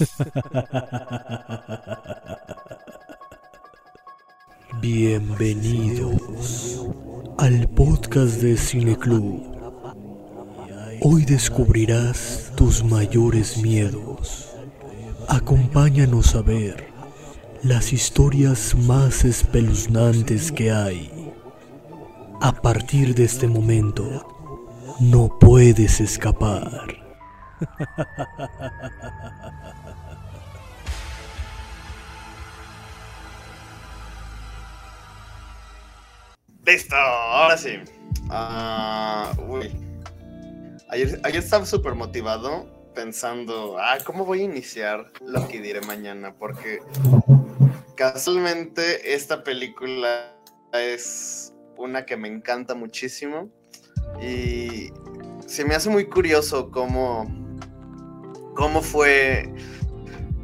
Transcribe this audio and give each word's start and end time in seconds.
Bienvenidos 4.80 6.86
al 7.36 7.68
podcast 7.68 8.40
de 8.40 8.56
Cineclub. 8.56 9.42
Hoy 11.02 11.26
descubrirás 11.26 12.50
tus 12.56 12.82
mayores 12.82 13.58
miedos. 13.58 14.48
Acompáñanos 15.28 16.34
a 16.34 16.40
ver 16.40 16.86
las 17.62 17.92
historias 17.92 18.74
más 18.74 19.26
espeluznantes 19.26 20.50
que 20.50 20.72
hay. 20.72 21.30
A 22.40 22.52
partir 22.52 23.14
de 23.14 23.24
este 23.24 23.48
momento, 23.48 24.26
no 24.98 25.38
puedes 25.38 26.00
escapar. 26.00 27.09
Listo, 36.66 36.96
ahora 36.96 37.56
sí. 37.56 37.78
Ah. 38.28 39.32
Ayer, 40.88 41.20
ayer 41.24 41.42
estaba 41.42 41.66
súper 41.66 41.94
motivado 41.94 42.66
pensando, 42.94 43.78
ah, 43.78 43.98
¿cómo 44.04 44.24
voy 44.24 44.40
a 44.40 44.44
iniciar 44.44 45.06
lo 45.24 45.46
que 45.48 45.60
diré 45.60 45.80
mañana? 45.82 46.34
Porque 46.34 46.80
casualmente 47.96 49.14
esta 49.14 49.44
película 49.44 50.36
es 50.72 51.54
una 51.76 52.04
que 52.04 52.16
me 52.16 52.28
encanta 52.28 52.74
muchísimo 52.74 53.50
y 54.20 54.92
se 55.46 55.64
me 55.64 55.74
hace 55.74 55.90
muy 55.90 56.06
curioso 56.06 56.70
cómo, 56.70 57.26
cómo 58.54 58.82
fue, 58.82 59.52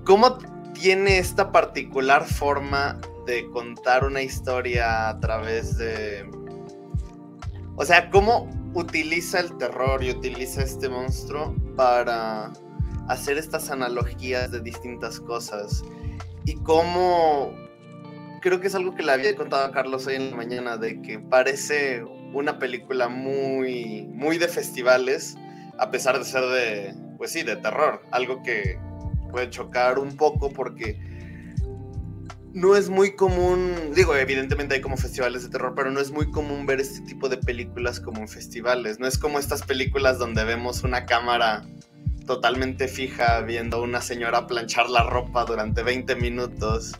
cómo 0.04 0.38
tiene 0.72 1.18
esta 1.18 1.52
particular 1.52 2.24
forma 2.24 3.00
de 3.26 3.48
contar 3.50 4.04
una 4.04 4.22
historia 4.22 5.08
a 5.08 5.20
través 5.20 5.76
de... 5.78 6.28
O 7.76 7.84
sea, 7.84 8.10
cómo 8.10 8.48
utiliza 8.74 9.40
el 9.40 9.56
terror 9.58 10.02
y 10.02 10.10
utiliza 10.10 10.62
este 10.62 10.88
monstruo 10.88 11.54
para 11.76 12.52
hacer 13.08 13.38
estas 13.38 13.70
analogías 13.70 14.50
de 14.50 14.60
distintas 14.60 15.20
cosas. 15.20 15.84
Y 16.44 16.54
cómo... 16.56 17.52
Creo 18.40 18.60
que 18.60 18.68
es 18.68 18.74
algo 18.74 18.94
que 18.94 19.02
le 19.02 19.12
había 19.12 19.34
contado 19.34 19.64
a 19.64 19.72
Carlos 19.72 20.06
hoy 20.06 20.14
en 20.14 20.30
la 20.30 20.36
mañana, 20.36 20.76
de 20.76 21.02
que 21.02 21.18
parece 21.18 22.04
una 22.32 22.58
película 22.58 23.08
muy, 23.08 24.06
muy 24.12 24.38
de 24.38 24.46
festivales, 24.46 25.36
a 25.78 25.90
pesar 25.90 26.18
de 26.18 26.24
ser 26.24 26.42
de, 26.44 27.05
pues 27.16 27.32
sí, 27.32 27.42
de 27.42 27.56
terror. 27.56 28.02
Algo 28.10 28.42
que 28.42 28.78
puede 29.30 29.50
chocar 29.50 29.98
un 29.98 30.16
poco 30.16 30.50
porque 30.50 30.98
no 32.52 32.74
es 32.74 32.88
muy 32.88 33.14
común, 33.14 33.74
digo, 33.94 34.16
evidentemente 34.16 34.76
hay 34.76 34.80
como 34.80 34.96
festivales 34.96 35.42
de 35.42 35.50
terror, 35.50 35.74
pero 35.76 35.90
no 35.90 36.00
es 36.00 36.10
muy 36.10 36.30
común 36.30 36.64
ver 36.64 36.80
este 36.80 37.02
tipo 37.02 37.28
de 37.28 37.36
películas 37.36 38.00
como 38.00 38.20
en 38.20 38.28
festivales. 38.28 38.98
No 38.98 39.06
es 39.06 39.18
como 39.18 39.38
estas 39.38 39.62
películas 39.62 40.18
donde 40.18 40.42
vemos 40.44 40.82
una 40.82 41.04
cámara 41.04 41.66
totalmente 42.26 42.88
fija 42.88 43.40
viendo 43.42 43.76
a 43.76 43.80
una 43.82 44.00
señora 44.00 44.46
planchar 44.46 44.90
la 44.90 45.02
ropa 45.02 45.44
durante 45.44 45.82
20 45.82 46.16
minutos 46.16 46.92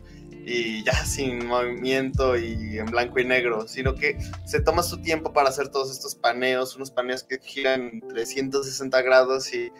y 0.45 0.83
ya 0.83 0.93
sin 1.05 1.45
movimiento 1.45 2.37
y 2.37 2.79
en 2.79 2.85
blanco 2.85 3.19
y 3.19 3.25
negro, 3.25 3.67
sino 3.67 3.95
que 3.95 4.17
se 4.45 4.61
toma 4.61 4.81
su 4.83 5.01
tiempo 5.01 5.33
para 5.33 5.49
hacer 5.49 5.67
todos 5.69 5.91
estos 5.91 6.15
paneos, 6.15 6.75
unos 6.75 6.91
paneos 6.91 7.23
que 7.23 7.39
giran 7.39 8.01
360 8.09 9.01
grados 9.01 9.53
y 9.53 9.71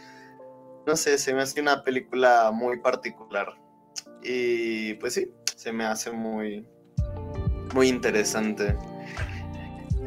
no 0.88 0.96
sé, 0.96 1.18
se 1.18 1.34
me 1.34 1.42
hace 1.42 1.60
una 1.62 1.84
película 1.84 2.50
muy 2.52 2.80
particular. 2.80 3.54
Y 4.24 4.94
pues 4.96 5.16
sí, 5.16 5.32
se 5.56 5.74
me 5.74 5.86
hace 5.86 6.12
muy, 6.12 6.66
muy 7.74 7.90
interesante. 7.90 8.76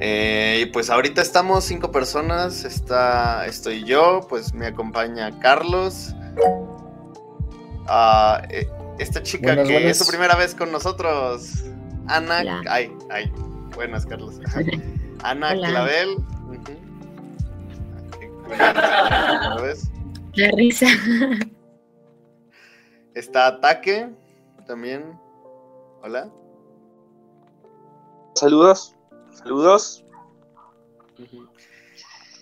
Eh, 0.00 0.62
y 0.62 0.66
pues 0.72 0.88
ahorita 0.88 1.20
estamos 1.20 1.64
cinco 1.64 1.92
personas. 1.92 2.64
Está, 2.64 3.46
estoy 3.46 3.84
yo, 3.84 4.26
pues 4.28 4.54
me 4.54 4.66
acompaña 4.66 5.38
Carlos. 5.40 6.14
Eh, 8.48 8.68
esta 8.98 9.22
chica 9.22 9.62
que 9.62 9.90
es 9.90 9.98
su 9.98 10.06
primera 10.06 10.34
vez 10.34 10.54
con 10.54 10.72
nosotros. 10.72 11.64
Ana. 12.08 12.62
Ay, 12.68 12.90
ay. 13.10 13.30
Buenas, 13.74 14.06
Carlos. 14.06 14.40
Ana 15.22 15.54
Clavel. 15.54 16.16
La 20.34 20.50
risa. 20.52 20.86
Está 23.14 23.46
Ataque 23.48 24.08
también. 24.66 25.18
Hola. 26.02 26.30
Saludos. 28.34 28.96
Saludos. 29.32 30.04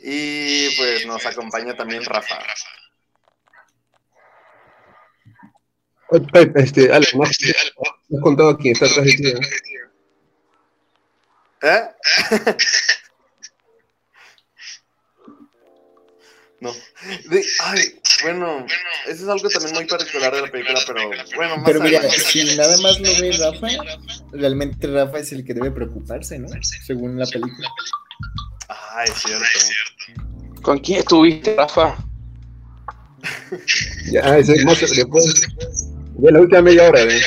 Y 0.03 0.77
pues 0.77 1.07
nos 1.07 1.25
acompaña 1.27 1.75
también 1.77 2.05
Rafa. 2.05 2.39
Este, 6.55 6.93
Ale, 6.93 7.07
¿me 7.15 7.25
has 7.25 7.39
contado 8.23 8.57
quién 8.57 8.73
está 8.73 8.87
atrás 8.87 9.05
de 9.05 9.13
ti? 9.13 9.33
¿Eh? 11.63 11.83
Ay, 17.65 18.01
bueno, 18.23 18.67
eso 19.07 19.23
es 19.23 19.29
algo 19.29 19.49
también 19.49 19.75
muy 19.75 19.85
particular 19.87 20.35
de 20.35 20.43
la 20.43 20.51
película, 20.51 20.81
pero 20.87 21.07
bueno, 21.07 21.57
más 21.57 21.67
Pero 21.67 21.81
mira, 21.81 22.03
si 22.11 22.57
nada 22.57 22.77
más 22.79 23.01
lo 23.01 23.09
ve 23.21 23.33
Rafa, 23.39 23.69
realmente 24.33 24.87
Rafa 24.87 25.19
es 25.19 25.33
el 25.33 25.45
que 25.45 25.55
debe 25.55 25.71
preocuparse, 25.71 26.39
¿no? 26.39 26.49
Según 26.63 27.19
la 27.19 27.27
película. 27.27 27.69
Ah, 28.69 29.05
es 29.05 29.15
cierto. 29.15 30.61
¿Con 30.63 30.79
quién 30.79 30.99
estuviste, 30.99 31.55
Rafa? 31.57 31.97
ya, 34.13 34.39
ese 34.39 34.55
es 34.55 34.65
más 34.65 34.81
después. 34.81 35.49
Ya 36.19 36.31
la 36.31 36.41
última 36.41 36.63
media 36.63 36.89
hora, 36.89 37.03
¿eh? 37.03 37.21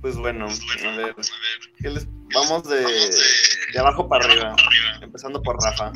Pues 0.00 0.16
bueno, 0.16 0.46
a 0.46 0.96
ver, 0.96 1.14
¿qué 1.78 1.90
les 1.90 2.06
Vamos 2.34 2.68
de, 2.68 2.84
de 3.74 3.80
abajo 3.80 4.08
para 4.08 4.24
arriba, 4.24 4.54
empezando 5.02 5.42
por 5.42 5.60
Rafa. 5.62 5.92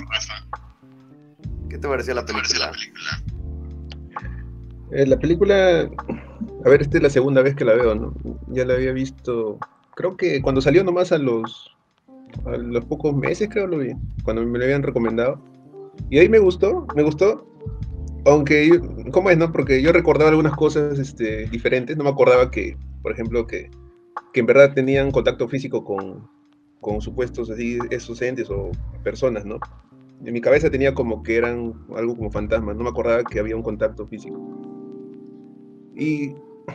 ¿Qué 1.70 1.78
te 1.78 1.88
pareció 1.88 2.14
la 2.14 2.26
película? 2.26 2.72
Eh, 4.90 5.06
la 5.06 5.18
película, 5.18 5.88
a 6.64 6.68
ver, 6.68 6.82
esta 6.82 6.96
es 6.96 7.02
la 7.02 7.10
segunda 7.10 7.42
vez 7.42 7.54
que 7.54 7.64
la 7.64 7.74
veo, 7.74 7.94
¿no? 7.94 8.14
Ya 8.48 8.64
la 8.64 8.74
había 8.74 8.92
visto, 8.92 9.58
creo 9.94 10.16
que 10.16 10.42
cuando 10.42 10.60
salió 10.60 10.82
nomás 10.82 11.12
a 11.12 11.18
los, 11.18 11.76
a 12.46 12.56
los 12.56 12.84
pocos 12.86 13.14
meses, 13.14 13.48
creo 13.50 13.66
lo 13.66 13.78
vi, 13.78 13.92
cuando 14.24 14.42
me 14.44 14.58
lo 14.58 14.64
habían 14.64 14.82
recomendado. 14.82 15.40
Y 16.10 16.18
ahí 16.18 16.28
me 16.28 16.38
gustó, 16.38 16.86
me 16.96 17.02
gustó. 17.02 17.46
Aunque, 18.24 18.80
¿cómo 19.12 19.30
es, 19.30 19.38
no? 19.38 19.52
Porque 19.52 19.80
yo 19.80 19.92
recordaba 19.92 20.30
algunas 20.30 20.54
cosas 20.56 20.98
este, 20.98 21.46
diferentes, 21.48 21.96
no 21.96 22.04
me 22.04 22.10
acordaba 22.10 22.50
que, 22.50 22.76
por 23.02 23.12
ejemplo, 23.12 23.46
que 23.46 23.70
que 24.32 24.40
en 24.40 24.46
verdad 24.46 24.74
tenían 24.74 25.10
contacto 25.10 25.48
físico 25.48 25.84
con, 25.84 26.28
con 26.80 27.00
supuestos 27.00 27.50
así, 27.50 27.78
esos 27.90 28.20
entes 28.22 28.50
o 28.50 28.70
personas, 29.02 29.44
¿no? 29.44 29.58
En 30.24 30.32
mi 30.32 30.40
cabeza 30.40 30.70
tenía 30.70 30.94
como 30.94 31.22
que 31.22 31.36
eran 31.36 31.74
algo 31.94 32.16
como 32.16 32.30
fantasmas, 32.30 32.76
no 32.76 32.84
me 32.84 32.90
acordaba 32.90 33.22
que 33.24 33.38
había 33.38 33.56
un 33.56 33.62
contacto 33.62 34.06
físico. 34.06 34.36
Y 35.96 36.34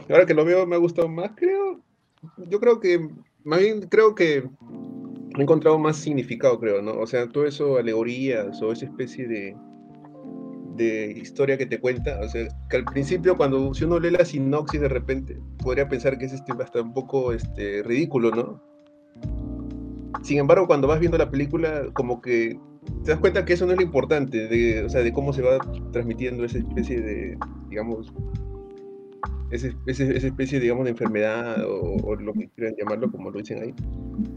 ahora 0.09 0.25
que 0.25 0.34
lo 0.34 0.46
veo 0.46 0.66
me 0.66 0.75
ha 0.75 0.80
gustado 0.80 1.08
más, 1.08 1.31
creo. 1.36 1.80
Yo 2.50 2.59
creo 2.59 2.80
que, 2.80 3.09
más 3.44 3.59
bien 3.59 3.81
creo 3.90 4.16
que 4.16 4.44
he 5.38 5.41
encontrado 5.41 5.78
más 5.78 5.97
significado, 5.97 6.59
creo, 6.59 6.81
¿no? 6.81 6.97
O 7.00 7.08
sea, 7.08 7.28
todo 7.28 7.46
eso, 7.46 7.78
alegorías 7.78 8.62
o 8.62 8.72
esa 8.72 8.85
especie 8.85 9.28
de, 9.28 9.55
de 10.76 11.11
historia 11.11 11.58
que 11.58 11.66
te 11.66 11.79
cuenta. 11.79 12.20
O 12.22 12.29
sea, 12.29 12.47
que 12.70 12.78
al 12.78 12.85
principio, 12.85 13.35
cuando 13.38 13.73
si 13.73 13.84
uno 13.84 14.00
lee 14.00 14.11
la 14.11 14.26
sinopsis 14.26 14.82
de 14.82 14.90
repente, 14.90 15.38
podría 15.61 15.88
pensar 15.88 16.17
que 16.17 16.26
es 16.26 16.34
este, 16.34 16.53
hasta 16.59 16.82
un 16.82 16.94
poco 16.94 17.34
este, 17.34 17.84
ridículo, 17.84 18.32
¿no? 18.32 18.72
Sin 20.22 20.38
embargo, 20.40 20.68
cuando 20.68 20.88
vas 20.88 21.00
viendo 21.00 21.18
la 21.18 21.30
película, 21.30 21.86
como 21.94 22.22
que 22.22 22.60
te 23.04 23.12
das 23.12 23.20
cuenta 23.20 23.46
que 23.46 23.54
eso 23.54 23.66
no 23.66 23.72
es 23.72 23.78
lo 23.78 23.84
importante, 23.84 24.48
de, 24.48 24.84
o 24.84 24.90
sea, 24.90 25.02
de 25.02 25.12
cómo 25.12 25.34
se 25.34 25.42
va 25.42 25.58
transmitiendo 25.92 26.46
esa 26.46 26.60
especie 26.60 27.02
de, 27.02 27.38
digamos, 27.70 28.14
esa, 29.52 29.68
especie, 29.88 30.60
digamos, 30.60 30.86
de 30.86 30.92
enfermedad 30.92 31.64
o, 31.68 32.16
lo 32.16 32.34
que 32.34 32.50
quieran 32.50 32.76
llamarlo, 32.76 33.12
como 33.12 33.30
lo 33.30 33.38
dicen 33.38 33.62
ahí. 33.62 33.74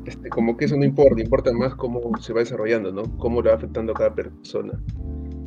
Este, 0.05 0.29
como 0.29 0.57
que 0.57 0.67
eso 0.67 0.77
no 0.77 0.85
importa, 0.85 1.21
importa 1.21 1.53
más 1.53 1.75
cómo 1.75 2.01
se 2.21 2.33
va 2.33 2.41
desarrollando, 2.41 2.93
¿no? 2.93 3.05
Cómo 3.19 3.41
lo 3.41 3.49
va 3.49 3.57
afectando 3.57 3.93
a 3.93 3.97
cada 3.97 4.15
persona 4.15 4.79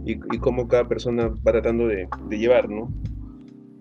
y, 0.06 0.18
cómo 0.40 0.68
cada 0.68 0.88
persona 0.88 1.28
va 1.28 1.52
tratando 1.52 1.88
de, 1.88 2.08
llevar, 2.32 2.70
¿no? 2.70 2.92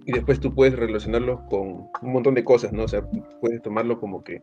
Y 0.04 0.12
después 0.12 0.40
tú 0.40 0.54
puedes 0.54 0.76
relacionarlo 0.76 1.46
con 1.48 1.88
un 2.02 2.12
montón 2.12 2.34
de 2.34 2.44
cosas, 2.44 2.72
¿no? 2.72 2.84
O 2.84 2.88
sea, 2.88 3.02
puedes 3.40 3.62
tomarlo 3.62 3.98
como 3.98 4.22
que 4.22 4.42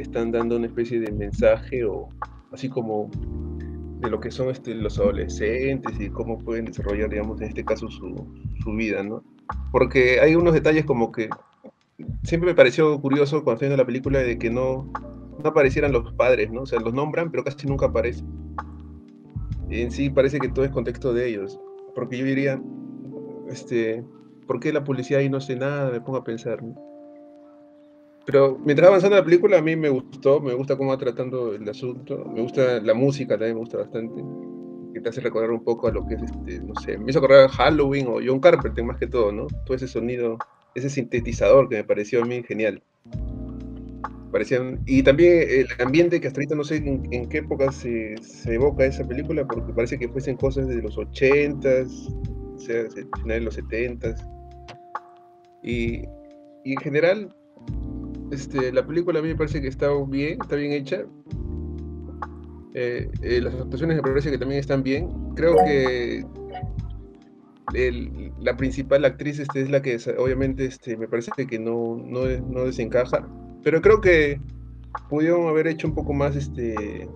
están 0.00 0.32
dando 0.32 0.56
una 0.56 0.66
especie 0.66 1.00
de 1.00 1.12
mensaje 1.12 1.84
o 1.84 2.08
así 2.52 2.68
como 2.68 3.10
de 4.00 4.10
lo 4.10 4.20
que 4.20 4.30
son 4.30 4.48
este, 4.48 4.74
los 4.74 4.98
adolescentes 4.98 5.92
y 6.00 6.08
cómo 6.08 6.38
pueden 6.38 6.64
desarrollar, 6.64 7.10
digamos, 7.10 7.40
en 7.40 7.48
este 7.48 7.64
caso 7.64 7.88
su, 7.90 8.26
su 8.62 8.72
vida, 8.72 9.02
¿no? 9.02 9.22
Porque 9.72 10.20
hay 10.20 10.34
unos 10.34 10.54
detalles 10.54 10.84
como 10.84 11.12
que 11.12 11.28
siempre 12.22 12.50
me 12.50 12.54
pareció 12.54 12.98
curioso 13.00 13.44
cuando 13.44 13.54
estoy 13.54 13.68
viendo 13.68 13.82
la 13.82 13.86
película 13.86 14.20
de 14.20 14.38
que 14.38 14.50
no, 14.50 14.90
no 15.42 15.50
aparecieran 15.50 15.92
los 15.92 16.12
padres, 16.14 16.50
¿no? 16.50 16.62
O 16.62 16.66
sea, 16.66 16.80
los 16.80 16.94
nombran, 16.94 17.30
pero 17.30 17.44
casi 17.44 17.66
nunca 17.66 17.86
aparecen. 17.86 18.26
Y 19.68 19.82
en 19.82 19.90
sí 19.90 20.10
parece 20.10 20.38
que 20.38 20.48
todo 20.48 20.64
es 20.64 20.70
contexto 20.70 21.12
de 21.12 21.28
ellos. 21.28 21.60
Porque 21.94 22.16
yo 22.16 22.24
diría, 22.24 22.60
este, 23.50 24.04
¿por 24.46 24.60
qué 24.60 24.72
la 24.72 24.82
policía 24.82 25.18
ahí 25.18 25.28
no 25.28 25.38
hace 25.38 25.56
nada? 25.56 25.90
Me 25.90 26.00
pongo 26.00 26.18
a 26.18 26.24
pensar, 26.24 26.62
¿no? 26.62 26.74
Pero 28.30 28.60
mientras 28.64 28.86
avanzando 28.86 29.16
la 29.16 29.24
película, 29.24 29.58
a 29.58 29.60
mí 29.60 29.74
me 29.74 29.88
gustó, 29.88 30.40
me 30.40 30.54
gusta 30.54 30.76
cómo 30.76 30.90
va 30.90 30.98
tratando 30.98 31.52
el 31.52 31.68
asunto, 31.68 32.24
me 32.32 32.42
gusta 32.42 32.78
la 32.80 32.94
música 32.94 33.30
también, 33.34 33.54
me 33.54 33.58
gusta 33.58 33.78
bastante, 33.78 34.22
que 34.94 35.00
te 35.00 35.08
hace 35.08 35.20
recordar 35.20 35.50
un 35.50 35.64
poco 35.64 35.88
a 35.88 35.90
lo 35.90 36.06
que 36.06 36.14
es, 36.14 36.22
este, 36.22 36.60
no 36.60 36.72
sé, 36.80 36.96
me 36.96 37.10
hizo 37.10 37.18
acordar 37.18 37.50
Halloween 37.50 38.06
o 38.06 38.20
John 38.24 38.38
Carpenter 38.38 38.84
más 38.84 38.98
que 38.98 39.08
todo, 39.08 39.32
¿no? 39.32 39.48
Todo 39.66 39.74
ese 39.74 39.88
sonido, 39.88 40.38
ese 40.76 40.88
sintetizador 40.88 41.68
que 41.68 41.78
me 41.78 41.82
pareció 41.82 42.22
a 42.22 42.24
mí 42.24 42.40
genial. 42.44 42.80
Parecían, 44.30 44.80
y 44.86 45.02
también 45.02 45.48
el 45.48 45.66
ambiente 45.84 46.20
que 46.20 46.28
hasta 46.28 46.38
ahorita 46.38 46.54
no 46.54 46.62
sé 46.62 46.76
en, 46.76 47.28
qué 47.28 47.38
época 47.38 47.72
se, 47.72 48.14
se, 48.22 48.54
evoca 48.54 48.84
esa 48.84 49.04
película, 49.08 49.44
porque 49.44 49.72
parece 49.72 49.98
que 49.98 50.08
fuesen 50.08 50.36
cosas 50.36 50.68
de 50.68 50.80
los 50.80 50.96
80s, 50.96 52.54
o 52.54 52.58
sea, 52.60 52.84
finales 53.22 53.40
de 53.40 53.40
los 53.40 53.58
70s. 53.58 54.24
Y, 55.64 56.04
y 56.62 56.74
en 56.74 56.80
general, 56.80 57.34
este, 58.30 58.72
la 58.72 58.86
película 58.86 59.18
a 59.18 59.22
mí 59.22 59.28
me 59.28 59.36
parece 59.36 59.60
que 59.60 59.68
está 59.68 59.88
bien, 60.06 60.38
está 60.40 60.56
bien 60.56 60.72
hecha. 60.72 61.04
Eh, 62.74 63.10
eh, 63.22 63.40
las 63.40 63.54
actuaciones 63.54 63.96
me 63.96 64.02
parece 64.02 64.30
que 64.30 64.38
también 64.38 64.60
están 64.60 64.82
bien. 64.82 65.08
Creo 65.34 65.56
que 65.56 66.24
la 68.40 68.56
principal 68.56 69.04
actriz 69.04 69.38
este, 69.38 69.62
es 69.62 69.70
la 69.70 69.82
que 69.82 69.98
obviamente 70.18 70.64
este, 70.64 70.96
me 70.96 71.08
parece 71.08 71.30
que 71.48 71.58
no, 71.58 71.96
no, 71.96 72.64
desencaja. 72.64 73.26
Pero 73.62 73.80
creo 73.80 74.00
que 74.00 74.40
pudieron 75.08 75.46
haber 75.48 75.66
hecho 75.66 75.86
un 75.88 75.94
poco 75.94 76.12
más 76.12 76.36
este, 76.36 77.08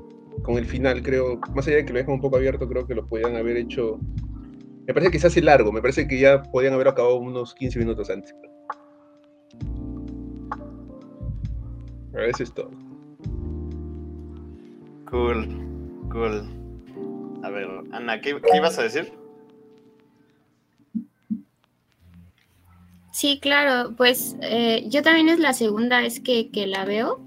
con 0.42 0.58
el 0.58 0.66
final, 0.66 1.02
creo. 1.02 1.40
Más 1.54 1.66
allá 1.66 1.76
de 1.76 1.84
que 1.84 1.92
lo 1.92 1.98
dejan 1.98 2.14
un 2.14 2.20
poco 2.20 2.36
abierto, 2.36 2.68
creo 2.68 2.86
que 2.86 2.94
lo 2.94 3.06
podían 3.06 3.36
haber 3.36 3.56
hecho. 3.56 3.98
Me 4.86 4.92
parece 4.92 5.10
que 5.10 5.18
se 5.18 5.28
hace 5.28 5.40
largo, 5.40 5.72
me 5.72 5.80
parece 5.80 6.06
que 6.06 6.18
ya 6.18 6.42
podían 6.42 6.74
haber 6.74 6.88
acabado 6.88 7.16
unos 7.16 7.54
15 7.54 7.78
minutos 7.78 8.10
antes. 8.10 8.34
Eso 12.16 12.42
es 12.42 12.52
todo. 12.52 12.70
Cool, 15.10 15.48
cool. 16.10 16.48
A 17.42 17.50
ver, 17.50 17.68
Ana, 17.92 18.20
¿qué, 18.20 18.36
ibas 18.54 18.78
a 18.78 18.82
decir? 18.82 19.12
Sí, 23.12 23.38
claro, 23.40 23.94
pues 23.96 24.36
eh, 24.40 24.84
yo 24.88 25.02
también 25.02 25.28
es 25.28 25.38
la 25.38 25.52
segunda 25.52 26.00
vez 26.00 26.20
que, 26.20 26.50
la 26.66 26.84
veo 26.84 27.20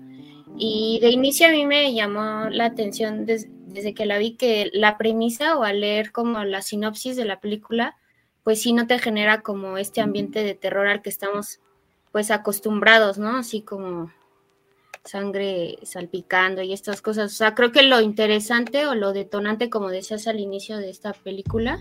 y 0.58 1.00
de 1.02 1.12
inicio 1.12 1.48
a 1.48 1.52
mí 1.52 1.66
me 1.66 1.94
llamó 1.94 2.50
la 2.50 2.66
atención 2.66 3.26
desde 3.26 3.94
que 3.94 4.06
la 4.06 4.18
vi 4.18 4.36
que 4.36 4.70
la 4.74 4.98
premisa 4.98 5.56
o 5.56 5.64
al 5.64 5.82
leer 5.82 6.12
como 6.12 6.44
la 6.44 6.62
sinopsis 6.62 7.16
de 7.16 7.26
la 7.26 7.40
película, 7.40 7.96
pues 8.44 8.62
sí 8.62 8.74
no 8.74 8.88
te 8.88 9.00
genera 9.00 9.42
como 9.42 9.78
este 9.78 10.02
ambiente 10.02 10.44
de 10.44 10.56
terror 10.56 10.88
al 10.88 11.02
que 11.02 11.10
estamos 11.10 11.60
pues 12.12 12.32
acostumbrados, 12.32 13.18
¿no? 13.18 13.38
Así 13.38 13.62
como 13.62 14.12
sangre 15.08 15.80
salpicando 15.84 16.62
y 16.62 16.74
estas 16.74 17.02
cosas. 17.02 17.32
O 17.32 17.36
sea, 17.36 17.56
creo 17.56 17.72
que 17.72 17.84
lo 17.84 18.02
interesante 18.02 18.86
o 18.86 18.96
lo 18.96 19.14
detonante, 19.14 19.70
como 19.70 19.90
decías 19.90 20.28
al 20.28 20.40
inicio 20.40 20.78
de 20.78 20.90
esta 20.90 21.14
película, 21.14 21.80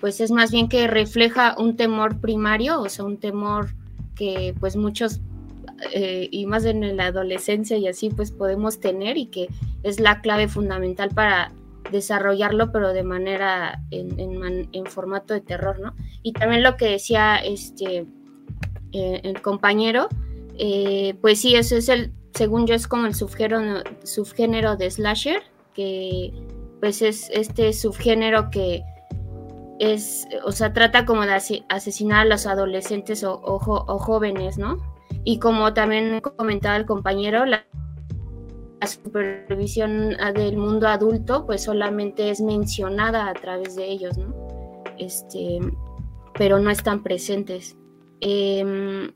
pues 0.00 0.20
es 0.20 0.30
más 0.30 0.50
bien 0.50 0.68
que 0.68 0.86
refleja 0.86 1.54
un 1.58 1.76
temor 1.76 2.20
primario, 2.20 2.80
o 2.80 2.88
sea, 2.88 3.04
un 3.04 3.18
temor 3.18 3.74
que 4.14 4.54
pues 4.58 4.76
muchos, 4.76 5.20
eh, 5.92 6.28
y 6.30 6.46
más 6.46 6.64
en 6.64 6.96
la 6.96 7.06
adolescencia 7.06 7.76
y 7.76 7.88
así, 7.88 8.10
pues 8.10 8.32
podemos 8.32 8.80
tener 8.80 9.16
y 9.16 9.26
que 9.26 9.48
es 9.82 10.00
la 10.00 10.20
clave 10.20 10.48
fundamental 10.48 11.10
para 11.10 11.52
desarrollarlo, 11.90 12.72
pero 12.72 12.92
de 12.92 13.02
manera 13.02 13.82
en, 13.90 14.86
formato 14.86 15.34
de 15.34 15.40
terror, 15.40 15.78
¿no? 15.78 15.94
Y 16.22 16.32
también 16.32 16.62
lo 16.62 16.76
que 16.76 16.86
decía 16.86 17.36
este 17.36 18.06
eh, 18.92 19.20
el 19.22 19.40
compañero, 19.40 20.08
eh, 20.58 21.14
pues 21.20 21.40
sí, 21.40 21.54
eso 21.54 21.76
es 21.76 21.88
el 21.88 22.12
según 22.34 22.66
yo 22.66 22.74
es 22.74 22.86
como 22.86 23.06
el 23.06 23.14
subgénero, 23.14 23.82
subgénero 24.04 24.76
de 24.76 24.90
slasher, 24.90 25.42
que 25.74 26.32
pues 26.80 27.02
es 27.02 27.30
este 27.30 27.72
subgénero 27.72 28.50
que 28.50 28.82
es, 29.78 30.26
o 30.44 30.52
sea, 30.52 30.72
trata 30.72 31.04
como 31.04 31.22
de 31.22 31.64
asesinar 31.68 32.20
a 32.20 32.24
los 32.24 32.46
adolescentes 32.46 33.24
o, 33.24 33.58
jóvenes, 33.58 34.58
¿no? 34.58 34.78
Y 35.24 35.38
como 35.38 35.74
también 35.74 36.20
comentaba 36.20 36.76
el 36.76 36.86
compañero, 36.86 37.44
la, 37.44 37.64
supervisión 38.84 40.16
del 40.34 40.56
mundo 40.56 40.88
adulto, 40.88 41.46
pues 41.46 41.62
solamente 41.62 42.30
es 42.30 42.40
mencionada 42.40 43.28
a 43.28 43.34
través 43.34 43.76
de 43.76 43.84
ellos, 43.84 44.18
¿no? 44.18 44.34
Este, 44.98 45.60
pero 46.34 46.58
no 46.58 46.68
están 46.68 47.02
presentes. 47.02 47.76
Em, 48.20 49.12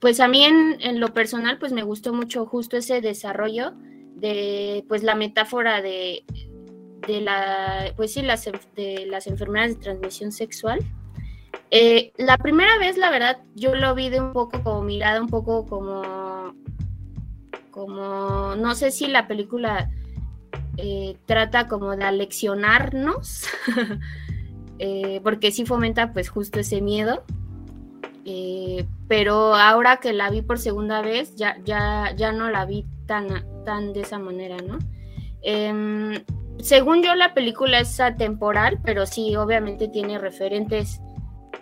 pues 0.00 0.18
a 0.18 0.28
mí 0.28 0.44
en, 0.44 0.98
lo 0.98 1.12
personal, 1.12 1.58
pues 1.58 1.72
me 1.72 1.82
gustó 1.82 2.14
mucho 2.14 2.46
justo 2.46 2.78
ese 2.78 3.02
desarrollo 3.02 3.74
de, 4.14 4.84
pues 4.88 5.02
la 5.02 5.14
metáfora 5.14 5.82
de, 5.82 6.24
de 7.06 7.20
la, 7.20 7.92
pues 7.96 8.14
sí, 8.14 8.22
las, 8.22 8.48
de 8.74 9.06
las 9.06 9.26
enfermedades 9.26 9.76
de 9.76 9.84
transmisión 9.84 10.32
sexual. 10.32 10.80
Eh, 11.70 12.12
la 12.16 12.38
primera 12.38 12.78
vez, 12.78 12.96
la 12.96 13.10
verdad, 13.10 13.38
yo 13.54 13.74
lo 13.74 13.94
vi 13.94 14.08
de 14.08 14.20
un 14.20 14.32
poco 14.32 14.62
como 14.62 14.82
mirada, 14.82 15.20
un 15.20 15.28
poco 15.28 15.66
como, 15.66 16.54
como, 17.70 18.56
no 18.56 18.74
sé 18.74 18.90
si 18.90 19.06
la 19.06 19.28
película 19.28 19.90
eh, 20.78 21.18
trata 21.26 21.68
como 21.68 21.94
de 21.94 22.04
aleccionarnos, 22.04 23.44
eh, 24.78 25.20
porque 25.22 25.52
sí 25.52 25.66
fomenta 25.66 26.14
pues 26.14 26.30
justo 26.30 26.58
ese 26.58 26.80
miedo 26.80 27.22
eh, 28.24 28.86
pero 29.08 29.54
ahora 29.54 29.98
que 29.98 30.12
la 30.12 30.30
vi 30.30 30.42
por 30.42 30.58
segunda 30.58 31.02
vez, 31.02 31.34
ya, 31.36 31.56
ya, 31.64 32.14
ya 32.16 32.32
no 32.32 32.50
la 32.50 32.64
vi 32.64 32.86
tan, 33.06 33.44
tan 33.64 33.92
de 33.92 34.00
esa 34.02 34.18
manera, 34.18 34.56
¿no? 34.58 34.78
Em, 35.42 36.22
según 36.58 37.02
yo, 37.02 37.14
la 37.14 37.34
película 37.34 37.80
es 37.80 37.98
atemporal, 38.00 38.78
pero 38.84 39.06
sí, 39.06 39.34
obviamente 39.36 39.88
tiene 39.88 40.18
referentes 40.18 41.00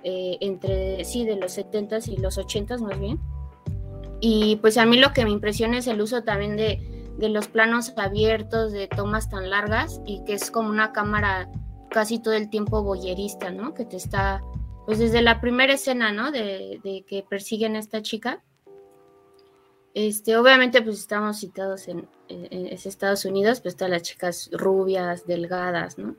eh, 0.02 0.36
entre, 0.40 1.04
sí, 1.04 1.24
de 1.24 1.36
los 1.36 1.56
70s 1.56 2.08
y 2.08 2.16
los 2.16 2.38
80s 2.38 2.80
más 2.80 2.98
bien. 2.98 3.18
Y 4.20 4.56
pues 4.56 4.76
a 4.78 4.84
mí 4.84 4.98
lo 4.98 5.12
que 5.12 5.24
me 5.24 5.30
impresiona 5.30 5.78
es 5.78 5.86
el 5.86 6.00
uso 6.00 6.24
también 6.24 6.56
de, 6.56 6.80
de 7.18 7.28
los 7.28 7.46
planos 7.48 7.92
abiertos, 7.96 8.72
de 8.72 8.88
tomas 8.88 9.28
tan 9.30 9.50
largas 9.50 10.00
y 10.04 10.24
que 10.24 10.34
es 10.34 10.50
como 10.50 10.70
una 10.70 10.92
cámara 10.92 11.48
casi 11.90 12.18
todo 12.18 12.34
el 12.34 12.50
tiempo 12.50 12.82
boyerista, 12.82 13.50
¿no? 13.50 13.74
Que 13.74 13.84
te 13.84 13.96
está 13.96 14.42
pues 14.88 15.00
desde 15.00 15.20
la 15.20 15.38
primera 15.38 15.74
escena, 15.74 16.12
¿no? 16.12 16.32
De, 16.32 17.04
que 17.06 17.22
persiguen 17.22 17.76
a 17.76 17.78
esta 17.78 18.00
chica. 18.00 18.42
Este, 19.92 20.34
obviamente, 20.34 20.80
pues 20.80 20.98
estamos 20.98 21.36
citados 21.40 21.88
en, 21.88 22.08
Estados 22.30 23.26
Unidos, 23.26 23.60
pues 23.60 23.74
están 23.74 23.90
las 23.90 24.00
chicas 24.00 24.48
rubias, 24.50 25.26
delgadas, 25.26 25.98
¿no? 25.98 26.16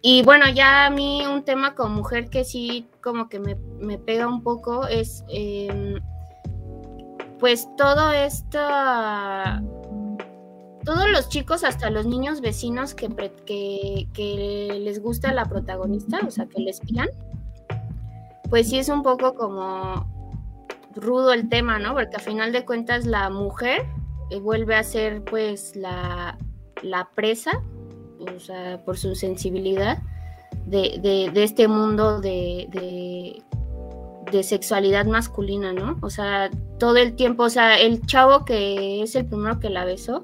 Y 0.00 0.22
bueno, 0.22 0.48
ya 0.48 0.86
a 0.86 0.90
mí 0.90 1.26
un 1.26 1.42
tema 1.42 1.74
como 1.74 1.96
mujer 1.96 2.30
que 2.30 2.44
sí 2.44 2.86
como 3.02 3.28
que 3.28 3.40
me, 3.40 3.98
pega 3.98 4.28
un 4.28 4.44
poco 4.44 4.86
es 4.86 5.24
em, 5.28 6.00
pues 7.40 7.66
todo 7.76 8.12
esto, 8.12 8.60
todos 10.84 11.10
los 11.10 11.28
chicos, 11.30 11.64
hasta 11.64 11.90
los 11.90 12.06
niños 12.06 12.40
vecinos 12.40 12.94
que, 12.94 13.08
que, 13.44 14.06
que 14.12 14.78
les 14.84 15.02
gusta 15.02 15.34
la 15.34 15.46
protagonista, 15.46 16.20
o 16.24 16.30
sea, 16.30 16.46
que 16.46 16.60
les 16.60 16.78
pidan, 16.78 17.08
pues 18.48 18.68
sí 18.68 18.78
es 18.78 18.88
un 18.88 19.02
poco 19.02 19.34
como 19.34 20.06
rudo 20.94 21.32
el 21.32 21.48
tema, 21.48 21.78
¿no? 21.78 21.94
Porque 21.94 22.16
a 22.16 22.20
final 22.20 22.52
de 22.52 22.64
cuentas 22.64 23.06
la 23.06 23.30
mujer 23.30 23.86
eh, 24.30 24.40
vuelve 24.40 24.74
a 24.74 24.82
ser 24.82 25.22
pues 25.22 25.76
la, 25.76 26.36
presa, 27.14 27.62
o 28.18 28.40
sea, 28.40 28.82
por 28.84 28.96
su 28.96 29.14
sensibilidad 29.14 29.98
de, 30.66 31.30
este 31.34 31.68
mundo 31.68 32.20
de, 32.20 32.68
de, 34.32 34.42
sexualidad 34.42 35.06
masculina, 35.06 35.72
¿no? 35.72 35.96
O 36.02 36.10
sea, 36.10 36.50
todo 36.78 36.96
el 36.96 37.14
tiempo, 37.14 37.44
o 37.44 37.50
sea, 37.50 37.78
el 37.80 38.04
chavo 38.06 38.44
que 38.44 39.02
es 39.02 39.16
el 39.16 39.24
primero 39.24 39.60
que 39.60 39.70
la 39.70 39.86
besó, 39.86 40.22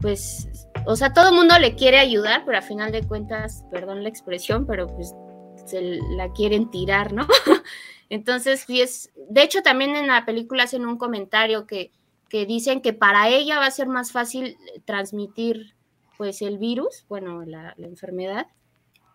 pues, 0.00 0.68
o 0.86 0.94
sea, 0.94 1.12
todo 1.12 1.30
el 1.30 1.34
mundo 1.34 1.58
le 1.58 1.74
quiere 1.74 1.98
ayudar, 1.98 2.42
pero 2.46 2.58
a 2.58 2.62
final 2.62 2.92
de 2.92 3.02
cuentas, 3.02 3.64
perdón 3.72 4.04
la 4.04 4.08
expresión, 4.08 4.66
pero 4.66 4.86
pues 4.86 5.14
se 5.64 6.00
la 6.10 6.32
quieren 6.32 6.70
tirar, 6.70 7.12
¿no? 7.12 7.26
Entonces, 8.10 8.64
es, 8.68 9.10
de 9.28 9.42
hecho, 9.42 9.62
también 9.62 9.96
en 9.96 10.06
la 10.06 10.24
película 10.24 10.64
hacen 10.64 10.86
un 10.86 10.98
comentario 10.98 11.66
que, 11.66 11.90
que, 12.28 12.46
dicen 12.46 12.80
que 12.80 12.92
para 12.92 13.28
ella 13.28 13.58
va 13.58 13.66
a 13.66 13.70
ser 13.70 13.88
más 13.88 14.12
fácil 14.12 14.56
transmitir 14.84 15.74
pues 16.16 16.42
el 16.42 16.58
virus, 16.58 17.04
bueno, 17.08 17.44
la, 17.44 17.74
enfermedad, 17.78 18.46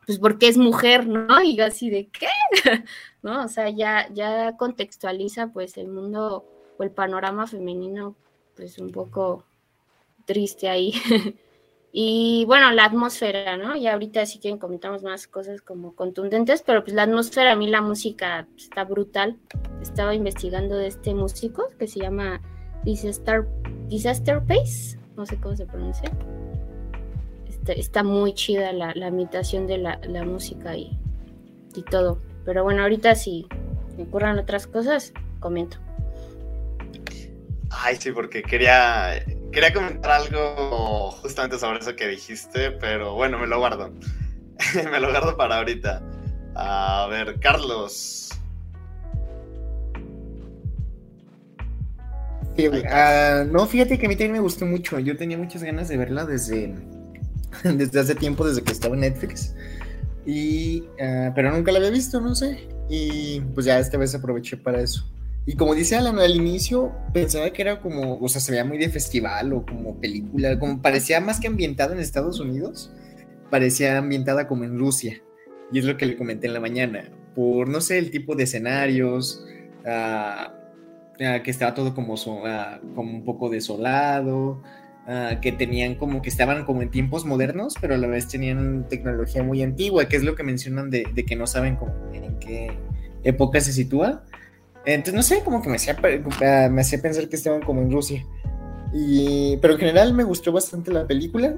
pues 0.05 0.19
porque 0.19 0.47
es 0.47 0.57
mujer, 0.57 1.07
¿no? 1.07 1.41
Y 1.43 1.59
así 1.61 1.89
de 1.89 2.07
qué, 2.07 2.27
¿no? 3.21 3.43
O 3.43 3.47
sea, 3.47 3.69
ya, 3.69 4.09
ya 4.11 4.57
contextualiza 4.57 5.47
pues 5.47 5.77
el 5.77 5.87
mundo 5.87 6.45
o 6.77 6.83
el 6.83 6.91
panorama 6.91 7.47
femenino, 7.47 8.15
pues 8.55 8.79
un 8.79 8.91
poco 8.91 9.45
triste 10.25 10.69
ahí. 10.69 10.93
Y 11.91 12.45
bueno, 12.45 12.71
la 12.71 12.85
atmósfera, 12.85 13.57
¿no? 13.57 13.75
Y 13.75 13.87
ahorita 13.87 14.25
sí 14.25 14.39
que 14.39 14.57
comentamos 14.59 15.01
más 15.03 15.27
cosas 15.27 15.61
como 15.61 15.95
contundentes, 15.95 16.61
pero 16.61 16.83
pues 16.83 16.93
la 16.93 17.03
atmósfera, 17.03 17.53
a 17.53 17.55
mí 17.55 17.67
la 17.67 17.81
música 17.81 18.47
está 18.57 18.83
brutal. 18.83 19.37
Estaba 19.81 20.13
investigando 20.13 20.75
de 20.75 20.87
este 20.87 21.15
músico 21.15 21.69
que 21.79 21.87
se 21.87 21.99
llama 21.99 22.41
Disaster, 22.83 23.47
Disaster 23.87 24.43
Pace, 24.43 24.99
no 25.17 25.25
sé 25.25 25.37
cómo 25.39 25.55
se 25.55 25.65
pronuncia. 25.65 26.11
Está, 27.47 27.73
está 27.73 28.03
muy 28.03 28.33
chida 28.33 28.71
la, 28.71 28.93
la 28.93 29.07
imitación 29.07 29.65
de 29.65 29.79
la, 29.79 29.99
la 30.07 30.23
música 30.23 30.77
y, 30.77 30.95
y 31.75 31.81
todo. 31.81 32.21
Pero 32.45 32.63
bueno, 32.63 32.83
ahorita 32.83 33.15
si 33.15 33.47
me 33.97 34.03
ocurran 34.03 34.37
otras 34.37 34.67
cosas, 34.67 35.11
comento. 35.39 35.77
Ay, 37.71 37.95
sí, 37.95 38.11
porque 38.11 38.41
quería, 38.41 39.23
quería 39.51 39.73
comentar 39.73 40.11
algo 40.11 41.11
justamente 41.21 41.57
sobre 41.57 41.79
eso 41.79 41.95
que 41.95 42.07
dijiste, 42.07 42.71
pero 42.71 43.15
bueno, 43.15 43.39
me 43.39 43.47
lo 43.47 43.59
guardo. 43.59 43.91
me 44.91 44.99
lo 44.99 45.09
guardo 45.09 45.35
para 45.37 45.57
ahorita. 45.57 46.01
A 46.55 47.07
ver, 47.09 47.39
Carlos. 47.39 48.29
Sí, 52.55 52.67
ah, 52.89 53.45
no, 53.49 53.65
fíjate 53.65 53.97
que 53.97 54.05
a 54.05 54.09
mí 54.09 54.15
también 54.15 54.33
me 54.33 54.39
gustó 54.39 54.65
mucho. 54.65 54.99
Yo 54.99 55.15
tenía 55.15 55.37
muchas 55.37 55.63
ganas 55.63 55.87
de 55.87 55.97
verla 55.97 56.25
desde, 56.25 56.75
desde 57.63 57.99
hace 57.99 58.15
tiempo, 58.15 58.45
desde 58.45 58.63
que 58.63 58.73
estaba 58.73 58.95
en 58.95 59.01
Netflix. 59.01 59.55
Y, 60.25 60.83
ah, 61.01 61.31
pero 61.33 61.51
nunca 61.51 61.71
la 61.71 61.79
había 61.79 61.91
visto, 61.91 62.19
no 62.19 62.35
sé. 62.35 62.67
Y 62.89 63.39
pues 63.53 63.65
ya 63.65 63.79
esta 63.79 63.97
vez 63.97 64.13
aproveché 64.13 64.57
para 64.57 64.81
eso. 64.81 65.09
Y 65.49 65.55
como 65.55 65.73
dice 65.73 65.95
Alan 65.95 66.19
al 66.19 66.35
inicio, 66.35 66.91
pensaba 67.11 67.49
que 67.49 67.63
era 67.63 67.81
como, 67.81 68.19
o 68.19 68.29
sea, 68.29 68.39
se 68.39 68.51
veía 68.51 68.63
muy 68.63 68.77
de 68.77 68.87
festival 68.89 69.51
o 69.53 69.65
como 69.65 69.99
película, 69.99 70.59
como 70.59 70.79
parecía 70.79 71.19
más 71.21 71.39
que 71.39 71.47
ambientada 71.47 71.91
en 71.95 71.99
Estados 71.99 72.39
Unidos, 72.39 72.93
parecía 73.49 73.97
ambientada 73.97 74.47
como 74.47 74.63
en 74.63 74.77
Rusia. 74.77 75.23
Y 75.71 75.79
es 75.79 75.85
lo 75.85 75.97
que 75.97 76.05
le 76.05 76.17
comenté 76.17 76.45
en 76.45 76.53
la 76.53 76.59
mañana. 76.59 77.09
Por, 77.33 77.67
no 77.67 77.81
sé, 77.81 77.97
el 77.97 78.11
tipo 78.11 78.35
de 78.35 78.43
escenarios, 78.43 79.43
ah, 79.87 80.53
ah, 81.19 81.41
que 81.43 81.49
estaba 81.49 81.73
todo 81.73 81.95
como, 81.95 82.15
so- 82.15 82.45
ah, 82.45 82.79
como 82.93 83.11
un 83.11 83.25
poco 83.25 83.49
desolado, 83.49 84.61
que 85.41 85.51
tenían 85.51 85.95
como 85.95 86.21
que 86.21 86.29
estaban 86.29 86.63
como 86.65 86.83
en 86.83 86.91
tiempos 86.91 87.25
modernos, 87.25 87.73
pero 87.81 87.95
a 87.95 87.97
la 87.97 88.05
vez 88.05 88.27
tenían 88.27 88.87
tecnología 88.87 89.41
muy 89.41 89.63
antigua, 89.63 90.05
que 90.07 90.15
es 90.15 90.23
lo 90.23 90.35
que 90.35 90.43
mencionan 90.43 90.91
de, 90.91 91.07
de 91.11 91.25
que 91.25 91.35
no 91.35 91.47
saben 91.47 91.75
como 91.77 91.91
en 92.13 92.37
qué 92.37 92.69
época 93.23 93.59
se 93.61 93.73
sitúa. 93.73 94.23
Entonces, 94.93 95.13
no 95.13 95.23
sé, 95.23 95.43
como 95.43 95.61
que 95.61 95.69
me 95.69 95.75
hacía, 95.75 95.97
ah, 96.41 96.69
me 96.69 96.81
hacía 96.81 97.01
pensar 97.01 97.29
que 97.29 97.35
estaban 97.35 97.61
como 97.61 97.81
en 97.81 97.91
Rusia. 97.91 98.25
Y, 98.93 99.57
pero 99.57 99.73
en 99.73 99.79
general 99.79 100.13
me 100.13 100.23
gustó 100.23 100.51
bastante 100.51 100.91
la 100.91 101.05
película. 101.05 101.55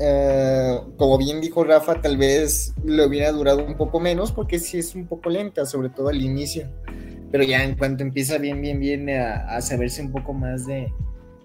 Eh, 0.00 0.80
como 0.96 1.18
bien 1.18 1.40
dijo 1.40 1.62
Rafa, 1.62 2.00
tal 2.00 2.16
vez 2.16 2.74
le 2.84 3.06
hubiera 3.06 3.30
durado 3.32 3.64
un 3.64 3.76
poco 3.76 4.00
menos 4.00 4.32
porque 4.32 4.58
sí 4.58 4.78
es 4.78 4.94
un 4.94 5.06
poco 5.06 5.30
lenta, 5.30 5.66
sobre 5.66 5.90
todo 5.90 6.08
al 6.08 6.20
inicio. 6.22 6.68
Pero 7.30 7.44
ya 7.44 7.62
en 7.64 7.76
cuanto 7.76 8.02
empieza 8.02 8.38
bien, 8.38 8.60
bien, 8.60 8.80
bien 8.80 9.10
a, 9.10 9.56
a 9.56 9.60
saberse 9.60 10.00
un 10.00 10.12
poco 10.12 10.32
más 10.32 10.66
de, 10.66 10.90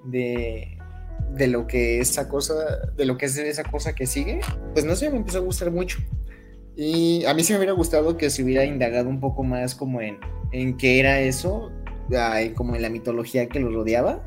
de, 0.06 0.78
de 1.34 1.48
lo 1.48 1.68
que 1.68 2.00
esa 2.00 2.30
cosa, 2.30 2.54
de 2.96 3.06
lo 3.06 3.18
que 3.18 3.26
es 3.26 3.38
esa 3.38 3.64
cosa 3.64 3.94
que 3.94 4.06
sigue, 4.08 4.40
pues 4.74 4.86
no 4.86 4.96
sé, 4.96 5.10
me 5.10 5.18
empezó 5.18 5.40
a 5.40 5.42
gustar 5.42 5.72
mucho. 5.72 6.00
Y 6.82 7.26
a 7.26 7.34
mí 7.34 7.44
sí 7.44 7.52
me 7.52 7.58
hubiera 7.60 7.74
gustado 7.74 8.16
que 8.16 8.30
se 8.30 8.42
hubiera 8.42 8.64
indagado 8.64 9.10
un 9.10 9.20
poco 9.20 9.44
más 9.44 9.76
como 9.76 10.00
en, 10.00 10.18
en 10.54 10.78
qué 10.78 11.02
era 11.02 11.20
eso, 11.20 11.74
como 12.56 12.74
en 12.74 12.82
la 12.82 12.90
mitología 12.90 13.50
que 13.50 13.60
lo 13.60 13.70
rodeaba. 13.70 14.24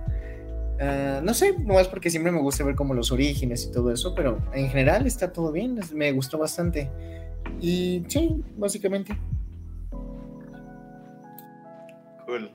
Ah, 0.78 1.22
no 1.24 1.32
sé, 1.32 1.54
más 1.60 1.88
porque 1.88 2.10
siempre 2.10 2.30
me 2.30 2.42
gusta 2.42 2.62
ver 2.62 2.74
como 2.74 2.92
los 2.92 3.10
orígenes 3.10 3.64
y 3.64 3.72
todo 3.72 3.90
eso, 3.90 4.14
pero 4.14 4.38
en 4.52 4.68
general 4.68 5.06
está 5.06 5.32
todo 5.32 5.50
bien, 5.50 5.80
me 5.94 6.12
gustó 6.12 6.36
bastante. 6.36 6.90
Y 7.58 8.04
sí, 8.08 8.44
básicamente. 8.58 9.16
Cool. 12.26 12.50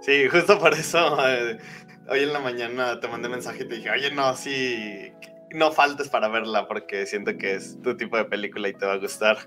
Sí, 0.00 0.28
justo 0.28 0.58
por 0.58 0.74
eso 0.74 1.16
eh, 1.24 1.58
hoy 2.08 2.18
en 2.24 2.32
la 2.32 2.40
mañana 2.40 2.98
te 2.98 3.06
mandé 3.06 3.28
mensaje 3.28 3.62
y 3.62 3.68
te 3.68 3.76
dije, 3.76 3.90
oye, 3.90 4.10
no, 4.10 4.34
sí, 4.34 5.12
no 5.54 5.72
faltes 5.72 6.08
para 6.08 6.28
verla 6.28 6.66
porque 6.68 7.06
siento 7.06 7.36
que 7.38 7.54
es 7.54 7.80
tu 7.82 7.96
tipo 7.96 8.16
de 8.16 8.24
película 8.24 8.68
y 8.68 8.74
te 8.74 8.84
va 8.84 8.94
a 8.94 8.98
gustar. 8.98 9.38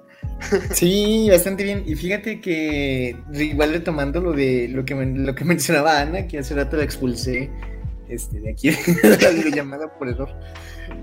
Sí, 0.72 1.28
bastante 1.30 1.64
bien. 1.64 1.84
Y 1.86 1.96
fíjate 1.96 2.42
que 2.42 3.16
igual 3.34 3.74
retomando 3.74 4.22
lo 4.22 4.34
de 4.34 4.68
lo 4.70 4.86
que, 4.86 4.96
lo 4.96 5.36
que 5.36 5.46
mencionaba 5.46 6.00
Ana, 6.00 6.28
que 6.28 6.40
hace 6.40 6.56
rato 6.56 6.78
la 6.78 6.84
expulsé 6.84 7.52
este, 8.10 8.40
de 8.40 8.52
aquí 8.52 8.70
de 9.04 9.18
la 9.22 9.30
videollamada 9.30 9.94
por 9.98 10.08
error. 10.08 10.30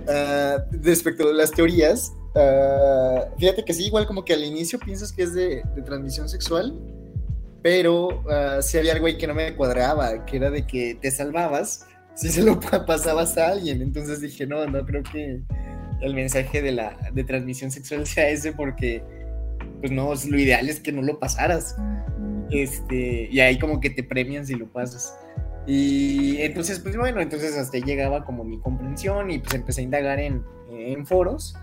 Ah, 0.08 0.64
respecto 0.82 1.28
a 1.28 1.32
las 1.32 1.50
teorías, 1.50 2.12
ah, 2.34 3.26
fíjate 3.38 3.64
que 3.64 3.74
sí, 3.74 3.86
igual 3.86 4.06
como 4.06 4.24
que 4.24 4.32
al 4.32 4.44
inicio 4.44 4.78
piensas 4.78 5.12
que 5.12 5.22
es 5.24 5.34
de, 5.34 5.62
de 5.74 5.82
transmisión 5.82 6.28
sexual, 6.28 6.74
pero 7.62 8.22
ah, 8.30 8.60
sí 8.62 8.78
había 8.78 8.92
algo 8.92 9.06
ahí 9.06 9.18
que 9.18 9.26
no 9.26 9.34
me 9.34 9.54
cuadraba, 9.54 10.24
que 10.24 10.36
era 10.36 10.50
de 10.50 10.66
que 10.66 10.96
te 11.00 11.10
salvabas 11.10 11.86
si 12.14 12.28
se 12.30 12.42
lo 12.42 12.58
pa- 12.70 12.84
pasabas 12.86 13.36
a 13.38 13.48
alguien. 13.48 13.82
Entonces 13.82 14.20
dije, 14.20 14.46
no, 14.46 14.66
no 14.66 14.84
creo 14.84 15.02
que 15.02 15.40
el 16.00 16.14
mensaje 16.14 16.60
de 16.62 16.72
la 16.72 16.96
de 17.12 17.24
transmisión 17.24 17.70
sexual 17.70 18.06
sea 18.06 18.28
ese 18.28 18.52
porque 18.52 19.02
pues 19.80 19.92
no, 19.92 20.12
lo 20.14 20.38
ideal 20.38 20.68
es 20.68 20.80
que 20.80 20.92
no 20.92 21.02
lo 21.02 21.18
pasaras. 21.18 21.76
Este, 22.50 23.28
y 23.30 23.40
ahí 23.40 23.58
como 23.58 23.80
que 23.80 23.90
te 23.90 24.02
premian 24.02 24.46
si 24.46 24.54
lo 24.54 24.66
pasas. 24.70 25.14
Y 25.66 26.36
entonces, 26.42 26.78
pues 26.78 26.96
bueno, 26.96 27.20
entonces 27.20 27.56
hasta 27.56 27.78
llegaba 27.78 28.24
como 28.24 28.44
mi 28.44 28.58
comprensión 28.60 29.30
y 29.30 29.38
pues 29.38 29.54
empecé 29.54 29.80
a 29.80 29.84
indagar 29.84 30.20
en, 30.20 30.42
en 30.70 31.06
foros 31.06 31.54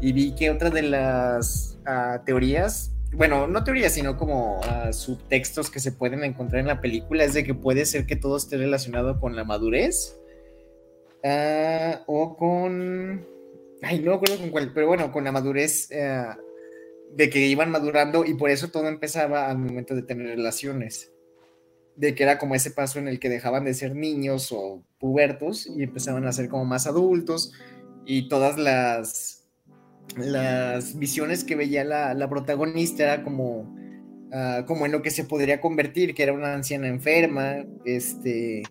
y 0.00 0.12
vi 0.12 0.34
que 0.34 0.50
otra 0.50 0.70
de 0.70 0.82
las 0.82 1.78
ah, 1.86 2.22
teorías, 2.24 2.94
bueno, 3.12 3.46
no 3.46 3.64
teorías, 3.64 3.92
sino 3.92 4.16
como 4.16 4.60
ah, 4.64 4.92
subtextos 4.92 5.70
que 5.70 5.80
se 5.80 5.92
pueden 5.92 6.22
encontrar 6.22 6.60
en 6.60 6.68
la 6.68 6.80
película 6.80 7.24
es 7.24 7.34
de 7.34 7.44
que 7.44 7.54
puede 7.54 7.84
ser 7.84 8.06
que 8.06 8.16
todo 8.16 8.36
esté 8.36 8.56
relacionado 8.56 9.18
con 9.18 9.34
la 9.36 9.44
madurez 9.44 10.18
ah, 11.24 12.02
o 12.06 12.36
con... 12.36 13.26
Ay, 13.82 14.00
no 14.00 14.10
me 14.10 14.16
acuerdo 14.16 14.38
con 14.38 14.50
cuál, 14.50 14.72
pero 14.72 14.86
bueno, 14.86 15.10
con 15.10 15.24
la 15.24 15.32
madurez 15.32 15.90
ah, 15.92 16.38
de 17.12 17.30
que 17.30 17.46
iban 17.46 17.70
madurando 17.70 18.24
y 18.24 18.34
por 18.34 18.50
eso 18.50 18.68
todo 18.68 18.86
empezaba 18.88 19.50
al 19.50 19.58
momento 19.58 19.94
de 19.94 20.02
tener 20.02 20.28
relaciones. 20.28 21.12
De 21.96 22.14
que 22.14 22.22
era 22.22 22.38
como 22.38 22.54
ese 22.54 22.70
paso 22.70 22.98
en 22.98 23.08
el 23.08 23.18
que 23.18 23.28
dejaban 23.28 23.64
de 23.64 23.74
ser 23.74 23.96
niños 23.96 24.52
o 24.52 24.84
pubertos 24.98 25.66
y 25.66 25.82
empezaban 25.82 26.26
a 26.26 26.32
ser 26.32 26.48
como 26.48 26.64
más 26.64 26.86
adultos 26.86 27.52
y 28.06 28.28
todas 28.28 28.56
las, 28.56 29.39
las 30.16 30.98
visiones 30.98 31.44
que 31.44 31.56
veía 31.56 31.84
la, 31.84 32.14
la 32.14 32.28
protagonista 32.28 33.02
era 33.02 33.22
como, 33.22 33.74
ah, 34.32 34.64
como 34.66 34.86
en 34.86 34.92
lo 34.92 35.02
que 35.02 35.10
se 35.10 35.24
podría 35.24 35.60
convertir, 35.60 36.14
que 36.14 36.22
era 36.22 36.32
una 36.32 36.54
anciana 36.54 36.88
enferma, 36.88 37.64
este, 37.84 38.62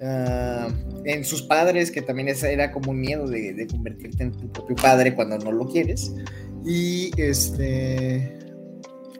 ah, 0.00 0.68
en 1.04 1.24
sus 1.24 1.42
padres, 1.42 1.90
que 1.90 2.02
también 2.02 2.28
esa 2.28 2.50
era 2.50 2.72
como 2.72 2.92
un 2.92 3.00
miedo 3.00 3.26
de, 3.26 3.66
convertirte 3.70 4.24
en 4.24 4.32
tu 4.32 4.50
propio 4.52 4.76
padre 4.76 5.14
cuando 5.14 5.38
no 5.38 5.52
lo 5.52 5.66
quieres. 5.66 6.14
Y 6.64 7.10
este 7.16 8.32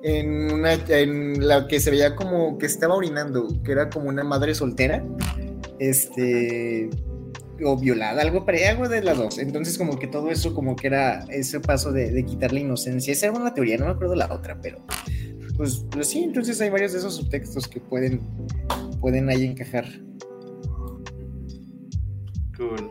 en 0.03 0.53
una 0.53 0.75
en 0.75 1.47
la 1.47 1.67
que 1.67 1.81
se 1.81 1.91
veía 1.91 2.15
como 2.15 2.59
que 2.59 2.67
estaba 2.67 2.95
orinando, 2.95 3.49
que 3.65 3.73
era 3.73 3.91
como 3.91 4.09
una 4.09 4.23
madre 4.23 4.55
soltera, 4.55 5.05
este 5.81 6.91
o 7.65 7.77
violada, 7.77 8.23
algo 8.23 8.45
para 8.45 8.71
algo 8.71 8.89
de 8.89 9.03
las 9.03 9.19
dos. 9.19 9.39
Entonces 9.39 9.79
como 9.79 9.99
que 9.99 10.07
todo 10.07 10.31
eso 10.31 10.55
como 10.55 10.77
que 10.77 10.89
era 10.89 11.25
ese 11.31 11.61
paso 11.61 11.93
de, 11.93 12.11
de 12.11 12.25
quitar 12.25 12.53
la 12.53 12.61
inocencia. 12.61 13.13
Esa 13.13 13.27
era 13.27 13.37
una 13.37 13.55
teoría, 13.55 13.79
no 13.79 13.87
me 13.87 13.93
acuerdo 13.93 14.15
la 14.15 14.33
otra, 14.33 14.59
pero 14.61 14.79
pues, 15.57 15.85
pues 15.91 16.09
sí, 16.09 16.23
entonces 16.23 16.61
hay 16.61 16.71
varios 16.71 16.93
de 16.93 16.99
esos 16.99 17.17
subtextos 17.17 17.67
que 17.67 17.81
pueden 17.81 18.21
pueden 19.01 19.29
ahí 19.29 19.45
encajar. 19.45 19.87
Cool. 22.57 22.91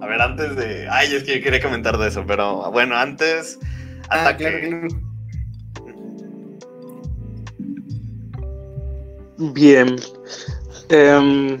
A 0.00 0.06
ver, 0.06 0.20
antes 0.20 0.56
de. 0.56 0.88
Ay, 0.88 1.14
es 1.14 1.24
que 1.24 1.38
yo 1.38 1.42
quería 1.42 1.60
comentar 1.60 1.98
de 1.98 2.08
eso, 2.08 2.24
pero 2.26 2.70
bueno, 2.70 2.96
antes. 2.96 3.58
Ah, 4.10 4.34
claro, 4.36 4.58
claro. 4.60 4.88
Bien. 9.54 9.96
Em, 10.88 11.54
eh, 11.54 11.58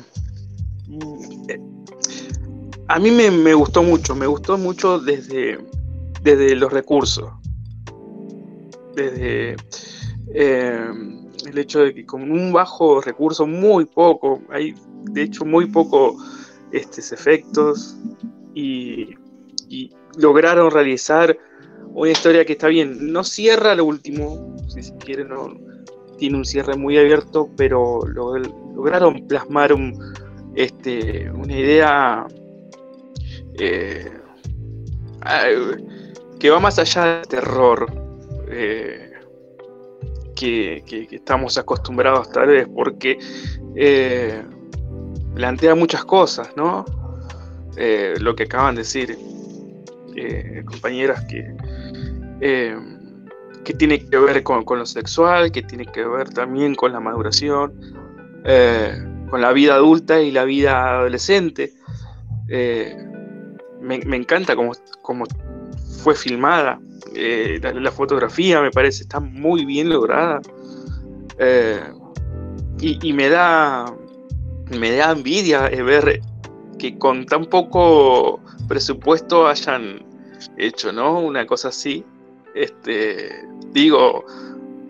a 2.88 2.98
mí 2.98 3.10
me, 3.10 3.30
me 3.30 3.54
gustó 3.54 3.82
mucho, 3.82 4.14
me 4.14 4.26
gustó 4.26 4.56
mucho 4.56 4.98
desde, 4.98 5.58
desde 6.22 6.56
los 6.56 6.72
recursos. 6.72 7.30
Desde 8.94 9.56
em, 10.32 11.28
el 11.46 11.58
hecho 11.58 11.80
de 11.80 11.94
que 11.94 12.06
con 12.06 12.30
un 12.30 12.52
bajo 12.52 13.00
recurso, 13.00 13.46
muy 13.46 13.84
poco, 13.84 14.42
hay 14.50 14.74
de 15.04 15.22
hecho 15.22 15.44
muy 15.44 15.66
poco 15.66 16.16
estos 16.72 17.12
efectos 17.12 17.96
y, 18.54 19.14
y 19.68 19.90
lograron 20.16 20.70
realizar 20.70 21.38
una 21.92 22.10
historia 22.10 22.44
que 22.44 22.52
está 22.52 22.68
bien, 22.68 23.12
no 23.12 23.22
cierra 23.22 23.74
lo 23.74 23.84
último, 23.84 24.56
si 24.68 24.82
se 24.82 24.96
quiere, 24.96 25.24
no 25.24 25.56
tiene 26.16 26.36
un 26.36 26.44
cierre 26.44 26.76
muy 26.76 26.98
abierto, 26.98 27.50
pero 27.56 28.00
lograron 28.06 29.26
plasmar 29.28 29.72
un, 29.72 29.94
este, 30.54 31.30
una 31.30 31.56
idea 31.56 32.26
eh, 33.58 34.10
que 36.38 36.50
va 36.50 36.60
más 36.60 36.78
allá 36.78 37.18
del 37.18 37.28
terror 37.28 37.86
eh, 38.48 39.12
que, 40.34 40.84
estamos 41.10 41.58
acostumbrados 41.58 42.30
tal 42.30 42.48
vez, 42.48 42.68
porque 42.74 43.18
eh, 43.74 44.42
plantea 45.34 45.74
muchas 45.74 46.04
cosas, 46.04 46.50
¿no? 46.56 46.84
lo 48.18 48.34
que 48.34 48.42
acaban 48.42 48.74
de 48.74 48.80
decir 48.80 49.16
compañeras 50.66 51.24
que 51.26 51.54
que 53.68 53.74
tiene 53.74 54.02
que 54.02 54.16
ver 54.16 54.42
con, 54.42 54.64
lo 54.66 54.86
sexual, 54.86 55.52
que 55.52 55.62
tiene 55.62 55.84
que 55.84 56.02
ver 56.02 56.30
también 56.30 56.74
con 56.74 56.90
la 56.90 57.00
maduración, 57.00 57.78
eh, 58.46 58.98
con 59.28 59.42
la 59.42 59.52
vida 59.52 59.74
adulta 59.74 60.22
y 60.22 60.30
la 60.30 60.44
vida 60.44 61.00
adolescente. 61.00 61.74
Eh, 62.48 62.96
me, 63.80 64.16
encanta 64.16 64.56
cómo, 64.56 65.24
fue 66.02 66.14
filmada. 66.14 66.80
Eh, 67.14 67.60
la, 67.62 67.90
fotografía 67.90 68.60
me 68.60 68.70
parece 68.70 69.02
está 69.02 69.20
muy 69.20 69.64
bien 69.64 69.88
lograda. 69.88 70.40
Y, 72.80 73.12
me 73.12 73.28
da 73.28 73.92
me 74.70 74.92
da 74.96 75.12
envidia 75.12 75.68
ver 75.68 76.20
que 76.78 76.98
con 76.98 77.26
tan 77.26 77.46
poco 77.46 78.40
presupuesto 78.68 79.48
hayan 79.48 80.04
hecho, 80.56 80.92
¿no? 80.92 81.20
Una 81.20 81.46
cosa 81.46 81.68
así. 81.68 82.04
Este, 82.54 83.46
digo, 83.72 84.24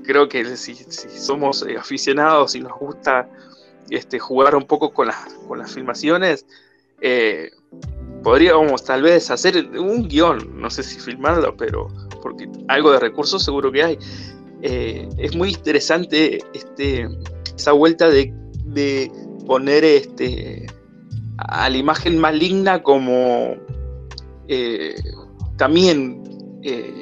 creo 0.05 0.29
que 0.29 0.57
si, 0.57 0.75
somos 0.75 1.65
eh, 1.67 1.77
aficionados 1.77 2.55
y 2.55 2.61
nos 2.61 2.79
gusta 2.79 3.29
este, 3.91 4.19
jugar 4.19 4.55
un 4.55 4.65
poco 4.65 4.93
con, 4.93 5.09
las, 5.09 5.35
con 5.47 5.59
las 5.59 5.73
filmaciones, 5.73 6.47
eh, 7.01 7.51
podríamos 8.29 8.85
tal 8.85 9.01
vez 9.01 9.31
hacer 9.31 9.71
un 9.79 10.07
guion, 10.07 10.61
no 10.61 10.69
sé 10.69 10.83
si 10.83 11.01
filmarlo, 11.01 11.57
pero 11.57 11.89
porque 12.21 12.47
algo 12.69 12.93
de 12.93 13.01
recursos 13.01 13.43
seguro 13.43 13.73
que 13.73 13.83
hay. 13.83 13.99
Eh, 14.61 15.09
es 15.17 15.35
muy 15.35 15.49
interesante 15.49 16.39
este, 16.53 17.09
esa 17.57 17.73
vuelta 17.73 18.11
de, 18.11 18.31
de 18.67 19.11
poner 19.47 19.83
este, 19.83 20.67
a 21.39 21.71
la 21.71 21.77
imagen 21.79 22.19
maligna 22.19 22.83
como 22.83 23.57
también 25.57 26.23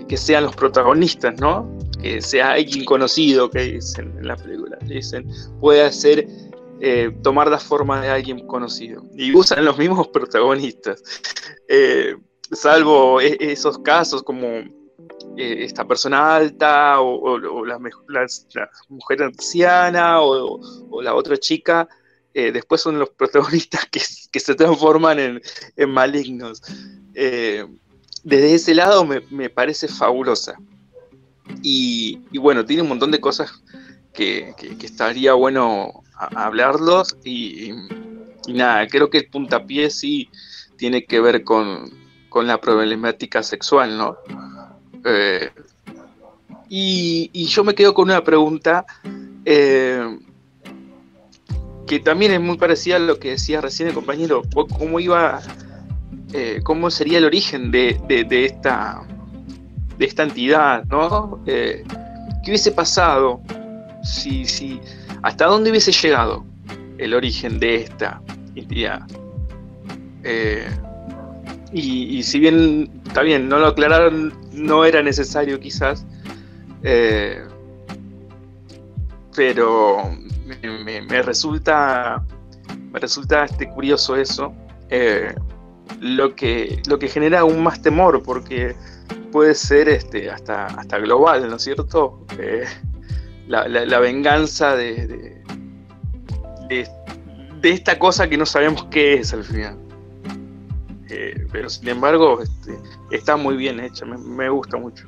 que 0.09 0.16
sean 0.16 0.45
los 0.45 0.54
protagonistas, 0.54 1.40
¿no? 1.40 1.68
Que 2.00 2.21
sea 2.21 2.52
alguien 2.52 2.85
conocido, 2.85 3.50
que 3.50 3.62
dicen 3.62 4.14
en 4.16 4.28
la 4.28 4.37
película. 4.37 4.78
Dicen, 4.87 5.28
puede 5.61 5.90
ser 5.90 6.28
eh, 6.80 7.16
tomar 7.23 7.50
la 7.50 7.59
forma 7.59 8.00
de 8.00 8.09
alguien 8.09 8.47
conocido. 8.47 9.04
Y 9.14 9.35
usan 9.35 9.64
los 9.64 9.78
mismos 9.78 10.09
protagonistas. 10.12 11.02
Eh, 11.68 12.16
salvo 12.50 13.21
e-, 13.21 13.37
esos 13.40 13.78
casos 13.78 14.23
como 14.23 14.47
eh, 14.47 14.68
esta 15.37 15.87
persona 15.87 16.37
alta 16.37 17.00
o, 17.00 17.38
la, 17.64 17.78
mujer 18.88 19.23
anciana 19.23 20.21
o, 20.21 21.02
la 21.02 21.14
otra 21.14 21.37
chica. 21.37 21.88
después 22.33 22.80
son 22.80 22.99
los 22.99 23.11
protagonistas 23.18 23.87
que, 23.87 24.00
se 24.40 24.54
transforman 24.54 25.18
en, 25.18 25.40
en 25.76 25.90
malignos 25.90 26.61
desde 28.26 28.54
ese 28.54 28.75
lado 28.75 29.04
me, 29.04 29.50
parece 29.50 29.87
fabulosa. 29.87 30.56
Y, 31.62 32.18
bueno, 32.38 32.66
tiene 32.66 32.83
un 32.83 32.88
montón 32.88 33.12
de 33.12 33.20
cosas 33.20 33.62
que, 34.12 34.53
estaría 34.83 35.33
bueno 35.35 36.03
hablarlos 36.16 37.16
y, 37.24 37.72
nada, 38.48 38.87
creo 38.88 39.11
que 39.11 39.18
el 39.18 39.29
puntapié 39.29 39.90
sí 39.90 40.29
tiene 40.76 41.05
que 41.05 41.20
ver 41.20 41.44
con, 41.44 42.05
la 42.44 42.61
problemática 42.61 43.42
sexual, 43.42 43.96
¿no? 43.96 44.18
Eh, 45.07 45.50
y, 46.68 47.46
yo 47.46 47.64
me 47.64 47.74
quedo 47.74 47.94
con 47.94 48.11
una 48.11 48.22
pregunta 48.22 48.85
eh, 49.46 50.18
que 51.87 51.98
también 52.00 52.33
es 52.33 52.40
muy 52.42 52.59
parecida 52.59 52.96
a 52.96 52.98
lo 52.98 53.18
que 53.18 53.31
decía 53.31 53.62
recién 53.62 53.88
el 53.88 53.94
compañero, 53.94 54.42
cómo 54.79 55.00
iba 55.00 55.40
eh, 56.35 56.61
cómo 56.62 56.90
sería 56.90 57.16
el 57.16 57.24
origen 57.24 57.70
de, 57.70 57.96
esta, 58.31 59.00
de 59.96 60.05
esta 60.05 60.22
entidad, 60.24 60.85
¿no? 60.90 61.42
¿Qué 61.46 61.85
hubiese 62.48 62.72
pasado 62.72 63.40
si, 64.02 64.44
si, 64.44 64.79
hasta 65.27 65.47
dónde 65.47 65.71
hubiese 65.71 65.91
llegado 65.91 66.45
el 66.99 67.12
origen 67.12 67.59
de 67.59 67.75
esta 67.83 68.23
entidad? 68.55 69.03
Eh, 70.23 70.71
y, 71.73 72.23
si 72.23 72.39
bien, 72.39 73.03
está 73.07 73.23
bien, 73.23 73.49
no 73.49 73.59
lo 73.59 73.67
aclararon, 73.67 74.33
no 74.53 74.85
era 74.85 75.03
necesario 75.03 75.59
quizás, 75.59 76.07
pero 79.35 80.17
me, 80.62 81.23
resulta, 81.23 82.25
me 82.93 83.01
resulta 83.01 83.45
este, 83.45 83.69
curioso 83.69 84.15
eso 84.17 84.55
lo 86.01 86.37
que, 86.37 86.81
lo 86.89 87.01
que 87.01 87.09
genera 87.09 87.41
aún 87.41 87.65
más 87.65 87.83
temor, 87.83 88.23
porque 88.23 88.77
puede 89.33 89.57
ser 89.57 89.89
este, 89.89 90.31
hasta, 90.31 90.67
hasta 90.67 90.99
global, 90.99 91.51
¿no 91.51 91.57
es 91.57 91.62
cierto? 91.62 92.25
Eh, 93.48 93.87
la, 93.87 93.98
venganza 94.00 94.74
de, 94.74 95.06
de, 96.68 96.88
esta 97.62 97.98
cosa 97.98 98.28
que 98.28 98.37
no 98.37 98.44
sabemos 98.44 98.87
qué 98.90 99.14
es 99.14 99.32
al 99.32 99.44
final. 99.44 99.78
Eh, 101.09 101.46
pero 101.52 101.70
sin 101.70 101.88
embargo, 101.88 102.42
este, 102.42 102.76
está 103.12 103.37
muy 103.37 103.56
bien 103.56 103.78
hecha, 103.78 104.04
me, 104.04 104.48
gusta 104.48 104.76
mucho. 104.76 105.04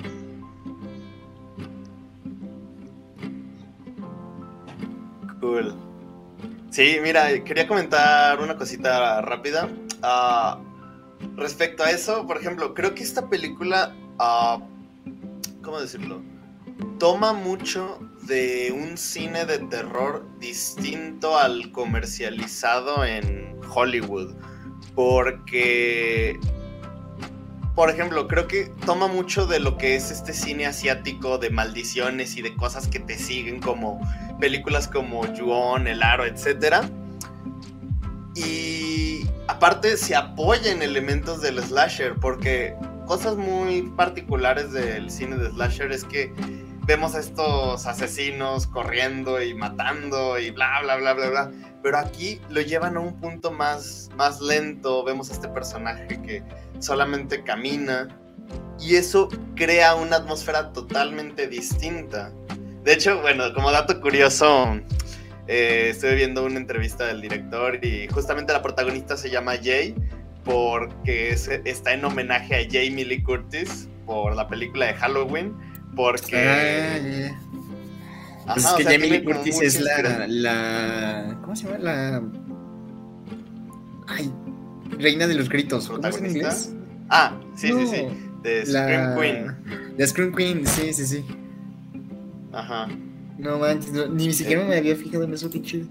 Cool. 5.41 5.73
Sí, 6.69 6.97
mira, 7.01 7.43
quería 7.43 7.67
comentar 7.67 8.39
una 8.39 8.55
cosita 8.55 9.21
rápida. 9.21 9.67
Uh, 10.01 11.35
respecto 11.35 11.83
a 11.83 11.91
eso, 11.91 12.25
por 12.25 12.37
ejemplo, 12.37 12.73
creo 12.73 12.95
que 12.95 13.03
esta 13.03 13.27
película, 13.27 13.93
uh, 14.17 14.61
¿cómo 15.61 15.79
decirlo? 15.81 16.21
Toma 16.99 17.33
mucho 17.33 17.99
de 18.29 18.71
un 18.71 18.97
cine 18.97 19.45
de 19.45 19.57
terror 19.57 20.25
distinto 20.39 21.37
al 21.37 21.71
comercializado 21.71 23.03
en 23.03 23.57
Hollywood. 23.73 24.35
Porque, 24.95 26.39
por 27.75 27.89
ejemplo, 27.89 28.27
creo 28.27 28.47
que 28.47 28.71
toma 28.85 29.07
mucho 29.07 29.45
de 29.47 29.59
lo 29.59 29.77
que 29.77 29.95
es 29.95 30.11
este 30.11 30.33
cine 30.33 30.67
asiático 30.67 31.37
de 31.39 31.49
maldiciones 31.49 32.37
y 32.37 32.41
de 32.41 32.55
cosas 32.55 32.87
que 32.87 32.99
te 32.99 33.17
siguen, 33.17 33.59
como 33.59 33.99
películas 34.39 34.87
como 34.87 35.25
Yuon, 35.33 35.87
El 35.87 36.03
Aro, 36.03 36.25
etc. 36.25 36.85
Y 38.35 39.25
aparte 39.47 39.97
se 39.97 40.15
apoya 40.15 40.71
en 40.71 40.81
elementos 40.81 41.41
del 41.41 41.61
slasher, 41.61 42.15
porque 42.15 42.75
cosas 43.07 43.35
muy 43.35 43.81
particulares 43.97 44.71
del 44.71 45.09
cine 45.09 45.35
de 45.37 45.49
slasher 45.49 45.91
es 45.91 46.03
que 46.03 46.31
vemos 46.89 47.13
a 47.13 47.19
estos 47.19 47.85
asesinos 47.85 48.65
corriendo 48.65 49.39
y 49.43 49.53
matando 49.53 50.39
y 50.39 50.49
bla, 50.49 50.81
bla, 50.81 50.95
bla, 50.95 51.13
bla, 51.13 51.29
bla. 51.29 51.51
Pero 51.83 51.99
aquí 51.99 52.41
lo 52.49 52.61
llevan 52.61 52.97
a 52.97 52.99
un 52.99 53.19
punto 53.19 53.51
más, 53.51 54.09
más 54.15 54.41
lento. 54.41 55.03
Vemos 55.03 55.29
a 55.29 55.33
este 55.33 55.47
personaje 55.49 56.19
que 56.23 56.41
solamente 56.79 57.43
camina. 57.43 58.07
Y 58.79 58.95
eso 58.95 59.29
crea 59.55 59.93
una 59.93 60.15
atmósfera 60.15 60.73
totalmente 60.73 61.47
distinta. 61.47 62.31
De 62.83 62.93
hecho, 62.93 63.21
bueno, 63.21 63.53
como 63.53 63.71
dato 63.71 64.01
curioso, 64.01 64.79
eh, 65.45 65.89
estuve 65.91 66.15
viendo 66.15 66.43
una 66.43 66.57
entrevista 66.57 67.05
del 67.05 67.21
director 67.21 67.85
y 67.85 68.07
justamente 68.07 68.51
la 68.51 68.63
protagonista 68.63 69.15
se 69.15 69.29
llama 69.29 69.53
Jay 69.61 69.93
porque 70.43 71.29
está 71.65 71.93
en 71.93 72.03
homenaje 72.03 72.55
a 72.55 72.63
Jamie 72.65 73.05
Lee 73.05 73.21
Curtis 73.21 73.87
por 74.07 74.35
la 74.35 74.47
película 74.47 74.87
de 74.87 74.95
Halloween. 74.95 75.68
Porque. 75.95 77.31
Ah, 78.45 78.53
pues 78.53 78.65
es 78.65 78.73
que 78.73 78.83
Jamie 78.83 79.09
Lee 79.09 79.23
Curtis 79.23 79.61
es 79.61 79.79
la, 79.81 80.27
la, 80.27 81.37
¿Cómo 81.41 81.55
se 81.55 81.65
llama? 81.65 81.77
La. 81.77 82.23
Ay, 84.07 84.31
Reina 84.97 85.27
de 85.27 85.35
los 85.35 85.49
Gritos. 85.49 85.87
¿Cómo 85.87 86.07
es 86.07 86.17
en 86.17 86.25
inglés? 86.25 86.73
Ah, 87.09 87.39
sí, 87.55 87.71
sí, 87.71 87.87
sí. 87.87 88.07
De 88.43 88.65
Scream 88.65 89.19
Queen. 89.19 89.95
De 89.97 90.07
Scream 90.07 90.33
Queen, 90.33 90.65
sí, 90.65 90.93
sí, 90.93 91.05
sí. 91.05 91.25
Ajá. 92.51 92.87
No 93.37 93.59
manches, 93.59 94.09
ni 94.09 94.33
siquiera 94.33 94.65
me 94.65 94.77
había 94.77 94.95
fijado 94.95 95.23
en 95.23 95.33
eso, 95.33 95.49
qué 95.49 95.61
chido. 95.61 95.87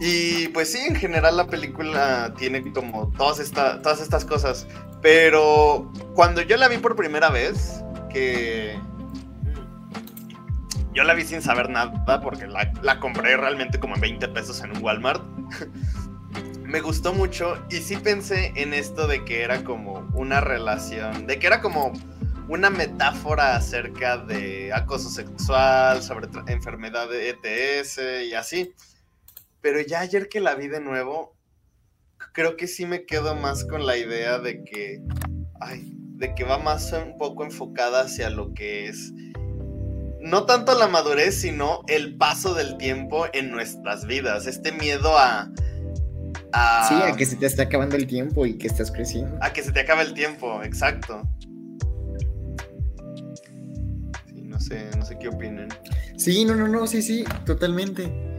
Y 0.00 0.48
pues 0.48 0.72
sí, 0.72 0.78
en 0.78 0.96
general 0.96 1.36
la 1.36 1.46
película 1.46 2.34
tiene 2.36 2.72
como 2.72 3.12
todas, 3.16 3.38
esta, 3.38 3.80
todas 3.80 4.00
estas 4.00 4.24
cosas. 4.24 4.66
Pero 5.00 5.92
cuando 6.14 6.42
yo 6.42 6.56
la 6.56 6.68
vi 6.68 6.78
por 6.78 6.96
primera 6.96 7.30
vez, 7.30 7.82
que 8.10 8.78
yo 10.92 11.04
la 11.04 11.14
vi 11.14 11.24
sin 11.24 11.42
saber 11.42 11.70
nada, 11.70 12.20
porque 12.20 12.46
la, 12.46 12.72
la 12.82 13.00
compré 13.00 13.36
realmente 13.36 13.78
como 13.78 13.94
en 13.94 14.00
20 14.00 14.28
pesos 14.28 14.62
en 14.62 14.76
un 14.76 14.82
Walmart. 14.82 15.22
me 16.64 16.80
gustó 16.80 17.12
mucho 17.12 17.64
y 17.70 17.76
sí 17.76 17.96
pensé 17.96 18.52
en 18.56 18.74
esto 18.74 19.06
de 19.06 19.24
que 19.24 19.42
era 19.42 19.62
como 19.62 20.08
una 20.12 20.40
relación, 20.40 21.26
de 21.26 21.38
que 21.38 21.46
era 21.46 21.60
como 21.60 21.92
una 22.48 22.68
metáfora 22.68 23.54
acerca 23.56 24.16
de 24.16 24.72
acoso 24.72 25.08
sexual, 25.08 26.02
sobre 26.02 26.28
enfermedad 26.48 27.08
de 27.08 27.30
ETS 27.30 28.00
y 28.28 28.34
así. 28.34 28.74
Pero 29.64 29.80
ya 29.80 30.00
ayer 30.00 30.28
que 30.28 30.40
la 30.40 30.54
vi 30.56 30.68
de 30.68 30.78
nuevo, 30.78 31.34
creo 32.34 32.54
que 32.54 32.66
sí 32.66 32.84
me 32.84 33.06
quedo 33.06 33.34
más 33.34 33.64
con 33.64 33.86
la 33.86 33.96
idea 33.96 34.38
de 34.38 34.62
que, 34.62 35.00
ay, 35.58 35.90
de 36.18 36.34
que 36.34 36.44
va 36.44 36.58
más 36.58 36.92
un 36.92 37.16
poco 37.16 37.44
enfocada 37.44 38.02
hacia 38.02 38.28
lo 38.28 38.52
que 38.52 38.88
es 38.88 39.10
no 40.20 40.44
tanto 40.44 40.78
la 40.78 40.86
madurez, 40.86 41.40
sino 41.40 41.80
el 41.88 42.14
paso 42.18 42.52
del 42.52 42.76
tiempo 42.76 43.24
en 43.32 43.50
nuestras 43.50 44.06
vidas. 44.06 44.46
Este 44.46 44.70
miedo 44.70 45.16
a, 45.16 45.50
a. 46.52 46.86
Sí, 46.86 46.94
a 47.02 47.16
que 47.16 47.24
se 47.24 47.36
te 47.36 47.46
está 47.46 47.62
acabando 47.62 47.96
el 47.96 48.06
tiempo 48.06 48.44
y 48.44 48.58
que 48.58 48.66
estás 48.66 48.90
creciendo. 48.90 49.38
A 49.40 49.50
que 49.54 49.62
se 49.62 49.72
te 49.72 49.80
acabe 49.80 50.02
el 50.02 50.12
tiempo, 50.12 50.62
exacto. 50.62 51.22
no 54.34 54.60
sé, 54.60 54.90
no 54.98 55.06
sé 55.06 55.18
qué 55.18 55.28
opinan. 55.28 55.68
Sí, 56.18 56.44
no, 56.44 56.54
no, 56.54 56.68
no, 56.68 56.86
sí, 56.86 57.00
sí, 57.00 57.24
totalmente. 57.46 58.33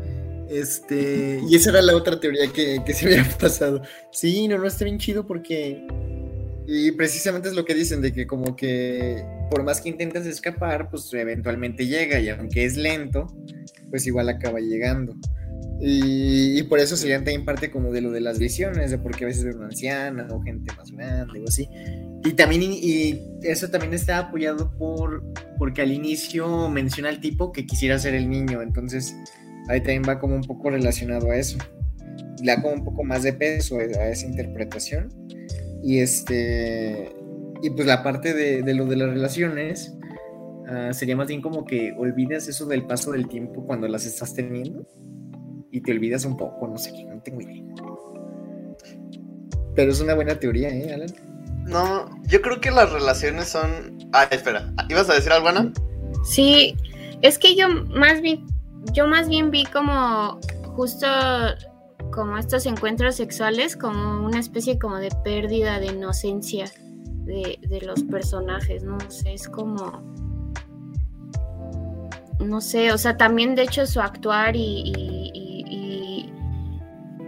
Este, 0.49 1.41
y 1.49 1.55
esa 1.55 1.71
era 1.71 1.81
la 1.81 1.95
otra 1.95 2.19
teoría 2.19 2.51
que, 2.51 2.81
se 2.93 3.05
había 3.05 3.23
pasado. 3.39 3.81
Sí, 4.12 4.47
no, 4.47 4.58
no, 4.58 4.67
está 4.67 4.86
bien 4.86 4.97
chido 4.97 5.25
porque. 5.25 5.86
Y 6.67 6.91
precisamente 6.93 7.49
es 7.49 7.55
lo 7.55 7.63
que 7.63 7.75
dicen, 7.75 8.01
de 8.01 8.12
que 8.12 8.25
como 8.25 8.55
que 8.55 9.23
por 9.51 9.63
más 9.63 9.81
que 9.81 9.89
intentas 9.89 10.25
escapar, 10.25 10.89
pues 10.89 11.13
eventualmente 11.13 11.86
llega, 11.86 12.19
y 12.19 12.29
aunque 12.29 12.65
es 12.65 12.75
lento, 12.75 13.27
pues 13.91 14.08
igual 14.08 14.29
acaba 14.29 14.60
llegando. 14.60 15.15
Y, 15.79 16.63
por 16.63 16.79
eso 16.79 16.95
serían 16.95 17.25
también 17.25 17.43
parte 17.43 17.69
como 17.69 17.91
de 17.91 18.01
lo 18.01 18.12
de 18.12 18.21
las 18.21 18.39
visiones, 18.39 18.91
de 18.91 18.97
por 18.97 19.15
qué 19.15 19.25
a 19.25 19.27
veces 19.27 19.43
ven 19.43 19.58
una 19.58 19.65
anciana 19.65 20.25
o 20.31 20.41
gente 20.41 20.73
más 20.75 20.89
grande 20.89 21.41
o 21.41 21.43
así. 21.47 21.69
Y 22.23 22.31
también, 22.34 22.62
y 22.63 23.21
eso 23.43 23.69
también 23.69 23.93
está 23.93 24.19
apoyado 24.19 24.71
por, 24.77 25.23
porque 25.60 25.81
al 25.81 25.91
inicio 25.91 26.69
menciona 26.69 27.10
al 27.10 27.19
tipo 27.19 27.51
que 27.51 27.65
quisiera 27.65 27.99
ser 27.99 28.15
el 28.15 28.29
niño, 28.29 28.62
entonces 28.62 29.15
ahí 29.69 29.80
también 29.80 30.04
va 30.08 30.19
como 30.19 30.36
un 30.36 30.43
poco 30.43 30.69
relacionado 30.69 31.32
a 31.32 31.38
eso. 31.38 31.58
Le 32.41 32.56
da 32.56 32.62
como 32.62 32.75
un 32.75 32.84
poco 32.84 33.04
más 33.04 33.23
de 33.23 33.34
peso 33.34 33.78
a 33.80 33.84
esa 33.84 34.25
interpretación. 34.25 35.10
Y 35.84 35.99
este, 35.99 37.15
y 37.62 37.69
pues 37.69 37.88
la 37.88 38.04
parte 38.04 38.34
de, 38.34 38.73
lo 38.73 38.86
de 38.86 38.95
las 38.95 39.10
relaciones 39.10 39.95
ah, 40.67 40.91
sería 40.93 41.15
más 41.15 41.28
bien 41.28 41.41
como 41.41 41.65
que 41.65 41.93
olvidas 41.97 42.47
eso 42.47 42.65
del 42.65 42.86
paso 42.86 43.12
del 43.12 43.28
tiempo 43.28 43.65
cuando 43.65 43.88
las 43.88 44.06
estás 44.06 44.34
teniendo 44.34 44.86
y 45.71 45.82
te 45.82 45.91
olvidas 45.91 46.25
un 46.25 46.38
poco, 46.38 46.67
no 46.67 46.78
sé, 46.78 46.91
no 47.06 47.21
tengo 47.21 47.41
idea. 47.41 47.63
Pero 49.75 49.91
es 49.91 49.99
una 49.99 50.15
buena 50.15 50.39
teoría, 50.39 50.69
¿eh, 50.69 50.93
Alan? 50.93 51.10
No, 51.65 52.10
yo 52.28 52.41
creo 52.41 52.62
que 52.62 52.71
las 52.71 52.91
relaciones 52.91 53.49
son... 53.49 53.97
Ah, 54.13 54.28
espera, 54.32 54.71
¿ibas 54.88 55.10
a 55.10 55.15
decir 55.15 55.32
algo, 55.32 55.49
Ana? 55.49 55.73
Sí, 56.23 56.75
es 57.21 57.38
que 57.38 57.56
yo 57.56 57.67
más 57.69 58.21
bien, 58.21 58.45
yo 58.93 59.08
más 59.08 59.28
bien 59.28 59.52
vi 59.52 59.65
como 59.65 60.39
justo 60.76 61.08
como 62.12 62.38
estos 62.38 62.65
encuentros 62.65 63.15
sexuales 63.15 63.76
como 63.76 64.26
una 64.26 64.39
especie 64.39 64.80
como 64.80 64.98
de 64.98 65.10
pérdida 65.24 65.80
de 65.80 65.88
inocencia 65.88 66.65
de, 67.26 67.60
de 67.62 67.82
los 67.82 68.04
personajes, 68.04 68.84
¿no? 68.84 68.98
sé, 69.10 69.34
es 69.34 69.50
como 69.50 70.02
no 72.39 72.62
sé, 72.62 72.91
o 72.91 72.98
sea, 72.98 73.17
también 73.17 73.56
de 73.56 73.63
hecho 73.63 73.86
su 73.86 74.00
actuar 74.00 74.56
y, 74.56 76.32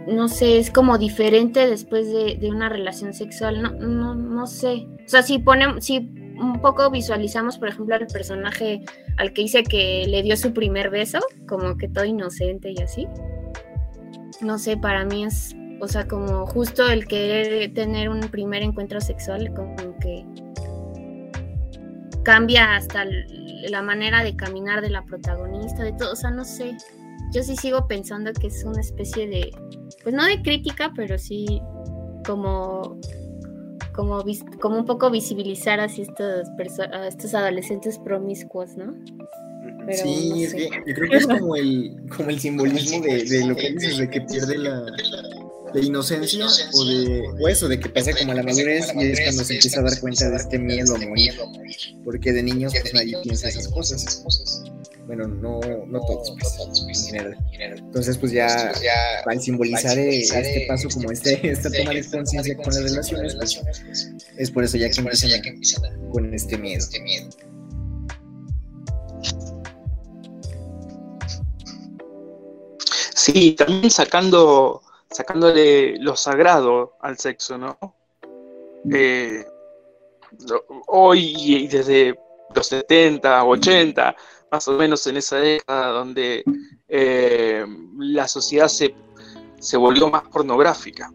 no 0.06 0.28
sé, 0.28 0.58
es 0.58 0.70
como 0.70 0.96
diferente 0.96 1.68
después 1.68 2.10
de, 2.10 2.50
una 2.50 2.70
relación 2.70 3.12
sexual, 3.12 3.60
no, 3.60 3.70
no, 3.72 4.14
no 4.14 4.46
sé. 4.46 4.86
O 5.04 5.08
sea, 5.08 5.22
si 5.22 5.38
ponemos, 5.38 5.84
si 5.84 6.10
un 6.40 6.60
poco 6.60 6.90
visualizamos, 6.90 7.58
por 7.58 7.68
ejemplo, 7.68 7.94
al 7.94 8.06
personaje 8.06 8.82
al 9.16 9.32
que 9.32 9.42
dice 9.42 9.62
que 9.62 10.04
le 10.06 10.22
dio 10.22 10.36
su 10.36 10.52
primer 10.52 10.90
beso, 10.90 11.18
como 11.46 11.76
que 11.76 11.88
todo 11.88 12.04
inocente 12.04 12.72
y 12.72 12.80
así. 12.80 13.06
No 14.40 14.58
sé, 14.58 14.76
para 14.76 15.04
mí 15.04 15.24
es, 15.24 15.54
o 15.80 15.88
sea, 15.88 16.06
como 16.06 16.46
justo 16.46 16.88
el 16.88 17.06
querer 17.06 17.72
tener 17.74 18.08
un 18.08 18.20
primer 18.20 18.62
encuentro 18.62 19.00
sexual, 19.00 19.52
como 19.54 19.98
que 19.98 20.24
cambia 22.22 22.76
hasta 22.76 23.04
la 23.68 23.82
manera 23.82 24.22
de 24.22 24.36
caminar 24.36 24.80
de 24.80 24.90
la 24.90 25.04
protagonista, 25.04 25.82
de 25.82 25.92
todo, 25.92 26.12
o 26.12 26.16
sea, 26.16 26.30
no 26.30 26.44
sé. 26.44 26.76
Yo 27.32 27.42
sí 27.42 27.56
sigo 27.56 27.86
pensando 27.88 28.32
que 28.32 28.46
es 28.46 28.64
una 28.64 28.80
especie 28.80 29.28
de, 29.28 29.50
pues 30.02 30.14
no 30.14 30.24
de 30.24 30.40
crítica, 30.42 30.92
pero 30.94 31.18
sí 31.18 31.60
como 32.24 32.98
como, 33.98 34.24
como 34.60 34.78
un 34.78 34.86
poco 34.86 35.10
visibilizar 35.10 35.80
así 35.80 36.02
estos, 36.02 36.46
a 36.92 37.08
estos 37.08 37.34
adolescentes 37.34 37.98
promiscuos, 37.98 38.76
¿no? 38.76 38.94
sí, 39.90 40.44
es 40.44 40.54
que 40.54 40.70
yo 40.86 40.94
creo 40.94 41.10
que 41.10 41.16
es 41.16 41.26
como 41.26 41.56
el, 41.56 41.96
como 42.16 42.30
el 42.30 42.38
simbolismo 42.38 43.00
de, 43.00 43.24
de 43.24 43.44
lo 43.44 43.56
que 43.56 43.72
dices, 43.72 43.98
de 43.98 44.08
que 44.08 44.20
pierde 44.20 44.56
la, 44.56 44.84
de 45.74 45.80
inocencia 45.80 46.46
o 46.74 46.84
de 46.84 47.22
o 47.40 47.48
eso, 47.48 47.66
de 47.66 47.80
que 47.80 47.88
pasa 47.88 48.12
como 48.16 48.30
a 48.30 48.36
la 48.36 48.44
madurez 48.44 48.86
y 48.94 49.04
es 49.04 49.20
cuando 49.20 49.44
se 49.44 49.54
empieza 49.54 49.80
a 49.80 49.82
dar 49.82 49.98
cuenta 49.98 50.30
de 50.30 50.36
este 50.36 50.58
miedo 50.60 50.94
a 50.94 50.98
morir. 50.98 51.34
Porque 52.04 52.32
de 52.32 52.42
niños 52.44 52.74
pues 52.80 52.94
nadie 52.94 53.16
piensa 53.24 53.48
esas 53.48 53.66
cosas. 53.66 54.22
Bueno, 55.08 55.26
no, 55.26 55.58
no 55.86 56.00
todos, 56.04 56.34
pues, 56.38 57.06
en 57.06 57.06
general. 57.06 57.78
Entonces, 57.78 58.18
pues 58.18 58.30
ya, 58.30 58.72
al 59.24 59.40
simbolizar 59.40 59.98
este 59.98 60.66
paso 60.68 60.90
como 60.90 61.10
este, 61.10 61.50
esta 61.50 61.70
toma 61.70 61.94
de 61.94 62.04
conciencia 62.10 62.54
con 62.56 62.66
las 62.66 62.82
relaciones, 62.82 63.34
pues, 63.34 64.12
es 64.36 64.50
por 64.50 64.64
eso 64.64 64.76
ya 64.76 64.90
que 64.90 65.48
empiezan 65.48 66.10
con 66.10 66.34
este 66.34 66.58
miedo. 66.58 66.84
Sí, 73.14 73.52
también 73.52 73.90
sacando 73.90 74.82
sacándole 75.10 75.96
lo 75.98 76.16
sagrado 76.16 76.98
al 77.00 77.18
sexo, 77.18 77.56
¿no? 77.56 77.78
Eh, 78.92 79.42
hoy 80.86 81.34
y 81.34 81.66
desde 81.66 82.14
los 82.54 82.66
70, 82.66 83.44
80, 83.44 84.16
más 84.50 84.68
o 84.68 84.72
menos 84.72 85.06
en 85.06 85.16
esa 85.16 85.36
década 85.36 85.88
donde 85.88 86.44
eh, 86.88 87.64
la 87.98 88.28
sociedad 88.28 88.68
se, 88.68 88.94
volvió 89.76 90.08
más 90.10 90.22
pornográfica. 90.24 91.12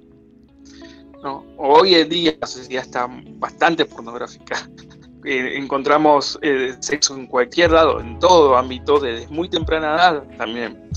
¿no? 1.23 1.45
Hoy 1.57 1.95
en 1.95 2.09
día 2.09 2.35
la 2.39 2.47
sociedad 2.47 2.83
está 2.83 3.07
bastante 3.37 3.85
pornográfica. 3.85 4.69
Eh, 5.25 5.57
encontramos 5.57 6.37
sexo 6.81 7.15
en 7.15 7.27
cualquier 7.27 7.71
lado, 7.71 8.01
en 8.01 8.19
todo 8.19 8.57
ámbito, 8.57 8.99
desde 8.99 9.25
muy 9.29 9.47
temprana 9.47 9.95
edad 9.95 10.23
también 10.35 10.89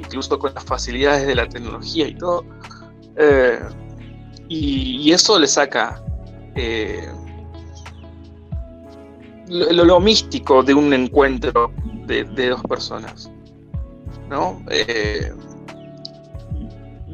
incluso 0.00 0.38
con 0.38 0.54
las 0.54 0.64
facilidades 0.64 1.26
de 1.26 1.34
la 1.34 1.48
tecnología 1.48 2.08
y 2.08 2.14
todo. 2.14 2.44
Eh, 3.16 3.60
y, 4.48 5.12
eso 5.12 5.38
le 5.38 5.46
saca 5.46 6.02
eh, 9.50 9.72
lo, 9.72 10.00
místico 10.00 10.62
de 10.62 10.74
un 10.74 10.92
encuentro 10.92 11.72
de, 12.06 12.24
dos 12.24 12.62
personas. 12.62 13.30
¿No? 14.28 14.62
Eh, 14.70 15.32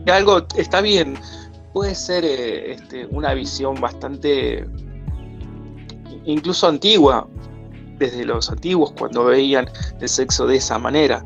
algo 0.06 0.46
está 0.56 0.80
bien, 0.80 1.16
puede 1.72 1.94
ser 1.94 2.24
este, 2.24 3.06
una 3.06 3.34
visión 3.34 3.80
bastante 3.80 4.66
incluso 6.26 6.68
antigua, 6.68 7.26
desde 7.98 8.24
los 8.24 8.50
antiguos 8.50 8.92
cuando 8.92 9.24
veían 9.24 9.68
el 10.00 10.08
sexo 10.08 10.46
de 10.46 10.56
esa 10.56 10.78
manera. 10.78 11.24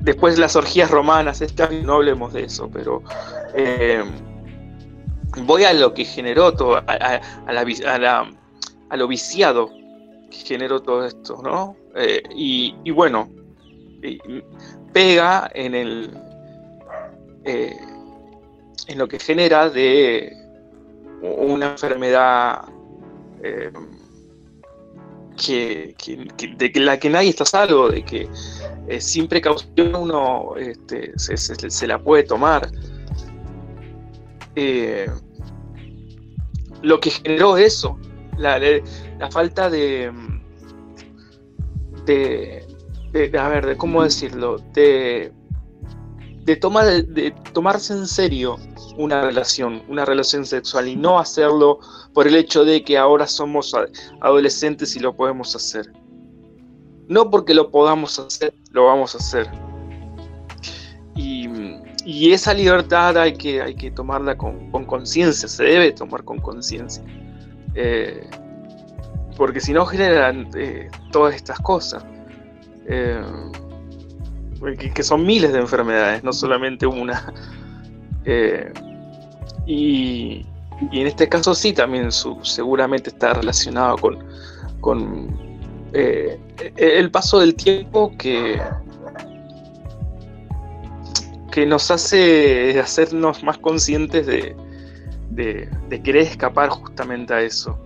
Después 0.00 0.38
las 0.38 0.56
orgías 0.56 0.90
romanas, 0.90 1.42
no 1.84 1.94
hablemos 1.94 2.32
de 2.32 2.44
eso, 2.44 2.68
pero 2.72 3.02
eh, 3.54 4.04
voy 5.42 5.64
a 5.64 5.72
lo 5.72 5.94
que 5.94 6.04
generó 6.04 6.52
todo, 6.52 6.76
a, 6.76 7.20
lo 8.94 9.08
viciado 9.08 9.70
que 10.30 10.36
generó 10.38 10.80
todo 10.80 11.06
esto, 11.06 11.40
¿no? 11.42 11.76
Eh, 11.94 12.22
y, 12.34 12.90
bueno, 12.90 13.28
pega 14.92 15.50
en 15.54 15.74
el 15.74 16.10
eh, 17.44 17.76
en 18.88 18.98
lo 18.98 19.08
que 19.08 19.18
genera 19.18 19.68
de 19.68 20.32
una 21.22 21.72
enfermedad 21.72 22.64
que, 25.36 25.94
de 26.56 26.80
la 26.80 26.98
que 26.98 27.10
nadie 27.10 27.30
está 27.30 27.44
salvo, 27.44 27.88
de 27.88 28.04
que 28.04 28.28
eh, 28.88 29.00
sin 29.00 29.28
precaución 29.28 29.94
uno 29.94 30.54
este, 30.56 31.12
se, 31.16 31.86
la 31.86 31.98
puede 31.98 32.22
tomar. 32.24 32.70
Eh, 34.54 35.10
lo 36.82 37.00
que 37.00 37.10
generó 37.10 37.56
eso, 37.56 37.98
la, 38.38 39.30
falta 39.30 39.70
de, 39.70 40.12
de, 42.04 42.66
de, 43.12 43.38
a 43.38 43.48
ver, 43.48 43.66
de 43.66 43.76
cómo 43.76 44.02
decirlo, 44.02 44.58
de, 44.72 45.32
de, 46.44 46.56
tomarse 47.52 47.92
en 47.92 48.06
serio 48.06 48.56
una 48.96 49.22
relación, 49.22 49.82
una 49.88 50.04
relación 50.04 50.46
sexual 50.46 50.88
y 50.88 50.96
no 50.96 51.18
hacerlo 51.18 51.80
por 52.14 52.26
el 52.26 52.36
hecho 52.36 52.64
de 52.64 52.84
que 52.84 52.96
ahora 52.96 53.26
somos 53.26 53.74
adolescentes 54.20 54.94
y 54.96 55.00
lo 55.00 55.14
podemos 55.14 55.54
hacer. 55.56 55.92
No 57.08 57.30
porque 57.30 57.54
lo 57.54 57.70
podamos 57.70 58.18
hacer, 58.18 58.54
lo 58.70 58.86
vamos 58.86 59.14
a 59.14 59.18
hacer. 59.18 59.48
Y, 61.14 62.32
esa 62.32 62.54
libertad 62.54 63.18
hay 63.18 63.32
que, 63.32 63.60
hay 63.60 63.74
que 63.74 63.90
tomarla 63.90 64.38
con 64.38 64.84
conciencia, 64.84 65.48
se 65.48 65.64
debe 65.64 65.90
tomar 65.90 66.22
con 66.22 66.38
conciencia. 66.38 67.02
Eh, 67.76 68.26
porque 69.36 69.60
si 69.60 69.74
no 69.74 69.84
generan 69.84 70.48
eh, 70.56 70.88
todas 71.12 71.34
estas 71.34 71.60
cosas. 71.60 72.04
Eh, 72.88 73.22
que, 74.94 75.02
son 75.02 75.26
miles 75.26 75.52
de 75.52 75.58
enfermedades, 75.58 76.24
no 76.24 76.32
solamente 76.32 76.86
una. 76.86 77.32
y, 79.66 80.46
en 80.92 81.06
este 81.06 81.28
caso 81.28 81.54
sí, 81.54 81.72
también 81.72 82.10
su, 82.10 82.38
seguramente 82.42 83.10
está 83.10 83.34
relacionado 83.34 83.98
con, 83.98 84.24
con 84.80 85.38
el 85.92 87.10
paso 87.10 87.38
del 87.40 87.54
tiempo 87.54 88.12
que, 88.18 88.60
que 91.52 91.66
nos 91.66 91.90
hace 91.90 92.78
hacernos 92.80 93.42
más 93.42 93.58
conscientes 93.58 94.26
de, 94.26 94.56
de, 95.30 95.68
querer 96.02 96.22
escapar 96.22 96.70
justamente 96.70 97.34
a 97.34 97.40
eso. 97.40 97.78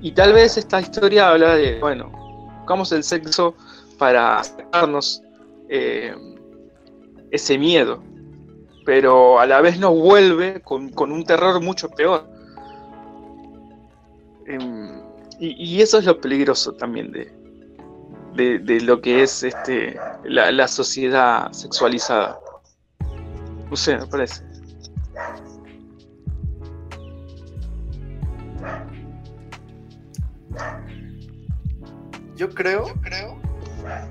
Y 0.00 0.12
tal 0.12 0.32
vez 0.32 0.56
esta 0.56 0.80
historia 0.80 1.30
habla 1.30 1.54
de, 1.54 1.80
bueno, 1.80 2.10
buscamos 2.58 2.92
el 2.92 3.02
sexo 3.02 3.54
para 3.98 4.42
sacarnos 4.44 5.22
eh, 5.68 6.14
ese 7.30 7.58
miedo, 7.58 8.02
pero 8.84 9.40
a 9.40 9.46
la 9.46 9.60
vez 9.60 9.78
nos 9.78 9.98
vuelve 9.98 10.60
con, 10.62 10.92
un 10.98 11.24
terror 11.24 11.60
mucho 11.60 11.88
peor. 11.88 12.28
Em, 14.46 15.00
y, 15.40 15.82
eso 15.82 15.98
es 15.98 16.04
lo 16.04 16.20
peligroso 16.20 16.72
también 16.74 17.12
de, 17.12 18.58
de, 18.58 18.80
lo 18.80 19.00
que 19.00 19.22
es 19.22 19.42
este, 19.42 19.98
la, 20.24 20.52
la 20.52 20.68
sociedad 20.68 21.52
sexualizada. 21.52 22.38
No 23.68 23.76
sé, 23.76 23.98
me 23.98 24.06
parece. 24.06 24.42
Yo 32.36 32.50
creo, 32.50 32.94
creo 33.02 33.40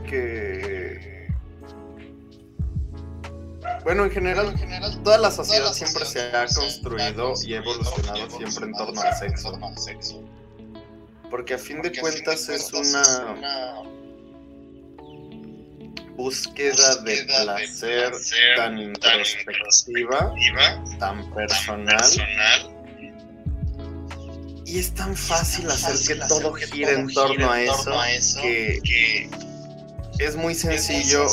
que 0.07 1.15
bueno, 3.83 4.03
en 4.03 4.09
general, 4.09 4.47
en 4.47 4.57
general 4.57 5.03
toda 5.03 5.19
la 5.19 5.29
sociedad, 5.29 5.71
siempre, 5.71 6.05
se 6.05 6.19
ha 6.35 6.47
construido 6.47 7.33
y 7.45 7.53
ha 7.53 7.57
evolucionado 7.57 8.29
siempre 8.31 8.65
en 8.65 8.73
torno 8.73 8.99
al 9.01 9.15
sexo. 9.15 10.23
Porque 11.29 11.53
a 11.53 11.57
fin 11.59 11.83
de 11.83 11.95
cuentas 11.99 12.49
es 12.49 12.73
una 12.73 13.03
búsqueda 16.15 16.95
de 17.03 17.25
placer 17.25 18.11
tan 18.55 18.79
introspectiva, 18.79 20.33
tan 20.97 21.31
personal 21.31 22.74
y 24.75 24.79
es 24.79 24.93
tan 24.93 25.15
fácil 25.15 25.69
hacer 25.71 26.17
que 26.17 26.25
todo 26.27 26.51
gire 26.53 26.91
en 26.91 27.07
torno 27.13 27.49
a 27.49 27.61
eso 27.61 27.91
que 28.43 29.29
es 30.19 30.35
muy 30.35 30.53
sencillo. 30.53 31.27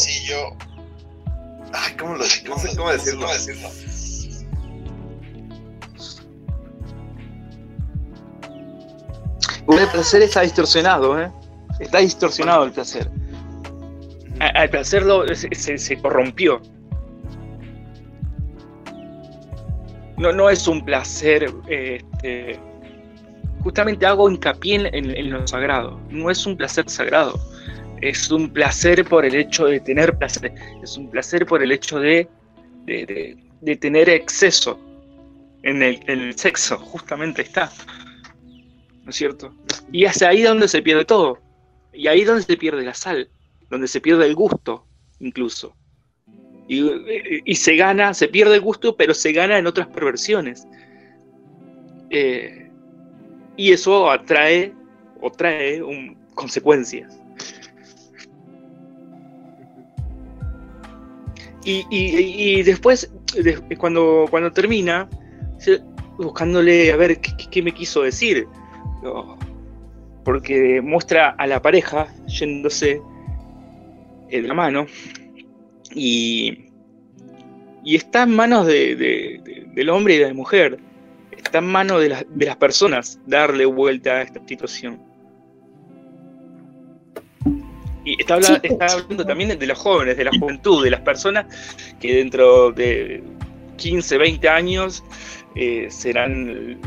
Ay, 1.73 1.95
¿cómo 1.99 2.15
lo 2.15 2.19
No 2.19 2.59
sé 2.59 2.77
cómo 2.77 2.93
decirlo. 2.93 3.27
El 9.69 9.89
placer 9.89 10.23
está 10.23 10.43
distorsionado, 10.43 11.21
¿eh? 11.21 11.33
Está 11.81 11.99
distorsionado 11.99 12.63
el 12.63 12.71
placer. 12.71 13.11
El 14.39 14.71
placer 14.71 15.05
se, 15.35 15.79
se, 15.79 15.97
corrompió. 15.97 16.63
No, 20.17 20.33
no 20.33 20.49
es 20.49 20.69
un 20.69 20.85
placer 20.85 21.53
este, 21.69 22.61
justamente 23.63 24.07
hago 24.07 24.29
hincapié 24.29 24.91
en, 24.93 25.31
lo 25.31 25.47
sagrado. 25.47 26.01
No 26.11 26.31
es 26.31 26.47
un 26.47 26.57
placer 26.57 26.89
sagrado. 26.89 27.41
Es 28.01 28.31
un 28.31 28.51
placer 28.51 29.05
por 29.05 29.25
el 29.25 29.35
hecho 29.35 29.67
de 29.67 29.81
tener 29.81 30.17
placer. 30.19 30.53
Es 30.83 30.97
un 30.97 31.11
placer 31.11 31.47
por 31.47 31.63
el 31.63 31.71
hecho 31.71 32.01
de, 32.01 32.29
de, 32.85 33.77
tener 33.77 34.09
exceso 34.09 34.79
en 35.63 35.83
el, 35.83 36.37
sexo. 36.37 36.79
Justamente 36.79 37.43
está. 37.43 37.71
¿No 39.05 39.11
es 39.11 39.17
cierto? 39.17 39.55
Y 39.91 40.05
es 40.05 40.23
ahí 40.23 40.43
donde 40.43 40.69
se 40.69 40.83
pierde 40.83 41.05
todo. 41.05 41.39
Y 41.93 42.09
ahí 42.09 42.25
donde 42.25 42.43
se 42.43 42.57
pierde 42.57 42.83
la 42.83 42.95
sal. 42.95 43.29
Donde 43.71 43.87
se 43.87 44.01
pierde 44.01 44.27
el 44.27 44.35
gusto, 44.35 44.85
incluso. 45.21 45.75
Y, 46.69 46.83
y, 47.45 47.55
se 47.55 47.77
gana, 47.77 48.15
se 48.15 48.29
pierde 48.29 48.57
el 48.57 48.61
gusto, 48.61 48.97
pero 48.97 49.15
se 49.15 49.33
gana 49.33 49.59
en 49.59 49.67
otras 49.67 49.89
perversiones. 49.89 50.67
Eh, 52.11 52.62
y 53.57 53.73
eso 53.73 54.11
atrae 54.11 54.73
o 55.21 55.31
trae 55.31 55.83
consecuencias. 56.35 57.19
Y, 61.65 62.63
después, 62.65 63.13
cuando, 63.79 64.27
cuando 64.31 64.53
termina, 64.53 65.09
buscándole 66.19 66.93
a 66.93 66.97
ver 66.97 67.21
qué, 67.21 67.63
me 67.63 67.73
quiso 67.73 68.03
decir, 68.03 68.49
porque 70.25 70.81
muestra 70.81 71.31
a 71.31 71.47
la 71.47 71.63
pareja 71.63 72.09
yéndose 72.27 73.01
en 74.31 74.49
la 74.49 74.55
mano. 74.55 74.87
Y, 75.95 76.67
y 77.85 77.97
está 77.97 78.25
en 78.25 78.35
manos 78.35 78.67
del 78.67 79.89
hombre 79.89 80.15
y 80.17 80.19
de 80.19 80.29
la 80.29 80.35
mujer 80.35 80.79
está 81.53 81.59
en 81.59 81.67
manos 81.67 82.01
de, 82.01 82.09
las 82.47 82.57
personas 82.57 83.21
darle 83.27 83.67
vuelta 83.67 84.13
a 84.13 84.23
esta 84.23 84.41
situación. 84.47 84.99
Y 88.07 88.19
está, 88.19 88.37
hablando 88.37 89.27
también 89.27 89.59
de 89.59 89.67
los 89.67 89.79
jóvenes, 89.79 90.17
de 90.17 90.25
la 90.25 90.31
juventud, 90.41 90.83
de 90.83 90.91
las 90.91 91.03
personas 91.03 91.45
que 92.01 92.15
dentro 92.15 92.73
de 92.73 93.23
15, 93.77 94.17
20 94.17 94.49
años 94.49 95.05
eh, 95.55 95.89
serán 95.91 96.81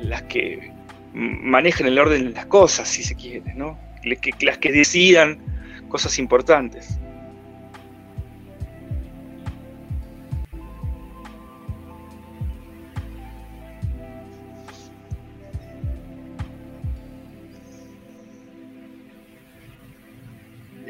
las 0.00 0.22
que 0.24 0.72
manejen 1.14 1.86
el 1.86 1.96
orden 2.00 2.24
de 2.24 2.30
las 2.30 2.46
cosas, 2.46 2.88
si 2.88 3.04
se 3.04 3.14
quiere, 3.14 3.54
¿no? 3.54 3.78
las 4.02 4.58
que 4.58 4.72
decidan 4.72 5.38
cosas 5.88 6.18
importantes. 6.18 6.98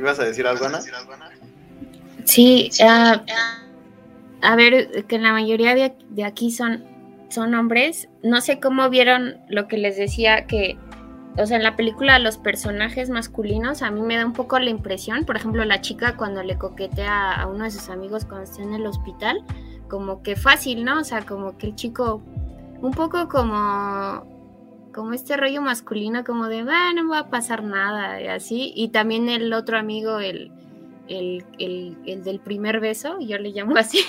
¿Ibas 0.07 0.21
a 0.21 0.25
decir 0.25 0.47
algo, 0.47 0.67
Ana? 0.67 0.81
Sí, 2.23 2.71
ah, 2.81 3.25
a 4.41 4.55
ver, 4.55 5.05
que 5.07 5.19
la 5.19 5.33
mayoría 5.33 5.75
de, 5.75 6.25
aquí 6.25 6.53
son, 6.53 6.85
son 7.29 7.53
hombres. 7.57 8.09
No 8.23 8.41
sé 8.41 8.61
cómo 8.61 8.89
vieron 8.89 9.39
lo 9.49 9.67
que 9.67 9.79
les 9.79 9.97
decía 9.97 10.47
que, 10.47 10.79
o 11.37 11.45
sea, 11.45 11.57
en 11.57 11.65
la 11.65 11.75
película 11.75 12.21
los 12.21 12.39
personajes 12.39 13.11
masculinos 13.11 13.83
a 13.83 13.91
mí 13.91 14.01
me 14.01 14.17
da 14.17 14.25
un 14.25 14.33
poco 14.33 14.61
la 14.61 14.71
impresión, 14.71 15.25
por 15.25 15.35
ejemplo, 15.39 15.65
la 15.65 15.81
chica 15.81 16.17
cuando 16.17 16.45
le 16.45 16.57
coquetea 16.57 17.33
a 17.33 17.49
uno 17.49 17.65
de 17.65 17.73
sus 17.73 17.89
amigos 17.89 18.25
cuando 18.25 18.45
está 18.45 18.63
en 18.63 18.75
el 18.75 18.87
hospital, 18.87 19.43
como 19.89 20.23
que 20.23 20.37
fácil, 20.37 20.85
¿no? 20.85 21.01
O 21.01 21.05
sea, 21.05 21.23
como 21.23 21.59
que 21.59 21.67
el 21.67 21.75
chico, 21.75 22.23
un 22.81 22.93
poco 22.93 23.27
como 23.27 24.25
como 24.97 25.13
este 25.13 25.37
rollo 25.37 25.61
masculino, 25.61 26.25
como 26.25 26.49
de, 26.49 26.65
ah, 26.69 26.93
no 26.95 27.09
va 27.11 27.21
a 27.21 27.27
pasar 27.29 27.63
nada, 27.63 28.21
y 28.21 28.29
así. 28.29 28.73
Y 28.75 28.89
también 28.89 29.29
el 29.29 29.53
otro 29.53 29.79
amigo, 29.79 30.19
el, 30.19 30.51
el, 31.07 31.45
del 32.25 32.41
primer 32.41 32.81
beso, 32.81 33.21
yo 33.21 33.39
le 33.39 33.51
llamo 33.51 33.77
así, 33.79 34.01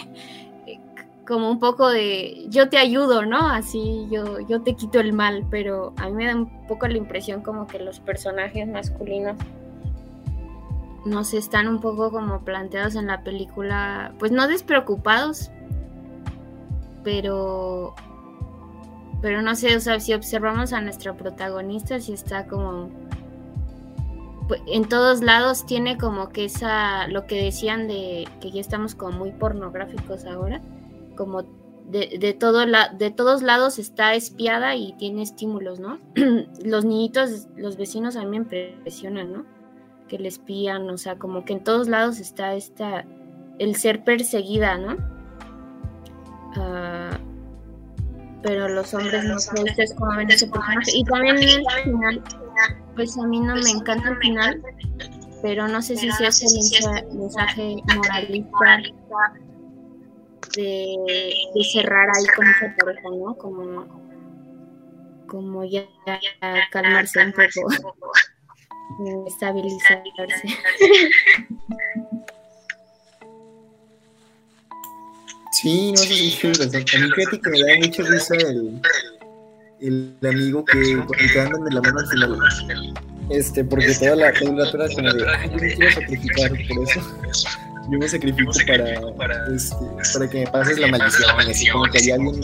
como 1.28 1.52
un 1.52 1.60
poco 1.60 1.89
de 1.89 2.45
yo 2.47 2.69
te 2.69 2.78
ayudo, 2.78 3.26
¿no? 3.26 3.50
Así 3.50 4.08
yo, 4.10 4.39
yo 4.47 4.62
te 4.62 4.76
quito 4.76 5.02
el 5.02 5.12
mal, 5.12 5.45
pero 5.52 5.93
a 5.97 6.08
mí 6.08 6.13
me 6.13 6.26
da 6.26 6.36
un 6.36 6.67
poco 6.67 6.88
la 6.88 6.97
impresión 6.97 7.41
como 7.41 7.67
que 7.67 7.80
los 7.80 8.00
personajes 8.00 8.65
masculinos 8.65 9.36
no 11.06 11.26
se 11.26 11.38
están 11.38 11.67
un 11.67 11.82
poco 11.82 12.12
como 12.12 12.39
planteados 12.41 12.95
en 12.95 13.08
la 13.08 13.23
película, 13.23 14.13
pues 14.19 14.32
no 14.32 14.47
despreocupados, 14.47 15.52
pero 17.04 17.93
pero 19.28 19.42
no 19.42 19.58
sé, 19.58 19.76
o 19.76 19.82
sea, 19.82 20.00
si 20.00 20.13
observamos 20.13 20.72
a 20.72 20.80
nuestra 20.80 21.13
protagonista, 21.18 22.00
si 22.00 22.13
está 22.13 22.48
como 22.48 22.90
pues, 24.48 24.62
en 24.68 24.88
todos 24.88 25.22
lados 25.22 25.66
tiene 25.66 25.98
como 25.98 26.30
que 26.30 26.46
esa, 26.46 27.10
lo 27.10 27.28
que 27.28 27.44
decían 27.44 27.90
de 27.90 28.26
que 28.40 28.52
ya 28.52 28.62
estamos 28.62 28.96
como 28.96 29.18
muy 29.18 29.34
pornográficos 29.34 30.24
ahora, 30.24 30.62
como 31.18 31.44
de, 31.90 32.18
de, 32.22 32.34
todo 32.34 32.66
la, 32.66 32.88
de 32.88 33.12
todos 33.12 33.42
lados 33.42 33.80
está 33.80 34.16
espiada 34.16 34.78
y 34.78 34.94
tiene 34.94 35.24
estímulos, 35.24 35.82
¿no? 35.82 36.00
los 36.63 36.86
niñitos, 36.86 37.50
los 37.58 37.76
vecinos 37.76 38.16
a 38.16 38.24
mí 38.24 38.30
me 38.30 38.38
impresionan, 38.38 39.34
¿no? 39.34 39.46
Que 40.08 40.20
le 40.20 40.30
espían, 40.30 40.90
o 40.90 40.98
sea, 40.98 41.18
como 41.18 41.44
que 41.44 41.52
en 41.52 41.66
todos 41.66 41.90
lados 41.90 42.22
está 42.22 42.56
esta, 42.56 43.04
el 43.60 43.76
ser 43.76 44.06
perseguida, 44.06 44.78
¿no? 44.78 44.96
Uh, 46.56 47.27
pero 48.43 48.67
los 48.67 48.93
hombres 48.93 49.23
no 49.23 49.39
sé 49.39 49.52
ustedes 49.62 49.93
cómo 49.95 50.15
ven 50.15 50.30
ese 50.30 50.47
personaje. 50.47 50.91
Y 50.93 51.04
también 51.04 51.38
en 51.38 51.43
el 51.43 51.65
final, 51.84 52.23
pues 52.95 53.17
a 53.17 53.28
mí 53.28 53.39
no 53.39 53.56
me 53.56 53.69
encanta 53.69 54.10
el 54.10 54.17
final, 54.17 54.62
pero 55.41 55.67
no 55.67 55.82
sé 55.82 55.95
si 55.95 56.12
sea 56.12 56.30
ese 56.30 56.45
mensaje 57.13 57.76
moralista 57.95 58.84
de, 60.56 60.95
de, 61.54 61.63
cerrar 61.63 62.10
ahí 62.10 62.26
con 62.36 62.47
esa 62.47 62.76
pareja, 62.78 63.10
¿no? 63.10 63.36
Como, 63.38 63.86
como 65.28 65.63
ya, 65.65 65.86
calmarse 66.71 67.26
un 67.26 67.32
poco, 67.34 67.69
estabilizarse. 69.28 70.47
Sí, 75.62 75.91
no 75.91 75.98
sé 75.98 76.08
si 76.08 76.48
A 76.48 77.00
mí 77.00 77.12
fíjate 77.15 77.41
que 77.41 77.50
me 77.50 77.60
da 77.60 77.80
mucha 77.80 78.04
risa 78.04 78.36
el, 78.36 78.80
el 79.82 80.17
amigo 80.30 80.63
que, 80.63 81.04
que 81.34 81.39
andan 81.39 81.63
de 81.63 81.72
la 81.72 81.82
mano 81.82 82.00
al 82.00 82.08
final. 82.08 82.93
Este, 83.32 83.63
porque 83.63 83.91
toda 83.96 84.15
la 84.17 84.32
película 84.34 84.70
era 84.70 84.88
como 84.93 85.13
de, 85.13 85.30
ay, 85.30 85.50
yo 85.50 85.58
me 85.58 85.74
quiero 85.74 85.91
sacrificar 85.96 86.52
por 86.52 86.84
eso. 86.84 87.02
Yo 87.91 87.98
me 87.98 88.08
sacrifico 88.08 88.52
para, 89.17 89.48
este, 89.56 89.76
para 90.13 90.30
que 90.30 90.39
me 90.41 90.52
pases 90.52 90.78
la 90.78 90.88
maldición. 90.89 91.39
Así 91.39 91.70
como 91.70 91.86
que 91.86 91.98
hay 91.98 92.12
alguien 92.12 92.41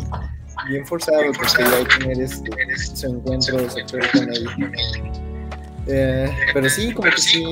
bien 0.70 0.86
forzado 0.88 1.32
pues 1.38 1.54
quería 1.54 1.88
tener 2.00 2.20
este, 2.20 2.50
su 2.96 3.08
encuentro 3.08 3.70
sexual 3.70 4.10
con 4.12 4.34
él. 4.34 5.33
Eh, 5.88 6.34
pero 6.54 6.70
sí, 6.70 6.94
como 6.94 7.10
que 7.10 7.18
sí, 7.18 7.44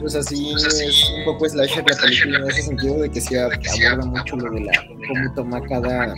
pues 0.00 0.14
así 0.14 0.52
es 0.54 1.10
un 1.16 1.24
poco 1.24 1.48
slasher 1.48 1.84
la 1.90 1.96
película 1.96 2.38
en 2.38 2.50
ese 2.50 2.62
sentido 2.62 3.00
de 3.00 3.10
que 3.10 3.20
sí 3.20 3.36
aborda 3.36 4.06
mucho 4.06 4.36
lo 4.36 4.50
de 4.52 4.60
la 4.60 4.72
cómo 5.08 5.34
toma 5.34 5.60
cada 5.62 6.14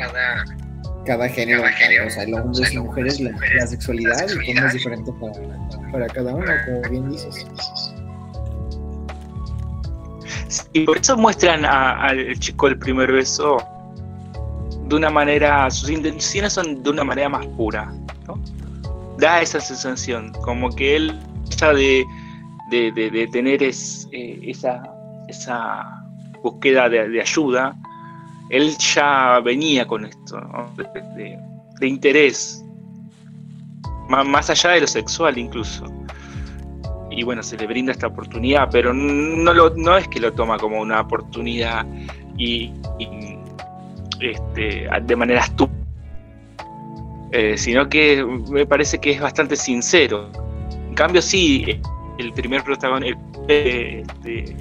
cada 1.07 1.29
género, 1.31 1.62
o 1.62 2.11
sea, 2.11 2.26
los 2.26 2.40
hombres 2.40 2.74
y 2.74 2.79
mujeres, 2.79 3.20
la, 3.20 3.66
sexualidad 3.66 4.26
y 4.29 4.55
cómo 4.55 4.66
es 4.66 4.72
diferente 4.74 5.11
para, 5.18 5.92
para 5.92 6.07
cada 6.09 6.35
uno, 6.35 6.53
como 6.66 6.90
bien 6.90 7.11
dices. 7.11 7.46
Y 10.72 10.85
por 10.85 10.98
eso 10.98 11.16
muestran 11.16 11.64
al 11.64 12.38
chico 12.38 12.68
el 12.68 12.79
primer 12.79 13.11
beso 13.11 13.57
de 14.88 14.96
una 14.96 15.09
manera, 15.09 15.70
sus 15.70 15.88
intenciones 15.88 16.53
son 16.53 16.83
de 16.83 16.90
una 16.90 17.05
manera 17.05 17.29
más 17.29 17.46
pura, 17.46 17.92
¿no? 18.26 18.40
Da 19.18 19.40
esa 19.40 19.61
sensación, 19.61 20.33
como 20.33 20.70
que 20.70 20.96
él 20.96 21.18
de, 21.68 22.06
de, 22.70 23.28
tener 23.32 23.62
eh, 23.62 24.40
esa, 24.42 24.82
esa 25.28 26.04
búsqueda 26.42 26.88
de, 26.88 27.20
ayuda, 27.20 27.76
él 28.48 28.76
ya 28.78 29.40
venía 29.40 29.86
con 29.86 30.06
esto, 30.06 30.40
de, 31.16 31.86
interés, 31.86 32.64
más, 34.08 34.50
allá 34.50 34.70
de 34.70 34.80
lo 34.82 34.86
sexual 34.86 35.38
incluso. 35.38 35.84
Y 37.10 37.24
bueno, 37.24 37.42
se 37.42 37.56
le 37.56 37.66
brinda 37.66 37.92
esta 37.92 38.06
oportunidad, 38.06 38.68
pero 38.70 38.94
no, 38.94 39.52
lo, 39.52 39.70
no 39.70 39.96
es 39.96 40.06
que 40.08 40.20
lo 40.20 40.32
toma 40.32 40.58
como 40.58 40.80
una 40.80 41.00
oportunidad 41.00 41.84
y, 42.38 42.72
este, 44.20 44.88
de 45.02 45.16
manera 45.16 45.40
estúpida, 45.40 45.78
eh, 47.32 47.58
sino 47.58 47.88
que 47.88 48.24
me 48.24 48.64
parece 48.64 48.98
que 48.98 49.10
es 49.10 49.20
bastante 49.20 49.56
sincero 49.56 50.30
en 50.90 50.94
cambio, 50.96 51.22
sí, 51.22 51.81
el 52.18 52.33
primer 52.33 52.64
protagonista, 52.64 53.16
este, 53.46 54.57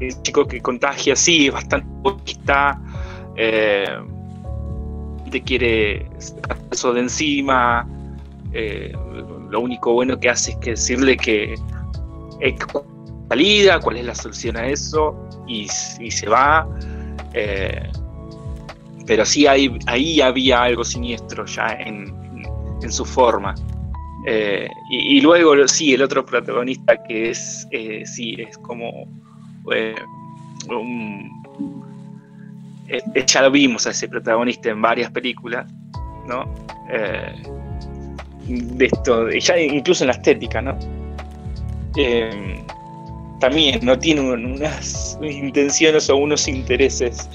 el 0.00 0.22
chico 0.22 0.46
que 0.46 0.60
contagia, 0.60 1.16
sí, 1.16 1.46
es 1.46 1.52
bastante 1.54 1.88
egoísta, 2.04 2.78
eh, 3.36 3.86
te 5.30 5.40
quiere 5.40 6.06
sacar 6.18 6.58
eso 6.70 6.92
de 6.92 7.00
encima. 7.00 7.88
Eh, 8.52 8.92
lo 9.48 9.60
único 9.60 9.94
bueno 9.94 10.20
que 10.20 10.28
hace 10.28 10.50
es 10.50 10.56
que 10.58 10.70
decirle 10.70 11.16
que 11.16 11.54
es 12.40 12.54
salida, 13.30 13.80
cuál 13.80 13.96
es 13.96 14.04
la 14.04 14.14
solución 14.14 14.58
a 14.58 14.66
eso, 14.66 15.16
y, 15.46 15.68
se 15.68 16.28
va. 16.28 16.68
Eh, 17.32 17.88
pero 19.06 19.24
sí 19.24 19.46
hay, 19.46 19.78
ahí 19.86 20.20
había 20.20 20.62
algo 20.62 20.84
siniestro 20.84 21.46
ya 21.46 21.66
en, 21.80 22.19
en 22.82 22.92
su 22.92 23.04
forma. 23.04 23.54
Eh, 24.26 24.68
y, 24.90 25.20
luego, 25.20 25.66
sí, 25.66 25.94
el 25.94 26.02
otro 26.02 26.24
protagonista 26.24 27.02
que 27.04 27.30
es, 27.30 27.66
eh, 27.70 28.04
sí, 28.04 28.36
es 28.38 28.58
como 28.58 29.06
eh, 29.74 29.94
ya 33.26 33.42
lo 33.42 33.50
vimos 33.50 33.86
a 33.86 33.90
ese 33.90 34.08
protagonista 34.08 34.68
en 34.70 34.82
varias 34.82 35.10
películas, 35.10 35.72
¿no? 36.26 36.44
de 38.46 38.84
esto, 38.84 39.30
ya 39.30 39.58
incluso 39.58 40.02
en 40.02 40.08
la 40.08 40.14
estética, 40.14 40.60
¿no? 40.60 40.76
también 43.38 43.78
no 43.82 43.96
tiene 43.96 44.20
unas 44.20 45.18
intenciones 45.22 46.10
o 46.10 46.16
unos 46.16 46.48
intereses 46.48 47.30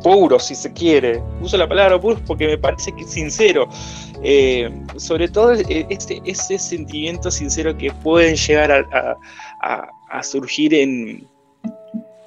puro, 0.00 0.38
si 0.38 0.54
se 0.54 0.72
quiere. 0.72 1.22
Uso 1.40 1.56
la 1.56 1.68
palabra 1.68 2.00
puro 2.00 2.20
porque 2.26 2.46
me 2.46 2.58
parece 2.58 2.92
que 2.92 3.02
es 3.02 3.10
sincero. 3.10 3.68
Eh, 4.22 4.70
sobre 4.96 5.28
todo 5.28 5.52
ese, 5.52 6.20
ese 6.24 6.58
sentimiento 6.58 7.30
sincero 7.30 7.76
que 7.76 7.90
pueden 7.90 8.36
llegar 8.36 8.86
a, 8.92 10.22
surgir 10.22 10.74
en, 10.74 11.26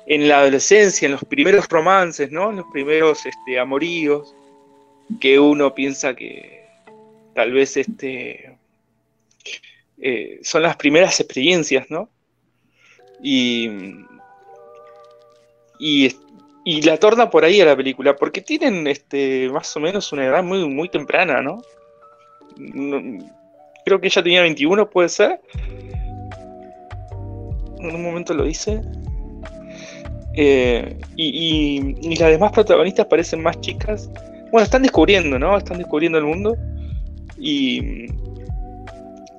en 0.08 0.28
la 0.28 0.40
adolescencia, 0.40 1.06
en 1.06 1.12
los 1.12 1.24
primeros 1.26 1.68
romances, 1.68 2.32
¿no? 2.32 2.50
En 2.50 2.58
los 2.58 2.66
primeros 2.72 3.26
este, 3.26 3.60
amoríos, 3.60 4.34
que 5.20 5.40
uno 5.40 5.76
piensa 5.76 6.16
que 6.16 6.66
tal 7.36 7.52
vez 7.52 7.78
este, 7.78 8.58
eh, 10.00 10.40
son 10.42 10.64
las 10.64 10.76
primeras 10.78 11.20
experiencias, 11.20 11.90
¿no? 11.90 12.10
Y, 13.22 13.70
y 15.80 16.16
y 16.66 16.82
la 16.82 16.98
torna 16.98 17.30
por 17.30 17.44
ahí 17.44 17.60
a 17.62 17.66
la 17.66 17.76
película, 17.76 18.16
porque 18.16 18.42
tienen 18.42 18.88
este 18.88 19.50
más 19.50 19.76
o 19.76 19.80
menos 19.80 20.12
una 20.14 20.26
edad 20.26 20.44
muy, 20.44 20.68
muy 20.68 20.90
temprana, 20.90 21.42
¿no? 21.42 21.62
creo 23.86 24.00
que 24.00 24.08
ella 24.08 24.24
tenía 24.24 24.42
21, 24.42 24.90
puede 24.90 25.10
ser. 25.10 25.42
En 27.80 27.96
un 27.96 28.04
momento 28.04 28.34
lo 28.34 28.46
dice. 28.46 28.82
Eh, 30.36 30.98
y, 31.16 31.96
y, 32.02 32.16
las 32.16 32.30
demás 32.30 32.52
protagonistas 32.52 33.08
parecen 33.08 33.42
más 33.42 33.60
chicas. 33.60 34.10
Bueno, 34.52 34.64
están 34.64 34.84
descubriendo, 34.84 35.38
¿no? 35.38 35.58
Están 35.58 35.80
descubriendo 35.80 36.18
el 36.18 36.24
mundo. 36.24 36.56
Y, 37.38 38.06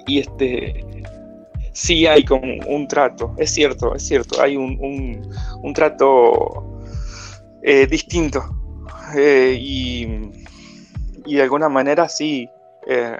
y 0.06 0.18
este 0.18 0.84
sí 1.72 2.06
hay 2.06 2.24
como 2.24 2.44
un 2.68 2.86
trato, 2.86 3.34
es 3.36 3.50
cierto, 3.50 3.94
es 3.94 4.06
cierto, 4.06 4.40
hay 4.40 4.56
un, 4.56 4.78
un, 4.80 5.28
un 5.62 5.72
trato 5.72 6.73
eh, 7.66 7.86
distinto. 7.86 8.44
Eh, 9.16 9.56
y, 9.58 10.06
de 11.24 11.42
alguna 11.42 11.70
manera 11.70 12.10
sí, 12.10 12.46
eh, 12.86 13.16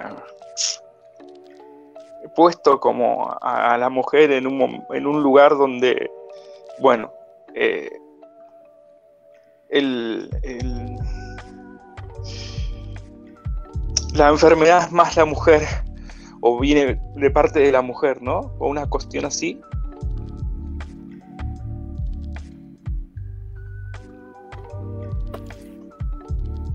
puesto 2.35 2.79
como 2.79 3.35
a, 3.41 3.75
la 3.79 3.89
mujer 3.89 4.31
en 4.31 4.45
un, 4.45 4.83
en 4.93 5.07
un, 5.07 5.23
lugar 5.23 5.57
donde, 5.57 6.11
bueno, 6.79 7.11
el, 9.69 10.29
la 14.13 14.29
enfermedad 14.29 14.83
es 14.83 14.91
más 14.91 15.17
la 15.17 15.25
mujer, 15.25 15.63
o 16.41 16.59
viene 16.59 17.01
de 17.15 17.31
parte 17.31 17.61
de 17.61 17.71
la 17.71 17.81
mujer, 17.81 18.21
¿no? 18.21 18.53
O 18.59 18.69
una 18.69 18.85
cuestión 18.87 19.25
así. 19.25 19.59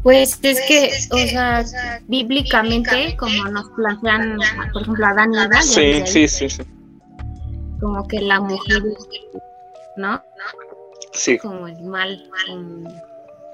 Pues 0.02 0.38
es 0.42 0.60
que, 0.66 0.90
o 1.10 1.18
sea, 1.28 1.62
bíblicamente, 2.08 3.16
como 3.18 3.44
nos 3.48 3.68
plantean, 3.70 4.38
por 4.72 4.82
ejemplo, 4.82 5.06
Adán 5.06 5.34
y 5.34 5.38
Eva, 5.38 5.60
Sí, 5.62 6.02
sí, 6.06 6.26
sí, 6.28 6.48
sí. 6.48 6.62
como 7.80 8.06
que 8.08 8.20
la 8.20 8.40
mujer, 8.40 8.82
¿no? 9.96 10.22
Sí. 11.12 11.36
Como 11.38 11.66
el 11.68 11.82
mal, 11.82 12.30
como 12.46 12.88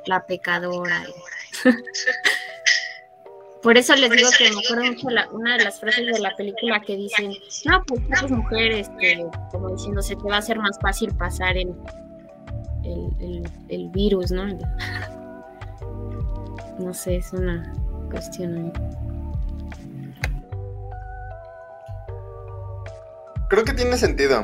la 0.06 0.24
pecadora. 0.26 1.02
Por 3.62 3.76
eso 3.76 3.96
les 3.96 4.10
digo 4.12 4.28
que 4.38 4.48
me 4.52 4.60
acuerdo 4.64 4.84
mucho 4.92 5.10
la- 5.10 5.28
una 5.30 5.56
de 5.56 5.64
las 5.64 5.80
frases 5.80 6.06
de 6.06 6.20
la 6.20 6.36
película 6.36 6.80
que 6.82 6.94
dicen, 6.96 7.32
no, 7.64 7.82
pues 7.84 8.00
tú 8.00 8.12
eres 8.12 8.30
mujer, 8.30 8.70
este, 8.72 9.26
como 9.50 9.70
diciendo, 9.70 10.02
se 10.02 10.14
te 10.14 10.22
va 10.22 10.36
a 10.36 10.38
hacer 10.38 10.58
más 10.60 10.78
fácil 10.80 11.12
pasar 11.16 11.56
el, 11.56 11.74
el, 12.84 13.08
el- 13.20 13.50
el 13.68 13.88
virus, 13.88 14.30
¿no? 14.30 14.46
No 16.78 16.92
sé, 16.92 17.16
es 17.16 17.32
una 17.32 17.72
cuestión. 18.10 18.72
Creo 23.48 23.64
que 23.64 23.72
tiene 23.72 23.96
sentido. 23.96 24.42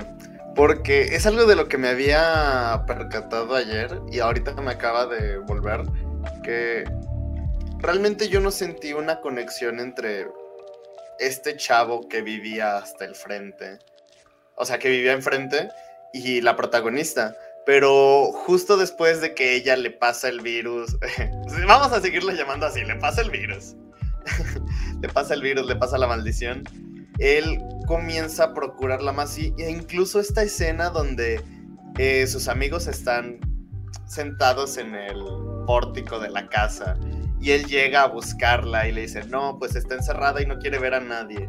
Porque 0.54 1.16
es 1.16 1.26
algo 1.26 1.46
de 1.46 1.56
lo 1.56 1.66
que 1.66 1.78
me 1.78 1.88
había 1.88 2.84
percatado 2.86 3.54
ayer 3.54 4.00
y 4.10 4.20
ahorita 4.20 4.52
me 4.60 4.72
acaba 4.72 5.06
de 5.06 5.38
volver. 5.38 5.82
Que 6.42 6.84
realmente 7.78 8.28
yo 8.28 8.40
no 8.40 8.50
sentí 8.50 8.92
una 8.92 9.20
conexión 9.20 9.80
entre 9.80 10.28
este 11.18 11.56
chavo 11.56 12.08
que 12.08 12.20
vivía 12.20 12.76
hasta 12.76 13.04
el 13.06 13.14
frente. 13.14 13.78
O 14.56 14.66
sea, 14.66 14.78
que 14.78 14.90
vivía 14.90 15.12
enfrente 15.12 15.70
y 16.12 16.42
la 16.42 16.54
protagonista. 16.54 17.34
Pero 17.64 18.32
justo 18.32 18.76
después 18.76 19.20
de 19.20 19.34
que 19.34 19.54
ella 19.54 19.76
le 19.76 19.90
pasa 19.90 20.28
el 20.28 20.40
virus, 20.40 20.96
vamos 21.66 21.92
a 21.92 22.00
seguirle 22.00 22.34
llamando 22.34 22.66
así, 22.66 22.84
le 22.84 22.96
pasa 22.96 23.22
el 23.22 23.30
virus. 23.30 23.76
le 25.00 25.08
pasa 25.08 25.34
el 25.34 25.42
virus, 25.42 25.66
le 25.66 25.76
pasa 25.76 25.98
la 25.98 26.06
maldición. 26.06 26.64
Él 27.18 27.58
comienza 27.86 28.44
a 28.44 28.54
procurarla 28.54 29.12
más 29.12 29.38
y, 29.38 29.54
e 29.58 29.70
incluso 29.70 30.18
esta 30.18 30.42
escena 30.42 30.90
donde 30.90 31.40
eh, 31.98 32.26
sus 32.26 32.48
amigos 32.48 32.86
están 32.86 33.38
sentados 34.06 34.76
en 34.76 34.94
el 34.94 35.22
pórtico 35.66 36.18
de 36.18 36.30
la 36.30 36.48
casa 36.48 36.96
y 37.40 37.50
él 37.50 37.66
llega 37.66 38.02
a 38.02 38.06
buscarla 38.06 38.88
y 38.88 38.92
le 38.92 39.02
dice, 39.02 39.24
no, 39.24 39.58
pues 39.58 39.74
está 39.74 39.96
encerrada 39.96 40.40
y 40.40 40.46
no 40.46 40.58
quiere 40.58 40.78
ver 40.78 40.94
a 40.94 41.00
nadie. 41.00 41.48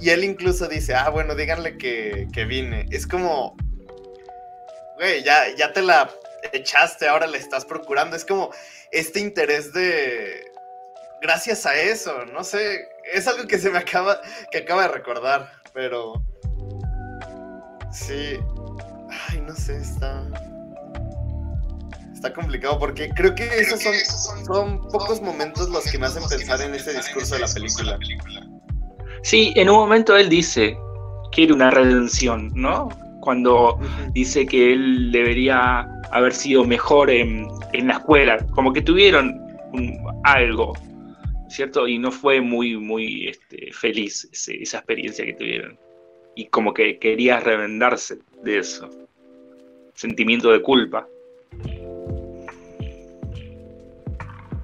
Y 0.00 0.08
él 0.10 0.24
incluso 0.24 0.66
dice, 0.66 0.94
ah, 0.94 1.10
bueno, 1.10 1.34
díganle 1.34 1.76
que, 1.76 2.26
que 2.32 2.44
vine. 2.46 2.86
Es 2.90 3.06
como, 3.06 3.54
güey, 4.96 5.22
ya, 5.22 5.54
ya 5.56 5.72
te 5.72 5.82
la 5.82 6.10
echaste, 6.52 7.08
ahora 7.08 7.26
le 7.26 7.38
estás 7.38 7.64
procurando. 7.64 8.16
Es 8.16 8.24
como 8.24 8.50
este 8.90 9.20
interés 9.20 9.72
de... 9.72 10.52
Gracias 11.22 11.64
a 11.64 11.74
eso, 11.74 12.26
no 12.26 12.44
sé, 12.44 12.86
es 13.10 13.26
algo 13.26 13.46
que 13.46 13.58
se 13.58 13.70
me 13.70 13.78
acaba, 13.78 14.20
que 14.50 14.58
acaba 14.58 14.82
de 14.82 14.88
recordar, 14.88 15.50
pero... 15.72 16.22
Sí, 17.90 18.38
ay, 19.30 19.40
no 19.40 19.54
sé, 19.54 19.76
está... 19.76 20.22
Está 22.12 22.32
complicado 22.32 22.78
porque 22.78 23.08
creo 23.10 23.34
que 23.34 23.46
esos 23.58 23.82
son, 23.82 23.94
son 24.44 24.88
pocos 24.88 25.20
momentos 25.22 25.68
los 25.70 25.84
que 25.84 25.98
me 25.98 26.06
hacen 26.06 26.26
pensar 26.28 26.60
en 26.60 26.74
ese 26.74 26.92
discurso 26.92 27.34
de 27.34 27.40
la 27.40 27.48
película. 27.48 27.98
Sí, 29.22 29.52
en 29.56 29.70
un 29.70 29.76
momento 29.76 30.16
él 30.16 30.28
dice, 30.28 30.76
quiere 31.32 31.52
una 31.52 31.70
redención, 31.70 32.50
¿no? 32.54 32.88
Cuando 33.24 33.78
dice 34.12 34.44
que 34.44 34.74
él 34.74 35.10
debería 35.10 35.80
haber 36.12 36.34
sido 36.34 36.62
mejor 36.64 37.08
en, 37.10 37.48
en 37.72 37.86
la 37.88 37.94
escuela, 37.94 38.36
como 38.54 38.70
que 38.72 38.82
tuvieron 38.82 39.40
un- 39.72 39.98
algo, 40.24 40.74
¿cierto? 41.48 41.88
Y 41.88 41.98
no 41.98 42.12
fue 42.12 42.42
muy, 42.42 42.76
muy 42.76 43.28
este, 43.28 43.72
feliz 43.72 44.28
ese- 44.30 44.62
esa 44.62 44.78
experiencia 44.78 45.24
que 45.24 45.32
tuvieron. 45.32 45.78
Y 46.36 46.46
como 46.46 46.74
que 46.74 46.98
quería 46.98 47.40
revendarse 47.40 48.18
de 48.42 48.58
eso. 48.58 48.90
Sentimiento 49.94 50.52
de 50.52 50.60
culpa. 50.60 51.06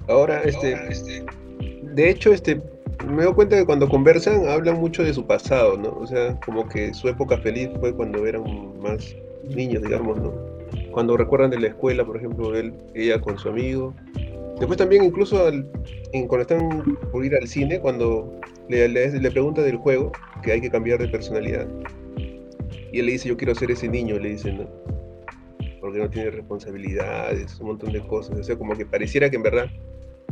Ahora, 0.07 0.43
este, 0.43 0.75
de 1.83 2.09
hecho, 2.09 2.31
este, 2.33 2.61
me 3.07 3.23
doy 3.23 3.33
cuenta 3.33 3.57
que 3.57 3.65
cuando 3.65 3.87
conversan 3.89 4.47
hablan 4.47 4.79
mucho 4.79 5.03
de 5.03 5.13
su 5.13 5.25
pasado, 5.25 5.77
¿no? 5.77 5.89
O 5.91 6.07
sea, 6.07 6.39
como 6.45 6.67
que 6.67 6.93
su 6.93 7.07
época 7.07 7.37
feliz 7.37 7.69
fue 7.79 7.93
cuando 7.93 8.25
eran 8.25 8.43
más 8.81 9.15
niños, 9.47 9.83
digamos, 9.83 10.17
¿no? 10.19 10.33
Cuando 10.91 11.17
recuerdan 11.17 11.51
de 11.51 11.59
la 11.59 11.67
escuela, 11.67 12.05
por 12.05 12.17
ejemplo, 12.17 12.55
él, 12.55 12.73
ella 12.93 13.19
con 13.19 13.37
su 13.37 13.49
amigo. 13.49 13.93
Después 14.57 14.77
también 14.77 15.03
incluso 15.03 15.45
al- 15.45 15.67
en- 16.13 16.27
cuando 16.27 16.41
están 16.41 16.97
por 17.11 17.25
ir 17.25 17.35
al 17.35 17.47
cine, 17.47 17.79
cuando 17.79 18.39
le, 18.69 18.87
le, 18.87 19.09
le 19.19 19.31
pregunta 19.31 19.61
del 19.61 19.77
juego, 19.77 20.11
que 20.43 20.51
hay 20.51 20.61
que 20.61 20.69
cambiar 20.69 20.99
de 20.99 21.07
personalidad. 21.07 21.67
Y 22.91 22.99
él 22.99 23.05
le 23.05 23.13
dice, 23.13 23.29
yo 23.29 23.37
quiero 23.37 23.55
ser 23.55 23.71
ese 23.71 23.87
niño, 23.87 24.19
le 24.19 24.29
dice, 24.29 24.51
¿no? 24.51 24.67
Porque 25.79 25.97
no 25.97 26.09
tiene 26.09 26.29
responsabilidades, 26.29 27.59
un 27.59 27.67
montón 27.67 27.91
de 27.93 28.01
cosas. 28.01 28.37
O 28.39 28.43
sea, 28.43 28.55
como 28.57 28.75
que 28.75 28.85
pareciera 28.85 29.29
que 29.29 29.37
en 29.37 29.43
verdad 29.43 29.65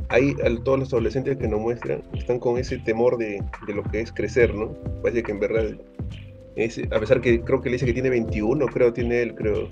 a 0.09 0.63
todos 0.63 0.79
los 0.79 0.93
adolescentes 0.93 1.37
que 1.37 1.47
nos 1.47 1.59
muestran 1.61 2.01
están 2.13 2.39
con 2.39 2.57
ese 2.57 2.77
temor 2.79 3.17
de, 3.17 3.43
de 3.67 3.73
lo 3.73 3.83
que 3.83 4.01
es 4.01 4.11
crecer, 4.11 4.53
¿no? 4.55 4.73
Parece 5.01 5.23
que 5.23 5.31
en 5.31 5.39
verdad, 5.39 5.65
es- 6.55 6.81
a 6.91 6.99
pesar 6.99 7.21
que 7.21 7.41
creo 7.41 7.61
que 7.61 7.69
le 7.69 7.73
dice 7.75 7.85
que 7.85 7.93
tiene 7.93 8.09
21, 8.09 8.65
creo, 8.67 8.91
tiene 8.91 9.21
él, 9.21 9.35
creo. 9.35 9.69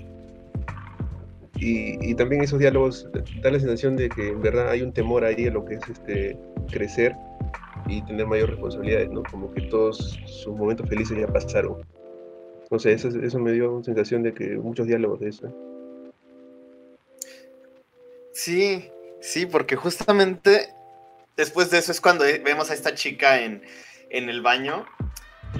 Y, 1.56 1.98
y 2.08 2.14
también 2.14 2.42
esos 2.42 2.60
diálogos 2.60 3.08
da 3.42 3.50
la 3.50 3.58
sensación 3.58 3.96
de 3.96 4.08
que 4.08 4.28
en 4.28 4.40
verdad 4.40 4.70
hay 4.70 4.82
un 4.82 4.92
temor 4.92 5.24
ahí 5.24 5.46
a 5.48 5.50
lo 5.50 5.64
que 5.64 5.74
es 5.74 5.88
este 5.88 6.38
crecer 6.70 7.16
y 7.88 8.00
tener 8.02 8.26
mayor 8.26 8.50
responsabilidades, 8.50 9.10
¿no? 9.10 9.22
Como 9.28 9.52
que 9.52 9.62
todos 9.62 10.20
sus 10.26 10.54
momentos 10.54 10.88
felices 10.88 11.18
ya 11.18 11.26
pasaron. 11.26 11.78
No 12.70 12.78
sé, 12.78 12.92
eso, 12.92 13.08
eso 13.08 13.38
me 13.40 13.52
dio 13.52 13.82
sensación 13.82 14.22
de 14.22 14.32
que 14.34 14.56
muchos 14.58 14.86
diálogos 14.86 15.18
de 15.20 15.28
eso. 15.30 15.48
¿eh? 15.48 15.52
Sí, 18.32 18.84
sí, 19.20 19.46
porque 19.46 19.76
justamente 19.76 20.74
después 21.36 21.70
de 21.70 21.78
eso 21.78 21.92
es 21.92 22.00
cuando 22.00 22.24
eh, 22.24 22.40
vemos 22.44 22.70
a 22.70 22.74
esta 22.74 22.94
chica 22.94 23.40
en, 23.40 23.62
en 24.10 24.28
el 24.28 24.42
baño 24.42 24.86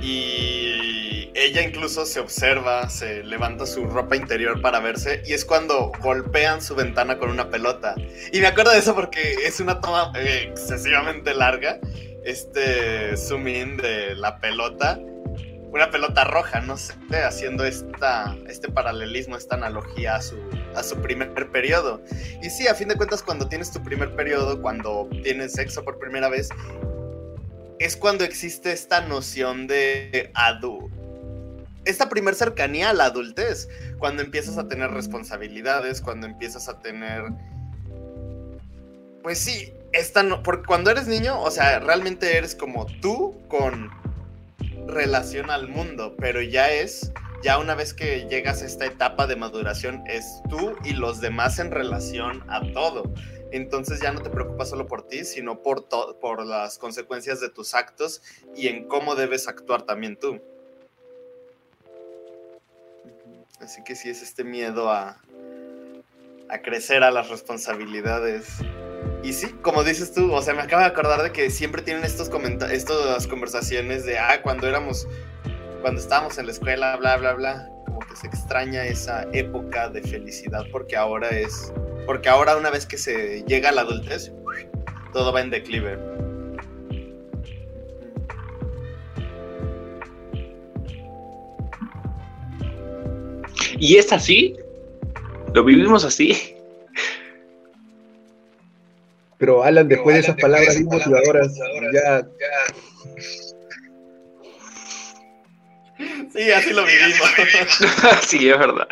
y 0.03 1.31
ella 1.35 1.63
incluso 1.63 2.05
se 2.05 2.21
observa, 2.21 2.89
se 2.91 3.23
levanta 3.23 3.65
su 3.67 3.87
ropa 3.87 4.17
interior 4.17 4.61
para 4.61 4.81
verse 4.81 5.23
y 5.27 5.33
es 5.33 5.45
cuando 5.45 5.93
golpean 6.01 6.61
su 6.61 6.75
ventana 6.75 7.19
con 7.19 7.31
una 7.31 7.51
pelota. 7.51 7.95
Y 8.33 8.41
me 8.41 8.49
acuerdo 8.49 8.73
de 8.73 8.79
eso 8.79 8.95
porque 8.95 9.35
es 9.45 9.61
una 9.61 9.81
toma 9.81 10.13
excesivamente 10.17 11.35
larga, 11.35 11.79
este 12.25 13.17
zoom 13.17 13.49
in 13.49 13.77
de 13.77 14.15
la 14.15 14.39
pelota, 14.41 14.99
una 15.73 15.91
pelota 15.91 16.25
roja, 16.25 16.61
no 16.61 16.77
sé, 16.77 16.95
haciendo 17.25 17.65
esta, 17.65 18.37
este 18.49 18.71
paralelismo, 18.71 19.37
esta 19.37 19.57
analogía 19.57 20.17
a 20.17 20.23
su, 20.23 20.37
a 20.75 20.83
su 20.83 20.97
primer 21.01 21.51
periodo. 21.51 22.03
Y 22.43 22.51
sí, 22.51 22.67
a 22.67 22.75
fin 22.75 22.89
de 22.89 22.97
cuentas, 22.97 23.23
cuando 23.23 23.49
tienes 23.49 23.71
tu 23.71 23.83
primer 23.83 24.15
periodo, 24.15 24.61
cuando 24.63 25.09
tienes 25.23 25.53
sexo 25.53 25.85
por 25.85 25.99
primera 25.99 26.29
vez, 26.29 26.49
es 27.79 27.97
cuando 27.97 28.25
existe 28.25 28.73
esta 28.73 29.03
noción 29.03 29.67
de 29.67 30.31
adu. 30.35 30.91
Esta 31.85 32.09
primer 32.09 32.35
cercanía 32.35 32.91
a 32.91 32.93
la 32.93 33.07
adultez, 33.07 33.69
cuando 33.99 34.23
empiezas 34.23 34.59
a 34.59 34.69
tener 34.69 34.91
responsabilidades, 34.91 36.01
cuando 36.01 36.27
empiezas 36.27 36.69
a 36.69 36.81
tener. 36.81 37.25
Pues 39.23 39.39
sí, 39.39 39.73
esta 39.93 40.23
no. 40.23 40.43
Porque 40.43 40.67
cuando 40.67 40.91
eres 40.91 41.07
niño, 41.07 41.41
o 41.41 41.51
sea, 41.51 41.79
realmente 41.79 42.37
eres 42.37 42.55
como 42.55 42.87
tú 43.01 43.41
con 43.49 43.91
relación 44.89 45.51
al 45.51 45.69
mundo, 45.69 46.15
pero 46.19 46.43
ya 46.43 46.73
es 46.73 47.13
ya 47.43 47.59
una 47.59 47.77
vez 47.77 47.95
que 47.95 48.27
llegas 48.29 48.63
a 48.63 48.67
esta 48.67 48.87
etapa 48.87 49.27
de 49.27 49.37
maduración, 49.37 50.03
es 50.07 50.41
tú 50.49 50.77
y 50.85 50.95
los 50.95 51.21
demás 51.21 51.61
en 51.61 51.71
relación 51.71 52.43
a 52.49 52.61
todo. 52.73 53.05
Entonces 53.53 54.01
ya 54.01 54.13
no 54.13 54.21
te 54.21 54.31
preocupas 54.31 54.71
solo 54.71 54.87
por 54.87 55.07
ti, 55.07 55.25
sino 55.25 55.63
por, 55.63 55.89
por 56.19 56.45
las 56.45 56.79
consecuencias 56.79 57.41
de 57.41 57.49
tus 57.49 57.75
actos 57.75 58.23
y 58.57 58.67
en 58.69 58.89
cómo 58.89 59.15
debes 59.15 59.47
actuar 59.47 59.83
también 59.83 60.17
tú. 60.17 60.41
Así 63.61 63.83
que 63.85 63.95
sí 63.95 64.11
es 64.11 64.23
este 64.23 64.45
miedo 64.45 64.91
a, 64.91 65.23
a 66.49 66.63
crecer 66.63 67.03
a 67.05 67.11
las 67.11 67.29
responsabilidades. 67.29 68.49
Y 69.23 69.33
sí, 69.33 69.49
como 69.63 69.85
dices 69.85 70.13
tú, 70.13 70.33
o 70.33 70.41
sea, 70.41 70.55
me 70.55 70.63
acabo 70.63 70.81
de 70.81 70.89
acordar 70.89 71.23
de 71.23 71.33
que 71.33 71.51
siempre 71.51 71.83
tienen 71.83 72.05
estos 72.05 72.31
estas 72.71 73.27
conversaciones 73.27 74.05
de, 74.05 74.19
ah, 74.19 74.41
cuando 74.43 74.67
éramos 74.67 75.07
cuando 75.81 76.01
estábamos 76.01 76.39
en 76.39 76.47
la 76.47 76.53
escuela, 76.53 76.97
bla, 76.97 77.17
bla, 77.17 77.35
bla, 77.35 77.69
como 77.87 78.01
que 78.01 78.17
se 78.17 78.27
extraña 78.27 78.85
esa 78.85 79.27
época 79.33 79.89
de 79.89 80.03
felicidad 80.03 80.65
porque 80.73 80.97
ahora 80.97 81.29
es, 81.29 81.73
porque 82.07 82.29
ahora 82.29 82.57
una 82.57 82.71
vez 82.71 82.87
que 82.87 82.99
se 82.99 83.43
llega 83.47 83.69
a 83.69 83.73
la 83.73 83.83
adultez, 83.83 84.33
todo 85.13 85.33
va 85.33 85.41
en 85.41 85.51
declive. 85.51 85.99
¿Y 93.79 93.97
es 93.97 94.13
así? 94.13 94.57
¿Lo 95.55 95.63
vivimos 95.63 96.05
así? 96.05 96.58
Pero 99.39 99.63
Alan, 99.63 99.89
después 99.89 100.15
de 100.15 100.21
esas 100.21 100.37
palabras 100.37 100.81
motivadoras, 100.81 101.55
ya... 101.93 102.27
Sí, 106.33 106.51
así 106.53 106.73
lo 106.73 106.85
vivimos. 106.85 107.31
sí, 108.23 108.49
es 108.51 108.59
verdad. 108.59 108.89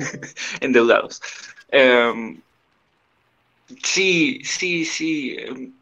Endeudados. 0.60 1.20
Em, 1.70 2.40
sí, 3.82 4.40
sí, 4.44 4.84
sí. 4.84 5.36
Em, 5.38 5.72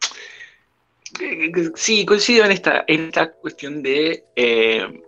sí, 1.75 2.05
coincido 2.05 2.45
en 2.45 2.53
esta, 2.53 2.85
en 2.87 3.07
esta 3.09 3.33
cuestión 3.33 3.83
de 3.83 4.25
em, 4.37 5.01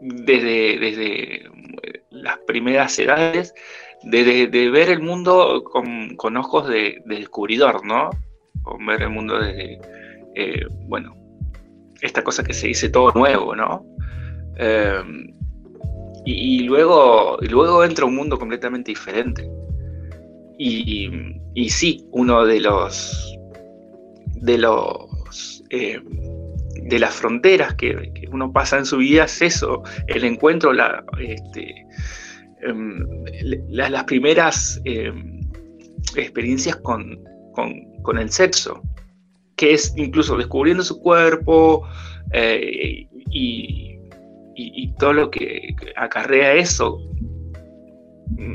desde, 0.00 0.78
desde 0.78 1.50
las 2.10 2.38
primeras 2.38 2.98
edades, 2.98 3.54
de, 4.04 4.70
ver 4.70 4.90
el 4.90 5.00
mundo 5.00 5.64
con, 5.64 6.36
ojos 6.36 6.68
de, 6.68 7.02
descubridor, 7.06 7.84
¿no? 7.84 8.10
Con 8.62 8.84
ver 8.86 9.02
el 9.02 9.10
mundo 9.10 9.38
desde, 9.38 9.80
eh, 10.34 10.66
bueno, 10.86 11.14
esta 12.00 12.22
cosa 12.22 12.42
que 12.42 12.54
se 12.54 12.68
dice 12.68 12.88
todo 12.88 13.12
nuevo, 13.12 13.54
¿no? 13.54 13.84
Em, 14.56 15.32
y, 16.24 16.64
luego, 16.64 17.38
luego 17.40 17.84
entra 17.84 18.04
un 18.04 18.14
mundo 18.14 18.38
completamente 18.38 18.90
diferente. 18.90 19.48
Y, 20.58 21.10
y 21.54 21.70
sí, 21.70 22.06
uno 22.12 22.44
de 22.44 22.60
los 22.60 23.36
de 24.34 24.58
los 24.58 25.64
em, 25.70 26.04
de 26.84 26.98
las 26.98 27.14
fronteras 27.14 27.74
que, 27.74 28.12
uno 28.30 28.52
pasa 28.52 28.78
en 28.78 28.86
su 28.86 28.98
vida 28.98 29.24
es 29.24 29.42
eso, 29.42 29.82
el 30.08 30.24
encuentro, 30.24 30.72
la, 30.72 31.04
este, 31.20 31.86
em, 32.62 33.06
las 33.68 34.04
primeras 34.04 34.80
experiencias 36.16 36.76
con, 36.76 37.18
el 38.18 38.30
sexo, 38.30 38.82
que 39.56 39.74
es 39.74 39.92
incluso 39.96 40.36
descubriendo 40.36 40.82
su 40.82 41.00
cuerpo 41.00 41.86
eh, 42.32 43.06
y, 43.30 43.98
y, 44.54 44.92
todo 44.98 45.12
lo 45.12 45.30
que 45.30 45.74
acarrea 45.96 46.54
eso, 46.54 46.98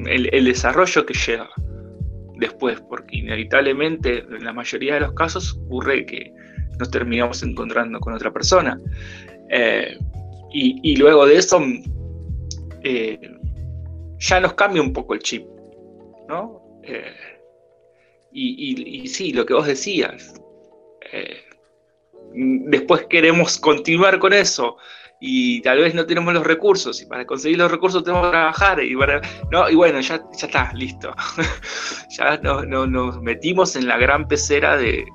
el, 0.07 0.45
desarrollo 0.45 1.05
que 1.05 1.13
llega 1.13 1.49
después, 2.37 2.79
porque 2.81 3.17
inevitablemente 3.17 4.19
en 4.19 4.43
la 4.43 4.53
mayoría 4.53 4.95
de 4.95 5.01
los 5.01 5.13
casos 5.13 5.53
ocurre 5.65 6.05
que 6.05 6.33
nos 6.79 6.91
terminamos 6.91 7.41
encontrando 7.43 7.99
con 7.99 8.13
otra 8.13 8.31
persona. 8.31 8.79
Eh, 9.49 9.97
y, 10.53 10.95
luego 10.95 11.25
de 11.27 11.37
eso 11.37 11.61
eh, 12.83 13.19
ya 14.19 14.39
nos 14.39 14.53
cambia 14.53 14.81
un 14.81 14.93
poco 14.93 15.13
el 15.13 15.19
chip, 15.21 15.45
¿no? 16.27 16.61
Eh, 16.83 17.15
y, 18.31 19.07
sí, 19.07 19.33
lo 19.33 19.45
que 19.45 19.53
vos 19.53 19.65
decías, 19.65 20.33
después 22.33 23.07
queremos 23.09 23.57
continuar 23.57 24.19
con 24.19 24.33
eso, 24.33 24.77
y 25.19 25.61
tal 25.61 25.79
vez 25.79 25.95
no 25.95 26.05
tenemos 26.05 26.33
los 26.33 26.45
recursos 26.45 27.01
y 27.01 27.05
para 27.05 27.25
conseguir 27.25 27.57
los 27.57 27.71
recursos 27.71 28.03
tenemos 28.03 28.27
que 28.27 28.31
trabajar 28.31 28.83
y 28.83 28.93
bueno, 28.93 29.19
ya, 29.99 30.01
ya 30.01 30.47
está, 30.47 30.71
listo. 30.73 31.13
ya 32.17 32.37
nos 32.37 33.21
metimos 33.21 33.75
en 33.75 33.87
la 33.87 33.97
gran 33.97 34.27
pecera 34.27 34.77
de, 34.77 35.05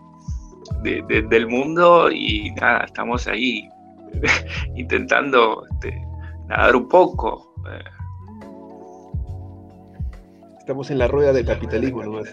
del 0.82 1.46
mundo 1.46 2.10
y 2.10 2.50
nada, 2.52 2.84
estamos 2.84 3.28
ahí 3.28 3.68
intentando 4.76 5.64
este, 5.72 5.94
nadar 6.48 6.74
un 6.74 6.88
poco. 6.88 7.54
Eh. 7.70 8.01
Estamos 10.62 10.92
en 10.92 10.98
la 10.98 11.08
rueda 11.08 11.32
del 11.32 11.44
capitalismo 11.44 12.04
nomás. 12.04 12.32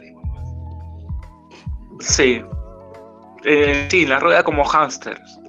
Sí. 1.99 2.43
Eh, 3.43 3.88
sí, 3.89 4.05
la 4.05 4.19
rueda 4.19 4.43
como 4.43 4.63
hámsters. 4.63 5.39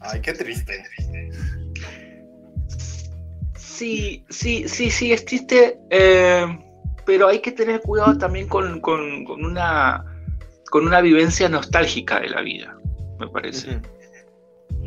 Ay, 0.00 0.20
qué 0.20 0.32
triste. 0.32 0.82
Sí, 3.56 4.24
sí, 4.28 4.66
sí, 4.66 4.90
sí, 4.90 5.12
es 5.12 5.24
triste, 5.24 5.78
eh, 5.90 6.44
pero 7.06 7.28
hay 7.28 7.38
que 7.38 7.52
tener 7.52 7.82
cuidado 7.82 8.18
también 8.18 8.48
con, 8.48 8.82
una, 9.28 10.04
con 10.72 10.88
una 10.88 11.00
vivencia 11.00 11.48
nostálgica 11.48 12.18
de 12.18 12.30
la 12.30 12.40
vida, 12.40 12.76
me 13.20 13.28
parece. 13.28 13.80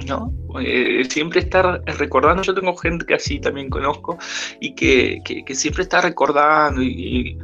¿No? 0.08 0.34
Eh, 0.62 1.04
siempre 1.10 1.42
estar 1.42 1.82
recordando, 1.86 2.44
yo 2.44 2.54
tengo 2.54 2.76
gente 2.76 3.06
que 3.06 3.16
así 3.16 3.40
también 3.40 3.70
conozco 3.70 4.18
y 4.60 4.74
que, 4.76 5.22
siempre 5.54 5.84
está 5.84 6.02
recordando 6.02 6.82
y, 6.82 7.38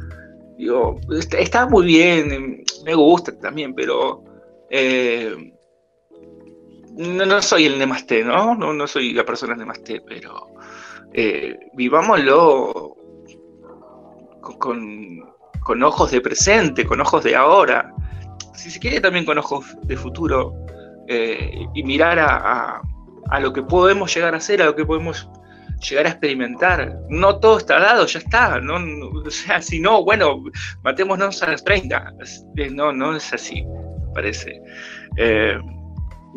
digo, 0.58 1.00
está, 1.38 1.66
muy 1.66 1.86
bien, 1.86 2.64
me 2.84 2.94
gusta 2.94 3.38
también, 3.38 3.74
pero 3.74 4.24
eh, 4.70 5.52
no, 6.96 7.26
no 7.26 7.42
soy 7.42 7.66
el 7.66 7.78
Nemaste, 7.78 8.24
¿no? 8.24 8.54
¿no? 8.54 8.72
No 8.72 8.86
soy 8.86 9.12
la 9.12 9.24
persona 9.24 9.54
Nemaste, 9.54 10.02
pero 10.06 10.48
eh, 11.12 11.58
vivámoslo 11.74 12.96
con, 14.58 15.82
ojos 15.82 16.10
de 16.10 16.20
presente, 16.20 16.84
con 16.84 17.00
ojos 17.00 17.24
de 17.24 17.36
ahora, 17.36 17.92
si 18.54 18.70
se 18.70 18.78
quiere 18.78 19.00
también 19.00 19.24
con 19.24 19.38
ojos 19.38 19.64
de 19.82 19.96
futuro, 19.96 20.54
eh, 21.12 21.66
y 21.74 21.82
mirar 21.82 22.20
a, 22.20 22.80
lo 23.40 23.52
que 23.52 23.64
podemos 23.64 24.14
llegar 24.14 24.32
a 24.32 24.36
hacer, 24.36 24.62
a 24.62 24.66
lo 24.66 24.76
que 24.76 24.84
podemos 24.84 25.28
llegar 25.88 26.06
a 26.06 26.10
experimentar. 26.10 26.96
No 27.08 27.40
todo 27.40 27.58
está 27.58 27.80
dado, 27.80 28.06
ya 28.06 28.20
está. 28.20 28.60
No, 28.60 28.76
o 29.26 29.30
sea, 29.30 29.60
si 29.60 29.80
no, 29.80 30.04
bueno, 30.04 30.44
matémonos 30.84 31.42
a 31.42 31.50
las 31.50 31.64
30. 31.64 32.14
No, 32.70 32.92
no 32.92 33.16
es 33.16 33.32
así, 33.32 33.64
parece. 34.14 34.62
Eh, 35.16 35.58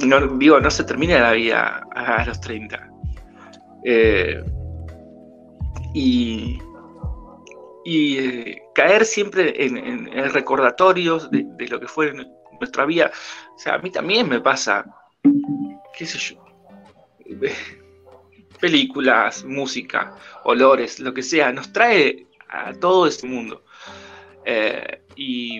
no, 0.03 0.27
digo, 0.39 0.59
no 0.59 0.71
se 0.71 0.83
termina 0.83 1.19
la 1.19 1.33
vida 1.33 1.87
a, 1.93 2.25
los 2.25 2.41
30. 2.41 2.89
Eh, 3.85 4.43
y, 5.93 6.57
y 7.85 8.57
caer 8.73 9.05
siempre 9.05 9.53
en, 9.63 10.33
recordatorios 10.33 11.29
de, 11.29 11.45
lo 11.69 11.79
que 11.79 11.87
fue 11.87 12.11
nuestra 12.63 12.85
vida. 12.85 13.11
O 13.55 13.59
sea, 13.59 13.75
a 13.75 13.77
mí 13.79 13.91
también 13.91 14.27
me 14.27 14.39
pasa, 14.39 14.85
qué 15.97 16.05
sé 16.05 16.17
yo, 16.17 16.43
películas, 18.59 19.43
música, 19.43 20.15
olores, 20.45 20.99
lo 20.99 21.13
que 21.13 21.21
sea, 21.21 21.51
nos 21.51 21.71
trae 21.71 22.25
a 22.49 22.73
todo 22.73 23.07
ese 23.07 23.27
mundo. 23.27 23.63
Eh, 24.45 25.01
y 25.15 25.59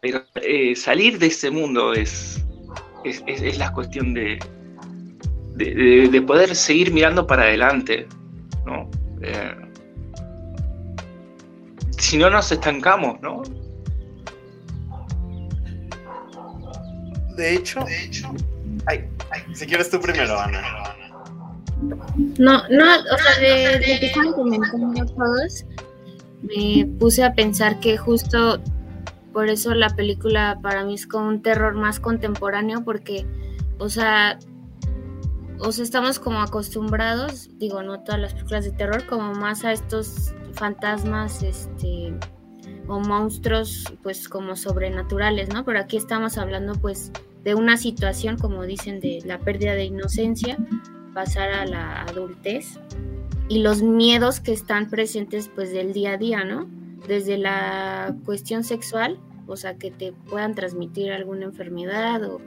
pero 0.00 0.22
eh, 0.36 0.76
salir 0.76 1.18
de 1.18 1.26
ese 1.26 1.50
mundo 1.50 1.92
es, 1.92 2.44
es, 3.04 3.58
la 3.58 3.72
cuestión 3.72 4.14
de, 4.14 4.38
de, 5.56 6.22
poder 6.22 6.54
seguir 6.54 6.92
mirando 6.92 7.26
para 7.26 7.42
adelante, 7.42 8.06
¿no? 8.64 8.88
Eh, 9.22 9.56
si 11.98 12.16
no 12.16 12.30
nos 12.30 12.52
estancamos, 12.52 13.20
¿no? 13.20 13.42
De 17.38 17.54
hecho, 17.54 17.84
ay, 18.86 19.08
si 19.54 19.64
quieres 19.64 19.88
tú 19.88 20.00
primero, 20.00 20.38
Ana. 20.38 20.60
No, 22.38 22.68
no, 22.68 22.84
o 22.84 23.18
sea, 23.18 23.38
de, 23.40 23.78
de 23.78 24.00
que 24.00 24.06
estaban 24.06 24.32
comentando 24.32 25.06
todos, 25.06 25.64
me 26.42 26.84
puse 26.98 27.22
a 27.22 27.32
pensar 27.34 27.78
que 27.78 27.96
justo 27.96 28.60
por 29.32 29.48
eso 29.48 29.72
la 29.74 29.90
película 29.90 30.58
para 30.60 30.84
mí 30.84 30.94
es 30.94 31.06
como 31.06 31.28
un 31.28 31.42
terror 31.42 31.74
más 31.74 32.00
contemporáneo 32.00 32.82
porque, 32.82 33.24
o 33.78 33.88
sea, 33.88 34.40
o 35.60 35.70
sea, 35.70 35.84
estamos 35.84 36.18
como 36.18 36.40
acostumbrados, 36.40 37.50
digo, 37.58 37.84
no 37.84 38.00
todas 38.00 38.20
las 38.20 38.32
películas 38.32 38.64
de 38.64 38.72
terror, 38.72 39.06
como 39.06 39.34
más 39.34 39.64
a 39.64 39.72
estos 39.72 40.34
fantasmas, 40.54 41.44
este, 41.44 42.14
o 42.88 43.00
monstruos, 43.00 43.84
pues 44.02 44.28
como 44.28 44.56
sobrenaturales, 44.56 45.48
¿no? 45.50 45.64
Pero 45.64 45.78
aquí 45.78 45.96
estamos 45.96 46.38
hablando, 46.38 46.74
pues, 46.74 47.12
de 47.44 47.54
una 47.54 47.76
situación, 47.76 48.36
como 48.38 48.64
dicen, 48.64 49.00
de 49.00 49.22
la 49.24 49.38
pérdida 49.38 49.74
de 49.74 49.84
inocencia, 49.84 50.58
pasar 51.14 51.50
a 51.50 51.66
la 51.66 52.02
adultez 52.02 52.80
y 53.48 53.60
los 53.60 53.82
miedos 53.82 54.40
que 54.40 54.52
están 54.52 54.90
presentes, 54.90 55.50
pues, 55.54 55.70
del 55.72 55.92
día 55.92 56.12
a 56.12 56.16
día, 56.16 56.44
¿no? 56.44 56.66
desde 57.06 57.38
la 57.38 58.14
cuestión 58.24 58.64
sexual, 58.64 59.18
o 59.46 59.56
sea, 59.56 59.76
que 59.76 59.90
te 59.90 60.12
puedan 60.12 60.54
transmitir 60.54 61.12
alguna 61.12 61.46
enfermedad 61.46 62.22
o, 62.24 62.40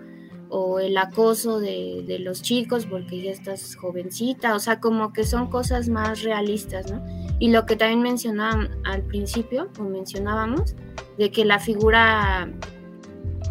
el 0.79 0.97
acoso 0.97 1.61
de, 1.61 2.17
los 2.19 2.41
chicos 2.41 2.85
porque 2.85 3.21
ya 3.21 3.31
estás 3.31 3.75
jovencita, 3.75 4.53
o 4.53 4.59
sea, 4.59 4.81
como 4.81 5.13
que 5.13 5.23
son 5.23 5.49
cosas 5.49 5.87
más 5.87 6.23
realistas, 6.23 6.91
¿no? 6.91 7.01
Y 7.41 7.49
lo 7.49 7.65
que 7.65 7.75
también 7.75 8.03
mencionaban 8.03 8.69
al 8.83 9.01
principio, 9.01 9.67
o 9.79 9.83
mencionábamos, 9.83 10.75
de 11.17 11.31
que 11.31 11.43
la 11.43 11.57
figura, 11.57 12.47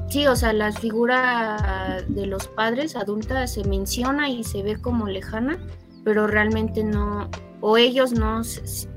sí, 0.09 0.29
o 0.29 0.37
sea, 0.37 0.53
la 0.53 0.71
figura 0.71 2.05
de 2.07 2.27
los 2.27 2.47
padres 2.47 2.95
adultas 2.95 3.53
se 3.53 3.65
menciona 3.65 4.31
y 4.31 4.45
se 4.45 4.63
ve 4.63 4.81
como 4.81 5.09
lejana, 5.09 5.59
pero 6.05 6.29
realmente 6.29 6.85
no, 6.85 7.29
o 7.61 7.79
ellos 7.79 8.13
no, 8.13 8.43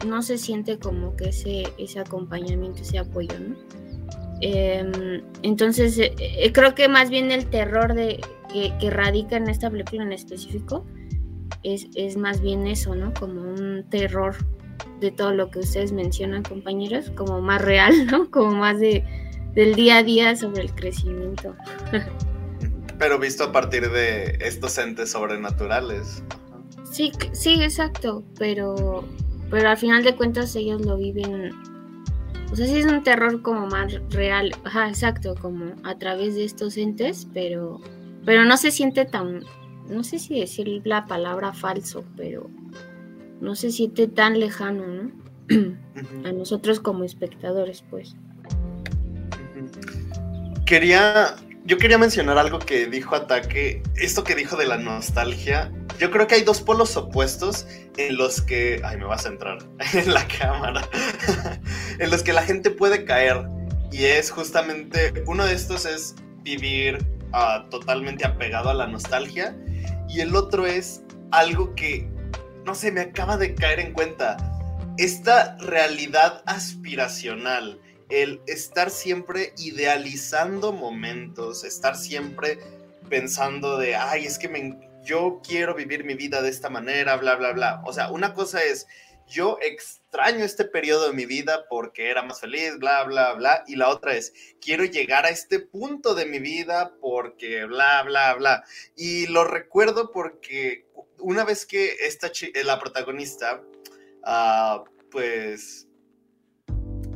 no 0.05 0.21
se 0.21 0.37
siente 0.37 0.77
como 0.77 1.15
que 1.15 1.29
ese, 1.29 1.63
ese 1.79 1.99
acompañamiento, 1.99 2.83
ese 2.83 2.99
apoyo, 2.99 3.33
¿no? 3.39 3.55
Em, 4.41 5.23
entonces, 5.41 5.97
eh, 5.97 6.13
eh, 6.19 6.51
creo 6.53 6.75
que 6.75 6.87
más 6.87 7.09
bien 7.09 7.31
el 7.31 7.47
terror 7.47 7.95
de, 7.95 8.21
que, 8.79 8.91
radica 8.91 9.37
en 9.37 9.49
esta 9.49 9.71
película 9.71 10.03
en 10.03 10.11
específico 10.11 10.85
es, 11.63 11.87
es, 11.95 12.15
más 12.15 12.41
bien 12.41 12.67
eso, 12.67 12.93
¿no? 12.93 13.11
Como 13.15 13.41
un 13.41 13.85
terror 13.89 14.35
de 14.99 15.11
todo 15.11 15.31
lo 15.33 15.49
que 15.49 15.59
ustedes 15.59 15.91
mencionan, 15.91 16.43
compañeros, 16.43 17.11
como 17.15 17.41
más 17.41 17.61
real, 17.61 18.07
¿no? 18.07 18.29
Como 18.31 18.51
más 18.55 18.79
de, 18.79 19.03
del 19.53 19.75
día 19.75 19.97
a 19.97 20.03
día 20.03 20.35
sobre 20.35 20.63
el 20.63 20.73
crecimiento. 20.73 21.55
Pero 22.97 23.19
visto 23.19 23.43
a 23.43 23.51
partir 23.51 23.89
de 23.91 24.37
estos 24.41 24.77
entes 24.77 25.11
sobrenaturales. 25.11 26.23
Sí, 26.89 27.11
sí, 27.31 27.61
exacto, 27.61 28.23
pero, 28.37 29.03
pero 29.49 29.69
al 29.69 29.77
final 29.77 30.03
de 30.03 30.15
cuentas 30.15 30.55
ellos 30.55 30.85
lo 30.85 30.95
viven, 30.95 31.51
o 32.51 32.55
sea, 32.55 32.67
sí 32.67 32.77
es 32.77 32.85
un 32.85 33.01
terror 33.03 33.41
como 33.41 33.65
más 33.65 33.93
real, 34.11 34.55
ajá, 34.63 34.89
exacto, 34.89 35.33
como 35.41 35.73
a 35.83 35.97
través 35.97 36.35
de 36.35 36.43
estos 36.43 36.77
entes, 36.77 37.27
pero, 37.33 37.81
pero 38.25 38.45
no 38.45 38.57
se 38.57 38.69
siente 38.69 39.05
tan, 39.05 39.43
no 39.89 40.03
sé 40.03 40.19
si 40.19 40.39
decir 40.39 40.81
la 40.85 41.07
palabra 41.07 41.51
falso, 41.51 42.05
pero 42.15 42.47
no 43.43 43.55
se 43.55 43.71
siente 43.71 44.07
tan 44.07 44.39
lejano, 44.39 44.87
¿no? 44.87 45.11
a 46.25 46.31
nosotros 46.31 46.79
como 46.79 47.03
espectadores, 47.03 47.83
pues. 47.89 48.15
Quería 50.65 51.35
yo 51.65 51.77
quería 51.77 51.97
mencionar 51.97 52.37
algo 52.37 52.59
que 52.59 52.87
dijo 52.87 53.15
Ataque, 53.15 53.81
esto 53.95 54.23
que 54.23 54.35
dijo 54.35 54.57
de 54.57 54.67
la 54.67 54.77
nostalgia. 54.77 55.71
Yo 55.97 56.11
creo 56.11 56.27
que 56.27 56.35
hay 56.35 56.43
dos 56.43 56.59
polos 56.59 56.97
opuestos 56.97 57.65
en 57.95 58.17
los 58.17 58.41
que, 58.41 58.81
ay, 58.83 58.97
me 58.97 59.05
vas 59.05 59.25
a 59.25 59.29
entrar 59.29 59.59
en 59.93 60.13
la 60.13 60.27
cámara, 60.27 60.81
en 61.99 62.09
los 62.09 62.21
que 62.21 62.33
la 62.33 62.43
gente 62.43 62.69
puede 62.69 63.05
caer. 63.05 63.47
Y 63.91 64.05
es 64.05 64.29
justamente, 64.29 65.23
uno 65.25 65.45
de 65.45 65.53
estos 65.53 65.85
es 65.85 66.15
vivir 66.41 66.97
uh, 67.33 67.69
totalmente 67.69 68.25
apegado 68.25 68.69
a 68.69 68.73
la 68.73 68.87
nostalgia. 68.87 69.55
Y 70.09 70.19
el 70.19 70.35
otro 70.35 70.65
es 70.65 71.01
algo 71.31 71.73
que, 71.75 72.09
no 72.65 72.75
sé, 72.75 72.91
me 72.91 73.01
acaba 73.01 73.37
de 73.37 73.55
caer 73.55 73.79
en 73.79 73.93
cuenta. 73.93 74.37
Esta 74.97 75.57
realidad 75.57 76.43
aspiracional 76.45 77.79
el 78.09 78.41
estar 78.45 78.89
siempre 78.89 79.53
idealizando 79.57 80.71
momentos, 80.71 81.63
estar 81.63 81.95
siempre 81.95 82.59
pensando 83.09 83.77
de, 83.77 83.95
ay, 83.95 84.25
es 84.25 84.37
que 84.37 84.49
me, 84.49 84.77
yo 85.03 85.41
quiero 85.45 85.73
vivir 85.73 86.03
mi 86.03 86.13
vida 86.13 86.41
de 86.41 86.49
esta 86.49 86.69
manera, 86.69 87.17
bla, 87.17 87.35
bla, 87.35 87.53
bla. 87.53 87.81
O 87.85 87.93
sea, 87.93 88.11
una 88.11 88.33
cosa 88.33 88.63
es, 88.63 88.87
yo 89.27 89.57
extraño 89.61 90.45
este 90.45 90.65
periodo 90.65 91.07
de 91.07 91.13
mi 91.13 91.25
vida 91.25 91.65
porque 91.69 92.09
era 92.09 92.21
más 92.21 92.39
feliz, 92.39 92.77
bla, 92.77 93.03
bla, 93.03 93.33
bla. 93.33 93.63
Y 93.67 93.75
la 93.77 93.89
otra 93.89 94.15
es, 94.15 94.33
quiero 94.61 94.85
llegar 94.85 95.25
a 95.25 95.29
este 95.29 95.59
punto 95.59 96.13
de 96.13 96.25
mi 96.25 96.39
vida 96.39 96.93
porque, 97.01 97.65
bla, 97.65 98.03
bla, 98.03 98.35
bla. 98.35 98.63
Y 98.95 99.27
lo 99.27 99.43
recuerdo 99.43 100.11
porque 100.11 100.82
una 101.23 101.43
vez 101.45 101.65
que 101.65 101.95
esta 102.01 102.31
la 102.63 102.79
protagonista, 102.79 103.61
uh, 104.25 104.83
pues 105.09 105.87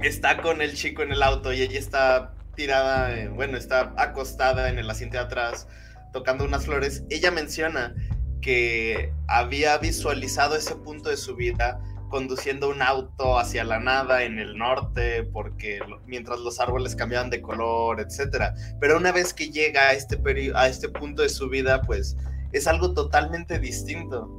está 0.01 0.41
con 0.41 0.61
el 0.61 0.73
chico 0.73 1.03
en 1.03 1.11
el 1.11 1.21
auto 1.21 1.53
y 1.53 1.61
ella 1.61 1.77
está 1.77 2.33
tirada, 2.55 3.29
bueno, 3.29 3.57
está 3.57 3.93
acostada 3.97 4.69
en 4.69 4.79
el 4.79 4.89
asiento 4.89 5.17
de 5.17 5.23
atrás 5.23 5.67
tocando 6.13 6.45
unas 6.45 6.65
flores, 6.65 7.03
ella 7.09 7.31
menciona 7.31 7.93
que 8.41 9.13
había 9.27 9.77
visualizado 9.77 10.55
ese 10.55 10.75
punto 10.75 11.09
de 11.09 11.17
su 11.17 11.35
vida 11.35 11.79
conduciendo 12.09 12.69
un 12.69 12.81
auto 12.81 13.37
hacia 13.37 13.65
la 13.65 13.79
nada 13.79 14.23
en 14.23 14.39
el 14.39 14.57
norte, 14.57 15.23
porque 15.23 15.79
mientras 16.05 16.39
los 16.39 16.59
árboles 16.59 16.95
cambiaban 16.95 17.29
de 17.29 17.41
color, 17.41 17.99
etc. 17.99 18.53
Pero 18.79 18.97
una 18.97 19.11
vez 19.11 19.33
que 19.33 19.49
llega 19.51 19.89
a 19.89 19.93
este, 19.93 20.17
a 20.55 20.67
este 20.67 20.87
punto 20.87 21.21
de 21.21 21.29
su 21.29 21.49
vida, 21.49 21.81
pues 21.81 22.15
es 22.51 22.67
algo 22.67 22.93
totalmente 22.93 23.59
distinto. 23.59 24.35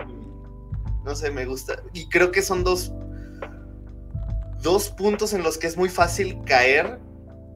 No 1.05 1.15
sé, 1.15 1.31
me 1.31 1.47
gusta. 1.47 1.83
Y 1.93 2.09
creo 2.09 2.31
que 2.31 2.43
son 2.43 2.65
dos 2.65 2.93
dos 4.63 4.91
puntos 4.91 5.33
en 5.33 5.43
los 5.43 5.59
que 5.59 5.67
es 5.67 5.77
muy 5.77 5.89
fácil 5.89 6.43
caer 6.45 6.99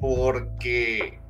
porque 0.01 1.21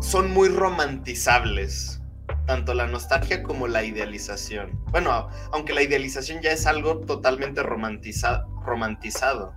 son 0.00 0.30
muy 0.30 0.48
romantizables, 0.48 2.00
tanto 2.46 2.74
la 2.74 2.86
nostalgia 2.86 3.42
como 3.42 3.68
la 3.68 3.84
idealización. 3.84 4.82
Bueno, 4.90 5.28
aunque 5.52 5.74
la 5.74 5.82
idealización 5.82 6.42
ya 6.42 6.52
es 6.52 6.66
algo 6.66 7.00
totalmente 7.00 7.62
romantizado. 7.62 9.52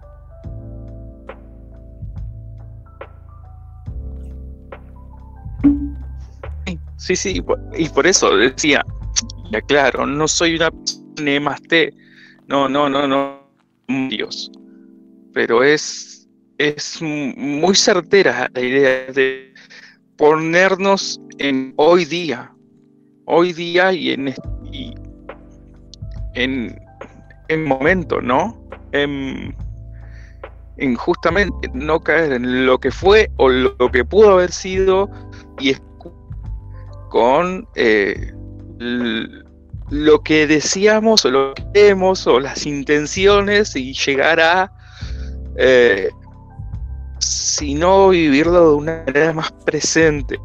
Sí, 7.02 7.16
sí, 7.16 7.41
y 7.78 7.89
por 7.89 8.06
eso 8.06 8.38
decía, 8.38 8.86
ya 9.52 9.62
claro, 9.62 10.06
no 10.06 10.28
soy 10.28 10.56
una 10.56 10.70
más 11.41 11.62
T, 11.64 11.91
no, 12.47 12.70
no, 12.70 12.89
no, 12.89 13.08
no, 13.08 13.41
Dios 14.10 14.52
pero 15.34 15.64
es, 15.64 16.28
es 16.58 17.02
muy 17.02 17.76
certera 17.76 18.49
la 18.54 18.62
idea 18.62 19.12
de 19.14 19.54
ponernos 20.18 21.20
en 21.38 21.74
hoy 21.78 22.06
día, 22.06 22.54
hoy 23.26 23.54
día 23.54 23.91
y 23.93 24.12
en, 24.12 24.34
en, 26.34 26.80
en 27.47 27.64
momento, 27.64 28.22
¿no? 28.22 28.58
En, 28.91 29.56
justamente 30.97 31.70
no 31.76 31.99
caer 31.99 32.34
en 32.34 32.66
lo 32.66 32.80
que 32.80 32.89
fue 32.89 33.30
o 33.38 33.49
lo, 33.49 33.76
que 33.91 34.04
pudo 34.04 34.32
haber 34.32 34.52
sido 34.52 35.10
y 35.60 35.76
con 37.12 37.68
eh, 37.76 38.34
lo 39.89 40.24
que 40.24 40.47
decíamos 40.47 41.26
o 41.26 41.30
lo 41.30 41.53
que 41.53 41.64
queremos 41.74 42.26
o 42.26 42.39
las 42.39 42.66
intenciones 42.66 43.76
y 43.76 43.93
llegar 43.93 44.39
a 44.39 44.72
eh, 45.57 46.09
sino 47.20 48.09
vivirlo 48.09 48.70
de 48.70 48.76
una 48.76 49.03
manera 49.05 49.34
más 49.34 49.51
presente. 49.66 50.39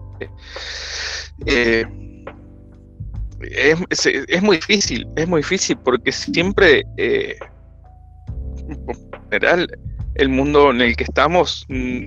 Eh, 1.46 1.86
es, 3.40 4.42
muy 4.42 4.56
difícil, 4.56 5.06
es 5.14 5.28
muy 5.28 5.42
difícil 5.42 5.78
porque 5.84 6.10
siempre, 6.10 6.82
eh, 6.96 7.36
general, 9.30 9.70
el 10.16 10.28
mundo 10.28 10.70
en 10.70 10.80
el 10.80 10.96
que 10.96 11.04
estamos 11.04 11.64
mm, 11.68 12.06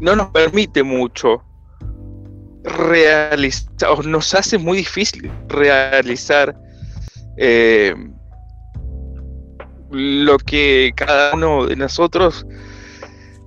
no 0.00 0.14
nos 0.14 0.28
permite 0.28 0.84
mucho 0.84 1.42
realizar, 2.64 3.90
o 3.90 4.02
nos 4.02 4.34
hace 4.34 4.58
muy 4.58 4.78
difícil 4.78 5.30
realizar 5.48 6.56
eh, 7.36 7.94
lo 9.90 10.38
que 10.38 10.92
cada 10.96 11.34
uno 11.34 11.66
de 11.66 11.76
nosotros 11.76 12.46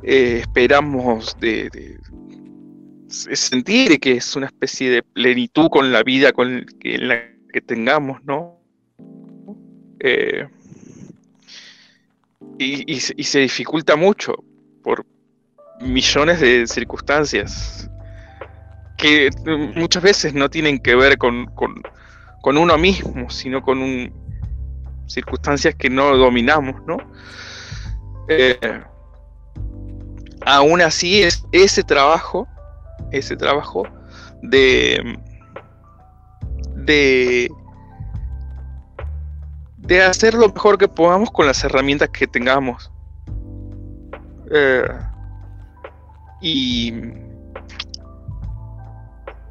eh, 0.03 0.39
esperamos 0.41 1.35
de, 1.39 1.97
sentir 3.09 3.99
que 3.99 4.13
es 4.13 4.35
una 4.35 4.45
especie 4.45 4.89
de 4.89 5.03
plenitud 5.03 5.69
con 5.69 5.91
la 5.91 6.03
vida 6.03 6.31
con 6.31 6.65
que, 6.79 6.97
la 6.97 7.21
que 7.51 7.61
tengamos, 7.61 8.23
¿no? 8.23 8.61
Eh, 9.99 10.47
y, 12.59 12.99
se 12.99 13.39
dificulta 13.39 13.95
mucho 13.95 14.33
por 14.83 15.05
millones 15.81 16.39
de 16.39 16.67
circunstancias 16.67 17.89
que 18.97 19.29
muchas 19.75 20.03
veces 20.03 20.33
no 20.33 20.49
tienen 20.49 20.79
que 20.79 20.95
ver 20.95 21.17
con, 21.17 21.45
con 21.47 22.57
uno 22.57 22.77
mismo, 22.77 23.29
sino 23.29 23.61
con 23.61 23.79
un, 23.79 24.11
circunstancias 25.07 25.75
que 25.75 25.89
no 25.89 26.15
dominamos, 26.15 26.75
¿no? 26.85 26.97
Eh, 28.29 28.81
aún 30.45 30.81
así 30.81 31.23
es 31.23 31.45
ese 31.51 31.83
trabajo, 31.83 32.47
ese 33.11 33.35
trabajo 33.35 33.87
de, 34.41 35.17
de, 36.75 37.49
de 39.77 40.01
hacer 40.03 40.33
lo 40.33 40.49
mejor 40.49 40.77
que 40.77 40.87
podamos 40.87 41.31
con 41.31 41.47
las 41.47 41.63
herramientas 41.63 42.09
que 42.09 42.27
tengamos. 42.27 42.91
Eh, 44.51 44.87
y, 46.41 46.93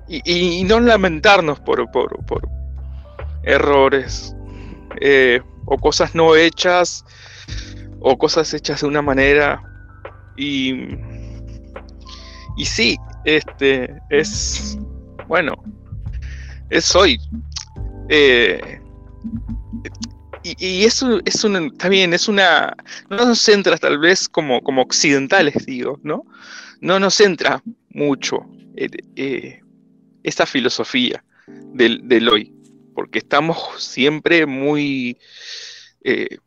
y, 0.09 0.63
no 0.65 0.81
lamentarnos 0.81 1.61
por, 1.61 1.91
por, 1.91 2.25
por 2.27 2.49
errores 3.43 4.35
eh, 5.01 5.41
o 5.65 5.77
cosas 5.79 6.15
no 6.15 6.37
hechas 6.37 7.05
o 8.01 8.17
cosas 8.17 8.53
hechas 8.55 8.81
de 8.83 8.87
una 8.87 9.03
manera 9.03 9.63
y 10.37 10.97
y 12.57 12.65
sí 12.65 12.97
este 13.25 13.95
es 14.11 14.79
bueno 15.27 15.55
es 16.71 16.95
hoy 16.95 17.19
eh, 18.09 18.81
y, 20.43 20.85
eso 20.85 21.21
es 21.25 21.43
un, 21.43 21.57
está 21.57 21.89
bien, 21.89 22.13
es 22.15 22.29
una, 22.29 22.77
no 23.11 23.17
nos 23.17 23.41
centra 23.41 23.77
tal 23.79 23.99
vez 23.99 24.29
como, 24.29 24.63
como 24.63 24.83
occidentales, 24.83 25.67
digo, 25.67 25.99
¿no? 26.05 26.25
No 26.81 27.01
nos 27.01 27.15
centra 27.17 27.63
mucho 27.91 28.47
eh, 28.77 29.61
esta 30.27 30.47
filosofía 30.47 31.25
del, 31.47 32.29
hoy, 32.29 32.53
porque 32.95 33.21
estamos 33.21 33.83
siempre 33.83 34.47
muy, 34.47 35.19
eh, 36.03 36.39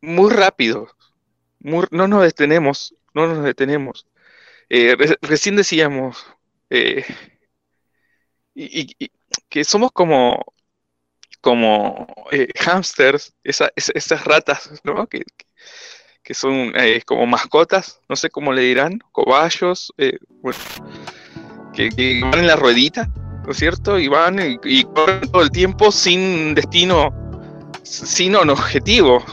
muy 0.00 0.30
rápidos, 0.30 0.90
no 1.60 2.08
nos 2.08 2.22
detenemos, 2.22 2.94
no 3.14 3.26
nos 3.26 3.44
detenemos. 3.44 4.06
recién 5.20 5.56
decíamos 5.56 6.24
y, 8.54 9.10
que 9.48 9.64
somos 9.64 9.92
como 9.92 10.44
como 11.42 12.06
eh, 12.30 12.48
hamsters, 12.60 13.34
esas 13.42 14.24
ratas, 14.24 14.80
¿no? 14.84 15.06
Que, 15.08 15.24
son 16.34 16.72
eh, 16.76 17.02
como 17.04 17.26
mascotas, 17.26 18.00
no 18.08 18.16
sé 18.16 18.30
cómo 18.30 18.52
le 18.52 18.62
dirán, 18.62 19.00
cobayos, 19.10 19.92
eh, 19.98 20.18
que, 21.72 22.20
van 22.20 22.40
en 22.40 22.46
la 22.46 22.56
ruedita, 22.56 23.08
¿no 23.44 23.50
es 23.50 23.56
cierto? 23.56 23.98
Y 23.98 24.08
van 24.08 24.38
y, 24.62 24.84
corren 24.84 25.20
todo 25.30 25.42
el 25.42 25.50
tiempo 25.50 25.90
sin 25.90 26.54
destino, 26.54 27.12
sin 27.82 28.36
un 28.36 28.50
objetivo. 28.50 29.24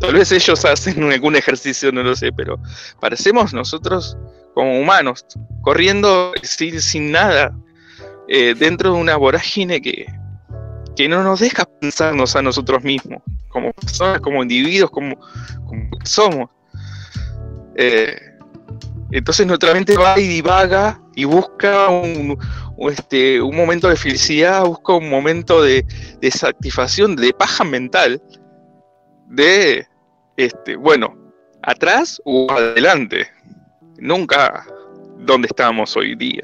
Tal 0.00 0.14
vez 0.14 0.30
ellos 0.32 0.64
hacen 0.64 1.02
algún 1.12 1.36
ejercicio, 1.36 1.92
no 1.92 2.02
lo 2.02 2.14
sé, 2.14 2.32
pero 2.32 2.58
parecemos 3.00 3.54
nosotros 3.54 4.16
como 4.54 4.80
humanos, 4.80 5.24
corriendo 5.62 6.32
sin, 6.42 6.80
sin 6.80 7.12
nada, 7.12 7.54
dentro 8.26 8.94
de 8.94 9.00
una 9.00 9.16
vorágine 9.16 9.82
que, 9.82 10.06
que 10.96 11.08
no 11.08 11.22
nos 11.22 11.40
deja 11.40 11.66
pensarnos 11.66 12.34
a 12.34 12.42
nosotros 12.42 12.82
mismos, 12.82 13.22
como 13.50 13.72
personas, 13.74 14.20
como 14.20 14.42
individuos, 14.42 14.90
como, 14.90 15.16
somos. 16.04 16.48
Eh, 17.76 18.16
entonces 19.10 19.46
nuestra 19.46 19.72
mente 19.72 19.96
va 19.96 20.18
y 20.18 20.26
divaga 20.26 21.00
y 21.14 21.24
busca 21.24 21.88
un, 21.88 22.38
este, 22.90 23.40
un 23.40 23.56
momento 23.56 23.88
de 23.88 23.96
felicidad, 23.96 24.64
busca 24.64 24.94
un 24.94 25.08
momento 25.08 25.62
de, 25.62 25.84
satisfacción, 26.30 27.16
de 27.16 27.32
paja 27.32 27.64
mental, 27.64 28.20
de, 29.28 29.86
este, 30.36 30.76
bueno, 30.76 31.16
atrás 31.62 32.20
o 32.24 32.50
adelante, 32.50 33.26
nunca 33.98 34.66
donde 35.18 35.46
estamos 35.46 35.96
hoy 35.96 36.14
día. 36.16 36.42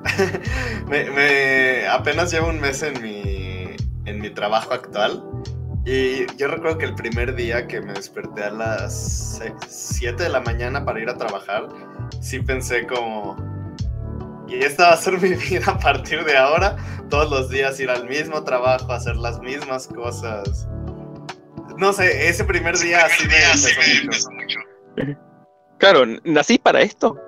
me, 0.88 1.86
apenas 1.88 2.32
llevo 2.32 2.48
un 2.48 2.60
mes 2.60 2.82
en 2.82 3.00
mi, 3.02 3.76
en 4.06 4.20
mi 4.20 4.30
trabajo 4.30 4.72
actual. 4.72 5.22
Y 5.84 6.26
yo 6.36 6.48
recuerdo 6.48 6.78
que 6.78 6.84
el 6.86 6.94
primer 6.94 7.34
día 7.34 7.66
que 7.66 7.80
me 7.80 7.94
desperté 7.94 8.44
a 8.44 8.50
las 8.50 9.40
7 9.66 10.22
de 10.22 10.28
la 10.28 10.40
mañana 10.40 10.84
para 10.84 11.00
ir 11.00 11.08
a 11.08 11.16
trabajar, 11.16 11.68
sí 12.20 12.40
pensé 12.40 12.86
como, 12.86 13.36
y 14.46 14.56
esta 14.56 14.88
va 14.88 14.92
a 14.92 14.96
ser 14.96 15.20
mi 15.22 15.30
vida 15.30 15.64
a 15.72 15.78
partir 15.78 16.24
de 16.24 16.36
ahora, 16.36 16.76
todos 17.08 17.30
los 17.30 17.48
días 17.48 17.80
ir 17.80 17.88
al 17.88 18.06
mismo 18.08 18.44
trabajo, 18.44 18.92
hacer 18.92 19.16
las 19.16 19.40
mismas 19.40 19.86
cosas. 19.86 20.68
No 21.78 21.94
sé, 21.94 22.28
ese 22.28 22.44
primer 22.44 22.76
día 22.78 23.08
sí 23.08 23.26
me 23.26 23.36
mucho. 24.34 24.58
Claro, 25.78 26.04
nací 26.24 26.58
para 26.58 26.82
esto. 26.82 27.18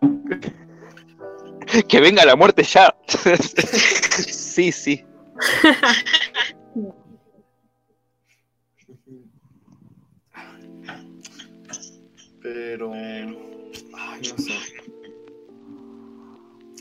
que 1.88 2.00
venga 2.00 2.24
la 2.24 2.34
muerte 2.34 2.64
ya. 2.64 2.92
sí, 4.26 4.72
sí. 4.72 5.06
Pero. 12.42 12.94
No 12.94 14.36
sé. 14.38 14.58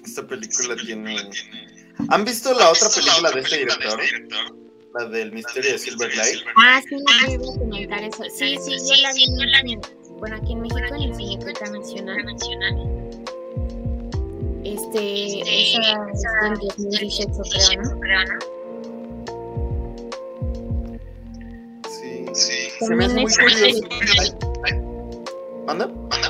Esta 0.03 0.27
película 0.27 0.75
tiene. 0.75 1.29
¿Han 2.09 2.25
visto 2.25 2.53
la 2.53 2.71
otra 2.71 2.89
película 2.89 3.31
de 3.31 3.39
este 3.41 3.57
director? 3.57 4.01
La 4.97 5.05
del 5.05 5.31
misterio 5.31 5.73
de 5.73 5.77
Silver 5.77 6.15
Lake. 6.15 6.43
Ah, 6.57 6.81
sí, 6.87 6.95
a 6.95 7.37
comentar 7.37 8.03
eso. 8.03 8.23
Sí, 8.35 8.57
sí, 8.57 8.71
yo 8.87 8.95
la 9.45 9.61
vi. 9.63 9.77
Bueno, 10.17 10.37
aquí 10.37 10.53
en 10.53 10.61
México 10.61 10.79
en 10.79 11.03
el 11.03 11.15
Cineteca 11.15 11.69
Nacional. 11.69 13.08
Este, 14.69 15.73
esa, 15.73 15.81
esa 16.13 16.47
en 16.47 16.53
2018 16.53 17.31
creo, 17.51 17.81
¿no? 17.81 18.39
Sí, 21.89 22.25
sí. 22.33 22.53
También, 22.87 23.17
es 23.17 23.37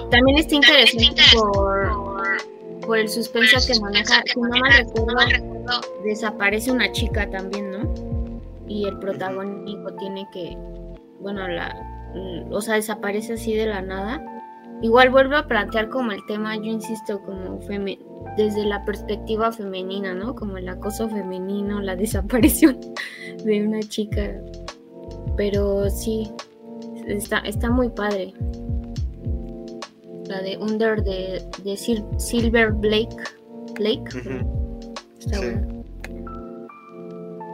También 0.09 0.37
está 0.37 0.55
interesante 0.55 1.21
por, 1.33 1.91
por 2.85 2.97
el 2.97 3.09
suspenso 3.09 3.57
que 3.67 3.77
maneja. 3.81 4.23
Si 4.25 4.39
no 4.39 4.47
mal 4.47 4.71
recuerdo, 4.71 5.81
desaparece 6.05 6.71
una 6.71 6.89
chica 6.93 7.29
también, 7.29 7.71
¿no? 7.71 8.39
Y 8.69 8.85
el 8.85 8.97
protagónico 8.99 9.93
tiene 9.95 10.25
que, 10.31 10.55
bueno, 11.19 11.45
la, 11.45 11.75
o 12.49 12.61
sea, 12.61 12.75
desaparece 12.75 13.33
así 13.33 13.53
de 13.53 13.65
la 13.65 13.81
nada. 13.81 14.38
Igual 14.81 15.09
vuelve 15.09 15.35
a 15.35 15.47
plantear 15.47 15.89
como 15.89 16.11
el 16.11 16.25
tema, 16.25 16.55
yo 16.55 16.63
insisto, 16.65 17.21
como 17.21 17.59
desde 18.37 18.65
la 18.65 18.83
perspectiva 18.85 19.51
femenina, 19.51 20.13
¿no? 20.13 20.35
Como 20.35 20.57
el 20.57 20.69
acoso 20.69 21.09
femenino, 21.09 21.81
la 21.81 21.95
desaparición 21.97 22.79
de 23.43 23.65
una 23.65 23.81
chica. 23.81 24.39
Pero 25.35 25.89
sí, 25.89 26.31
está, 27.07 27.39
está 27.39 27.69
muy 27.69 27.89
padre. 27.89 28.33
La 30.25 30.41
de 30.41 30.57
Under 30.57 31.03
de, 31.03 31.43
de 31.63 31.75
Silver 31.77 32.71
Blake. 32.71 33.15
Blake. 33.75 34.45
Está 35.19 35.37
sí. 35.37 35.79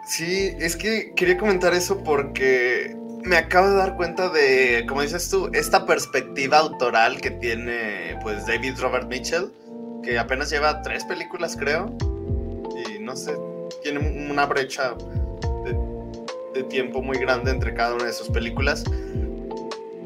Sí, 0.07 0.51
es 0.59 0.75
que 0.75 1.13
quería 1.15 1.37
comentar 1.37 1.73
eso 1.73 2.03
porque 2.03 2.95
me 3.25 3.37
acabo 3.37 3.69
de 3.69 3.75
dar 3.75 3.95
cuenta 3.95 4.29
de, 4.29 4.85
como 4.87 5.01
dices 5.01 5.29
tú, 5.29 5.49
esta 5.53 5.85
perspectiva 5.85 6.59
autoral 6.59 7.19
que 7.19 7.31
tiene 7.31 8.17
pues 8.21 8.45
David 8.45 8.79
Robert 8.79 9.07
Mitchell 9.07 9.51
que 10.05 10.19
apenas 10.19 10.49
lleva 10.49 10.81
tres 10.83 11.03
películas, 11.03 11.57
creo. 11.57 11.91
Y 12.87 12.99
no 12.99 13.15
sé, 13.15 13.35
tiene 13.81 14.29
una 14.29 14.45
brecha 14.45 14.93
de, 16.53 16.63
tiempo 16.69 17.01
muy 17.01 17.17
grande 17.17 17.51
entre 17.51 17.73
cada 17.73 17.95
una 17.95 18.05
de 18.05 18.13
sus 18.13 18.29
películas. 18.29 18.83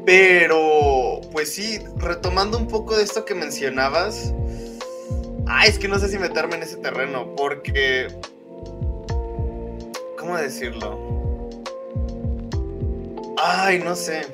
Pero, 0.04 1.20
pues 1.30 1.54
sí, 1.54 1.78
retomando 1.96 2.58
un 2.58 2.66
poco 2.66 2.96
de 2.96 3.04
esto 3.04 3.24
que 3.24 3.34
mencionabas. 3.34 4.34
Ay, 5.46 5.68
es 5.68 5.78
que 5.78 5.86
no 5.86 5.98
sé 5.98 6.08
si 6.08 6.18
meterme 6.18 6.56
en 6.56 6.62
ese 6.62 6.76
terreno, 6.78 7.34
porque... 7.36 8.08
¿Cómo 10.18 10.36
decirlo? 10.36 11.09
Ay, 13.42 13.78
no 13.78 13.96
sé. 13.96 14.26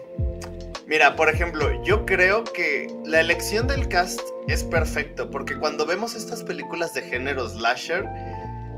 Mira, 0.89 1.15
por 1.15 1.29
ejemplo, 1.29 1.81
yo 1.85 2.05
creo 2.05 2.43
que 2.43 2.89
la 3.05 3.21
elección 3.21 3.69
del 3.69 3.87
cast 3.87 4.21
es 4.49 4.65
perfecto, 4.65 5.31
porque 5.31 5.57
cuando 5.57 5.87
vemos 5.87 6.17
estas 6.17 6.43
películas 6.43 6.93
de 6.93 7.03
género 7.03 7.49
slasher, 7.49 8.05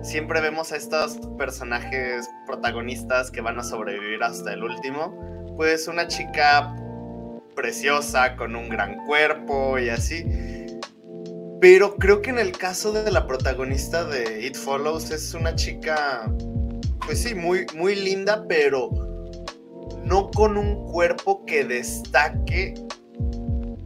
siempre 0.03 0.43
vemos 0.43 0.70
a 0.72 0.76
estos 0.76 1.18
personajes 1.39 2.29
protagonistas 2.47 3.31
que 3.31 3.41
van 3.41 3.59
a 3.59 3.62
sobrevivir 3.62 4.22
hasta 4.22 4.53
el 4.53 4.64
último. 4.64 5.16
Pues 5.57 5.89
una 5.89 6.07
chica 6.09 6.76
preciosa, 7.55 8.37
con 8.37 8.55
un 8.55 8.68
gran 8.68 9.07
cuerpo 9.07 9.79
y 9.79 9.89
así. 9.89 10.26
Pero 11.59 11.97
creo 11.97 12.20
que 12.20 12.31
en 12.31 12.39
el 12.39 12.53
caso 12.53 12.93
de 12.93 13.11
la 13.11 13.26
protagonista 13.26 14.05
de 14.05 14.45
It 14.45 14.57
Follows 14.57 15.11
es 15.11 15.33
una 15.33 15.55
chica, 15.55 16.31
pues 17.07 17.22
sí, 17.22 17.35
muy, 17.35 17.64
muy 17.74 17.97
linda, 17.97 18.45
pero 18.47 19.08
no 20.09 20.31
con 20.31 20.57
un 20.57 20.87
cuerpo 20.87 21.45
que 21.45 21.65
destaque 21.65 22.75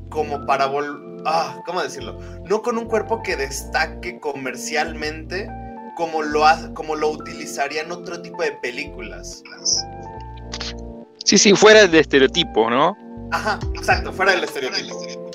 como 0.09 0.47
para 0.47 0.67
vol... 0.67 1.21
Ah, 1.27 1.61
¿cómo 1.67 1.83
decirlo? 1.83 2.19
No 2.45 2.63
con 2.63 2.79
un 2.79 2.87
cuerpo 2.87 3.23
que 3.23 3.37
destaque 3.37 4.21
comercialmente 4.21 5.49
como 5.97 6.23
lo, 6.23 6.43
como 6.75 6.95
lo 6.95 7.11
utilizaría 7.11 7.83
en 7.83 7.93
otro 7.93 8.23
tipo 8.23 8.43
de 8.43 8.53
películas. 8.53 9.43
Sí, 11.25 11.39
sí, 11.39 11.55
fuera 11.55 11.83
del 11.83 11.95
estereotipo, 11.97 12.71
¿no? 12.71 12.97
Ajá, 13.31 13.59
exacto, 13.75 14.13
fuera 14.13 14.33
del 14.33 14.45
estereotipo. 14.45 15.31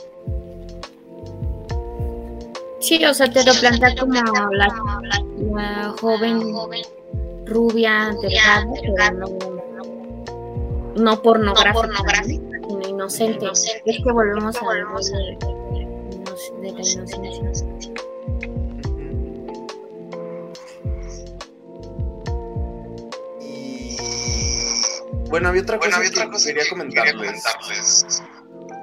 Sí, 2.79 3.03
o 3.03 3.13
sea, 3.13 3.29
te 3.29 3.43
lo 3.43 3.53
plantea 3.53 3.95
como 3.99 4.13
la, 4.53 5.93
joven 5.99 6.41
rubia, 7.45 8.15
delgada, 8.21 8.65
pero 8.73 9.11
no 9.13 9.66
no 10.97 11.21
pornográfica, 11.21 12.57
no 12.69 12.87
inocente. 12.87 13.47
Es 13.85 13.97
que 14.03 14.11
volvemos 14.11 14.55
a 14.61 14.65
la 14.65 14.73
de, 14.73 15.37
de 16.61 16.71
la 16.71 17.27
inocencia. 17.27 17.93
Bueno, 25.29 25.49
había 25.49 25.61
otra 25.61 25.77
cosa, 25.77 26.01
que, 26.01 26.09
quería 26.45 26.69
comentarles. 26.69 28.23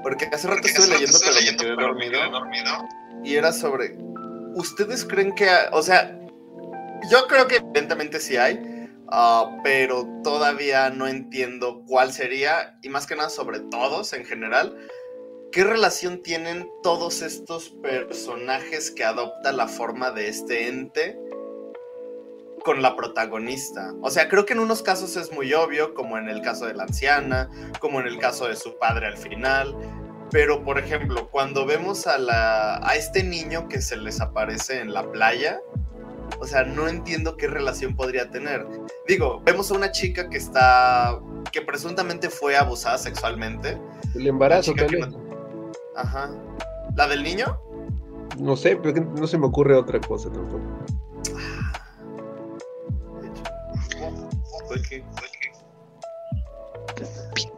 Porque 0.03 0.29
hace 0.33 0.47
rato 0.47 0.67
estuve 0.67 0.89
leyendo, 0.89 1.19
pero 1.77 1.95
me 1.95 2.11
quedé 2.11 2.31
dormido, 2.31 2.89
Y 3.25 3.37
era 3.37 3.53
sobre. 3.53 3.97
¿Ustedes 4.55 5.05
creen 5.05 5.35
que.? 5.35 5.49
o 5.73 5.83
sea, 5.83 6.21
yo 7.11 7.27
creo 7.27 7.49
que 7.49 7.57
evidentemente 7.57 8.21
sí 8.21 8.37
hay. 8.37 8.74
Ah, 9.17 9.59
pero 9.63 10.09
todavía 10.25 10.91
no 10.91 11.07
entiendo 11.07 11.85
cuál 11.87 12.13
sería. 12.13 12.77
Y 12.83 12.89
más 12.89 13.07
que 13.07 13.15
nada 13.15 13.31
sobre 13.31 13.61
todos 13.61 14.13
en 14.13 14.25
general. 14.25 14.77
¿Qué 15.53 15.63
relación 15.63 16.21
tienen 16.21 16.69
todos 16.83 17.23
estos 17.23 17.71
personajes 17.81 18.91
que 18.91 19.05
adopta 19.05 19.53
la 19.53 19.69
forma 19.69 20.11
de 20.11 20.27
este 20.29 20.67
ente 20.67 21.17
con 22.65 22.83
la 22.83 22.97
protagonista. 22.97 23.93
O 24.01 24.11
sea, 24.11 24.29
creo 24.29 24.47
que 24.47 24.55
en 24.55 24.59
unos 24.59 24.83
casos 24.83 25.17
es 25.17 25.31
muy 25.31 25.53
obvio, 25.55 25.95
como 25.95 26.19
en 26.19 26.29
el 26.29 26.41
caso 26.41 26.67
de 26.67 26.75
la 26.75 26.85
anciana, 26.85 27.49
como 27.79 28.01
en 28.01 28.09
el 28.09 28.19
caso 28.19 28.49
de 28.49 28.57
su 28.57 28.77
padre 28.79 29.07
al 29.07 29.17
final. 29.17 29.77
Pero, 30.33 30.65
por 30.65 30.79
ejemplo, 30.79 31.29
cuando 31.31 31.67
vemos 31.67 32.09
a, 32.09 32.19
la, 32.19 32.79
a 32.79 32.97
este 32.97 33.23
niño 33.23 33.69
que 33.69 33.81
se 33.81 33.97
les 33.97 34.21
aparece 34.21 34.81
en 34.81 34.93
la 34.93 35.09
playa, 35.13 35.61
o 36.45 36.47
sea, 36.47 36.63
no 36.63 36.89
entiendo 36.89 37.39
qué 37.39 37.47
relación 37.47 37.97
podría 37.97 38.31
tener. 38.31 38.67
Digo, 39.09 39.41
vemos 39.47 39.71
a 39.71 39.75
una 39.75 39.91
chica 39.91 40.29
que 40.29 40.37
está, 40.37 41.19
que 41.51 41.63
presuntamente 41.63 42.29
fue 42.29 42.55
abusada 42.55 42.99
sexualmente. 42.99 43.79
El 44.15 44.27
embarazo 44.27 44.75
también. 44.75 45.17
Ajá. 45.97 46.31
¿La 46.97 47.09
del 47.09 47.23
niño? 47.23 47.59
No 48.39 48.57
sé, 48.57 48.77
pero 48.77 49.03
no 49.03 49.27
se 49.27 49.39
me 49.39 49.47
ocurre 49.47 49.75
otra 49.75 49.99
cosa 50.03 50.31
tampoco. 50.31 50.61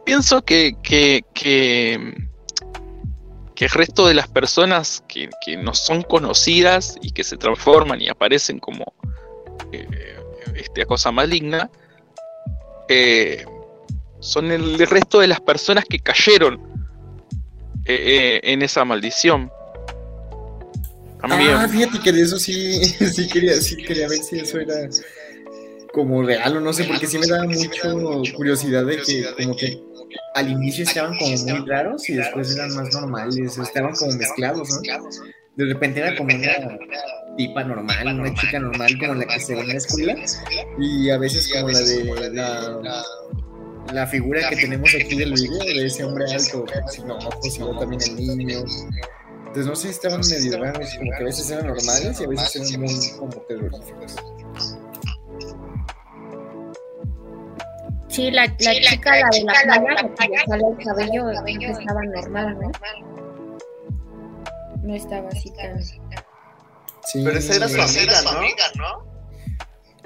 Pienso 0.05 0.41
que, 0.43 0.77
que, 0.81 1.25
que, 1.33 2.26
el 3.65 3.71
resto 3.71 4.07
de 4.07 4.13
las 4.13 4.27
personas 4.27 5.03
que, 5.07 5.29
no 5.57 5.73
son 5.73 6.03
conocidas 6.03 6.97
y 7.01 7.11
que 7.11 7.23
se 7.23 7.37
transforman 7.37 8.01
y 8.01 8.09
aparecen 8.09 8.59
como 8.59 8.93
eh, 9.71 9.87
esta 10.55 10.85
cosa 10.85 11.11
maligna, 11.11 11.69
eh, 12.89 13.45
son 14.19 14.51
el 14.51 14.77
resto 14.87 15.19
de 15.19 15.27
las 15.27 15.41
personas 15.41 15.85
que 15.85 15.99
cayeron 15.99 16.61
eh, 17.85 18.39
en 18.43 18.61
esa 18.61 18.83
maldición. 18.85 19.51
Ah, 21.21 21.67
fíjate 21.67 21.99
que 21.99 22.11
de 22.11 22.21
eso 22.21 22.37
sí, 22.37 22.83
sí 23.13 23.27
quería, 23.27 23.59
sí 23.61 23.77
quería 23.77 24.07
ver 24.07 24.19
si 24.19 24.39
eso 24.39 24.59
era 24.59 24.87
como 25.93 26.21
real 26.21 26.57
o 26.57 26.59
no 26.59 26.73
sé, 26.73 26.83
porque 26.83 27.07
sí 27.07 27.17
me 27.17 27.25
daba 27.25 27.45
mucho 27.45 27.81
curiosidad 28.35 28.85
de 28.85 29.01
que 29.01 29.25
como 29.35 29.55
que 29.55 29.81
al 30.35 30.49
inicio 30.49 30.83
estaban 30.83 31.17
como 31.17 31.31
muy 31.31 31.67
raros 31.67 32.09
y 32.09 32.13
después 32.13 32.55
eran 32.55 32.75
más 32.75 32.93
normales, 32.93 33.57
estaban 33.57 33.93
como 33.95 34.13
mezclados, 34.13 34.69
¿no? 34.69 35.09
De 35.55 35.65
repente 35.65 35.99
era 35.99 36.15
como 36.15 36.33
una 36.35 36.77
tipa 37.35 37.63
normal, 37.63 38.19
una 38.19 38.33
chica 38.35 38.59
normal 38.59 38.97
como 38.99 39.15
la 39.15 39.25
que 39.25 39.39
se 39.39 39.55
ve 39.55 39.61
en 39.61 39.67
la 39.69 39.73
escuela 39.75 40.15
y 40.79 41.09
a 41.09 41.17
veces 41.17 41.51
como 41.51 41.69
la 41.69 41.81
de 41.81 42.29
la, 42.33 43.03
la 43.93 44.07
figura 44.07 44.47
que 44.49 44.55
tenemos 44.55 44.93
aquí 44.93 45.17
del 45.17 45.33
video 45.33 45.63
de 45.63 45.85
ese 45.85 46.03
hombre 46.03 46.25
alto, 46.31 46.65
sin 46.91 47.09
ojos 47.09 47.57
y 47.57 47.79
también 47.79 48.01
el 48.01 48.15
niño. 48.15 48.59
Entonces 49.39 49.65
no 49.65 49.75
sé, 49.75 49.89
estaban 49.89 50.21
medio 50.29 50.61
raros, 50.61 50.89
como 50.97 51.11
que 51.11 51.23
a 51.23 51.25
veces 51.25 51.49
eran 51.49 51.67
normales 51.67 52.19
y 52.19 52.23
a 52.23 52.27
veces 52.27 52.71
eran 52.71 52.81
muy 52.81 53.11
como 53.17 53.31
terroríficos. 53.47 54.15
Sí, 58.09 58.31
la, 58.31 58.45
la 58.45 58.73
chica, 58.81 59.11
la 59.19 59.29
de 59.29 59.43
la 59.43 59.53
playa, 59.53 59.73
la 59.75 60.13
que 60.15 60.27
le 60.27 60.45
sale 60.45 60.63
el 60.67 60.85
cabello, 60.85 61.25
que 61.45 61.71
estaba 61.71 62.01
normal, 62.03 62.57
¿no? 62.59 62.71
No 64.83 64.95
estaba 64.95 65.27
así 65.29 65.51
tan... 65.51 65.83
Sí. 65.83 65.99
Pero 67.23 67.37
esa 67.37 67.55
era 67.55 67.67
su 67.67 67.81
amiga, 67.81 68.71
¿no? 68.77 69.05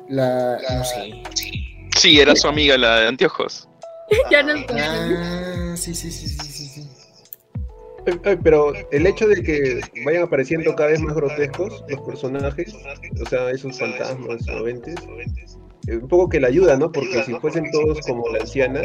La... 0.09 0.57
no 0.69 0.83
sé. 0.83 1.23
Sí, 1.97 2.19
era 2.19 2.35
su 2.35 2.47
amiga, 2.47 2.77
la 2.77 3.01
de 3.01 3.07
anteojos. 3.07 3.69
ya 4.31 4.43
no 4.43 4.53
Ah, 4.69 5.75
sí, 5.77 5.93
sí, 5.93 6.11
sí, 6.11 6.27
sí, 6.27 6.39
sí. 6.39 6.65
sí. 6.65 6.89
Pero 8.43 8.73
el 8.91 9.05
hecho 9.05 9.27
de 9.27 9.43
que 9.43 9.79
vayan 10.05 10.23
apareciendo 10.23 10.73
cada 10.75 10.89
vez 10.89 10.99
más 11.01 11.13
grotescos 11.13 11.83
los 11.87 12.01
personajes, 12.01 12.73
o 12.73 13.29
sea, 13.29 13.51
esos 13.51 13.77
fantasmas 13.77 14.47
o 14.47 14.67
entes, 14.67 14.95
un 15.87 16.07
poco 16.07 16.29
que 16.29 16.39
la 16.39 16.47
ayuda, 16.47 16.77
¿no? 16.77 16.91
Porque 16.91 17.23
si 17.23 17.33
fuesen 17.35 17.69
todos 17.71 17.99
como 18.01 18.27
la 18.29 18.39
anciana, 18.39 18.81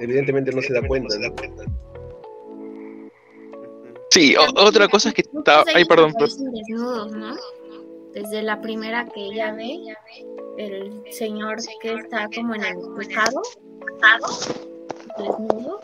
evidentemente 0.00 0.52
no 0.52 0.62
se 0.62 0.72
da 0.72 0.86
cuenta, 0.86 1.14
¿no? 1.18 1.34
Sí, 4.10 4.34
otra 4.36 4.88
cosa 4.88 5.10
es 5.10 5.14
que 5.14 5.22
está... 5.22 5.62
Ay, 5.74 5.84
perdón. 5.84 6.12
Desnudos, 6.18 7.12
¿no? 7.12 7.36
Desde 8.14 8.42
la 8.42 8.60
primera 8.62 9.04
que 9.04 9.26
ella 9.26 9.52
ve, 9.52 9.78
el 10.56 11.02
señor 11.10 11.58
que 11.82 11.94
está 11.94 12.28
como 12.34 12.54
en 12.54 12.64
el 12.64 12.76
pecado, 12.96 13.42
desnudo, 15.18 15.80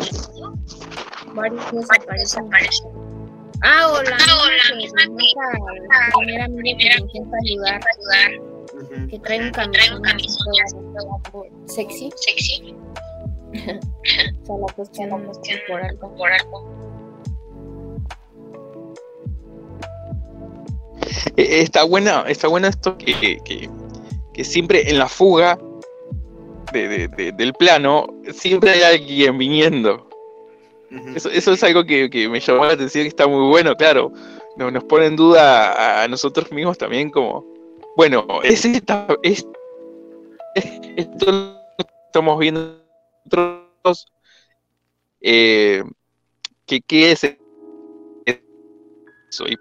varios 1.35 1.73
días 1.73 1.87
aparecen. 2.01 2.49
Ah, 3.65 3.87
hola, 3.93 4.17
hola, 4.17 4.77
misma 4.77 5.03
que 5.03 6.57
primera 6.57 6.97
que 6.97 7.03
intenta 7.03 7.37
ayudar 7.45 7.81
que 9.11 9.19
trae 9.19 9.41
un 9.41 9.51
camisón, 9.51 10.53
sexy. 11.67 12.11
Sexy. 12.17 12.75
o 13.53 14.47
sea, 14.47 14.57
la 14.57 14.75
cuestión, 14.75 15.11
la 15.11 15.19
cuestión 15.19 15.59
por 15.69 15.81
algo. 15.83 16.15
Por 16.17 16.33
algo. 16.33 16.83
Está 21.37 21.85
buena, 21.85 22.25
está 22.29 22.49
buena 22.49 22.69
esto 22.69 22.97
que, 22.97 23.39
que, 23.45 23.71
que 24.33 24.45
siempre 24.45 24.89
en 24.89 24.99
la 24.99 25.09
fuga 25.09 25.59
de, 26.73 27.09
de, 27.09 27.33
del 27.33 27.53
plano 27.55 28.07
siempre 28.33 28.71
hay 28.71 28.83
alguien 28.83 29.37
viniendo. 29.37 30.09
eso, 31.15 31.31
eso, 31.31 31.53
es 31.53 31.63
algo 31.65 31.85
que, 31.85 32.09
que, 32.09 32.29
me 32.29 32.41
llamó 32.41 32.65
la 32.65 32.73
atención, 32.73 33.05
que 33.05 33.09
está 33.09 33.27
muy 33.27 33.49
bueno, 33.49 33.75
claro. 33.77 34.13
Nos, 34.57 34.73
nos 34.73 34.85
pone 34.85 35.07
en 35.07 35.17
duda 35.17 36.03
a 36.03 36.09
nosotros 36.09 36.51
mismos 36.53 36.77
también 36.79 37.11
como, 37.11 37.52
bueno, 37.97 38.27
es 38.43 38.65
esta, 38.65 39.07
es, 39.23 39.47
esto 40.97 41.33
lo 41.33 41.59
estamos 42.07 42.39
viendo 42.39 42.83
nosotros. 43.25 44.07
Eh, 45.21 45.83
¿qué, 46.67 47.13
es 47.13 47.25
eso? 47.25 47.37
Y 49.47 49.57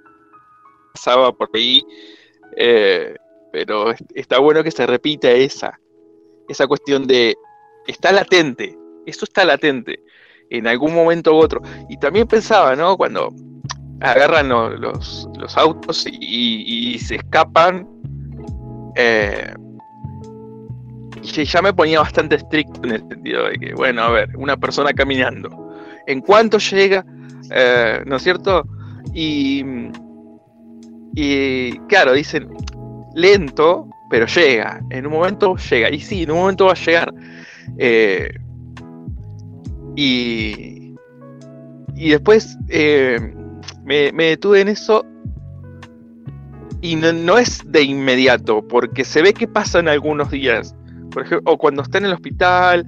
pasaba 0.93 1.31
por 1.31 1.49
ahí, 1.53 1.83
eh, 2.57 3.15
pero 3.51 3.93
está 4.15 4.39
bueno 4.39 4.63
que 4.63 4.71
se 4.71 4.85
repita 4.85 5.31
esa, 5.31 5.79
esa 6.47 6.67
cuestión 6.67 7.07
de, 7.07 7.35
está 7.87 8.11
latente, 8.11 8.77
eso 9.05 9.25
está 9.25 9.45
latente, 9.45 10.03
en 10.49 10.67
algún 10.67 10.93
momento 10.93 11.33
u 11.33 11.37
otro. 11.37 11.61
Y 11.89 11.97
también 11.97 12.27
pensaba, 12.27 12.75
¿no? 12.75 12.97
Cuando 12.97 13.33
agarran 14.01 14.49
los, 14.49 15.29
los, 15.37 15.57
autos 15.57 16.05
y, 16.07 16.93
y, 16.93 16.99
se 16.99 17.15
escapan 17.15 17.87
eh, 18.95 19.53
y 21.23 21.45
ya 21.45 21.61
me 21.61 21.73
ponía 21.73 21.99
bastante 21.99 22.35
estricto 22.35 22.81
en 22.83 22.91
el 22.91 23.07
sentido 23.07 23.45
de 23.45 23.57
que, 23.57 23.73
bueno, 23.73 24.01
a 24.01 24.09
ver, 24.09 24.35
una 24.37 24.57
persona 24.57 24.91
caminando, 24.93 25.73
¿en 26.07 26.21
cuánto 26.21 26.57
llega? 26.57 27.05
Eh, 27.51 28.03
¿No 28.05 28.15
es 28.15 28.23
cierto? 28.23 28.67
Y, 29.13 29.63
y 31.15 31.77
claro, 31.87 32.13
dicen, 32.13 32.47
lento, 33.15 33.87
pero 34.09 34.25
llega, 34.25 34.81
en 34.89 35.05
un 35.05 35.13
momento 35.13 35.55
llega, 35.55 35.89
y 35.89 35.99
sí, 35.99 36.23
en 36.23 36.31
un 36.31 36.37
momento 36.37 36.65
va 36.65 36.71
a 36.71 36.75
llegar. 36.75 37.13
Eh, 37.77 38.29
y, 39.95 40.95
y 41.95 42.09
después 42.09 42.57
me, 43.83 44.11
me, 44.11 44.25
detuve 44.25 44.61
en 44.61 44.69
eso 44.69 45.05
y 46.81 46.95
no, 46.95 47.37
es 47.37 47.61
de 47.65 47.83
inmediato, 47.83 48.67
porque 48.67 49.05
se 49.05 49.21
ve 49.21 49.33
que 49.33 49.47
pasan 49.47 49.87
algunos 49.87 50.31
días. 50.31 50.75
Por 51.11 51.23
ejemplo, 51.23 51.51
o 51.51 51.57
cuando 51.57 51.83
está 51.83 51.99
en 51.99 52.05
el 52.05 52.13
hospital, 52.13 52.85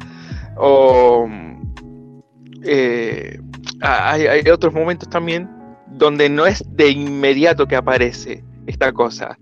o 0.58 1.30
eh, 2.64 3.40
hay, 3.82 4.50
otros 4.50 4.74
momentos 4.74 5.10
también 5.10 5.50
donde 5.88 6.30
no 6.30 6.46
es 6.48 6.64
de 6.76 6.90
inmediato 6.90 7.68
que 7.68 7.76
aparece 7.76 8.44
esta 8.66 8.92
cosa, 8.92 9.38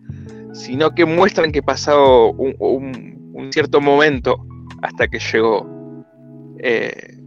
sino 0.54 0.92
que 0.92 1.06
muestran 1.06 1.52
que 1.52 1.62
pasado 1.64 2.34
un, 2.34 3.50
cierto 3.52 3.80
momento 3.80 4.46
hasta 4.82 5.08
que 5.08 5.20
llegó. 5.20 5.66
Eh, 6.60 7.18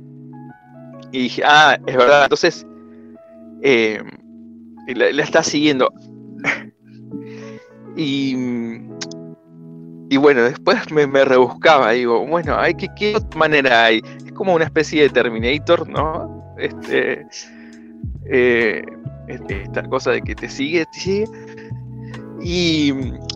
Y 1.10 1.20
dije, 1.20 1.42
ah, 1.44 1.78
es 1.86 1.96
verdad. 1.96 2.24
Entonces, 2.24 2.66
eh, 3.62 4.02
la, 4.94 5.12
la 5.12 5.22
está 5.22 5.42
siguiendo. 5.42 5.92
Y, 7.96 8.36
y 10.10 10.16
bueno, 10.16 10.42
después 10.42 10.90
me, 10.90 11.06
me 11.06 11.24
rebuscaba. 11.24 11.92
Digo, 11.92 12.26
bueno, 12.26 12.56
hay 12.58 12.74
que, 12.74 12.88
¿qué 12.96 13.16
manera 13.36 13.84
hay? 13.84 14.02
Es 14.24 14.32
como 14.32 14.54
una 14.54 14.64
especie 14.64 15.02
de 15.02 15.10
Terminator, 15.10 15.88
¿no? 15.88 16.54
Este, 16.58 17.26
eh, 18.26 18.82
este, 19.28 19.62
esta 19.62 19.82
cosa 19.84 20.12
de 20.12 20.22
que 20.22 20.34
te 20.34 20.48
sigue, 20.48 20.84
te 20.92 21.00
sigue. 21.00 21.24
Y, 22.42 22.92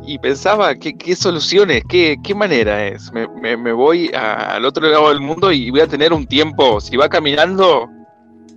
y 0.07 0.19
pensaba, 0.19 0.75
¿qué, 0.75 0.95
qué 0.95 1.17
soluciones? 1.17 1.83
¿Qué, 1.89 2.17
qué 2.23 2.35
manera 2.35 2.87
es? 2.87 3.11
Me, 3.13 3.57
me- 3.57 3.73
voy 3.73 4.11
al 4.15 4.65
otro 4.65 4.87
lado 4.87 5.09
del 5.09 5.21
mundo 5.21 5.51
y 5.51 5.71
voy 5.71 5.81
a 5.81 5.87
tener 5.87 6.13
un 6.13 6.27
tiempo, 6.27 6.81
si 6.81 6.97
va 6.97 7.09
caminando, 7.09 7.89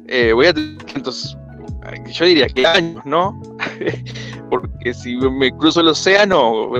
eh, 0.07 0.33
voy 0.33 0.47
a 0.47 0.53
tener, 0.53 0.77
entonces, 0.95 1.37
yo 2.11 2.25
diría 2.25 2.47
que 2.47 2.65
años, 2.65 3.05
¿no? 3.05 3.41
Porque 4.49 4.93
si 4.93 5.15
me 5.15 5.51
cruzo 5.57 5.81
el 5.81 5.89
océano, 5.89 6.71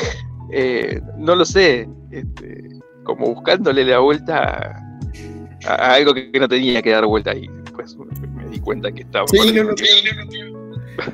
eh, 0.52 1.00
no 1.18 1.34
lo 1.34 1.44
sé, 1.44 1.88
este, 2.10 2.80
como 3.04 3.34
buscándole 3.34 3.84
la 3.84 3.98
vuelta 3.98 4.82
a, 5.64 5.72
a 5.72 5.94
algo 5.94 6.14
que, 6.14 6.30
no 6.38 6.48
tenía 6.48 6.82
que 6.82 6.90
dar 6.90 7.06
vuelta 7.06 7.34
y 7.34 7.48
después 7.64 7.96
me, 7.96 8.48
di 8.48 8.60
cuenta 8.60 8.92
que 8.92 9.02
estaba... 9.02 9.26
Sí, 9.28 9.38
perdiendo 9.38 9.64
no, 9.64 9.68
no, 9.70 10.28
tiempo. 10.28 10.56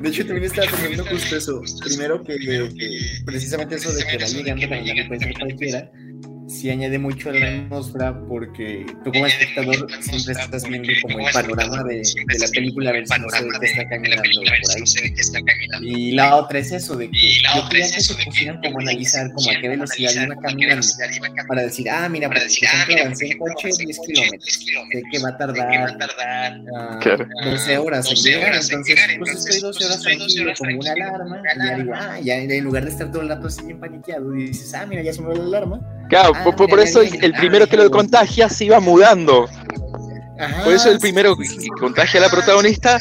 De 0.01 0.09
hecho, 0.09 0.25
también 0.25 0.45
estaba 0.45 0.71
pensando 0.71 1.05
justo 1.07 1.37
eso. 1.37 1.63
Primero 1.85 2.23
que, 2.23 2.39
que 2.39 3.01
precisamente 3.25 3.75
eso 3.77 3.93
de 3.93 4.05
que 4.05 4.19
la 4.19 4.29
la 4.29 5.09
puede 5.09 5.21
ser 5.21 5.35
cualquiera, 5.39 5.91
sí 6.49 6.71
añade 6.71 6.99
mucho 6.99 7.31
a 7.31 7.33
la 7.33 7.49
atmósfera 7.49 8.19
porque 8.29 8.87
tú 9.05 9.13
como 9.13 9.27
espectador 9.27 9.89
siempre 10.01 10.33
estás 10.33 10.69
viendo 10.69 10.93
como 11.03 11.27
el 11.27 11.33
panorama 11.33 11.83
de, 11.85 11.97
de 11.97 12.39
la 12.39 12.47
película 12.49 12.91
a 12.91 12.93
ver 12.95 13.07
si 13.07 13.21
no 13.21 13.29
se 13.31 13.45
ve 13.45 13.51
que 13.61 13.67
está 13.67 13.89
caminando 13.89 14.23
por 14.23 14.53
ahí. 14.53 14.83
Y 15.83 16.13
la 16.13 16.37
otra 16.37 16.59
es 16.59 16.73
eso 16.73 16.97
de 16.97 17.11
que 17.11 17.33
yo 17.43 17.69
quería 17.71 17.91
que 17.91 18.01
se 18.01 18.15
pusieran 18.25 18.61
como 18.63 18.81
analizar 18.81 19.31
como 19.33 19.51
a 19.51 19.61
qué 19.61 19.69
velocidad 19.69 20.13
iba 20.15 20.37
caminando 20.37 20.87
para 21.49 21.63
decir, 21.63 21.89
ah, 21.91 22.09
mira, 22.09 22.29
por 22.29 22.37
ejemplo, 22.39 23.03
avancé 23.03 23.27
en 23.27 23.39
coche 23.39 23.71
10 23.79 23.99
kilómetros, 24.07 24.55
sé 24.55 25.03
que 25.11 25.19
va 25.19 25.29
a 25.31 25.37
tardar 25.37 25.97
ah, 26.77 26.99
Claro. 27.01 27.27
12 27.45 27.79
horas 27.79 28.11
en 28.11 28.17
llegar, 28.17 28.55
entonces 28.55 29.17
pues 29.19 29.47
estoy 29.47 29.61
12 29.61 29.85
horas 29.85 30.03
tranquilo 30.03 30.53
como 30.59 30.79
una 30.79 30.93
alarma 30.93 31.43
y 31.55 31.59
ya 31.59 31.77
digo, 31.77 31.93
ah, 31.95 32.21
ya 32.21 32.37
en 32.37 32.65
lugar 32.65 32.85
de 32.85 32.91
estar 32.91 33.11
todo 33.11 33.23
el 33.23 33.29
rato 33.29 33.47
así 33.47 33.65
bien 33.65 33.81
paniqueado 33.81 34.33
dices, 34.33 34.75
ah, 34.75 34.87
mira, 34.87 35.03
ya 35.03 35.13
sonó 35.13 35.33
la 35.33 35.45
alarma. 35.45 35.81
Claro, 36.09 36.32
Ah, 36.35 36.45
por, 36.45 36.69
por- 36.69 36.81
eso 36.81 37.01
el 37.03 37.33
primero 37.35 37.67
que 37.67 37.77
lo 37.77 37.91
contagia 37.91 38.49
se 38.49 38.65
iba 38.67 38.81
mudando. 38.81 39.49
Ajá, 40.39 40.65
Por 40.65 40.73
eso 40.73 40.91
el 40.91 40.99
primero 40.99 41.37
que 41.37 41.45
que 41.47 41.69
contagia 41.79 42.19
a 42.19 42.25
la 42.25 42.31
protagonista 42.31 42.99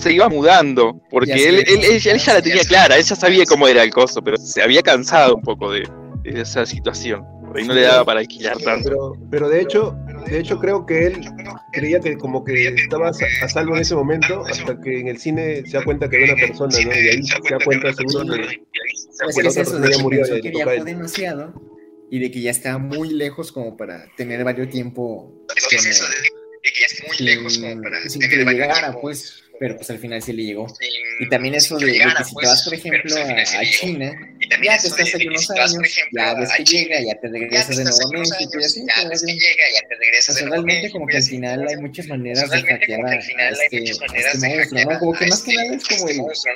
se 0.00 0.12
iba 0.12 0.28
mudando. 0.28 0.98
Porque 1.10 1.32
él, 1.32 1.56
él, 1.58 1.64
él- 1.68 1.76
cosas, 1.76 2.06
él 2.06 2.18
ya 2.18 2.34
la 2.34 2.42
tenía 2.42 2.62
clara, 2.64 2.96
él 2.96 3.04
ya 3.04 3.16
sabía 3.16 3.44
cómo 3.44 3.68
era 3.68 3.82
el 3.82 3.90
coso, 3.90 4.22
pero 4.22 4.36
se 4.38 4.62
había 4.62 4.80
cansado 4.82 5.36
un 5.36 5.42
poco 5.42 5.70
de, 5.72 5.86
de 6.22 6.40
esa 6.40 6.64
situación. 6.64 7.22
Por 7.46 7.58
ahí 7.58 7.66
no 7.66 7.74
le 7.74 7.82
daba 7.82 8.04
para 8.04 8.20
alquilar 8.20 8.56
tanto. 8.58 8.88
Pero, 8.88 9.12
pero 9.30 9.48
de 9.48 9.60
hecho, 9.60 9.96
de 10.26 10.38
hecho 10.38 10.58
creo 10.60 10.86
que 10.86 11.08
él 11.08 11.20
creía 11.72 11.98
que 12.00 12.16
como 12.16 12.44
que 12.44 12.68
estaba 12.68 13.08
a, 13.10 13.48
salvo 13.48 13.74
en 13.74 13.82
ese 13.82 13.96
momento 13.96 14.44
hasta 14.48 14.80
que 14.80 15.00
en 15.00 15.08
el 15.08 15.18
cine 15.18 15.62
se 15.66 15.76
da 15.76 15.84
cuenta 15.84 16.08
que 16.08 16.16
era 16.22 16.32
una 16.32 16.40
persona, 16.46 16.72
¿no? 16.84 16.92
Y 16.94 17.08
ahí 17.08 17.22
se 17.24 17.34
da 17.52 17.58
cuenta 17.64 17.92
seguro 17.92 18.34
que 18.36 18.60
Pues 19.24 19.36
que 19.36 19.36
que 19.36 19.42
la 19.42 19.50
otra 19.50 19.64
persona 19.64 19.86
de 19.86 19.90
ya 19.90 19.96
que 19.96 20.02
murió 20.02 20.26
de 20.26 20.40
que 20.40 20.82
demasiado 20.84 21.52
y 22.10 22.18
de 22.18 22.30
que 22.30 22.40
ya 22.40 22.50
estaba 22.50 22.78
muy 22.78 23.10
lejos 23.10 23.52
como 23.52 23.76
para 23.76 24.06
tener 24.16 24.42
varios 24.44 24.68
tiempo 24.70 25.32
con- 25.70 25.78
sin, 27.48 27.82
sin 28.10 28.20
que 28.28 28.36
le 28.36 28.44
llegara, 28.52 28.92
pues, 29.00 29.44
pero 29.58 29.76
pues 29.76 29.88
al 29.90 29.98
final 29.98 30.20
sí 30.22 30.32
le 30.32 30.42
llegó. 30.44 30.66
Y 31.20 31.28
también 31.28 31.54
eso 31.54 31.78
de, 31.78 31.86
de 31.86 31.92
que 32.18 32.24
si 32.24 32.34
te 32.34 32.46
vas, 32.46 32.64
por 32.64 32.74
ejemplo, 32.74 33.14
a, 33.16 33.64
China, 33.70 34.12
ya 34.62 34.78
te 34.82 34.88
estás 34.88 35.14
ahí 35.14 35.26
unos 35.28 35.50
años, 35.50 35.96
ya 36.12 36.34
ves 36.34 36.50
que 36.56 36.64
llega, 36.64 37.00
ya 37.00 37.20
te 37.20 37.28
regresas 37.28 37.76
de 37.76 37.84
nuevo 37.84 38.08
a 38.08 38.12
México 38.12 38.58
y 38.60 38.64
así, 38.64 38.84
te 38.86 39.08
vas 39.08 39.20
de- 39.22 39.32
o 40.32 40.34
sea, 40.34 40.48
realmente 40.50 40.90
como 40.90 41.06
que 41.06 41.16
al 41.16 41.22
final 41.22 41.68
hay 41.68 41.76
muchas 41.76 42.06
maneras 42.08 42.50
de 42.50 42.62
hackear 42.62 43.00
a, 43.06 43.14
este, 43.14 43.76
este 43.84 44.38
monstruo, 44.38 44.84
¿no? 44.92 44.98
Como 44.98 45.14
que 45.14 45.26
más 45.26 45.42
que 45.42 45.52
nada 45.54 45.74
es 45.76 45.84
como 45.84 46.08
el... 46.10 46.18
o 46.20 46.34
sea, 46.34 46.52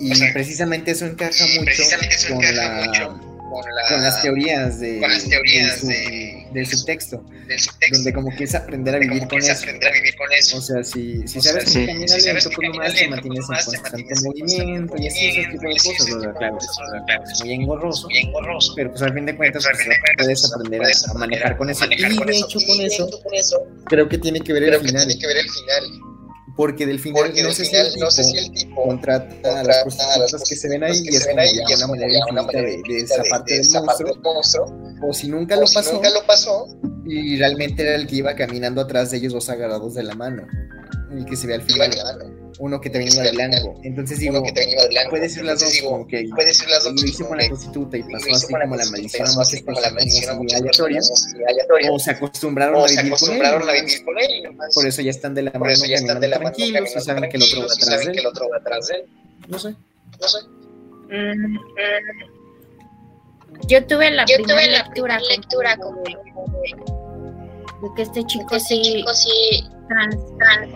y 0.00 0.32
precisamente 0.32 0.90
eso 0.90 1.06
encaja 1.06 1.44
mucho 1.60 1.82
con 2.28 2.56
la 2.56 3.20
con 3.62 4.02
las 4.02 4.22
teorías 4.22 4.78
de, 4.80 5.00
del, 5.00 5.20
sub- 5.76 6.52
del 6.52 6.66
subtexto, 6.66 7.24
donde 7.92 8.12
como 8.12 8.34
que 8.34 8.44
es 8.44 8.54
aprender 8.54 8.94
a 8.94 8.98
vivir 8.98 9.26
con 9.26 9.38
eso. 9.38 10.58
O 10.58 10.60
sea, 10.60 10.82
si, 10.82 11.26
si 11.26 11.40
sabes 11.40 11.70
sí. 11.70 11.80
que 11.80 11.86
camina 11.86 12.16
lento, 12.16 12.50
pues 12.54 12.68
nomás 12.68 12.94
te 12.94 13.08
mantienes 13.08 13.44
en 13.48 13.64
constante 13.64 14.14
movimiento 14.24 14.94
y 14.98 15.06
ese 15.06 15.48
tipo 15.50 15.62
de 15.62 15.76
cosas. 15.76 16.12
o 16.12 16.20
sea, 16.20 16.32
claro, 16.32 16.58
es, 16.58 17.40
muy 17.40 17.54
engorroso, 17.54 18.08
pero 18.76 18.90
pues 18.90 19.02
al 19.02 19.14
fin 19.14 19.26
de 19.26 19.36
cuentas 19.36 19.64
pues, 19.64 19.98
puedes 20.18 20.52
aprender 20.52 20.82
a, 20.82 21.10
a 21.10 21.14
manejar 21.14 21.56
con 21.56 21.70
eso. 21.70 21.84
Y 21.86 21.96
de 21.96 22.36
hecho 22.36 22.60
con 23.22 23.34
eso 23.34 23.66
creo 23.86 24.08
que 24.08 24.18
tiene 24.18 24.40
que 24.40 24.52
ver 24.52 24.64
el 24.64 24.80
final, 24.80 25.08
porque 26.56 26.86
del 26.86 27.00
final 27.00 27.32
no 27.44 27.52
sé 27.52 28.24
si 28.24 28.36
el 28.38 28.52
tipo 28.52 28.84
contrata 28.84 29.60
a 29.60 29.64
las 29.64 29.82
prostitutas 29.82 30.44
que 30.48 30.56
se 30.56 30.68
ven 30.68 30.84
ahí 30.84 31.00
y 31.04 31.16
es 31.16 31.26
como 31.26 31.96
ya 31.96 32.16
una 32.30 32.42
manera 32.42 32.72
infinita 32.72 33.16
de, 33.16 33.46
de 33.46 33.60
esa 33.60 33.82
parte 33.82 34.04
del 34.04 34.20
monstruo, 34.22 34.72
o 35.02 35.12
si 35.12 35.28
nunca 35.28 35.56
lo 35.56 35.66
pasó. 35.72 36.00
y 37.04 37.36
realmente 37.36 37.82
era 37.82 37.96
el 37.96 38.06
que 38.06 38.16
iba 38.16 38.34
caminando 38.34 38.80
atrás 38.80 39.10
de 39.10 39.18
ellos 39.18 39.32
dos 39.32 39.48
agarrados 39.50 39.94
de 39.94 40.04
la 40.04 40.14
mano, 40.14 40.46
el 41.18 41.24
que 41.26 41.36
se 41.36 41.46
ve 41.46 41.54
al 41.54 41.62
final, 41.62 41.90
uno 42.58 42.80
que 42.80 42.88
iba 42.88 43.22
de 43.22 43.32
blanco. 43.32 43.80
Entonces 43.82 44.18
digo, 44.18 44.42
puede 45.10 45.28
ser 45.28 45.44
las 45.44 45.60
dos, 45.60 45.80
como 45.82 46.06
que 46.06 46.24
lo 46.24 47.06
hice 47.06 47.24
con 47.24 47.38
la 47.38 47.46
prostituta 47.48 47.96
y 47.96 48.02
pasó 48.04 48.30
así 48.32 48.46
como 48.46 48.58
la 48.58 48.66
maldición 48.66 49.28
a 49.28 49.32
muchas 49.32 49.62
personas 49.62 49.92
aleatoria, 51.48 51.90
o 51.90 51.98
se 51.98 52.10
acostumbraron 52.10 52.82
a 52.82 53.72
vivir 53.72 54.04
con 54.04 54.18
él, 54.18 54.56
por 54.74 54.86
eso 54.86 55.02
ya 55.02 55.10
están 55.10 55.34
de 55.34 55.42
la 55.42 55.52
mano 55.52 55.74
caminando 55.80 56.20
tranquilos 56.20 56.94
y 56.96 57.00
saben 57.00 57.30
que 57.30 57.36
el 58.20 58.26
otro 58.26 58.48
va 58.48 58.56
atrás 58.58 58.88
de 58.88 58.94
él. 58.96 59.04
No 59.48 59.58
sé. 59.58 59.74
Mm, 61.10 61.58
Yo 63.68 63.84
tuve 63.86 64.10
la 64.10 64.24
Yo 64.24 64.36
primera 64.36 64.54
tuve 64.54 64.66
la 64.68 64.78
lectura, 64.78 65.18
primera 65.18 65.20
lectura 65.28 65.76
como 65.76 66.02
como 66.34 66.62
de 67.82 67.94
que 67.94 68.02
este 68.02 68.24
chico 68.24 68.56
ese 68.56 68.68
sí 68.76 68.82
chico 68.82 69.14
sí 69.14 69.64
trans, 69.88 70.16
trans, 70.38 70.70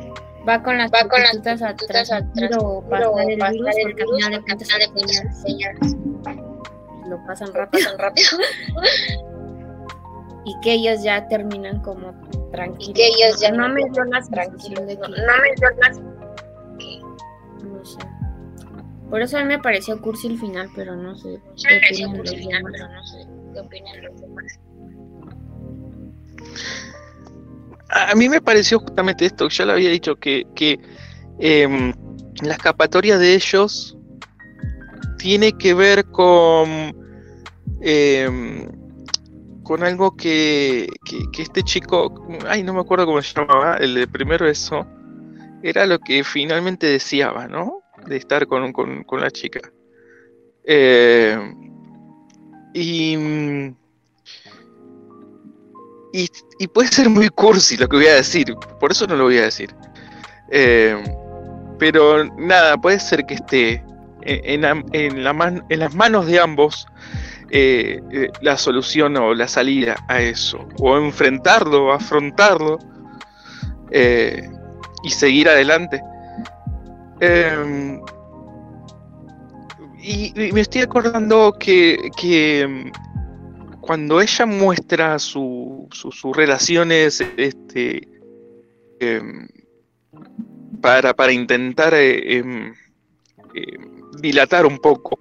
va 0.47 0.63
con 0.63 0.79
las 0.79 0.91
va 0.91 1.09
con 1.09 1.21
las 1.21 1.31
prostitutas 1.33 1.63
a 1.63 1.75
prostitutas 1.75 2.11
a 2.13 2.19
transmitir 2.19 2.51
o 2.59 2.83
pasar 2.83 3.31
el 3.31 3.37
virus 3.37 3.59
el 3.59 3.65
de 3.65 3.83
porque 3.83 4.03
al 4.03 4.09
cuentas 4.09 4.09
final 4.09 4.33
de 4.33 4.43
cuentas 4.43 4.69
ellas 4.97 5.45
ellas 5.47 5.77
lo 7.09 7.27
pasan 7.27 7.53
rápido 7.55 7.85
pasan 7.85 7.99
rápido 7.99 8.29
y 10.45 10.61
que 10.61 10.73
ellos 10.73 11.03
ya 11.03 11.27
terminan 11.29 11.81
como 11.81 12.13
tranquilos. 12.51 12.89
y 12.89 12.93
que 12.95 13.07
ellos 13.07 13.41
ya 13.41 13.51
no 13.51 13.69
me 13.69 13.83
dio 13.91 14.05
la 14.05 14.29
tranquilos. 14.31 14.87
de 14.87 14.97
No, 14.97 15.03
que 15.03 15.09
no 15.09 15.17
me 15.43 15.55
dio 15.57 15.71
las 15.83 16.01
no 17.65 17.85
sé. 17.85 17.99
Por 19.11 19.23
eso 19.23 19.39
a 19.39 19.43
mí 19.43 19.47
me 19.47 19.59
pareció 19.59 20.01
cursi 20.01 20.29
el 20.29 20.39
final, 20.39 20.71
pero 20.75 20.97
no 20.97 21.17
sé. 21.17 21.29
me 21.29 21.81
pareció 21.81 22.11
cursi 22.13 22.35
el 22.35 22.41
final, 22.41 22.63
pero 22.73 22.89
no 22.89 23.05
sé 23.05 23.27
qué 23.53 23.61
opinan 23.61 24.03
los 24.03 24.21
demás. 24.21 24.61
A 27.91 28.15
mí 28.15 28.29
me 28.29 28.41
pareció 28.41 28.81
justamente 28.81 29.25
esto, 29.25 29.49
ya 29.49 29.65
lo 29.65 29.73
había 29.73 29.91
dicho, 29.91 30.17
que, 30.17 30.47
que 30.55 30.79
em, 31.39 31.93
la 32.43 32.53
escapatoria 32.53 33.19
de 33.19 33.35
ellos 33.35 33.97
tiene 35.17 35.53
que 35.53 35.75
ver 35.75 36.05
con, 36.07 36.95
em, 37.81 38.69
con 39.63 39.83
algo 39.83 40.17
que, 40.17 40.89
que, 41.33 41.43
este 41.43 41.63
chico, 41.63 42.27
ay, 42.47 42.63
no 42.63 42.75
me 42.75 42.81
acuerdo 42.81 43.07
cómo 43.07 43.23
se 43.23 43.35
llamaba, 43.35 43.77
el 43.77 43.95
de 43.95 44.07
primero 44.07 44.47
eso, 44.47 44.87
era 45.63 45.87
lo 45.87 45.99
que 45.99 46.25
finalmente 46.25 46.87
deseaba, 46.87 47.49
¿no? 47.49 47.83
De 48.07 48.17
estar 48.17 48.47
con, 48.47 48.73
con, 48.73 49.03
con 49.05 49.21
la 49.21 49.31
chica. 49.31 49.61
Eh, 50.65 51.37
y, 52.75 53.17
y, 56.59 56.67
puede 56.69 56.89
ser 56.89 57.09
muy 57.09 57.29
cursi 57.29 57.77
lo 57.77 57.89
que 57.89 57.97
voy 57.97 58.07
a 58.07 58.15
decir, 58.15 58.55
por 58.81 58.93
eso 58.93 59.07
no 59.07 59.17
lo 59.17 59.25
voy 59.25 59.39
a 59.39 59.43
decir. 59.43 59.75
Eh, 60.51 60.97
pero 61.79 62.25
nada, 62.37 62.77
puede 62.77 62.99
ser 62.99 63.25
que 63.27 63.35
esté 63.35 63.85
en, 64.23 64.65
en 64.93 65.25
las 65.25 65.95
manos 65.95 66.27
de 66.27 66.41
ambos 66.41 66.87
eh, 67.51 68.03
eh, 68.11 68.29
la 68.43 68.59
solución 68.59 69.17
o 69.17 69.33
la 69.33 69.49
salida 69.49 69.97
a 70.07 70.21
eso, 70.21 70.69
o 70.81 70.99
enfrentarlo, 70.99 71.93
afrontarlo 71.93 72.79
y 75.03 75.11
seguir 75.11 75.49
adelante. 75.49 76.03
Eh, 77.21 78.01
y, 80.01 80.49
y 80.49 80.53
me 80.53 80.61
estoy 80.61 80.83
acordando 80.83 81.55
que, 81.59 82.11
que, 82.19 82.93
cuando 83.89 84.21
ella 84.21 84.45
muestra 84.45 85.19
su- 85.19 85.89
su- 85.93 86.13
sus 86.13 86.37
relaciones 86.37 87.23
este, 87.39 88.07
em, 89.01 89.49
para, 90.83 91.15
para 91.15 91.33
intentar 91.33 91.95
eh, 91.95 92.37
em, 92.37 92.75
dilatar 94.21 94.67
un 94.67 94.77
poco 94.77 95.19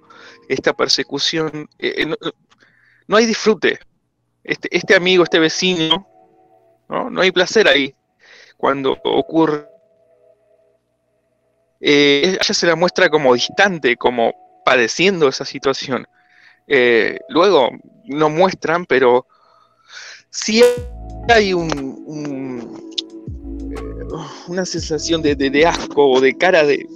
esta 0.50 0.74
persecución, 0.74 1.66
eh, 1.78 1.94
eh, 1.96 2.04
no, 2.04 2.16
no 3.06 3.16
hay 3.16 3.24
disfrute. 3.24 3.78
Este, 4.44 4.68
este 4.76 4.94
amigo, 4.94 5.24
este 5.24 5.38
vecino, 5.38 6.06
¿no? 6.90 7.08
no 7.08 7.22
hay 7.22 7.30
placer 7.32 7.68
ahí 7.68 7.94
cuando 8.58 8.98
ocurre. 9.02 9.66
Eh, 11.80 12.36
ella 12.38 12.54
se 12.54 12.66
la 12.66 12.76
muestra 12.76 13.08
como 13.08 13.32
distante, 13.32 13.96
como 13.96 14.60
padeciendo 14.62 15.26
esa 15.26 15.46
situación. 15.46 16.06
Eh, 16.68 17.18
luego 17.30 17.70
no 18.04 18.28
muestran, 18.28 18.84
pero 18.86 19.26
sí 20.30 20.62
hay 21.28 21.50
eh, 21.50 21.54
una 24.48 24.64
sensación 24.66 25.22
de, 25.22 25.34
de- 25.34 25.66
asco 25.66 26.10
o 26.10 26.20
de 26.20 26.36
cara 26.36 26.64
de, 26.64 26.86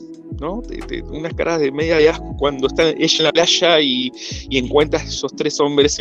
¿no? 0.41 0.62
De, 0.62 1.03
unas 1.03 1.33
caras 1.35 1.61
de 1.61 1.73
media 1.73 1.97
de 1.97 2.11
asco 2.11 2.37
cuando 2.39 2.66
está 2.66 2.91
ella 2.91 3.16
en 3.18 3.25
la 3.25 3.33
playa 3.33 3.81
y, 3.81 4.12
encuentra 4.51 5.01
a 5.01 5.05
esos 5.05 5.35
tres 5.35 5.59
hombres 5.61 5.99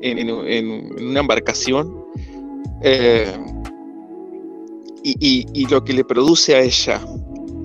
en 0.00 0.30
una 0.30 1.20
embarcación 1.20 2.04
eh, 2.82 3.32
y 5.02 5.66
lo 5.68 5.84
que 5.84 5.92
le 5.92 6.04
produce 6.04 6.54
a 6.54 6.60
ella. 6.60 7.00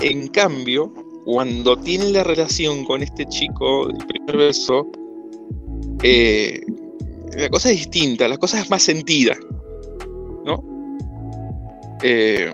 En 0.01 0.27
cambio, 0.29 0.93
cuando 1.25 1.77
tiene 1.77 2.09
la 2.09 2.23
relación 2.23 2.85
con 2.85 3.03
este 3.03 3.25
chico 3.27 3.87
del 3.87 4.05
primer 4.05 4.37
beso, 4.37 4.87
eh, 6.03 6.61
la 7.37 7.49
cosa 7.49 7.69
es 7.69 7.77
distinta, 7.77 8.27
la 8.27 8.37
cosa 8.37 8.59
es 8.59 8.69
más 8.69 8.83
sentida, 8.83 9.35
¿no? 10.45 10.63
Eh, 12.03 12.53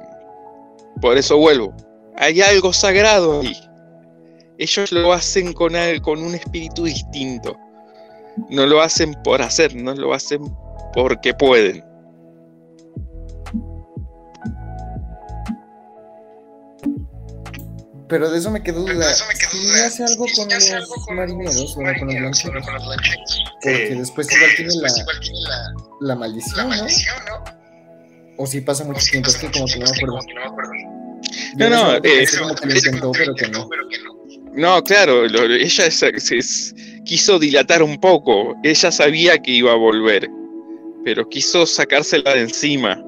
por 1.01 1.18
eso 1.18 1.38
vuelvo. 1.38 1.74
Hay 2.15 2.41
algo 2.41 2.74
sagrado 2.74 3.41
ahí. 3.41 3.55
Ellos 4.57 4.91
lo 4.91 5.13
hacen 5.13 5.53
con, 5.53 5.74
con 6.01 6.22
un 6.22 6.36
espíritu 6.36 6.86
distinto. 6.86 7.55
No 8.49 8.65
lo 8.65 8.82
hacen 8.82 9.15
por 9.24 9.41
hacer, 9.41 9.76
no 9.76 9.93
lo 9.93 10.13
hacen 10.13 10.41
porque 10.93 11.34
pueden. 11.34 11.87
Pero 18.10 18.30
de 18.30 18.38
eso 18.38 18.51
me 18.51 18.64
quedó 18.64 18.82
duda. 18.82 19.05
de 19.05 19.12
eso 19.12 19.26
me 19.28 19.34
quedó 19.38 19.49
¿Sí 19.51 19.68
duda. 19.68 19.86
hace 19.88 20.03
algo 20.03 20.28
¿Sí 20.28 20.36
con 20.36 20.49
los 20.49 20.72
algo 20.72 20.95
con 21.05 21.16
marineros, 21.18 21.76
bueno, 21.76 21.99
con 21.99 22.08
los 22.08 22.22
lancheros? 22.88 23.43
Porque 23.62 23.95
después 23.95 24.28
igual 24.34 24.51
tiene 24.55 24.72
Después 24.72 24.93
la, 24.93 25.01
igual 25.01 25.20
tiene 25.20 25.39
la, 26.01 26.16
maldición, 26.16 26.70
¿no? 27.28 27.43
O 28.38 28.45
si 28.47 28.62
pasa 28.62 28.84
mucho 28.84 29.05
tiempo, 29.12 29.30
es 29.30 29.38
que 29.38 29.51
como 29.51 29.66
que 29.66 29.74
no 29.80 29.86
me 29.86 29.86
es 29.86 29.91
acuerdo. 29.91 30.20
no 31.58 31.70
No, 31.70 31.86
como 31.88 32.01
que 32.55 32.66
lo 32.68 32.76
intentó, 32.76 33.12
pero 33.12 33.36
que 33.36 33.47
no. 33.49 33.70
no. 34.53 34.84
Claro, 34.84 35.28
lo- 35.28 35.43
ella 35.55 35.86
es- 35.88 36.03
es- 36.03 36.32
es- 36.32 36.76
quiso 37.03 37.39
dilatar 37.39 37.82
un 37.84 37.99
poco. 37.99 38.55
Ella 38.64 38.91
sabía 38.91 39.38
que 39.39 39.51
iba 39.51 39.72
a 39.72 39.76
volver, 39.76 40.30
pero 41.03 41.28
quiso 41.28 41.66
sacársela 41.66 42.36
de 42.36 42.41
encima. 42.41 43.03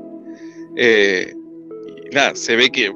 Eh, 0.75 1.33
nada, 2.11 2.33
se 2.35 2.55
ve 2.55 2.69
que 2.71 2.91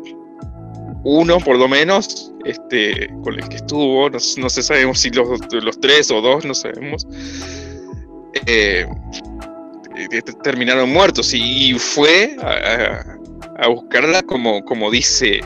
uno, 1.04 1.38
por 1.40 1.58
lo 1.58 1.68
menos, 1.68 2.32
este, 2.46 3.10
con 3.24 3.40
el 3.40 3.48
que 3.50 3.58
estuvo, 3.58 4.10
no, 4.10 4.18
no 4.38 4.50
sé, 4.50 4.64
sabemos 4.64 5.00
si 5.00 5.10
los, 5.10 5.28
los 5.52 5.80
tres 5.80 6.10
o 6.12 6.22
dos, 6.22 6.46
no 6.46 6.54
sabemos, 6.54 7.06
eh, 8.48 8.86
eh, 9.96 10.22
terminaron 10.44 10.92
muertos 10.92 11.34
y 11.34 11.74
fue 11.74 12.36
a, 12.42 13.68
buscarla 13.68 14.22
como, 14.24 14.64
como 14.66 14.90
dice 14.90 15.42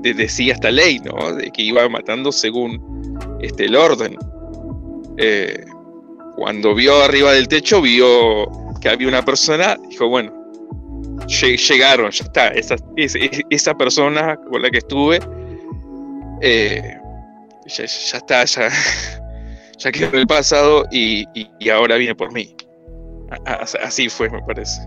de- 0.00 0.14
decía 0.14 0.54
esta 0.54 0.70
ley, 0.70 0.98
¿no? 1.00 1.34
De 1.34 1.50
que 1.50 1.62
iba 1.62 1.88
matando 1.88 2.30
según 2.30 3.18
este, 3.40 3.64
el 3.64 3.76
orden. 3.76 4.16
Eh, 5.16 5.64
cuando 6.36 6.74
vio 6.74 7.02
arriba 7.02 7.32
del 7.32 7.48
techo, 7.48 7.80
vio 7.82 8.46
que 8.80 8.88
había 8.88 9.08
una 9.08 9.24
persona, 9.24 9.78
dijo, 9.88 10.08
bueno, 10.08 10.32
llegaron, 11.28 12.10
ya 12.10 12.24
está, 12.24 12.48
esa, 12.48 12.76
es- 12.96 13.14
es- 13.14 13.40
esa 13.50 13.74
persona 13.74 14.36
con 14.50 14.62
la 14.62 14.70
que 14.70 14.78
estuve, 14.78 15.18
eh, 16.40 16.96
ya, 17.66 17.84
ya 17.84 18.18
está, 18.18 18.44
ya, 18.44 18.68
ya 19.78 19.92
quedó 19.92 20.08
en 20.08 20.18
el 20.20 20.26
pasado 20.26 20.84
y, 20.90 21.24
y- 21.34 21.50
y 21.58 21.68
ahora 21.70 21.96
viene 21.96 22.14
por 22.14 22.32
mí. 22.32 22.54
Así 23.82 24.08
fue, 24.10 24.28
me 24.28 24.42
parece. 24.42 24.80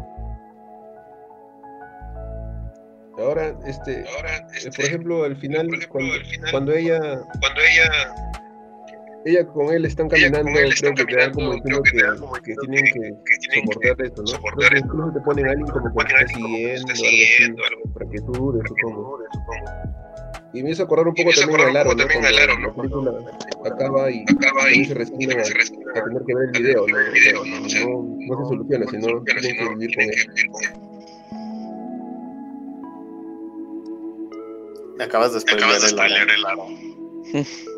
Ahora, 3.17 3.55
este, 3.65 4.03
Ahora, 4.15 4.37
eh, 4.37 4.45
este, 4.57 4.71
por 4.71 4.85
ejemplo, 4.85 5.23
al 5.23 5.37
final, 5.37 5.67
ejemplo, 5.67 5.87
cuando, 5.89 6.13
al 6.13 6.25
final, 6.25 6.51
cuando 6.51 6.73
ella, 6.73 6.99
cuando 7.39 7.61
ella 7.61 8.15
ella 9.25 9.45
con 9.47 9.73
él 9.73 9.85
están 9.85 10.07
caminando, 10.07 10.49
él 10.51 10.55
creo 10.55 10.69
están 10.69 10.93
que 10.95 11.05
te 11.05 11.15
dan 11.19 11.33
como 11.33 11.59
creo 11.61 11.81
que 11.83 11.91
te 11.91 12.03
dan 12.03 12.17
como 12.19 12.33
que 12.33 12.41
que- 12.41 12.55
que, 12.55 12.55
que 12.55 12.67
tienen 12.67 12.85
que 12.93 13.59
soportar 13.59 14.05
esto, 14.05 14.21
¿no? 14.21 14.27
soportar 14.27 14.77
incluso 14.77 15.11
te 15.13 15.19
ponen 15.21 15.47
a 15.47 15.49
alguien 15.51 15.67
como 15.67 15.83
que 15.83 15.89
te 15.89 15.93
ponen 15.95 16.11
está 16.15 16.25
a 16.25 16.27
siguiendo, 16.27 16.81
algo 16.85 16.91
así, 16.93 17.05
siguiendo, 17.25 17.63
algo 17.65 17.81
para 17.93 18.05
que 18.11 18.17
dures, 18.19 18.61
para 18.61 18.75
que 18.75 18.81
supongo. 18.81 19.01
dure, 19.17 19.25
supongo. 19.33 19.65
Y 20.53 20.63
me 20.63 20.69
hizo 20.71 20.83
acordar 20.83 21.07
un 21.09 21.13
poco 21.15 21.31
también 21.35 21.59
acordar 21.59 21.67
al 21.67 21.71
un 21.71 21.77
aro, 21.77 21.89
poco 21.89 21.97
¿no? 21.97 22.07
también 22.07 22.21
Cuando 22.75 23.01
la 23.01 23.11
película 23.17 23.69
acaba 23.75 24.11
y 24.11 24.23
Acaba 24.23 24.71
y 24.71 24.85
se 24.85 24.95
también 24.95 25.31
a, 25.31 25.41
a 25.41 26.03
tener 26.05 26.23
que 26.25 26.33
ver 26.35 26.43
el 26.49 26.55
a 26.55 26.59
video, 26.59 26.85
¿no? 26.87 26.95
O 26.95 26.99
sea, 26.99 27.11
video, 27.11 27.43
¿no? 27.45 27.65
O 27.65 27.69
sea, 27.69 27.81
no, 27.81 27.89
no 28.15 28.33
se 28.37 28.45
soluciona, 28.45 28.85
no 28.85 28.91
sino 28.91 29.03
soluciona, 29.03 29.41
tienen 29.41 29.57
que 29.57 29.63
sino 29.63 29.71
vivir 29.75 29.95
con 29.95 30.05
tienen 30.05 30.19
él. 30.19 30.25
que 30.25 30.31
vivir 30.31 30.51
con 30.51 30.63
él. 30.63 30.69
Me 34.97 35.03
acabas 35.03 35.33
de 35.33 35.39
spoiler 35.41 35.63
Acabas 35.65 35.81
de 35.81 35.87
el 35.89 36.45
aro. 36.45 36.65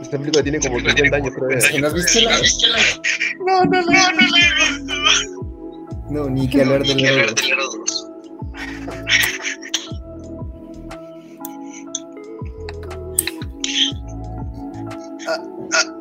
Esta 0.00 0.18
película 0.18 0.42
tiene 0.42 0.58
como 0.60 0.78
50 0.80 1.16
años, 1.16 1.34
creo. 1.34 1.48
¿Que 1.70 1.80
no 1.80 1.86
has 1.88 1.94
visto 1.94 2.20
la- 2.20 2.30
¿No 2.30 2.34
has 2.36 2.42
visto 2.42 2.66
la- 2.68 2.78
No, 3.46 3.64
no, 3.64 3.82
No, 3.82 3.82
no 3.82 3.90
la 3.90 4.38
he 4.38 4.70
visto. 4.70 4.94
No, 6.10 6.28
ni 6.30 6.48
que 6.48 6.60
hablar 6.62 6.80
Ni 6.82 6.88
del 6.88 6.96
que 6.98 7.08
hablar 7.08 7.24
aro. 7.26 7.34
del 7.34 7.52
aro 7.52 7.64
dos. 7.70 8.08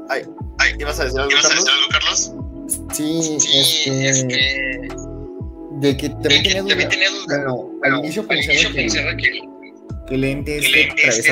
Ay, 0.10 0.24
ay, 0.60 0.72
¿ibas 0.80 1.00
a 1.00 1.06
decir 1.06 1.20
algo, 1.20 1.32
¿Ibas 1.32 1.46
a 1.46 1.50
Carlos? 1.50 1.66
decir 1.66 1.80
algo, 1.80 1.90
Carlos? 1.92 2.32
Sí, 2.94 3.40
Sí, 3.40 3.90
es 3.90 4.18
este. 4.18 4.28
que 4.28 4.88
De 5.80 5.98
que 5.98 6.10
también 6.10 6.44
tenía 6.44 6.62
duda. 6.62 6.70
también 6.70 6.90
tenía 6.90 7.10
duda. 7.10 7.26
Bueno, 7.28 7.70
al 7.84 8.00
inicio 8.00 8.28
pensaba 8.28 9.16
que 9.16 9.42
el 10.16 10.24
ente 10.24 10.60
paredes, 10.60 10.90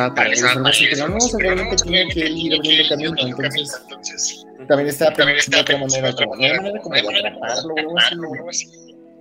atravesaba 0.07 0.13
algo 0.51 0.67
así, 0.67 0.85
paredes, 0.85 0.89
pero 0.91 1.09
no, 1.09 1.19
seguramente 1.19 1.75
no, 1.85 2.09
que 2.13 2.19
ir 2.29 2.53
abriendo 2.53 3.17
camino, 3.27 3.67
entonces 3.81 4.45
también 4.67 4.87
también 4.89 5.13
pensando 5.13 5.35
de 5.35 5.39
está 5.39 5.61
otra 5.61 5.75
manera, 5.75 6.13
como, 6.13 6.35
no 6.35 6.43
hay 6.43 6.51
manera, 6.51 6.61
manera 6.61 6.81
como 6.81 6.95
de 6.95 7.01
atraparlo 7.01 7.73
o 7.73 7.77
algo 7.77 8.49
así, 8.49 8.67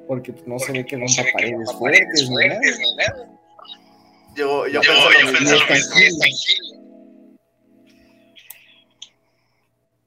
porque 0.06 0.32
pues, 0.32 0.46
no 0.46 0.58
se 0.58 0.72
ve 0.72 0.86
que 0.86 0.96
no 0.96 1.06
rompa 1.06 1.22
paredes 1.32 1.72
fuertes 1.78 2.30
ni 2.30 2.36
nada. 2.36 2.60
Yo, 4.36 4.66
yo 4.68 4.80
lo 4.82 5.10
mismo, 5.10 6.26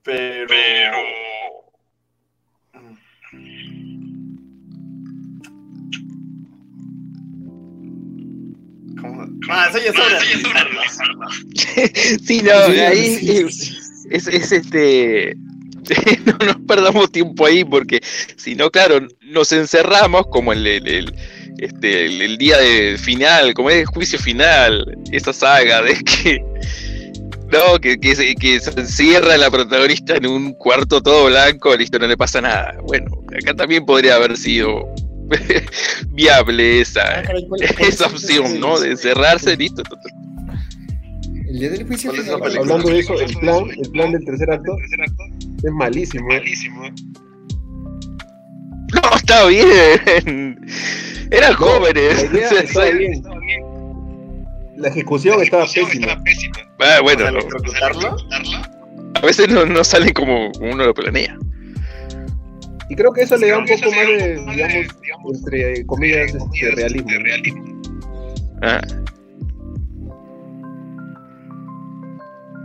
pero... 0.04 1.21
Ah, 9.50 9.68
eso 9.70 9.80
ya 9.80 9.90
es 9.92 9.98
hora. 10.00 10.20
Sí, 10.22 10.28
es 10.40 10.46
hora 10.46 10.64
de 10.64 10.70
analizarlo. 10.72 11.28
Sí, 12.26 12.42
no, 12.42 12.74
Sí, 12.74 12.80
ahí 12.80 13.16
sí, 13.18 13.32
es, 13.38 13.72
es- 14.10 14.28
es 14.28 14.52
este. 14.52 15.36
No 16.26 16.38
nos 16.46 16.58
perdamos 16.68 17.12
tiempo 17.12 17.46
ahí 17.46 17.64
porque 17.66 18.02
si 18.38 18.56
no, 18.56 18.70
claro, 18.70 19.08
nos 19.22 19.52
encerramos 19.52 20.28
como 20.28 20.54
el, 20.54 20.66
el, 20.68 20.88
el- 20.88 21.16
este, 21.58 22.06
el, 22.06 22.22
el 22.22 22.38
día 22.38 22.58
de 22.58 22.98
final, 22.98 23.54
como 23.54 23.70
es 23.70 23.78
el 23.82 23.86
juicio 23.86 24.18
final, 24.20 24.98
esa 25.12 25.34
saga 25.34 25.82
de 25.82 25.96
que. 26.04 26.44
No, 27.52 27.78
que, 27.82 28.00
que, 28.00 28.16
se, 28.16 28.34
que 28.36 28.60
se 28.62 28.72
encierra 28.80 29.36
la 29.38 29.52
protagonista 29.52 30.16
en 30.16 30.26
un 30.26 30.54
cuarto 30.54 31.02
todo 31.02 31.26
blanco, 31.26 31.76
listo, 31.76 32.00
no 32.00 32.08
le 32.08 32.16
pasa 32.16 32.40
nada. 32.40 32.78
Bueno, 32.84 33.08
acá 33.38 33.54
también 33.54 33.86
podría 33.86 34.16
haber 34.16 34.38
sido 34.38 34.88
viable 36.10 36.78
Ah, 36.78 36.82
esa, 36.82 37.04
caray, 37.24 37.46
¿cuál- 37.48 37.62
cuál 37.62 37.62
esa 37.90 38.06
es 38.08 38.14
opción, 38.14 38.60
¿no? 38.60 38.80
De 38.80 38.92
encerrarse, 38.92 39.56
listo. 39.58 39.84
El 41.48 41.60
día 41.60 41.70
del 41.70 41.86
juicio. 41.88 42.12
Hablando 42.60 42.90
de 42.90 43.00
eso, 43.00 43.14
el 43.20 43.36
plan, 43.38 43.66
el 43.84 43.92
plan 43.92 44.12
del 44.14 44.24
tercer 44.26 44.52
acto 44.52 44.76
es 45.64 45.72
malísimo. 45.74 46.32
¿eh? 46.34 46.40
Malísimo. 46.40 46.90
No, 48.94 49.16
está 49.16 49.46
bien. 49.48 50.60
Eran 51.32 51.52
No, 51.52 51.58
jóvenes. 51.58 52.30
La 52.32 52.38
idea 52.40 52.50
estaba 52.62 52.90
bien, 52.90 53.14
Estaba 53.14 53.40
bien. 53.40 53.64
la 54.78 54.88
ejecución 54.90 55.42
estaba 55.42 55.64
ejecución 55.64 55.86
pésima. 55.90 56.08
estaba 56.12 56.24
pésima. 56.24 56.54
Ah, 56.80 57.00
bueno, 57.02 57.20
O 57.20 57.24
sea, 57.24 57.32
no. 57.32 57.38
electrocutarlo. 57.40 58.00
¿Ejecutarla? 58.18 58.72
a 59.16 59.26
veces 59.26 59.50
no, 59.50 59.66
no 59.66 59.84
salen 59.84 60.14
como 60.14 60.52
uno 60.62 60.84
lo 60.86 60.94
planea. 60.94 61.38
Y 62.92 62.96
creo 62.96 63.14
que 63.14 63.22
eso 63.22 63.38
le 63.38 63.48
da 63.48 63.58
un 63.58 63.66
poco 63.66 63.90
más 63.90 64.06
de, 64.06 64.36
digamos, 65.02 65.38
entre 65.38 65.86
comillas, 65.86 66.36
este, 66.36 66.72
realismo. 66.76 67.10
Ah, 68.62 68.82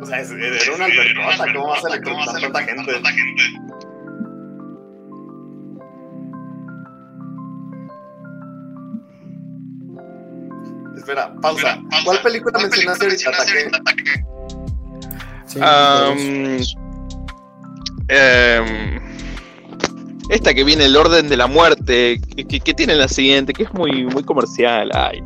O 0.01 0.05
sea, 0.05 0.19
es, 0.21 0.33
era 0.33 0.75
una 0.75 0.87
albercota, 0.87 1.53
¿cómo 1.55 1.69
vas 1.69 1.85
a 1.85 1.89
electrocutar 1.91 2.41
tanta 2.41 2.65
gente? 2.65 2.93
Espera, 10.97 11.33
pausa. 11.41 11.79
¿Cuál 12.05 12.21
película 12.23 12.59
mencionaste 12.59 13.05
ahorita? 13.05 13.31
Ataque. 13.77 14.25
Sí, 15.47 15.61
am, 15.63 16.59
em, 18.09 19.06
esta 20.31 20.53
que 20.55 20.65
viene 20.65 20.85
el 20.87 20.97
orden 20.97 21.29
de 21.29 21.37
la 21.37 21.47
muerte, 21.47 22.21
que, 22.37 22.45
que- 22.45 22.61
que 22.61 22.75
tiene 22.75 22.95
la 22.95 23.09
siguiente, 23.09 23.53
que 23.53 23.65
es 23.65 23.73
muy, 23.75 24.05
muy 24.07 24.23
comercial. 24.25 24.91
Ay, 24.95 25.23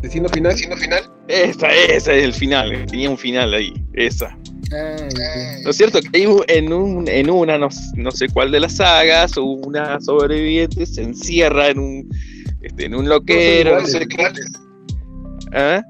Destino 0.00 0.28
final. 0.30 0.56
final? 0.56 1.04
esa, 1.28 1.68
esa 1.70 2.12
es 2.12 2.24
el 2.24 2.32
final, 2.32 2.86
tenía 2.86 3.08
un 3.10 3.18
final 3.18 3.54
ahí, 3.54 3.72
esa. 3.92 4.36
Ay. 4.72 5.62
¿No 5.64 5.70
es 5.70 5.76
cierto? 5.76 6.00
Que 6.00 6.22
en, 6.48 6.72
un, 6.72 7.06
en 7.08 7.30
una, 7.30 7.58
no, 7.58 7.68
no 7.96 8.10
sé 8.10 8.26
cuál 8.28 8.50
de 8.50 8.60
las 8.60 8.76
sagas, 8.76 9.36
una 9.36 10.00
sobreviviente 10.00 10.86
se 10.86 11.02
encierra 11.02 11.68
en 11.68 11.78
un, 11.78 12.08
este, 12.62 12.86
en 12.86 12.94
un 12.94 13.08
loquero, 13.08 13.80
no 13.80 13.86
sé 13.86 14.06
qué. 14.08 14.26
¿Ah? 15.52 15.82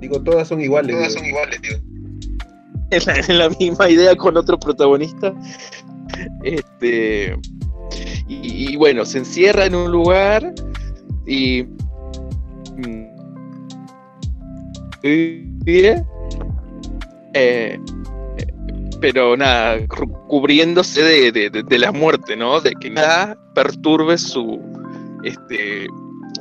Digo, 0.00 0.22
todas 0.22 0.48
son 0.48 0.60
iguales. 0.60 0.96
Todas 0.96 1.08
digo. 1.08 1.18
son 1.20 1.28
iguales, 1.28 1.60
tío. 1.62 1.76
en 2.90 3.02
la, 3.06 3.16
en 3.18 3.38
la 3.38 3.48
misma 3.50 3.90
idea 3.90 4.16
con 4.16 4.36
otro 4.36 4.58
protagonista. 4.58 5.32
Este. 6.46 7.36
Y, 8.28 8.76
bueno, 8.76 9.04
se 9.04 9.18
encierra 9.18 9.66
en 9.66 9.74
un 9.74 9.90
lugar 9.90 10.52
y. 11.26 11.64
mm, 12.76 13.06
pero 19.00 19.36
nada, 19.36 19.86
cu- 19.88 20.10
cubriéndose 20.28 21.02
de, 21.02 21.32
de- 21.50 21.78
la 21.78 21.92
muerte, 21.92 22.36
¿no? 22.36 22.60
De 22.60 22.72
que 22.80 22.90
nada 22.90 23.36
perturbe 23.54 24.16
su, 24.18 24.60
este, 25.22 25.86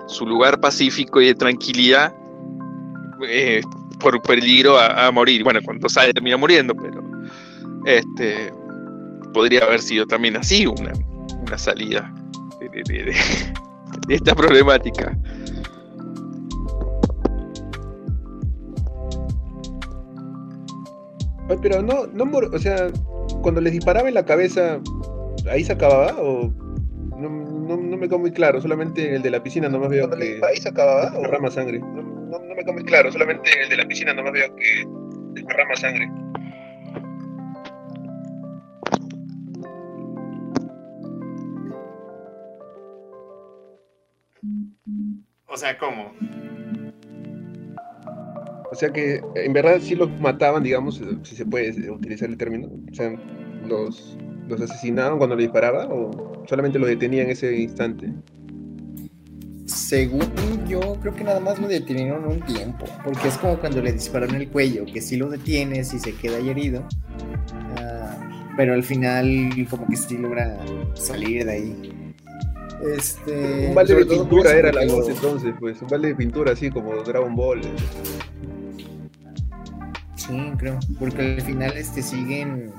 su 0.07 0.25
lugar 0.25 0.59
pacífico 0.59 1.21
y 1.21 1.27
de 1.27 1.35
tranquilidad 1.35 2.13
eh, 3.27 3.61
por 3.99 4.21
peligro 4.21 4.79
a 4.79 5.11
morir. 5.11 5.43
Bueno, 5.43 5.59
cuando 5.63 5.89
sale 5.89 6.13
termina 6.13 6.37
muriendo, 6.37 6.73
pero 6.75 7.03
este 7.85 8.51
podría 9.33 9.63
haber 9.63 9.81
sido 9.81 10.05
también 10.05 10.35
así 10.37 10.65
una, 10.67 10.91
una 11.45 11.57
salida 11.57 12.13
de, 12.59 12.69
de- 12.69 12.83
de- 12.83 13.03
de- 13.05 13.15
de 14.07 14.15
esta 14.15 14.35
problemática. 14.35 15.17
Pero 21.61 21.81
no, 21.81 22.07
no 22.07 22.25
o 22.53 22.59
sea, 22.59 22.87
cuando 23.41 23.61
les 23.61 23.73
disparaba 23.73 24.07
en 24.07 24.15
la 24.15 24.25
cabeza, 24.25 24.79
¿ahí 25.49 25.63
se 25.63 25.73
acababa? 25.73 26.15
¿O 26.19 26.51
no, 27.19 27.29
no, 27.29 27.77
no 27.77 27.97
me 27.97 28.07
quedó 28.07 28.19
muy 28.19 28.31
claro? 28.31 28.59
Solamente 28.61 29.15
el 29.15 29.21
de 29.21 29.29
la 29.29 29.41
piscina 29.43 29.69
nomás 29.69 29.89
veo 29.89 30.07
Cuando 30.07 30.25
que 30.25 30.41
ahí 30.45 30.57
se 30.57 30.69
acababa, 30.69 31.13
o- 31.17 31.21
derrama 31.21 31.51
sangre. 31.51 31.79
No, 31.79 32.01
no, 32.01 32.39
no 32.39 32.55
me 32.55 32.63
quedó 32.63 32.73
muy 32.73 32.83
claro, 32.83 33.11
solamente 33.11 33.49
el 33.63 33.69
de 33.69 33.77
la 33.77 33.85
piscina 33.87 34.13
nomás 34.13 34.33
veo 34.33 34.55
que 34.55 34.85
derrama 35.41 35.75
sangre. 35.75 36.09
O 45.55 45.57
sea, 45.57 45.77
¿cómo? 45.77 46.11
O 48.69 48.75
sea 48.75 48.89
que 48.89 49.21
en 49.35 49.53
verdad 49.53 49.79
sí 49.79 49.95
los 49.95 50.09
mataban, 50.19 50.63
digamos, 50.63 51.01
si 51.23 51.33
se 51.33 51.45
puede 51.45 51.89
utilizar 51.89 52.29
el 52.29 52.35
término. 52.35 52.67
O 52.91 52.93
sea, 52.93 53.15
los, 53.65 54.17
los 54.49 54.59
asesinaban 54.59 55.17
cuando 55.17 55.37
le 55.37 55.43
disparaba 55.43 55.85
o 55.85 56.43
solamente 56.45 56.77
los 56.77 56.89
detenían 56.89 57.27
en 57.27 57.31
ese 57.31 57.55
instante. 57.55 58.11
Según 59.65 60.29
yo, 60.67 60.97
creo 61.01 61.15
que 61.15 61.23
nada 61.23 61.39
más 61.39 61.57
lo 61.57 61.69
detenieron 61.69 62.25
un 62.25 62.41
tiempo, 62.41 62.85
porque 63.05 63.29
es 63.29 63.37
como 63.37 63.57
cuando 63.57 63.81
le 63.81 63.93
disparan 63.93 64.35
el 64.35 64.49
cuello, 64.49 64.83
que 64.83 64.99
sí 64.99 65.15
lo 65.15 65.29
detienes 65.29 65.93
y 65.93 65.99
se 65.99 66.13
queda 66.17 66.35
ahí 66.35 66.49
herido, 66.49 66.85
ah, 67.77 68.51
pero 68.57 68.73
al 68.73 68.83
final 68.83 69.25
como 69.69 69.87
que 69.87 69.95
sí 69.95 70.17
logra 70.17 70.59
salir 70.95 71.45
de 71.45 71.51
ahí. 71.53 72.04
Este, 72.83 73.67
Un 73.69 73.75
balde 73.75 73.95
de 73.95 74.05
pintura 74.05 74.51
era 74.51 74.71
la 74.71 74.85
lo- 74.85 75.07
entonces, 75.09 75.53
pues, 75.59 75.81
un 75.81 75.87
balde 75.87 76.09
de 76.09 76.15
pintura 76.15 76.51
así 76.51 76.69
como 76.69 76.93
Dragon 77.03 77.35
Ball. 77.35 77.61
eh. 77.61 77.69
Sí, 80.15 80.51
creo, 80.57 80.79
porque 80.99 81.35
al 81.35 81.41
final 81.41 81.77
este 81.77 82.01
siguen, 82.01 82.71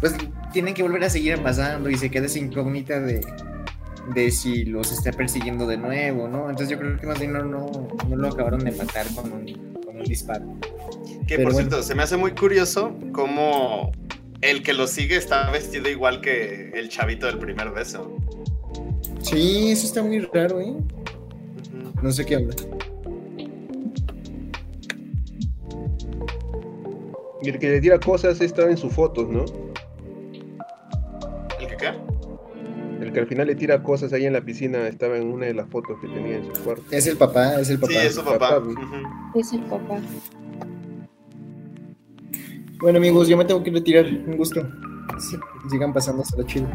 pues 0.00 0.14
tienen 0.52 0.74
que 0.74 0.82
volver 0.82 1.02
a 1.04 1.10
seguir 1.10 1.38
pasando 1.42 1.90
y 1.90 1.96
se 1.96 2.10
queda 2.10 2.26
esa 2.26 2.38
incógnita 2.38 3.00
de, 3.00 3.24
de 4.14 4.30
si 4.30 4.64
los 4.66 4.92
está 4.92 5.10
persiguiendo 5.12 5.66
de 5.66 5.78
nuevo, 5.78 6.28
¿no? 6.28 6.50
Entonces 6.50 6.68
yo 6.68 6.78
creo 6.78 6.98
que 6.98 7.06
más 7.06 7.18
bien 7.18 7.32
no, 7.32 7.42
no, 7.44 7.88
no 8.08 8.16
lo 8.16 8.28
acabaron 8.28 8.60
de 8.64 8.72
matar 8.72 9.06
con 9.14 9.32
un, 9.32 9.74
con 9.84 9.96
un 9.96 10.04
disparo. 10.04 10.44
Que 11.26 11.36
Pero 11.36 11.44
por 11.44 11.52
bueno. 11.54 11.68
cierto, 11.70 11.82
se 11.82 11.94
me 11.94 12.02
hace 12.02 12.16
muy 12.16 12.32
curioso 12.32 12.94
cómo 13.12 13.90
el 14.40 14.62
que 14.62 14.72
lo 14.72 14.86
sigue 14.86 15.16
está 15.16 15.50
vestido 15.50 15.88
igual 15.88 16.20
que 16.20 16.70
el 16.74 16.88
chavito 16.88 17.26
del 17.26 17.38
primer 17.38 17.70
beso. 17.70 18.16
Sí, 19.22 19.70
eso 19.70 19.86
está 19.86 20.02
muy 20.02 20.18
raro, 20.20 20.60
¿eh? 20.60 20.74
No 22.02 22.10
sé 22.10 22.26
qué 22.26 22.36
habla. 22.36 22.54
Y 27.42 27.48
el 27.48 27.58
que 27.58 27.70
le 27.70 27.80
tira 27.80 27.98
cosas 27.98 28.40
estaba 28.40 28.70
en 28.70 28.76
sus 28.76 28.92
fotos, 28.92 29.28
¿no? 29.28 29.44
¿El 31.60 31.66
que 31.66 31.76
qué? 31.76 31.92
El 33.00 33.12
que 33.12 33.20
al 33.20 33.26
final 33.26 33.48
le 33.48 33.54
tira 33.56 33.82
cosas 33.82 34.12
ahí 34.12 34.26
en 34.26 34.32
la 34.32 34.40
piscina 34.40 34.86
estaba 34.86 35.16
en 35.16 35.32
una 35.32 35.46
de 35.46 35.54
las 35.54 35.68
fotos 35.68 35.98
que 36.00 36.08
tenía 36.08 36.36
en 36.36 36.54
su 36.54 36.62
cuarto. 36.62 36.84
Es 36.90 37.06
el 37.06 37.16
papá, 37.16 37.60
es 37.60 37.70
el 37.70 37.80
papá. 37.80 37.92
Sí, 37.92 37.98
es 37.98 38.14
su 38.14 38.24
papá. 38.24 38.62
Es 39.34 39.52
el 39.52 39.60
papá. 39.62 40.00
Bueno, 42.80 42.98
amigos, 42.98 43.28
yo 43.28 43.36
me 43.36 43.44
tengo 43.44 43.62
que 43.62 43.70
retirar. 43.70 44.06
Un 44.06 44.36
gusto. 44.36 44.68
Sigan 45.70 45.92
pasando 45.92 46.22
hasta 46.22 46.36
la 46.36 46.46
chido. 46.46 46.68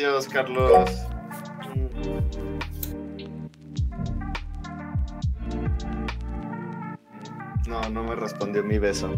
Adiós, 0.00 0.28
Carlos. 0.28 0.88
No, 7.68 7.82
no 7.90 8.04
me 8.04 8.14
respondió 8.14 8.64
mi 8.64 8.78
beso. 8.78 9.14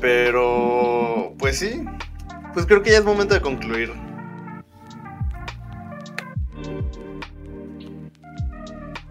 Pero, 0.00 1.34
pues 1.36 1.58
sí. 1.58 1.84
Pues 2.52 2.66
creo 2.66 2.80
que 2.80 2.92
ya 2.92 2.98
es 2.98 3.04
momento 3.04 3.34
de 3.34 3.40
concluir. 3.40 3.92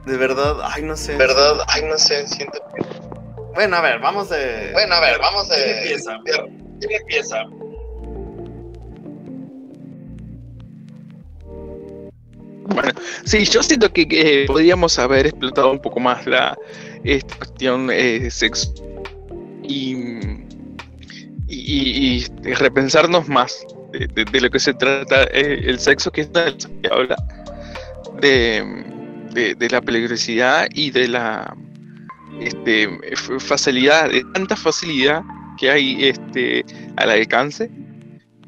De 0.05 0.15
verdad, 0.15 0.55
ay, 0.63 0.83
no 0.83 0.95
sé. 0.95 1.17
¿Verdad? 1.17 1.65
Ay, 1.67 1.81
no 1.83 1.97
sé, 1.97 2.25
siento 2.29 2.59
Bueno, 3.53 3.75
a 3.77 3.81
ver, 3.81 3.99
vamos 3.99 4.29
de. 4.29 4.71
Bueno, 4.73 4.95
a 4.95 4.99
ver, 5.01 5.19
vamos 5.19 5.47
de- 5.49 5.55
¿Quién 5.55 5.77
empieza? 5.77 6.19
¿Quién 6.79 6.91
empieza? 7.01 7.43
Bueno, 12.65 12.91
sí, 13.25 13.45
yo 13.45 13.61
siento 13.61 13.91
que, 13.91 14.07
que 14.07 14.45
podríamos 14.47 14.97
haber 14.97 15.27
explotado 15.27 15.71
un 15.71 15.79
poco 15.79 15.99
más 15.99 16.25
la 16.25 16.57
esta 17.03 17.35
cuestión 17.35 17.89
eh, 17.91 18.31
sexo 18.31 18.73
y, 19.63 19.93
y, 21.47 21.57
y- 22.17 22.25
y 22.43 22.53
repensarnos 22.53 23.27
más 23.27 23.65
de, 23.91 24.07
de- 24.07 24.25
de 24.25 24.41
lo 24.41 24.49
que 24.49 24.59
se 24.59 24.73
trata 24.73 25.23
eh, 25.25 25.61
el 25.65 25.79
sexo, 25.79 26.11
que 26.11 26.21
es 26.21 26.29
una 26.29 26.45
de 26.45 26.51
las 26.51 26.65
que 26.65 26.89
habla 26.89 27.15
de, 28.21 28.83
de- 29.33 29.55
de 29.55 29.69
la 29.69 29.81
peligrosidad 29.81 30.67
y 30.73 30.89
de 30.91 31.09
la 31.09 31.55
este, 32.39 32.89
facilidad, 33.39 34.09
de 34.09 34.23
tanta 34.33 34.55
facilidad 34.55 35.21
que 35.57 35.69
hay 35.69 36.05
este, 36.05 36.65
al 36.97 37.09
alcance. 37.09 37.69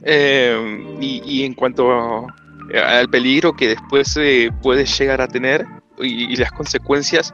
Eh, 0.03 0.97
y, 1.01 1.21
y 1.25 1.43
en 1.45 1.53
cuanto 1.53 2.27
al 2.73 3.09
peligro 3.09 3.53
que 3.55 3.69
después 3.69 4.07
se 4.09 4.51
puede 4.61 4.85
llegar 4.85 5.21
a 5.21 5.27
tener 5.27 5.65
y, 5.99 6.35
las 6.35 6.51
consecuencias 6.51 7.33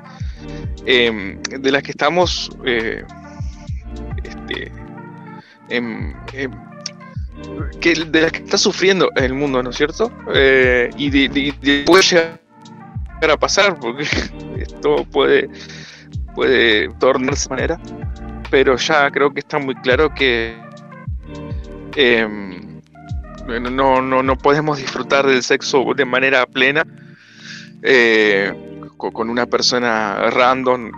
eh, 0.86 1.38
de 1.60 1.72
las 1.72 1.84
que 1.84 1.91
estamos 1.91 2.49
eh, 2.65 3.03
este, 4.23 4.72
em, 5.69 6.14
em, 6.34 6.52
que, 7.80 7.94
de 7.95 8.22
las 8.22 8.32
que 8.32 8.40
está 8.40 8.57
sufriendo 8.57 9.10
el 9.15 9.34
mundo, 9.34 9.64
¿no 9.64 9.69
es 9.72 9.76
cierto? 9.78 10.11
Eh, 10.34 10.90
y 10.98 11.10
de, 11.10 11.30
de- 11.30 11.53
de- 11.61 11.84
puede 11.86 12.03
llegar 12.03 12.40
a 13.30 13.38
pasar, 13.38 13.80
porque 13.80 14.03
esto 14.57 15.06
puede, 15.06 15.49
puede 16.36 16.90
tornarse 16.99 17.49
de 17.49 17.56
manera, 17.56 17.80
pero 18.49 18.76
ya 18.78 19.10
creo 19.12 19.34
que 19.34 19.40
está 19.40 19.60
muy 19.60 19.76
claro 19.76 20.14
que 20.14 20.58
em, 21.95 22.82
no, 23.48 24.02
no, 24.02 24.24
no 24.24 24.38
podemos 24.38 24.78
disfrutar 24.78 25.26
del 25.26 25.44
sexo 25.44 25.84
de 25.95 26.06
manera 26.06 26.45
plena 26.45 26.84
eh, 27.84 28.53
co- 28.98 29.12
con 29.12 29.30
una 29.30 29.45
persona 29.45 30.30
random 30.32 30.91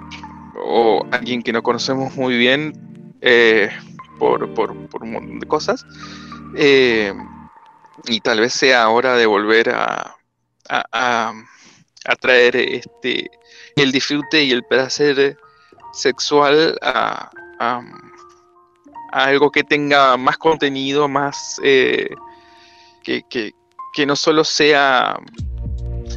o 0.66 1.06
alguien 1.12 1.42
que 1.42 1.54
no 1.54 1.64
conocemos 1.64 2.16
muy 2.16 2.38
bien 2.38 2.74
eh, 3.22 3.70
por, 4.20 4.54
por- 4.54 4.76
por 4.88 5.04
un 5.04 5.14
montón 5.14 5.40
de 5.40 5.48
cosas. 5.48 5.86
Eh, 6.56 7.14
y 8.06 8.20
tal 8.22 8.40
vez 8.42 8.54
sea 8.54 8.90
hora 8.90 9.16
de 9.16 9.26
volver 9.26 9.70
a, 9.70 10.16
a, 10.70 10.84
a- 10.92 11.34
a 12.06 12.16
traer 12.18 12.56
este, 12.58 13.30
el 13.76 13.92
disfrute 13.92 14.44
y 14.44 14.52
el 14.52 14.64
placer 14.64 15.38
sexual 15.94 16.78
a, 16.82 17.30
a- 17.60 17.82
a 19.12 19.24
algo 19.26 19.52
que 19.52 19.64
tenga 19.64 20.18
más 20.18 20.38
contenido, 20.38 21.08
más 21.08 21.60
eh, 21.64 22.10
que, 23.04 23.22
que- 23.30 23.54
que 23.94 24.06
no 24.08 24.16
solo 24.16 24.44
sea 24.44 25.18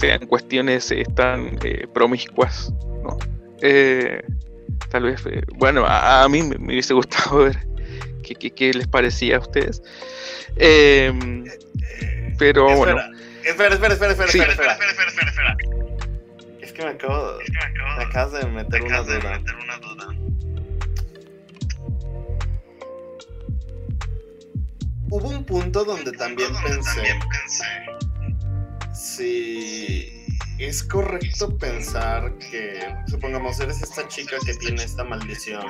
sean 0.01 0.27
cuestiones 0.27 0.91
eh, 0.91 1.05
tan 1.15 1.59
eh, 1.63 1.87
promiscuas, 1.93 2.73
¿no? 3.03 3.19
Eh, 3.63 4.23
tal 4.91 5.05
vez, 5.05 5.25
eh, 5.27 5.43
bueno, 5.55 5.85
a, 5.87 6.23
a 6.25 6.29
mí 6.29 6.43
me, 6.43 6.57
me 6.59 6.73
hubiese 6.75 6.93
gustado 6.95 7.37
ver 7.45 7.67
qué, 8.23 8.35
qué- 8.35 8.51
qué 8.51 8.73
les 8.75 8.87
parecía 8.89 9.37
a 9.37 9.41
ustedes. 9.41 9.83
Pero 12.39 12.65
bueno, 12.77 12.99
Espera, 13.45 13.75
espera, 13.75 13.95
espera, 13.95 14.13
espera, 14.13 14.29
Sí. 14.33 14.39
espera, 14.41 14.53
espera, 14.73 14.91
espera, 14.91 15.09
espera, 15.11 15.31
espera. 15.31 15.86
Es 16.77 16.81
que 16.81 16.85
me 16.85 16.91
acabo, 16.91 17.39
me 17.97 18.05
acabas 18.05 18.33
de 18.33 18.47
meter 18.49 18.83
una 18.83 19.01
duda. 19.01 19.41
Hubo 25.09 25.29
un 25.31 25.45
punto 25.47 25.87
donde 25.87 26.13
también 26.13 26.51
pensé 26.63 27.19
si 28.93 30.27
es 30.59 30.83
correcto 30.83 31.57
pensar 31.57 32.37
que, 32.37 32.95
supongamos, 33.07 33.59
eres 33.61 33.81
esta 33.81 34.07
chica 34.09 34.37
que 34.45 34.53
tiene 34.57 34.83
esta 34.85 35.03
maldición. 35.03 35.65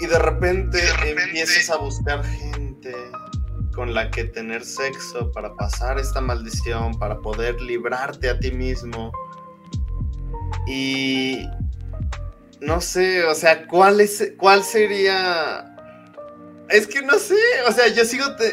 y 0.00 0.06
de 0.06 0.18
repente, 0.20 0.80
empiezas 1.06 1.68
a 1.68 1.76
buscar 1.76 2.24
gente 2.24 2.94
con 3.78 3.94
la 3.94 4.10
que 4.10 4.24
tener 4.24 4.64
sexo 4.64 5.30
para 5.30 5.54
pasar 5.54 6.00
esta 6.00 6.20
maldición, 6.20 6.98
para 6.98 7.20
poder 7.20 7.60
librarte 7.60 8.28
a 8.28 8.36
ti 8.36 8.50
mismo. 8.50 9.12
Y 10.66 11.46
no 12.60 12.80
sé, 12.80 13.22
o 13.22 13.36
sea, 13.36 13.68
¿cuál 13.68 14.00
es 14.00 14.32
cuál 14.36 14.64
sería 14.64 15.76
Es 16.68 16.88
que 16.88 17.02
no 17.02 17.20
sé, 17.20 17.38
o 17.68 17.70
sea, 17.70 17.86
yo 17.86 18.04
sigo 18.04 18.34
te 18.34 18.52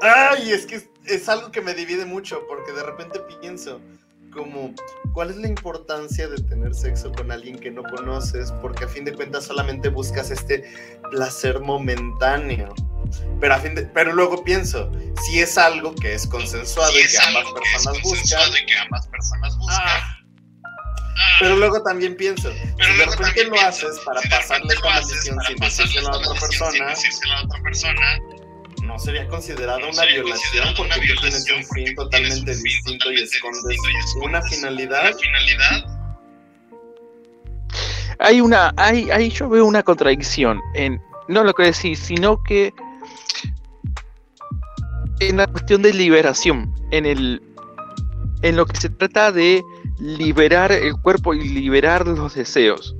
Ay, 0.00 0.50
es 0.50 0.66
que 0.66 0.74
es, 0.74 0.88
es 1.06 1.28
algo 1.28 1.52
que 1.52 1.60
me 1.60 1.72
divide 1.72 2.04
mucho 2.04 2.42
porque 2.48 2.72
de 2.72 2.82
repente 2.82 3.20
pienso 3.40 3.80
como 4.34 4.74
¿cuál 5.12 5.30
es 5.30 5.36
la 5.36 5.46
importancia 5.46 6.26
de 6.26 6.42
tener 6.42 6.74
sexo 6.74 7.12
con 7.12 7.30
alguien 7.30 7.60
que 7.60 7.70
no 7.70 7.84
conoces? 7.84 8.50
Porque 8.60 8.86
a 8.86 8.88
fin 8.88 9.04
de 9.04 9.14
cuentas 9.14 9.44
solamente 9.44 9.88
buscas 9.88 10.32
este 10.32 10.64
placer 11.12 11.60
momentáneo. 11.60 12.74
Pero, 13.40 13.54
a 13.54 13.58
fin 13.58 13.74
de- 13.74 13.82
pero 13.86 14.12
luego 14.12 14.42
pienso, 14.44 14.90
si 15.26 15.40
es 15.40 15.58
algo 15.58 15.94
que 15.94 16.14
es 16.14 16.26
consensuado 16.26 16.92
y 16.98 17.06
que 17.08 17.18
ambas 17.18 17.44
personas 17.52 18.02
buscan, 18.02 18.36
ah, 18.38 20.18
pero 21.40 21.56
luego 21.56 21.82
también 21.82 22.16
pienso, 22.16 22.52
si 22.52 22.98
de 22.98 23.04
repente 23.06 23.44
lo 23.44 23.60
haces 23.60 23.98
para 24.04 24.20
pasarle 24.30 24.74
esta 24.74 24.88
maldición 24.88 25.38
sin 25.46 25.56
decírselo 25.56 26.08
a 26.08 26.16
otra 26.16 26.34
persona, 26.40 26.94
no 28.82 28.98
sería 28.98 29.26
considerada 29.28 29.78
una 29.78 30.04
violación 30.04 30.74
porque 30.76 31.00
tú 31.14 31.20
tienes 31.20 31.50
un 31.50 31.64
fin 31.74 31.94
totalmente 31.94 32.56
distinto 32.56 33.12
y 33.12 33.22
escondes 33.22 33.78
una 34.16 34.42
finalidad. 34.42 35.12
hay 38.18 38.40
una, 38.40 38.72
hay, 38.76 39.10
hay, 39.10 39.30
yo 39.30 39.48
veo 39.48 39.64
una 39.66 39.82
contradicción 39.82 40.60
en 40.74 41.00
no 41.28 41.42
lo 41.44 41.52
que 41.54 41.64
decís, 41.64 41.98
sino 41.98 42.42
que 42.42 42.72
en 45.28 45.36
la 45.38 45.46
cuestión 45.46 45.82
de 45.82 45.92
liberación, 45.92 46.72
en 46.90 47.06
el, 47.06 47.42
en 48.42 48.56
lo 48.56 48.66
que 48.66 48.76
se 48.76 48.88
trata 48.88 49.32
de 49.32 49.62
liberar 49.98 50.72
el 50.72 50.94
cuerpo 50.96 51.34
y 51.34 51.48
liberar 51.48 52.06
los 52.06 52.34
deseos. 52.34 52.96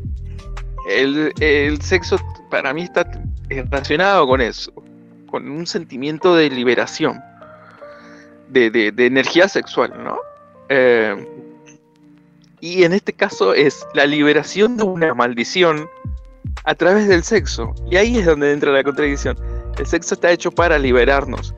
El, 0.89 1.33
el 1.41 1.81
sexo 1.81 2.17
para 2.51 2.73
mí 2.75 2.83
está 2.83 3.07
relacionado 3.49 4.27
con 4.27 4.41
eso, 4.41 4.73
con 5.31 5.49
un 5.51 5.67
sentimiento 5.67 6.35
de 6.35 6.51
liberación, 6.51 7.21
de, 8.49 8.71
de- 8.71 8.93
de 8.93 9.07
energía 9.07 9.49
sexual, 9.49 9.93
¿no? 10.03 10.19
Eh, 10.69 11.29
y 12.61 12.85
en 12.85 12.93
este 12.93 13.13
caso 13.13 13.55
es 13.55 13.85
la 13.95 14.07
liberación 14.07 14.77
de 14.77 14.85
una 14.85 15.15
maldición 15.15 15.89
a 16.65 16.75
través 16.75 17.09
del 17.09 17.25
sexo. 17.25 17.75
Y 17.91 17.97
ahí 17.97 18.19
es 18.19 18.27
donde 18.27 18.53
entra 18.53 18.71
la 18.71 18.85
contradicción. 18.85 19.37
El 19.79 19.87
sexo 19.87 20.15
está 20.15 20.31
hecho 20.31 20.53
para 20.53 20.79
liberarnos. 20.79 21.55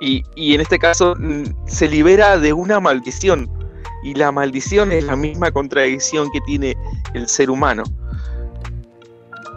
Y, 0.00 0.24
en 0.36 0.60
este 0.60 0.78
caso 0.78 1.14
mm, 1.18 1.44
se 1.66 1.88
libera 1.88 2.38
de 2.38 2.52
una 2.52 2.80
maldición. 2.80 3.50
Y 4.02 4.14
la 4.14 4.32
maldición 4.32 4.92
es 4.92 5.04
la 5.04 5.14
misma 5.14 5.50
contradicción 5.50 6.30
que 6.32 6.40
tiene 6.42 6.76
el 7.12 7.28
ser 7.28 7.50
humano. 7.50 7.82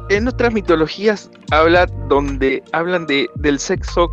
En 0.10 0.28
otras 0.28 0.54
mitologías 0.54 1.32
habla 1.52 1.86
donde 2.10 2.62
hablan 2.74 3.08
de, 3.08 3.30
del 3.36 3.58
sexo 3.58 4.12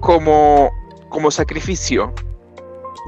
como, 0.00 0.70
como 1.10 1.30
sacrificio, 1.30 2.14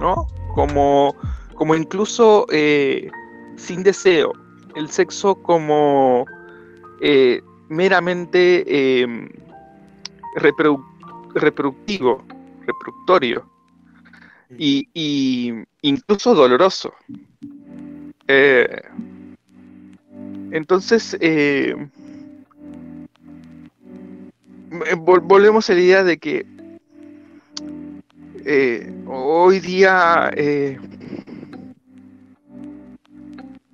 ¿no? 0.00 0.26
Como, 0.54 1.16
como 1.54 1.74
incluso 1.74 2.46
eh, 2.50 3.10
sin 3.56 3.82
deseo. 3.82 4.32
El 4.76 4.90
sexo 4.90 5.34
como 5.34 6.26
eh, 7.00 7.40
meramente 7.68 8.64
eh, 8.66 9.06
reprodu- 10.36 10.84
reproductivo, 11.34 12.24
reproductorio 12.66 13.48
y, 14.58 14.88
incluso 15.82 16.34
doloroso. 16.34 16.94
Eh, 18.28 18.82
entonces, 20.50 21.16
eh, 21.20 21.74
eh, 24.86 24.94
vol- 24.96 25.22
volvemos 25.22 25.68
a 25.68 25.74
la 25.74 25.80
idea 25.80 26.04
de 26.04 26.18
que 26.18 26.46
hoy 29.06 29.60
día 29.60 30.30
eh, 30.36 30.78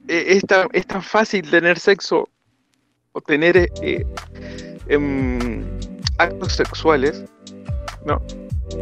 eh, 0.08 0.24
es, 0.28 0.42
tan, 0.44 0.68
es 0.72 0.86
tan 0.86 1.02
fácil 1.02 1.48
tener 1.50 1.78
sexo 1.78 2.28
o 3.12 3.20
tener 3.20 3.68
em, 4.88 5.79
actos 6.20 6.52
sexuales, 6.52 7.24
¿no? 8.04 8.22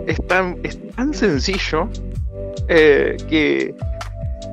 Es 0.06 0.18
tan, 0.26 0.58
es 0.62 0.78
tan 0.96 1.14
sencillo 1.14 1.88
eh, 2.68 3.16
que, 3.28 3.74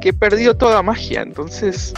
que 0.01 0.13
perdió 0.13 0.55
toda 0.55 0.81
magia. 0.81 1.21
Entonces, 1.21 1.93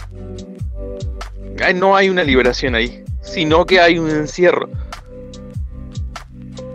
no 1.75 1.95
hay 1.95 2.09
una 2.09 2.23
liberación 2.23 2.75
ahí, 2.75 3.03
sino 3.21 3.65
que 3.65 3.79
hay 3.79 3.99
un 3.99 4.09
encierro. 4.09 4.69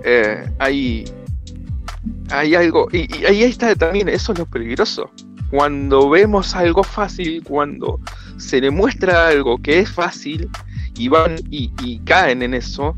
Eh, 0.04 0.44
hay, 0.58 1.04
hay 2.30 2.54
algo, 2.54 2.88
y, 2.92 3.06
y 3.16 3.24
ahí 3.24 3.44
está 3.44 3.74
también, 3.76 4.08
eso 4.08 4.32
es 4.32 4.38
lo 4.38 4.46
peligroso. 4.46 5.10
Cuando 5.50 6.08
vemos 6.08 6.54
algo 6.54 6.82
fácil, 6.82 7.42
cuando 7.44 8.00
se 8.38 8.60
le 8.60 8.70
muestra 8.70 9.28
algo 9.28 9.58
que 9.58 9.80
es 9.80 9.90
fácil 9.90 10.48
y 10.96 11.08
van 11.08 11.36
y, 11.50 11.70
y 11.82 11.98
caen 12.00 12.42
en 12.42 12.54
eso, 12.54 12.96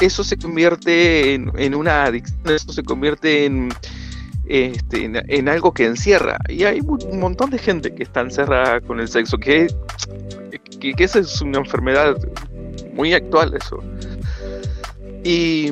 eso 0.00 0.24
se 0.24 0.36
convierte 0.36 1.34
en, 1.34 1.50
en 1.56 1.74
una 1.74 2.04
adicción, 2.04 2.40
eso 2.46 2.72
se 2.72 2.82
convierte 2.82 3.46
en, 3.46 3.72
este, 4.48 5.04
en, 5.04 5.48
algo 5.48 5.72
que 5.72 5.86
encierra. 5.86 6.38
Y 6.48 6.64
hay 6.64 6.80
un 6.80 7.20
montón 7.20 7.50
de 7.50 7.58
gente 7.58 7.94
que 7.94 8.02
está 8.02 8.20
encerrada 8.20 8.80
con 8.80 9.00
el 9.00 9.08
sexo, 9.08 9.38
que, 9.38 9.66
que, 10.80 10.94
esa 10.98 11.18
es 11.20 11.40
una 11.40 11.58
enfermedad 11.58 12.16
muy 12.94 13.14
actual 13.14 13.54
eso. 13.54 13.82
Y, 15.24 15.70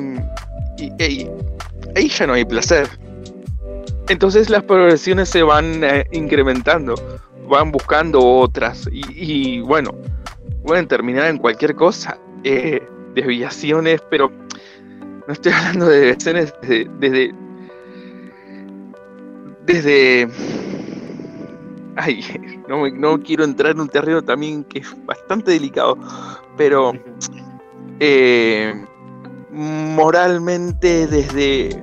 y- 0.77 1.27
ahí 1.95 2.09
ya 2.09 2.27
no 2.27 2.33
hay 2.33 2.45
placer. 2.45 2.87
Entonces 4.09 4.49
las 4.49 4.63
progresiones 4.63 5.29
se 5.29 5.41
van 5.41 5.83
eh, 5.83 6.05
incrementando, 6.11 6.95
van 7.49 7.71
buscando 7.71 8.19
otras 8.23 8.87
y, 8.91 9.03
y, 9.15 9.61
bueno, 9.61 9.95
pueden 10.63 10.87
terminar 10.87 11.27
en 11.27 11.37
cualquier 11.37 11.75
cosa, 11.75 12.17
eh, 12.43 12.87
desviaciones, 13.15 14.01
pero 14.09 14.31
no 15.27 15.33
estoy 15.33 15.51
hablando 15.53 15.87
de 15.87 15.99
desviaciones 15.99 16.53
desde, 16.61 16.89
desde, 16.99 17.35
desde... 19.65 20.29
Ay, 21.95 22.21
no, 22.67 22.89
no 22.89 23.23
quiero 23.23 23.45
entrar 23.45 23.71
en 23.71 23.81
un 23.81 23.89
terreno 23.89 24.21
también 24.21 24.63
que 24.65 24.79
es 24.79 25.05
bastante 25.05 25.51
delicado, 25.51 25.97
pero 26.57 26.93
eh, 27.99 28.85
moralmente 29.51 31.07
desde... 31.07 31.81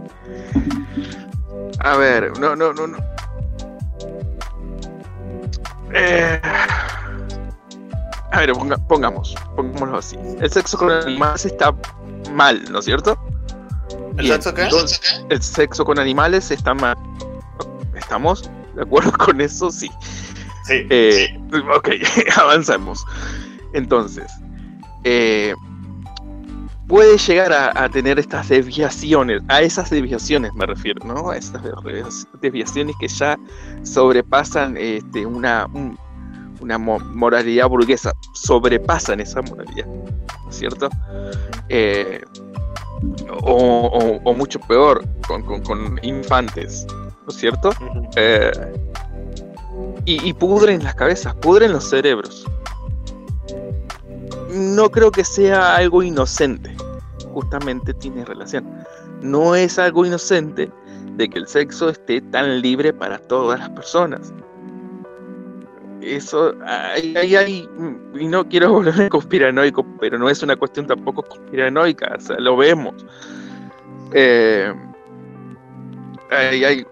A 1.81 1.97
ver, 1.97 2.39
no, 2.39 2.55
no, 2.55 2.73
no, 2.73 2.87
no. 2.87 2.99
Eh, 5.95 6.41
a 8.33 8.39
ver, 8.41 8.53
ponga- 8.53 8.87
pongamos, 8.89 9.35
pongámoslo 9.57 9.99
así. 9.99 10.17
El 10.41 10.51
sexo 10.51 10.79
con 10.79 10.91
animales 10.91 11.45
está 11.47 11.75
mal, 12.33 12.63
¿no 12.71 12.79
es 12.81 12.85
cierto? 12.87 13.19
¿El 14.17 14.25
Bien, 14.25 14.35
sexo 14.35 14.55
qué? 14.55 14.63
entonces, 14.65 15.25
el 15.31 15.43
sexo 15.43 15.85
con 15.85 15.99
animales 15.99 16.51
está 16.51 16.75
mal. 16.75 16.97
¿Estamos 17.95 18.51
de 18.75 18.83
acuerdo 18.83 19.13
con 19.19 19.41
eso? 19.41 19.71
Sí. 19.71 19.91
Sí. 20.65 20.87
Eh, 20.91 21.39
ok, 21.77 21.89
avanzamos. 22.37 23.05
Entonces, 23.75 24.31
eh, 25.05 25.55
puede 26.89 27.17
llegar 27.19 27.53
a, 27.53 27.85
a 27.85 27.89
tener 27.89 28.19
estas 28.19 28.49
desviaciones, 28.49 29.43
a 29.49 29.63
esas 29.63 29.89
desviaciones 29.91 30.53
me 30.55 30.67
refiero, 30.67 31.05
¿no? 31.07 31.31
A 31.31 31.37
esas 31.37 31.63
desvi- 31.63 32.27
desviaciones 32.41 32.95
que 33.01 33.09
ya 33.09 33.39
sobrepasan 33.83 34.77
este, 34.77 35.25
una, 35.27 35.67
un- 35.73 35.99
una 36.63 36.79
mo- 36.79 37.01
moralidad 37.01 37.69
burguesa, 37.69 38.13
sobrepasan 38.35 39.21
esa 39.21 39.43
moralidad, 39.43 39.87
¿no 39.87 40.51
es 40.51 40.57
cierto? 40.57 40.89
Eh, 41.69 42.23
o, 43.43 43.53
o- 43.93 44.21
o 44.23 44.35
mucho 44.35 44.61
peor, 44.61 45.05
con, 45.27 45.43
con- 45.43 45.63
con 45.63 45.99
infantes, 46.03 46.87
¿no 46.91 47.29
es 47.29 47.35
cierto? 47.35 47.71
Eh, 48.17 48.51
y, 50.05 50.29
y 50.29 50.33
pudren 50.33 50.83
las 50.85 50.95
cabezas, 50.95 51.35
pudren 51.37 51.73
los 51.73 51.85
cerebros. 51.89 52.47
No 54.55 54.91
creo 54.91 55.11
que 55.11 55.25
sea 55.25 55.77
algo 55.77 56.03
inocente. 56.03 56.75
Justamente 57.33 57.95
tiene 57.95 58.25
relación. 58.25 58.69
No 59.23 59.55
es 59.55 59.79
algo 59.79 60.05
inocente 60.05 60.71
de 61.17 61.29
que 61.31 61.39
el 61.39 61.47
sexo 61.49 61.89
esté 61.89 62.21
tan 62.21 62.61
libre 62.61 62.93
para 62.93 63.19
todas 63.19 63.59
las 63.61 63.71
personas. 63.71 64.33
Eso, 66.03 66.55
ahí, 66.67 67.69
mm, 67.77 68.19
y 68.19 68.27
no 68.27 68.49
quiero 68.49 68.73
volverme 68.73 69.09
conspiranoico, 69.09 69.87
pero 70.01 70.19
no 70.19 70.29
es 70.29 70.43
una 70.43 70.57
cuestión 70.57 70.87
tampoco 70.87 71.23
conspiranoica, 71.23 72.15
o 72.17 72.21
sea, 72.21 72.39
lo 72.39 72.57
vemos. 72.57 72.95
Eh, 74.13 74.73
hay, 76.31 76.65
hay, 76.65 76.87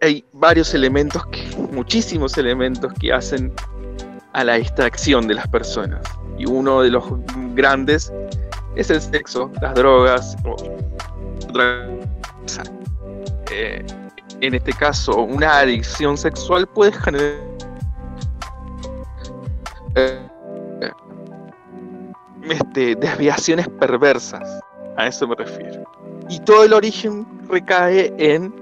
hay 0.00 0.24
varios 0.32 0.72
elementos, 0.72 1.26
que, 1.26 1.48
muchísimos 1.72 2.38
elementos 2.38 2.92
que 2.94 3.12
hacen 3.12 3.52
a 4.32 4.44
la 4.44 4.56
extracción 4.56 5.26
de 5.26 5.34
las 5.34 5.46
personas. 5.48 6.00
Y 6.38 6.46
uno 6.46 6.82
de 6.82 6.90
los 6.90 7.04
grandes 7.54 8.12
es 8.76 8.88
el 8.90 9.00
sexo, 9.00 9.50
las 9.60 9.74
drogas, 9.74 10.36
o 10.44 10.54
otra 11.48 11.88
cosa. 12.42 12.62
Eh, 13.50 13.84
en 14.40 14.54
este 14.54 14.72
caso, 14.72 15.22
una 15.22 15.58
adicción 15.58 16.16
sexual 16.16 16.66
puede 16.68 16.92
generar 16.92 17.47
eh, 19.98 20.90
este, 22.50 22.94
desviaciones 22.96 23.68
perversas. 23.68 24.60
A 24.96 25.06
eso 25.06 25.28
me 25.28 25.34
refiero. 25.34 25.84
Y 26.28 26.40
todo 26.40 26.64
el 26.64 26.72
origen 26.72 27.26
recae 27.48 28.12
en 28.18 28.52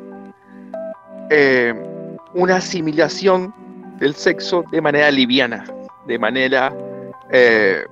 eh, 1.30 1.74
una 2.34 2.56
asimilación 2.56 3.54
del 3.98 4.14
sexo 4.14 4.64
de 4.70 4.80
manera 4.80 5.10
liviana, 5.10 5.64
de 6.06 6.18
manera 6.18 6.72
eh, 7.30 7.84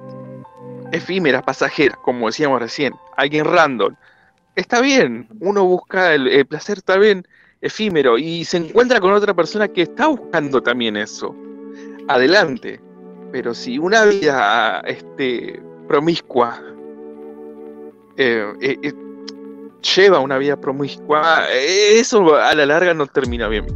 efímera, 0.92 1.42
pasajera, 1.42 1.96
como 2.02 2.26
decíamos 2.26 2.60
recién, 2.60 2.94
alguien 3.16 3.44
random. 3.44 3.94
Está 4.54 4.80
bien, 4.80 5.26
uno 5.40 5.64
busca 5.64 6.14
el, 6.14 6.28
el 6.28 6.46
placer, 6.46 6.78
está 6.78 6.96
efímero, 7.60 8.18
y 8.18 8.44
se 8.44 8.58
encuentra 8.58 9.00
con 9.00 9.12
otra 9.12 9.34
persona 9.34 9.66
que 9.68 9.82
está 9.82 10.06
buscando 10.06 10.62
también 10.62 10.96
eso. 10.96 11.34
Adelante. 12.06 12.80
Pero 13.35 13.52
si 13.52 13.78
una 13.81 14.05
vida 14.05 14.81
este, 14.86 15.61
promiscua 15.89 16.62
eh, 18.16 18.47
eh, 18.61 18.78
eh, 18.81 18.93
lleva 19.97 20.20
una 20.20 20.39
vida 20.39 20.55
promiscua, 20.56 21.44
eso 21.52 22.36
a 22.36 22.55
la 22.55 22.65
larga 22.65 22.94
no 22.94 23.09
termina 23.09 23.48
bien. 23.48 23.66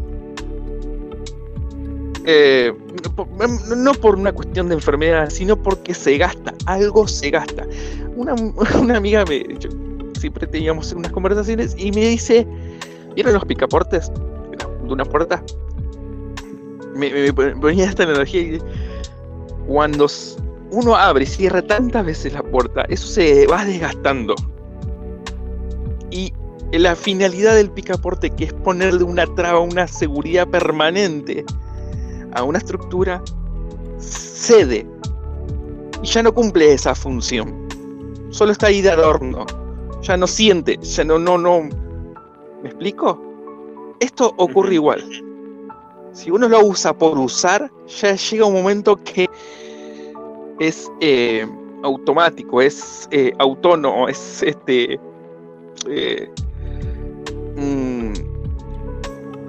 No 3.77 3.95
por- 3.95 4.15
una 4.15 4.31
cuestión 4.31 4.69
de 4.69 4.77
enfermedad, 4.77 5.29
sino 5.29 5.61
porque 5.61 5.93
se 5.93 6.19
gasta, 6.19 6.55
algo 6.67 7.09
se 7.09 7.31
gasta. 7.31 7.67
Una, 8.15 8.35
una 8.81 8.97
amiga 8.99 9.25
me, 9.25 9.41
yo- 9.59 9.71
siempre 10.21 10.47
teníamos 10.47 10.93
unas 10.93 11.11
conversaciones 11.11 11.75
y 11.77 11.91
me 11.91 12.11
dice, 12.11 12.47
¿vieron 13.17 13.35
los 13.35 13.45
picaportes 13.45 14.09
de 14.87 14.93
una 14.93 15.05
puerta? 15.05 15.43
Me 16.95 17.33
ponía 17.33 17.87
esta 17.87 18.05
analogía 18.05 18.41
y 18.41 18.61
cuando 19.69 20.07
uno 20.71 20.97
abre 20.97 21.25
y 21.25 21.27
cierra 21.27 21.61
tantas 21.61 22.05
veces 22.05 22.33
la 22.33 22.43
puerta, 22.43 22.83
eso 22.89 23.07
se 23.07 23.47
va 23.47 23.65
desgastando. 23.67 24.35
Y 26.11 26.33
la 26.73 26.97
finalidad 26.97 27.55
del 27.55 27.71
picaporte, 27.71 28.31
que 28.31 28.45
es 28.45 28.53
ponerle 28.55 29.05
una 29.05 29.27
traba, 29.35 29.61
una 29.61 29.87
seguridad 29.87 30.49
permanente 30.49 31.45
a 32.33 32.43
una 32.43 32.59
estructura, 32.59 33.23
cede. 33.99 34.87
Y 36.03 36.07
ya 36.07 36.23
no 36.23 36.33
cumple 36.33 36.73
esa 36.73 36.95
función. 36.95 37.69
Solo 38.31 38.53
está 38.53 38.69
ahí 38.69 38.81
de 38.81 38.91
adorno. 38.91 39.45
Ya 40.01 40.17
no 40.17 40.27
siente, 40.27 40.79
ya 40.81 41.05
no, 41.05 41.19
no, 41.19 41.37
no. 41.37 41.69
¿Me 42.63 42.71
explico? 42.71 43.21
Esto 44.01 44.33
ocurre 44.39 44.75
igual. 44.75 45.28
Si 46.13 46.31
uno 46.31 46.49
lo 46.49 46.65
usa 46.65 46.93
por 46.93 47.19
usar, 47.19 47.71
ya 47.87 48.15
llega 48.15 48.47
un 48.47 48.55
momento 48.55 48.97
que 48.97 49.29
es 50.59 50.91
eh, 51.01 51.47
automático, 51.83 52.61
es 52.61 53.09
eh, 53.11 53.33
autónomo, 53.39 54.09
es 54.09 54.43
este 54.43 54.99
eh, 55.89 56.31
mm, 57.57 58.13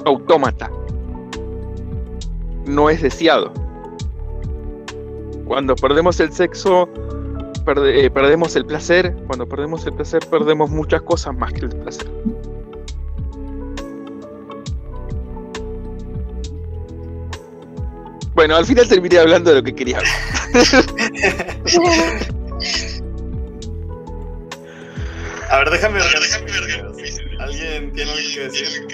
autómata. 0.06 0.70
No 2.66 2.90
es 2.90 3.02
deseado. 3.02 3.52
Cuando 5.46 5.76
perdemos 5.76 6.20
el 6.20 6.32
sexo, 6.32 6.88
eh, 7.78 8.10
perdemos 8.12 8.56
el 8.56 8.66
placer. 8.66 9.16
Cuando 9.28 9.48
perdemos 9.48 9.86
el 9.86 9.94
placer, 9.94 10.26
perdemos 10.30 10.70
muchas 10.70 11.02
cosas 11.02 11.36
más 11.36 11.52
que 11.54 11.62
el 11.62 11.70
placer. 11.70 12.10
Bueno, 18.40 18.56
al 18.56 18.66
final 18.66 18.88
terminé 18.88 19.18
hablando 19.18 19.50
de 19.50 19.58
lo 19.58 19.64
que 19.64 19.76
quería 19.76 19.98
hablar. 19.98 20.14
A 25.50 25.58
ver, 25.58 25.70
déjame 25.72 26.02
organizar. 26.02 26.42
¿Alguien 27.42 27.92
tiene 27.92 28.12
algo 28.12 28.24
que 28.34 28.40
decir? 28.46 28.88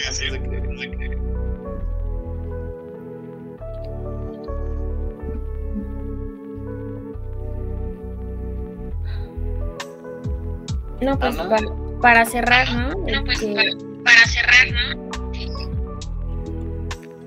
No, 11.02 11.20
pues 11.20 11.36
para, 11.36 11.68
para 12.02 12.26
cerrar, 12.26 12.74
¿no? 12.74 12.90
No, 12.90 13.24
pues 13.26 13.44
Este, 13.44 13.54
para, 13.54 13.70
para 14.04 14.26
cerrar, 14.26 14.72
¿no? 14.72 15.24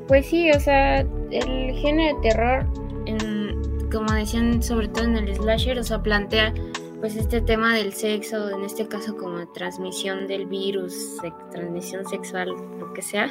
Pues 0.09 0.27
sí, 0.27 0.51
o 0.51 0.59
sea, 0.61 1.01
el 1.01 1.73
género 1.77 2.17
de 2.17 2.31
terror, 2.31 2.67
en- 3.07 3.89
como 3.93 4.13
decían 4.13 4.63
sobre 4.63 4.89
todo 4.89 5.05
en 5.05 5.17
el 5.17 5.35
slasher, 5.35 5.79
o 5.79 5.85
sea, 5.85 6.03
plantea 6.03 6.53
pues 7.01 7.15
este 7.15 7.41
tema 7.41 7.77
del 7.77 7.93
sexo, 7.93 8.51
en 8.51 8.65
este 8.65 8.89
caso 8.89 9.17
como 9.17 9.47
transmisión 9.53 10.27
del 10.27 10.47
virus, 10.47 11.17
transmisión 11.53 12.05
sexual, 12.07 12.49
lo 12.81 12.93
que 12.93 13.03
sea, 13.03 13.31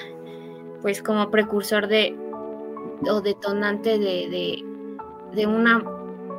pues 0.81 1.03
como 1.03 1.29
precursor 1.29 1.87
de 1.87 2.15
o 3.09 3.21
detonante 3.21 3.99
de, 3.99 4.29
de, 4.29 4.63
de 5.35 5.45
una 5.47 5.83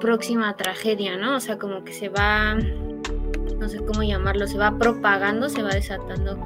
próxima 0.01 0.57
tragedia, 0.57 1.17
¿no? 1.19 1.37
O 1.37 1.41
sea, 1.41 1.59
como 1.59 1.85
que 1.85 1.93
se 1.93 2.09
va, 2.09 2.55
no 2.55 3.69
sé 3.69 3.79
cómo 3.85 4.03
llamarlo, 4.03 4.47
se 4.47 4.57
va 4.57 4.77
propagando, 4.79 5.49
se 5.51 5.63
va 5.63 5.71
desatando 5.71 6.39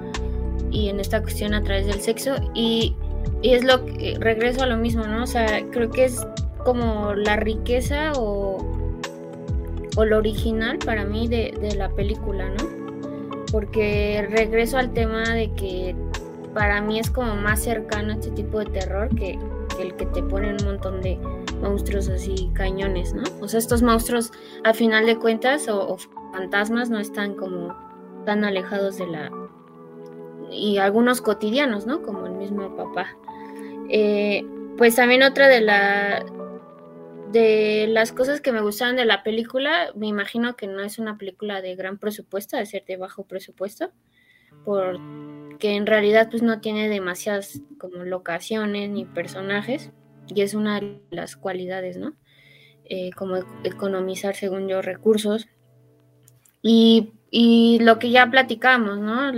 y 0.70 0.88
en 0.88 0.98
esta 0.98 1.22
cuestión 1.22 1.54
a 1.54 1.62
través 1.62 1.86
del 1.86 2.00
sexo 2.00 2.34
y 2.54 2.96
y 3.42 3.54
es 3.54 3.64
lo 3.64 3.84
que 3.84 4.16
regreso 4.18 4.62
a 4.62 4.66
lo 4.66 4.76
mismo, 4.76 5.04
¿no? 5.04 5.24
O 5.24 5.26
sea, 5.26 5.64
creo 5.70 5.90
que 5.90 6.04
es 6.04 6.26
como 6.64 7.14
la 7.14 7.36
riqueza 7.36 8.12
o, 8.16 8.58
o 9.96 10.04
lo 10.04 10.18
original 10.18 10.78
para 10.78 11.04
mí 11.04 11.28
de, 11.28 11.54
de 11.60 11.74
la 11.74 11.88
película, 11.90 12.48
¿no? 12.48 12.68
Porque 13.50 14.26
regreso 14.30 14.78
al 14.78 14.92
tema 14.92 15.22
de 15.30 15.52
que 15.52 15.94
para 16.54 16.80
mí 16.80 16.98
es 16.98 17.10
como 17.10 17.34
más 17.34 17.62
cercano 17.62 18.12
a 18.12 18.14
este 18.16 18.30
tipo 18.30 18.58
de 18.58 18.66
terror 18.66 19.08
que, 19.14 19.38
el 19.80 19.94
que 19.96 20.06
te 20.06 20.22
ponen 20.22 20.56
un 20.60 20.66
montón 20.66 21.00
de 21.00 21.18
monstruos 21.60 22.08
así 22.08 22.50
cañones, 22.54 23.14
¿no? 23.14 23.22
O 23.40 23.48
sea, 23.48 23.58
estos 23.58 23.82
monstruos 23.82 24.32
a 24.64 24.74
final 24.74 25.06
de 25.06 25.16
cuentas 25.18 25.68
o, 25.68 25.94
o 25.94 25.98
fantasmas 26.32 26.90
no 26.90 26.98
están 26.98 27.34
como 27.34 27.74
tan 28.24 28.44
alejados 28.44 28.98
de 28.98 29.06
la... 29.06 29.30
y 30.52 30.78
algunos 30.78 31.20
cotidianos, 31.20 31.86
¿no? 31.86 32.02
Como 32.02 32.26
el 32.26 32.32
mismo 32.32 32.76
papá. 32.76 33.16
Eh, 33.88 34.44
pues 34.76 34.96
también 34.96 35.22
otra 35.22 35.48
de 35.48 35.60
la 35.60 36.24
de 37.32 37.86
las 37.88 38.12
cosas 38.12 38.40
que 38.40 38.52
me 38.52 38.60
gustaron 38.60 38.94
de 38.94 39.06
la 39.06 39.22
película, 39.22 39.90
me 39.96 40.06
imagino 40.06 40.54
que 40.54 40.66
no 40.66 40.82
es 40.82 40.98
una 40.98 41.16
película 41.16 41.62
de 41.62 41.74
gran 41.74 41.98
presupuesto, 41.98 42.58
de 42.58 42.66
ser 42.66 42.84
de 42.84 42.98
bajo 42.98 43.24
presupuesto, 43.24 43.90
porque 44.66 45.74
en 45.74 45.86
realidad 45.86 46.28
pues 46.30 46.42
no 46.42 46.60
tiene 46.60 46.90
demasiadas 46.90 47.62
como 47.78 48.04
locaciones 48.04 48.90
ni 48.90 49.06
personajes, 49.06 49.90
y 50.28 50.42
es 50.42 50.54
una 50.54 50.80
de 50.80 51.00
las 51.10 51.36
cualidades, 51.36 51.96
¿no? 51.96 52.14
Eh, 52.84 53.10
como 53.16 53.36
e- 53.36 53.44
economizar, 53.64 54.34
según 54.34 54.68
yo, 54.68 54.82
recursos. 54.82 55.48
Y, 56.60 57.14
y 57.30 57.78
lo 57.80 57.98
que 57.98 58.10
ya 58.10 58.30
platicamos, 58.30 58.98
¿no? 58.98 59.32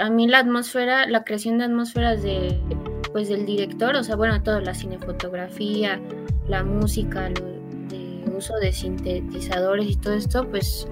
A 0.00 0.10
mí 0.10 0.26
la 0.26 0.38
atmósfera, 0.38 1.06
la 1.06 1.24
creación 1.24 1.58
de 1.58 1.64
atmósferas 1.64 2.22
de, 2.22 2.58
pues 3.12 3.28
del 3.28 3.46
director, 3.46 3.96
o 3.96 4.04
sea, 4.04 4.16
bueno, 4.16 4.42
todo, 4.42 4.60
la 4.60 4.74
cinefotografía, 4.74 6.00
la 6.48 6.62
música, 6.62 7.28
de 7.28 7.58
uso 8.36 8.56
de 8.58 8.72
sintetizadores 8.72 9.90
y 9.90 9.96
todo 9.96 10.14
esto, 10.14 10.48
pues, 10.48 10.86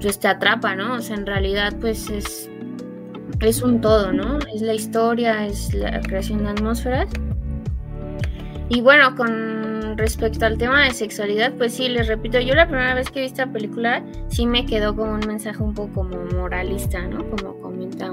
pues 0.00 0.18
te 0.18 0.28
atrapa, 0.28 0.74
¿no? 0.76 0.94
O 0.94 1.00
sea, 1.00 1.16
en 1.16 1.26
realidad, 1.26 1.74
pues 1.80 2.08
es, 2.10 2.48
es 3.40 3.62
un 3.62 3.80
todo, 3.80 4.12
¿no? 4.12 4.38
Es 4.54 4.62
la 4.62 4.74
historia, 4.74 5.46
es 5.46 5.74
la 5.74 6.00
creación 6.00 6.44
de 6.44 6.50
atmósferas. 6.50 7.08
Y 8.68 8.82
bueno, 8.82 9.16
con 9.16 9.96
respecto 9.96 10.44
al 10.44 10.58
tema 10.58 10.84
de 10.84 10.92
sexualidad, 10.92 11.54
pues 11.54 11.74
sí, 11.74 11.88
les 11.88 12.06
repito, 12.06 12.38
yo 12.38 12.54
la 12.54 12.68
primera 12.68 12.94
vez 12.94 13.10
que 13.10 13.20
vi 13.20 13.26
esta 13.26 13.50
película 13.50 14.04
sí 14.28 14.46
me 14.46 14.66
quedó 14.66 14.94
como 14.94 15.12
un 15.12 15.26
mensaje 15.26 15.62
un 15.62 15.74
poco 15.74 15.94
como 15.94 16.24
moralista, 16.36 17.00
¿no? 17.06 17.28
Como 17.30 17.58
comenta 17.60 18.12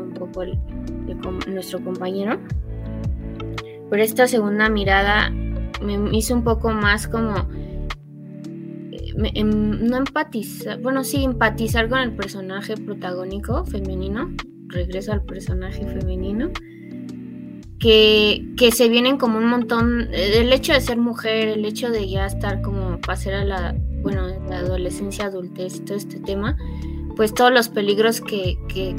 nuestro 1.48 1.84
compañero. 1.84 2.40
Pero 3.90 4.04
esta 4.04 4.28
segunda 4.28 4.70
mirada 4.70 5.32
me 5.82 6.18
hizo 6.18 6.34
un 6.34 6.44
poco 6.44 6.72
más 6.72 7.08
como 7.08 7.34
em, 9.34 9.88
no 9.88 9.98
empatizar, 9.98 10.82
bueno, 10.82 11.04
sí, 11.04 11.24
empatizar 11.24 11.88
con 11.90 12.00
el 12.00 12.16
personaje 12.16 12.76
protagónico 12.76 13.66
femenino, 13.66 14.32
regreso 14.68 15.14
al 15.14 15.24
personaje 15.24 15.86
femenino, 15.86 16.52
que, 17.80 18.54
que 18.58 18.72
se 18.72 18.90
vienen 18.90 19.18
como 19.18 19.38
un 19.38 19.48
montón, 19.48 20.10
el 20.12 20.52
hecho 20.52 20.74
de 20.74 20.82
ser 20.82 20.98
mujer, 20.98 21.50
el 21.50 21.66
hecho 21.66 21.92
de 21.92 22.10
ya 22.10 22.26
estar 22.26 22.62
como 22.62 23.00
pasar 23.00 23.34
a 23.36 23.46
la, 23.46 23.76
bueno, 24.02 24.28
la 24.50 24.60
adolescencia, 24.60 25.26
adultez, 25.26 25.84
todo 25.86 25.98
este 25.98 26.20
tema, 26.20 26.58
pues 27.16 27.34
todos 27.34 27.52
los 27.52 27.70
peligros 27.70 28.22
que, 28.22 28.58
que, 28.68 28.96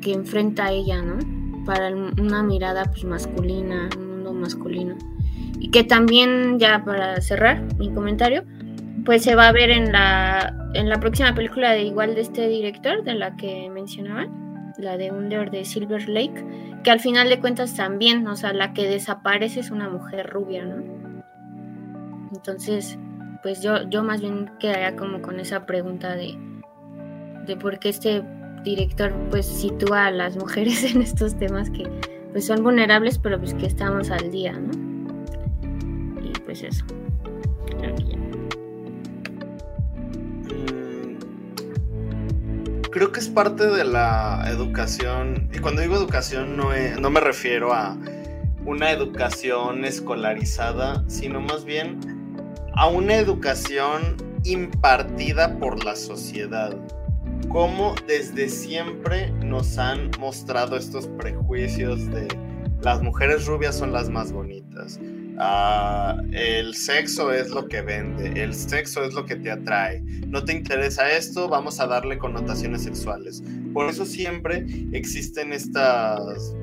que, 0.00 0.12
enfrenta 0.12 0.70
ella, 0.72 1.02
¿no? 1.02 1.18
Para 1.64 1.94
una 1.94 2.42
mirada 2.42 2.84
pues 2.84 3.04
masculina, 3.04 3.88
un 3.96 4.10
mundo 4.10 4.32
masculino. 4.32 4.96
Y 5.58 5.70
que 5.70 5.84
también, 5.84 6.58
ya 6.58 6.84
para 6.84 7.20
cerrar 7.20 7.62
mi 7.78 7.92
comentario, 7.92 8.44
pues 9.04 9.22
se 9.22 9.34
va 9.34 9.48
a 9.48 9.52
ver 9.52 9.70
en 9.70 9.92
la, 9.92 10.70
en 10.74 10.88
la 10.88 10.98
próxima 10.98 11.34
película 11.34 11.72
de 11.72 11.82
igual 11.82 12.14
de 12.14 12.22
este 12.22 12.48
director, 12.48 13.04
de 13.04 13.14
la 13.14 13.36
que 13.36 13.70
mencionaba, 13.70 14.26
la 14.78 14.96
de 14.96 15.12
Under 15.12 15.50
de 15.50 15.64
Silver 15.64 16.08
Lake, 16.08 16.44
que 16.82 16.90
al 16.90 17.00
final 17.00 17.28
de 17.28 17.38
cuentas 17.40 17.76
también, 17.76 18.26
o 18.26 18.36
sea, 18.36 18.52
la 18.52 18.72
que 18.72 18.88
desaparece 18.88 19.60
es 19.60 19.70
una 19.70 19.88
mujer 19.88 20.28
rubia, 20.28 20.64
¿no? 20.64 20.82
Entonces, 22.34 22.98
pues 23.42 23.62
yo, 23.62 23.88
yo 23.88 24.02
más 24.02 24.20
bien 24.20 24.50
quedaría 24.58 24.96
como 24.96 25.20
con 25.22 25.38
esa 25.38 25.66
pregunta 25.66 26.16
de, 26.16 26.36
de 27.46 27.56
por 27.56 27.78
qué 27.78 27.88
este 27.90 28.22
director 28.64 29.12
pues 29.30 29.46
sitúa 29.46 30.06
a 30.06 30.10
las 30.10 30.36
mujeres 30.36 30.84
en 30.94 31.02
estos 31.02 31.36
temas 31.38 31.70
que 31.70 31.88
pues 32.32 32.46
son 32.46 32.62
vulnerables, 32.62 33.18
pero 33.18 33.38
pues 33.38 33.52
que 33.54 33.66
estamos 33.66 34.10
al 34.10 34.30
día, 34.30 34.52
¿no? 34.52 34.72
Y 36.24 36.32
pues 36.40 36.62
eso. 36.62 36.84
Creo 37.78 37.94
que 37.94 38.04
ya. 38.04 38.16
Mm, 40.54 41.18
Creo 42.90 43.12
que 43.12 43.20
es 43.20 43.28
parte 43.28 43.66
de 43.66 43.84
la 43.84 44.44
educación, 44.48 45.50
y 45.52 45.58
cuando 45.58 45.82
digo 45.82 45.96
educación 45.96 46.56
no, 46.56 46.72
e- 46.72 46.96
no 47.00 47.10
me 47.10 47.20
refiero 47.20 47.72
a 47.74 47.96
una 48.64 48.90
educación 48.92 49.84
escolarizada, 49.84 51.04
sino 51.08 51.40
más 51.40 51.64
bien 51.64 51.98
a 52.74 52.88
una 52.88 53.16
educación 53.16 54.16
impartida 54.44 55.58
por 55.58 55.84
la 55.84 55.96
sociedad. 55.96 56.76
Cómo 57.48 57.94
desde 58.06 58.48
siempre 58.48 59.30
nos 59.44 59.78
han 59.78 60.10
mostrado 60.18 60.76
estos 60.76 61.06
prejuicios 61.18 62.10
de 62.10 62.28
las 62.82 63.00
mujeres 63.00 63.46
rubias 63.46 63.76
son 63.76 63.92
las 63.92 64.10
más 64.10 64.32
bonitas. 64.32 64.98
Ah, 65.38 66.20
el 66.32 66.74
sexo 66.74 67.32
es 67.32 67.50
lo 67.50 67.68
que 67.68 67.80
vende, 67.80 68.42
el 68.42 68.54
sexo 68.54 69.04
es 69.04 69.14
lo 69.14 69.24
que 69.24 69.36
te 69.36 69.50
atrae. 69.50 70.02
No 70.26 70.44
te 70.44 70.52
interesa 70.52 71.10
esto, 71.10 71.48
vamos 71.48 71.78
a 71.78 71.86
darle 71.86 72.18
connotaciones 72.18 72.82
sexuales. 72.82 73.42
Por 73.72 73.88
eso 73.88 74.04
siempre 74.04 74.66
existen 74.92 75.52
estas... 75.52 76.54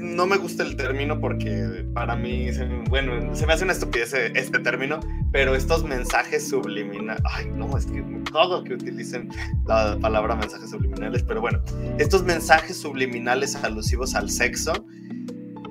No 0.00 0.26
me 0.26 0.36
gusta 0.36 0.62
el 0.62 0.76
término 0.76 1.20
porque 1.20 1.84
para 1.94 2.16
mí, 2.16 2.52
se- 2.52 2.64
bueno, 2.88 3.34
se 3.34 3.46
me 3.46 3.52
hace 3.52 3.64
una 3.64 3.72
estupidez 3.72 4.12
este 4.14 4.58
término, 4.58 5.00
pero 5.32 5.54
estos 5.54 5.84
mensajes 5.84 6.48
subliminales, 6.48 7.22
ay, 7.24 7.46
no, 7.54 7.76
es 7.76 7.86
que 7.86 8.02
todo 8.32 8.64
que 8.64 8.74
utilicen 8.74 9.28
la 9.66 9.98
palabra 10.00 10.34
mensajes 10.36 10.70
subliminales, 10.70 11.22
pero 11.22 11.40
bueno, 11.40 11.60
estos 11.98 12.24
mensajes 12.24 12.76
subliminales 12.80 13.56
alusivos 13.56 14.14
al 14.14 14.30
sexo, 14.30 14.72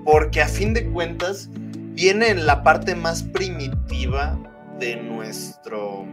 porque 0.06 0.42
a 0.42 0.48
fin 0.48 0.74
de 0.74 0.86
cuentas 0.90 1.50
viene 1.94 2.30
en 2.30 2.46
la 2.46 2.64
parte 2.64 2.96
más 2.96 3.24
primitiva 3.24 4.40
de 4.80 4.96
nuestro 4.96 6.06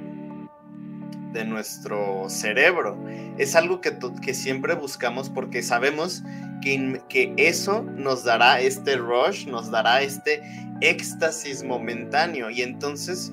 de 1.37 1.45
nuestro 1.45 2.29
cerebro. 2.29 2.99
Es 3.39 3.55
algo 3.55 3.81
que, 3.81 3.97
que 4.23 4.35
siempre 4.35 4.75
buscamos 4.75 5.29
porque 5.29 5.63
sabemos 5.63 6.23
que, 6.63 7.01
que 7.09 7.35
eso 7.37 7.83
nos 7.83 8.25
dará 8.25 8.61
este 8.61 8.97
rush, 8.97 9.47
nos 9.47 9.71
dará 9.71 10.01
este 10.03 10.43
éxtasis 10.81 11.63
momentáneo 11.63 12.51
y 12.51 12.63
entonces 12.63 13.33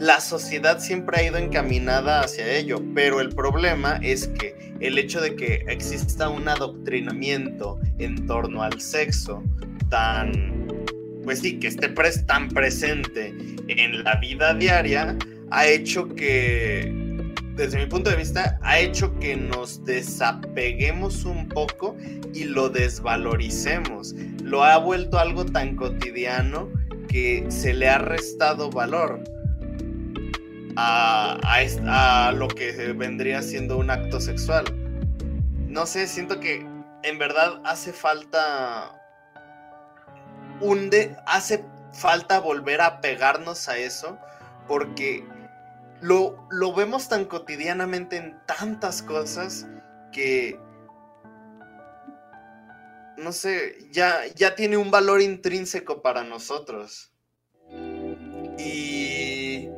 la 0.00 0.18
sociedad 0.20 0.80
siempre 0.80 1.18
ha 1.18 1.22
ido 1.24 1.36
encaminada 1.36 2.22
hacia 2.22 2.50
ello, 2.50 2.82
pero 2.94 3.20
el 3.20 3.28
problema 3.30 4.00
es 4.02 4.28
que 4.28 4.74
el 4.80 4.98
hecho 4.98 5.20
de 5.20 5.36
que 5.36 5.64
exista 5.68 6.28
un 6.30 6.48
adoctrinamiento 6.48 7.78
en 7.98 8.26
torno 8.26 8.62
al 8.62 8.80
sexo 8.80 9.44
tan, 9.90 10.66
pues 11.22 11.40
sí, 11.40 11.58
que 11.58 11.68
esté 11.68 11.90
tan 12.26 12.48
presente 12.48 13.34
en 13.68 14.02
la 14.02 14.16
vida 14.16 14.54
diaria, 14.54 15.16
ha 15.50 15.66
hecho 15.66 16.08
que, 16.08 16.92
desde 17.56 17.78
mi 17.78 17.86
punto 17.86 18.10
de 18.10 18.16
vista, 18.16 18.58
ha 18.62 18.78
hecho 18.78 19.18
que 19.18 19.36
nos 19.36 19.84
desapeguemos 19.84 21.24
un 21.24 21.48
poco 21.48 21.96
y 22.34 22.44
lo 22.44 22.68
desvaloricemos. 22.68 24.14
Lo 24.42 24.64
ha 24.64 24.78
vuelto 24.78 25.18
algo 25.18 25.44
tan 25.44 25.76
cotidiano 25.76 26.68
que 27.08 27.44
se 27.48 27.74
le 27.74 27.88
ha 27.88 27.98
restado 27.98 28.70
valor 28.70 29.22
a, 30.76 32.32
lo 32.34 32.48
que 32.48 32.92
vendría 32.92 33.42
siendo 33.42 33.78
un 33.78 33.90
acto 33.90 34.20
sexual. 34.20 34.64
No 35.68 35.86
sé, 35.86 36.06
siento 36.06 36.40
que 36.40 36.66
en 37.02 37.18
verdad 37.18 37.60
hace 37.64 37.92
falta 37.92 38.96
un 40.60 40.90
de, 40.90 41.16
hace 41.26 41.64
falta 41.92 42.38
volver 42.38 42.80
a 42.80 43.00
pegarnos 43.00 43.68
a 43.68 43.76
eso 43.78 44.18
porque 44.68 45.24
lo, 46.00 46.46
lo 46.50 46.74
vemos 46.74 47.08
tan 47.08 47.24
cotidianamente 47.24 48.16
en 48.16 48.40
tantas 48.46 49.02
cosas 49.02 49.66
que 50.12 50.58
no 53.20 53.32
sé, 53.32 53.76
ya, 53.90 54.22
ya 54.34 54.54
tiene 54.54 54.76
un 54.76 54.90
valor 54.90 55.20
intrínseco 55.20 56.02
para 56.02 56.24
nosotros. 56.24 57.12
Y 58.58 59.68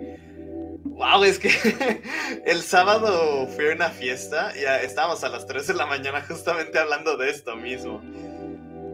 wow, 0.85 1.25
es 1.25 1.39
que 1.39 1.51
el 2.47 2.63
sábado 2.63 3.47
fui 3.49 3.71
a 3.71 3.75
una 3.75 3.91
fiesta 3.91 4.53
y 4.57 4.65
estábamos 4.85 5.23
a 5.25 5.29
las 5.29 5.47
3 5.47 5.67
de 5.67 5.75
la 5.75 5.87
mañana 5.87 6.23
justamente 6.23 6.79
hablando 6.79 7.17
de 7.17 7.31
esto 7.31 7.57
mismo. 7.57 8.01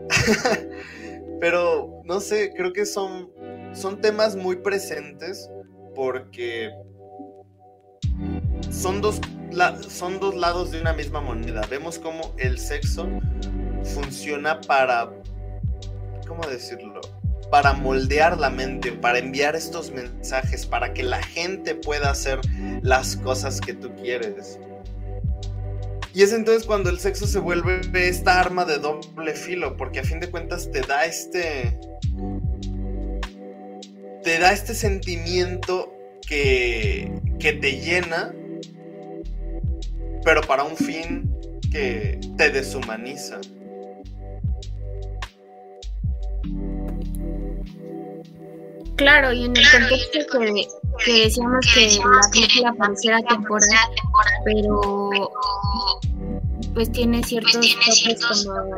Pero 1.41 2.03
no 2.05 2.21
sé, 2.21 2.53
creo 2.57 2.73
que 2.73 2.87
son, 2.87 3.31
son 3.75 4.01
temas 4.01 4.35
muy 4.35 4.57
presentes 4.57 5.49
porque 5.95 6.73
son 8.79 9.01
dos, 9.01 9.21
son 9.89 10.21
dos 10.21 10.37
lados 10.37 10.71
de 10.71 10.81
una 10.81 10.93
misma 10.93 11.21
moneda. 11.21 11.63
Vemos 11.69 11.99
como 11.99 12.33
el 12.39 12.59
sexo 12.59 13.09
funciona 13.95 14.61
para, 14.61 15.11
¿cómo 16.27 16.47
decirlo? 16.47 17.01
Para 17.51 17.73
moldear 17.73 18.39
la 18.39 18.51
mente, 18.51 18.93
para 18.93 19.19
enviar 19.19 19.57
estos 19.57 19.91
mensajes, 19.91 20.65
para 20.67 20.93
que 20.93 21.03
la 21.03 21.23
gente 21.23 21.75
pueda 21.75 22.11
hacer 22.11 22.41
las 22.83 23.17
cosas 23.17 23.61
que 23.61 23.75
tú 23.75 23.93
quieres. 23.97 24.59
Y 26.15 26.23
es 26.23 26.33
entonces 26.33 26.65
cuando 26.65 26.91
el 26.91 26.99
sexo 26.99 27.27
se 27.27 27.39
vuelve 27.39 28.09
esta 28.09 28.41
arma 28.41 28.65
de 28.65 28.79
doble 28.79 29.35
filo, 29.35 29.77
porque 29.77 30.01
a 30.01 30.05
fin 30.05 30.21
de 30.21 30.31
cuentas 30.31 30.71
te 30.71 30.83
da 30.83 31.05
este. 31.05 31.79
te 34.23 34.39
da 34.39 34.53
este 34.53 34.75
sentimiento 34.75 35.93
que, 36.27 37.13
que 37.39 37.55
te 37.55 37.81
llena, 37.81 38.35
pero 40.29 40.43
para 40.43 40.63
un 40.63 40.77
fin 40.77 41.35
que 41.73 42.21
te 42.37 42.51
deshumaniza. 42.51 43.41
Claro, 48.97 49.33
y 49.33 49.47
en 49.47 49.57
el 49.57 49.65
contexto 49.71 50.39
que, 50.39 50.69
que 51.03 51.25
decíamos 51.25 51.67
que 51.73 51.87
la 51.97 52.31
película 52.31 52.75
pareciera 52.75 53.23
temporal, 53.23 53.89
pero 54.45 55.11
pues 56.75 56.93
tiene 56.93 57.25
ciertos 57.25 57.55
toques 57.55 58.27
como 58.45 58.69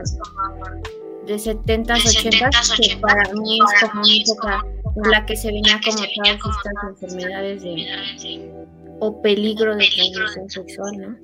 de 1.31 1.37
70s, 1.37 1.87
80s, 1.87 2.77
que 2.77 2.97
para 2.97 3.23
mí 3.33 3.59
es 3.61 3.81
como 3.81 4.03
una 4.03 4.15
época 4.15 4.67
en 4.97 5.11
la 5.11 5.25
que 5.27 5.37
se 5.37 5.47
venía 5.47 5.81
como 5.85 5.97
todas 5.97 6.39
estas 6.41 7.03
enfermedades 7.03 7.63
de, 7.63 8.53
o 8.99 9.23
peligro 9.23 9.77
de 9.77 9.89
transmisión 9.95 10.51
sexual, 10.51 10.99
¿no? 10.99 11.17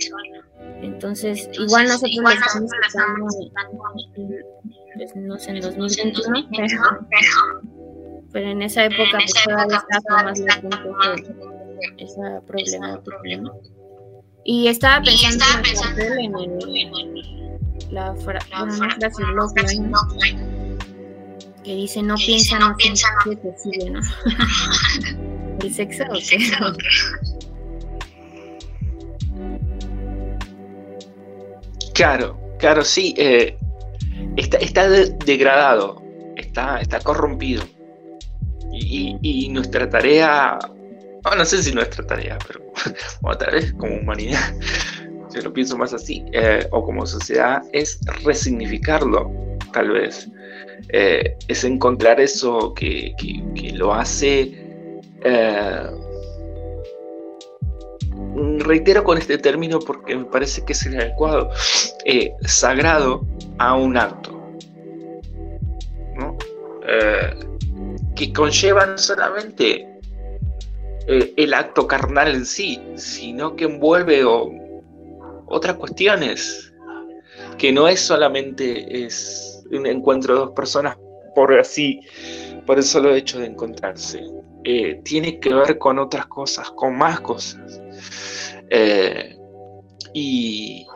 Entonces, 0.80 1.48
igual 1.54 1.88
nosotros 1.88 2.22
lo 2.22 2.30
estamos 2.30 2.70
escuchando, 2.72 3.84
pues, 4.94 5.16
no 5.16 5.38
sé, 5.38 5.50
en 5.50 5.60
2021, 5.60 6.48
pero, 6.52 7.68
pero 8.32 8.50
en 8.50 8.62
esa 8.62 8.84
época 8.84 9.18
pues 9.18 9.32
todavía 9.44 9.82
estaba 9.90 10.22
más 10.22 10.38
latente 10.38 10.76
esa 11.98 12.40
problemática, 12.46 13.36
¿no? 13.40 13.54
Y 14.44 14.68
estaba 14.68 15.02
pensando, 15.02 15.44
en, 16.00 16.34
el, 16.36 16.76
en 16.76 17.55
la, 17.90 18.14
fra 18.16 18.38
una 18.62 18.72
frase 18.72 19.22
que 21.66 21.74
dice 21.74 22.00
no 22.00 22.14
piensa, 22.14 22.58
no 22.60 22.76
piensa, 22.76 23.08
no 23.26 23.36
te 23.36 23.58
sigue, 23.58 23.90
¿no? 23.90 24.00
¿El 25.60 25.74
sexo 25.74 26.04
o 26.04 26.14
qué? 26.14 26.38
Claro, 31.92 32.38
claro, 32.58 32.84
sí. 32.84 33.14
Eh, 33.16 33.58
está 34.36 34.58
está 34.58 34.88
de 34.88 35.10
degradado, 35.24 36.00
está, 36.36 36.80
está 36.80 37.00
corrompido. 37.00 37.64
Y, 38.72 39.16
y, 39.22 39.48
nuestra 39.48 39.88
tarea, 39.88 40.58
no, 41.36 41.44
sé 41.46 41.62
si 41.62 41.72
nuestra 41.72 42.06
tarea, 42.06 42.38
pero 42.46 42.60
bueno, 43.22 43.38
tal 43.38 43.54
vez 43.54 43.72
como 43.72 43.96
humanidad, 43.96 44.54
lo 45.42 45.52
pienso 45.52 45.76
más 45.76 45.92
así, 45.92 46.24
eh, 46.32 46.66
o 46.70 46.82
como 46.84 47.06
sociedad, 47.06 47.62
es 47.72 47.98
resignificarlo, 48.24 49.30
tal 49.72 49.90
vez. 49.90 50.28
Eh, 50.90 51.36
es 51.48 51.64
encontrar 51.64 52.20
eso 52.20 52.74
que, 52.74 53.14
que, 53.18 53.72
lo 53.72 53.92
hace 53.94 54.66
reitero 58.58 59.04
con 59.04 59.18
este 59.18 59.38
término 59.38 59.78
porque 59.78 60.16
me 60.16 60.24
parece 60.24 60.64
que 60.64 60.72
es 60.72 60.86
el 60.86 60.98
adecuado, 60.98 61.50
eh, 62.04 62.32
sagrado 62.44 63.26
a 63.58 63.76
un 63.76 63.96
acto, 63.96 64.32
eh, 66.88 67.34
que 68.14 68.32
conlleva 68.32 68.86
no 68.86 68.98
solamente 68.98 69.88
eh, 71.06 71.34
el 71.36 71.54
acto 71.54 71.86
carnal 71.86 72.34
en 72.34 72.46
sí, 72.46 72.80
sino 72.96 73.56
que 73.56 73.64
envuelve 73.64 74.24
otras 75.46 75.76
cuestiones, 75.76 76.72
que 77.58 77.72
no 77.72 77.88
es 77.88 78.00
solamente 78.00 79.04
es 79.04 79.64
un 79.70 79.86
encuentro 79.86 80.34
de 80.34 80.40
dos 80.40 80.50
personas 80.50 80.96
por 81.34 81.52
así, 81.58 82.00
por 82.66 82.78
el 82.78 82.84
solo 82.84 83.14
hecho 83.14 83.38
de 83.38 83.46
encontrarse. 83.46 84.22
tiene 85.04 85.38
que 85.38 85.54
ver 85.54 85.78
con 85.78 85.98
otras 85.98 86.26
cosas, 86.26 86.70
con 86.72 86.96
más 86.96 87.20
cosas. 87.20 87.80
Eh, 88.70 89.36
y, 90.12 90.86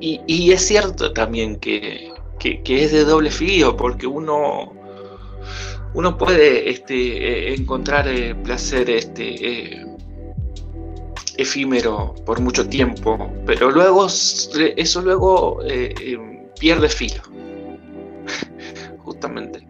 y, 0.00 0.52
es 0.52 0.66
cierto 0.66 1.12
también 1.12 1.56
que, 1.58 2.12
es 2.44 2.92
de 2.92 3.04
doble 3.04 3.30
filo, 3.30 3.76
porque 3.76 4.06
uno, 4.06 4.72
uno 5.94 6.18
puede 6.18 6.70
este, 6.70 7.54
encontrar 7.54 8.06
eh, 8.08 8.34
placer 8.34 8.90
este, 8.90 9.74
eh, 9.74 9.86
efímero 11.36 12.14
por 12.26 12.40
mucho 12.40 12.68
tiempo, 12.68 13.30
pero 13.46 13.70
luego 13.70 14.06
eso 14.06 15.02
luego 15.02 15.60
pierde 16.58 16.88
filo, 16.88 17.22
justamente. 18.98 19.66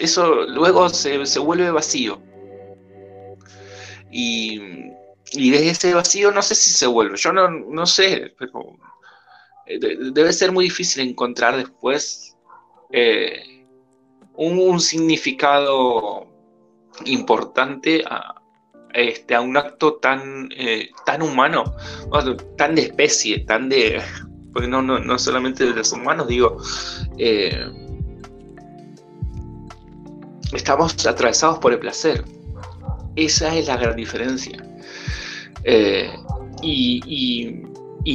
eso 0.00 0.46
luego 0.46 0.88
se, 0.88 1.24
se 1.26 1.38
vuelve 1.38 1.70
vacío. 1.70 2.20
Y, 4.12 4.60
y 5.32 5.50
de 5.50 5.70
ese 5.70 5.94
vacío 5.94 6.32
no 6.32 6.42
sé 6.42 6.54
si 6.54 6.70
se 6.70 6.86
vuelve, 6.86 7.16
yo 7.16 7.32
no, 7.32 7.48
no 7.48 7.86
sé, 7.86 8.34
pero 8.38 8.76
eh, 9.70 9.78
debe 9.78 10.32
ser 10.32 10.50
muy 10.50 10.64
difícil 10.64 11.08
encontrar 11.08 11.56
después 11.56 12.36
eh, 12.90 13.64
un, 14.34 14.80
significado 14.80 16.26
importante 17.04 18.02
a, 18.04 18.39
este, 18.94 19.34
a 19.34 19.40
un 19.40 19.56
acto 19.56 19.94
tan, 19.94 20.48
eh, 20.56 20.90
tan 21.04 21.22
humano, 21.22 21.74
tan 22.56 22.74
de 22.74 22.82
especie, 22.82 23.40
tan 23.40 23.68
de... 23.68 24.00
Porque 24.52 24.68
no, 24.68 24.82
no, 24.82 24.98
no 24.98 25.18
solamente 25.18 25.64
de 25.64 25.74
los 25.74 25.92
humanos, 25.92 26.26
digo, 26.26 26.56
estamos 30.52 31.06
atravesados 31.06 31.58
por 31.58 31.72
el 31.72 31.78
placer. 31.78 32.24
Esa 33.16 33.56
es 33.56 33.66
la 33.66 33.76
gran 33.76 33.96
diferencia. 33.96 34.62
Eh, 35.64 36.10
y, 36.62 37.66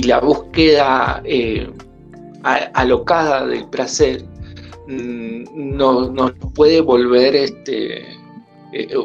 la 0.04 0.20
búsqueda 0.20 1.22
eh, 1.26 1.70
alocada 2.74 3.46
del 3.46 3.68
placer 3.70 4.24
mm, 4.88 5.44
no, 5.78 6.10
nos 6.10 6.32
puede 6.54 6.82
volver 6.82 7.36
este, 7.36 8.02
eh, 8.74 8.96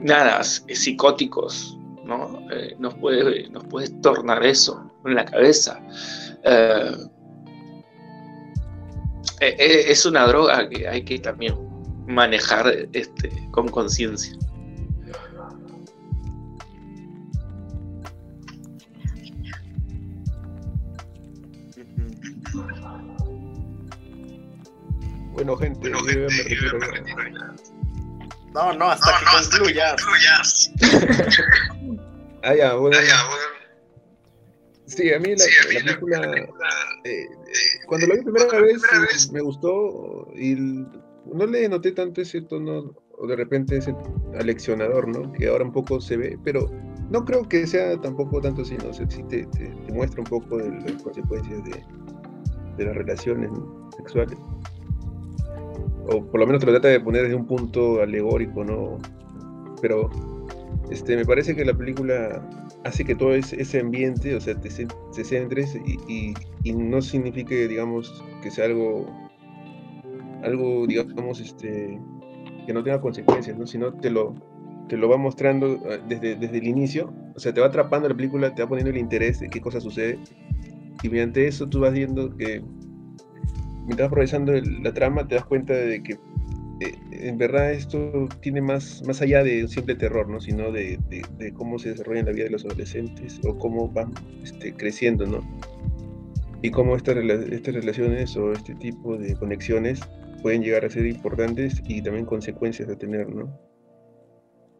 nada, 0.00 0.42
psicóticos, 0.42 1.78
¿no? 2.04 2.40
nos, 2.78 2.94
puede, 2.94 3.48
nos 3.50 3.64
puede 3.64 3.88
tornar 4.00 4.44
eso 4.44 4.90
en 5.04 5.14
la 5.14 5.24
cabeza. 5.24 5.80
es 9.40 10.06
una 10.06 10.26
droga 10.26 10.68
que 10.68 10.88
hay 10.88 11.02
que 11.02 11.18
también 11.18 11.54
manejar 12.06 12.88
este, 12.92 13.30
con 13.50 13.68
conciencia. 13.68 14.36
Bueno, 25.32 25.56
gente, 25.56 25.90
yo 25.90 26.02
me 26.02 26.12
retiro 26.12 26.78
No, 28.54 28.72
no, 28.72 28.90
hasta 28.90 29.12
que 29.18 29.50
concluyas. 29.50 30.72
ah, 32.42 32.54
ya, 32.54 32.74
bueno. 32.74 32.96
Sí, 34.86 35.12
a 35.12 35.20
mí 35.20 35.36
la, 35.36 35.44
película, 35.68 36.32
eh, 37.04 37.28
cuando 37.86 38.08
la 38.08 38.14
vi 38.16 38.22
primera 38.22 38.60
vez, 38.60 39.30
me 39.30 39.40
gustó 39.40 40.26
y 40.34 40.56
no 40.56 41.46
le 41.46 41.68
noté 41.68 41.92
tanto 41.92 42.22
ese 42.22 42.42
tono 42.42 42.92
o 43.18 43.26
de 43.28 43.36
repente 43.36 43.76
ese 43.76 43.94
aleccionador, 44.36 45.06
¿no? 45.06 45.32
Que 45.32 45.46
ahora 45.46 45.64
un 45.64 45.72
poco 45.72 46.00
se 46.00 46.16
ve, 46.16 46.36
pero 46.42 46.68
no 47.08 47.24
creo 47.24 47.48
que 47.48 47.68
sea 47.68 48.00
tampoco 48.00 48.40
tanto 48.40 48.62
así, 48.62 48.76
¿no? 48.78 48.92
sé 48.92 49.06
si 49.08 49.22
te, 49.24 49.44
te, 49.46 49.68
muestra 49.92 50.22
un 50.22 50.26
poco 50.26 50.56
de 50.56 50.70
las 50.70 51.02
consecuencias 51.02 51.62
de, 51.64 51.84
de 52.76 52.84
las 52.84 52.96
relaciones 52.96 53.50
sexuales 53.96 54.38
o 56.06 56.24
por 56.24 56.40
lo 56.40 56.46
menos 56.46 56.60
te 56.60 56.66
lo 56.66 56.72
trata 56.72 56.88
de 56.88 57.00
poner 57.00 57.22
desde 57.22 57.36
un 57.36 57.46
punto 57.46 58.00
alegórico, 58.02 58.64
¿no? 58.64 58.98
Pero 59.80 60.10
este, 60.90 61.16
me 61.16 61.24
parece 61.24 61.54
que 61.54 61.64
la 61.64 61.74
película 61.74 62.42
hace 62.84 63.04
que 63.04 63.14
todo 63.14 63.34
ese, 63.34 63.80
ambiente, 63.80 64.34
o 64.34 64.40
sea, 64.40 64.58
te, 64.60 64.70
se 64.70 65.24
centres 65.24 65.78
y, 66.08 66.34
no 66.72 67.00
signifique, 67.00 67.68
digamos, 67.68 68.24
que 68.42 68.50
sea 68.50 68.64
algo, 68.66 69.06
algo, 70.42 70.86
digamos, 70.86 71.40
este, 71.40 72.00
que 72.66 72.72
no 72.72 72.82
tenga 72.82 73.00
consecuencias, 73.00 73.56
¿no? 73.56 73.66
Sino 73.66 73.92
te 73.94 74.10
lo, 74.10 74.34
te 74.88 74.96
lo 74.96 75.08
va 75.08 75.16
mostrando 75.16 75.78
ah, 75.88 75.98
desde, 76.08 76.34
desde 76.36 76.58
el 76.58 76.66
inicio, 76.66 77.12
o 77.36 77.38
sea, 77.38 77.54
te 77.54 77.60
va 77.60 77.68
atrapando 77.68 78.08
la 78.08 78.16
película, 78.16 78.54
te 78.54 78.62
va 78.62 78.68
poniendo 78.68 78.90
el 78.90 78.98
interés 78.98 79.40
de 79.40 79.48
qué 79.48 79.60
cosa 79.60 79.80
sucede. 79.80 80.18
Y 81.02 81.08
mediante 81.08 81.46
eso 81.46 81.68
tú 81.68 81.80
vas 81.80 81.92
viendo 81.92 82.36
que 82.36 82.62
mientras 83.90 84.08
progresando 84.08 84.52
la 84.52 84.94
trama, 84.94 85.26
te 85.26 85.34
das 85.34 85.44
cuenta 85.44 85.74
de 85.74 86.00
que 86.00 86.12
eh, 86.80 86.94
en 87.10 87.36
verdad 87.38 87.72
esto 87.72 88.28
tiene 88.40 88.60
más, 88.62 89.02
más 89.04 89.20
allá 89.20 89.42
de 89.42 89.62
un 89.64 89.68
simple 89.68 89.96
terror, 89.96 90.28
¿no? 90.28 90.40
Sino 90.40 90.70
de, 90.70 90.96
de- 91.08 91.26
de 91.38 91.52
cómo 91.52 91.76
se 91.80 91.90
desarrolla 91.90 92.20
en 92.20 92.26
la 92.26 92.32
vida 92.32 92.44
de 92.44 92.50
los 92.50 92.64
adolescentes 92.64 93.40
o 93.44 93.58
cómo 93.58 93.88
van 93.88 94.12
este, 94.44 94.72
creciendo, 94.74 95.26
¿no? 95.26 95.40
Y 96.62 96.70
cómo 96.70 96.94
estas, 96.94 97.16
estas 97.16 97.74
relaciones 97.74 98.36
o 98.36 98.52
este 98.52 98.76
tipo 98.76 99.16
de 99.16 99.34
conexiones 99.34 100.00
pueden 100.40 100.62
llegar 100.62 100.84
a 100.84 100.90
ser 100.90 101.04
importantes 101.06 101.82
y 101.88 102.00
también 102.00 102.26
consecuencias 102.26 102.88
a 102.88 102.96
tener, 102.96 103.28
¿no? 103.28 103.46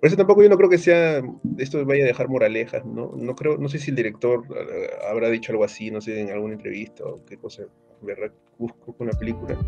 Por 0.00 0.06
eso 0.06 0.16
tampoco 0.16 0.42
yo 0.42 0.48
no 0.48 0.56
creo 0.56 0.70
que 0.70 0.78
sea, 0.78 1.20
esto 1.58 1.84
vaya 1.84 2.04
a 2.04 2.06
dejar 2.06 2.28
moralejas, 2.28 2.86
¿no? 2.86 3.12
No 3.16 3.34
creo, 3.34 3.58
no 3.58 3.68
sé 3.68 3.78
si 3.78 3.90
el 3.90 3.96
director 3.96 4.44
eh, 4.56 4.88
habrá 5.10 5.28
dicho 5.28 5.52
algo 5.52 5.64
así, 5.64 5.90
no 5.90 6.00
sé, 6.00 6.20
en 6.20 6.30
alguna 6.30 6.54
entrevista 6.54 7.04
o 7.04 7.22
qué 7.26 7.36
cosa, 7.36 7.64
verdad, 8.06 8.32
busco 8.58 8.92
con 8.92 9.08
la 9.08 9.12
película. 9.18 9.58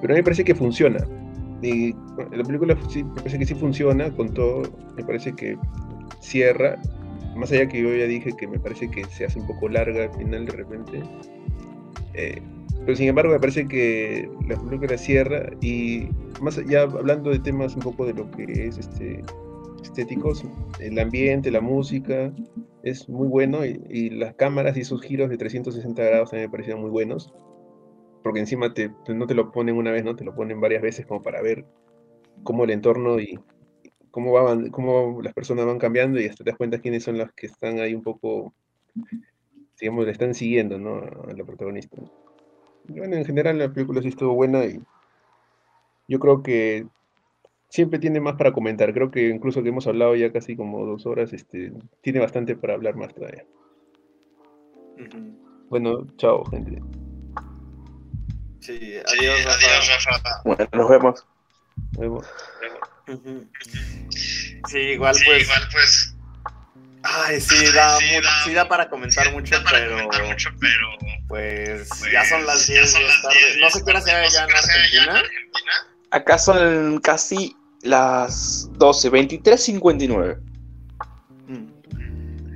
Pero 0.00 0.12
a 0.12 0.14
mí 0.14 0.20
me 0.20 0.22
parece 0.22 0.44
que 0.44 0.54
funciona. 0.54 0.98
Y 1.62 1.94
la 2.32 2.44
película 2.44 2.76
sí, 2.90 3.04
me 3.04 3.14
parece 3.14 3.38
que 3.38 3.46
sí 3.46 3.54
funciona 3.54 4.14
con 4.14 4.34
todo, 4.34 4.62
me 4.96 5.04
parece 5.04 5.32
que 5.32 5.56
cierra, 6.20 6.76
más 7.36 7.50
allá 7.52 7.66
que 7.68 7.82
yo 7.82 7.94
ya 7.94 8.06
dije 8.06 8.32
que 8.36 8.46
me 8.46 8.58
parece 8.58 8.90
que 8.90 9.04
se 9.04 9.24
hace 9.24 9.40
un 9.40 9.46
poco 9.46 9.68
larga 9.68 10.04
al 10.04 10.12
final 10.14 10.46
de 10.46 10.52
repente. 10.52 11.02
eh, 12.14 12.40
pero 12.84 12.96
sin 12.96 13.08
embargo 13.08 13.32
me 13.32 13.40
parece 13.40 13.66
que 13.66 14.28
la 14.46 14.56
película 14.56 14.98
cierra 14.98 15.50
y 15.62 16.08
más 16.42 16.58
allá 16.58 16.82
hablando 16.82 17.30
de 17.30 17.38
temas 17.38 17.74
un 17.76 17.82
poco 17.82 18.04
de 18.04 18.12
lo 18.12 18.30
que 18.32 18.66
es 18.66 18.76
este 18.76 19.22
estéticos, 19.82 20.44
el 20.80 20.98
ambiente, 20.98 21.50
la 21.50 21.60
música 21.60 22.32
es 22.84 23.08
muy 23.08 23.26
bueno 23.26 23.64
y, 23.64 24.10
las 24.10 24.34
cámaras 24.34 24.76
y 24.76 24.84
sus 24.84 25.02
giros 25.02 25.30
de 25.30 25.38
360 25.38 26.02
grados 26.04 26.30
también 26.30 26.48
me 26.48 26.52
parecieron 26.52 26.82
muy 26.82 26.90
buenos 26.90 27.32
porque 28.22 28.40
encima 28.40 28.72
te, 28.72 28.90
no 29.08 29.26
te 29.26 29.34
lo 29.34 29.50
ponen 29.50 29.76
una 29.76 29.90
vez, 29.90 30.04
no 30.04 30.16
te 30.16 30.24
lo 30.24 30.34
ponen 30.34 30.60
varias 30.60 30.82
veces 30.82 31.06
como 31.06 31.22
para 31.22 31.42
ver 31.42 31.64
cómo 32.42 32.64
el 32.64 32.70
entorno 32.70 33.18
y 33.20 33.38
cómo, 34.10 34.32
va, 34.32 34.42
avan- 34.42 34.70
cómo 34.70 35.20
las 35.22 35.34
personas 35.34 35.66
van 35.66 35.78
cambiando 35.78 36.20
y 36.20 36.26
hasta 36.26 36.44
te 36.44 36.50
das 36.50 36.58
cuenta 36.58 36.78
quiénes 36.78 37.04
son 37.04 37.18
las 37.18 37.32
que 37.32 37.46
están 37.46 37.80
ahí 37.80 37.94
un 37.94 38.02
poco, 38.02 38.54
digamos, 39.80 40.06
le 40.06 40.12
están 40.12 40.34
siguiendo, 40.34 40.78
¿no? 40.78 40.96
A 40.96 41.32
la 41.36 41.44
protagonista. 41.44 41.96
Bueno, 42.88 43.16
en 43.16 43.24
general 43.24 43.58
la 43.58 43.72
película 43.72 44.02
sí 44.02 44.08
estuvo 44.08 44.34
buena 44.34 44.64
y 44.64 44.80
yo 46.08 46.18
creo 46.18 46.42
que 46.42 46.86
siempre 47.74 47.98
tiene 47.98 48.20
más 48.20 48.36
para 48.36 48.52
comentar. 48.52 48.92
Creo 48.94 49.10
que 49.10 49.28
incluso 49.28 49.60
que 49.60 49.70
hemos 49.70 49.84
hablado 49.88 50.14
ya 50.14 50.30
casi 50.32 50.54
como 50.54 50.86
dos 50.86 51.06
horas, 51.06 51.32
este, 51.32 51.72
tiene 52.02 52.20
bastante 52.20 52.54
para 52.54 52.74
hablar 52.74 52.94
más 52.94 53.12
todavía. 53.12 53.44
Bueno, 55.68 56.06
chao, 56.16 56.44
gente. 56.44 56.80
Sí, 58.60 58.78
Sí, 58.78 58.94
adiós, 59.18 59.44
Rafa. 59.44 59.56
adiós, 59.66 60.04
Rafa. 60.06 60.30
Bueno, 60.44 60.68
nos 60.72 60.88
vemos. 60.88 61.26
Nos 61.92 62.00
vemos. 62.00 62.26
Sí, 64.68 64.78
igual 64.78 65.14
Sí, 65.16 65.24
pues. 65.26 65.42
igual 65.42 65.62
pues. 65.72 66.16
Ay, 67.02 67.40
sí, 67.40 67.66
da, 67.74 67.96
Sí, 67.98 68.04
mu- 68.14 68.22
da- 68.22 68.44
sí 68.44 68.54
da 68.54 68.68
para 68.68 68.88
comentar 68.88 69.26
sí, 69.26 69.32
mucho, 69.32 69.56
da 69.58 69.64
para 69.64 69.78
pero 69.80 69.90
comentar 69.96 70.24
mucho, 70.26 70.50
pero. 70.60 70.88
pues 71.28 71.88
pues, 71.98 72.12
ya 72.12 72.24
son 72.24 72.46
las 72.46 72.66
10 72.68 72.80
ya 72.80 72.86
son 72.86 73.00
de 73.02 73.06
las 73.08 73.16
la 73.16 73.22
tarde. 73.30 73.38
10 73.46 73.56
No 73.60 73.70
sé 73.70 73.84
qué 73.84 73.90
hora 73.90 74.00
sea 74.00 74.28
ya 74.28 74.44
en 74.44 74.50
Argentina. 74.52 75.12
Argentina. 75.18 75.72
Acá 76.12 76.38
son 76.38 77.00
casi 77.00 77.54
las 77.84 78.68
12, 78.72 79.10
23.59. 79.12 80.40
Mm. 81.46 81.66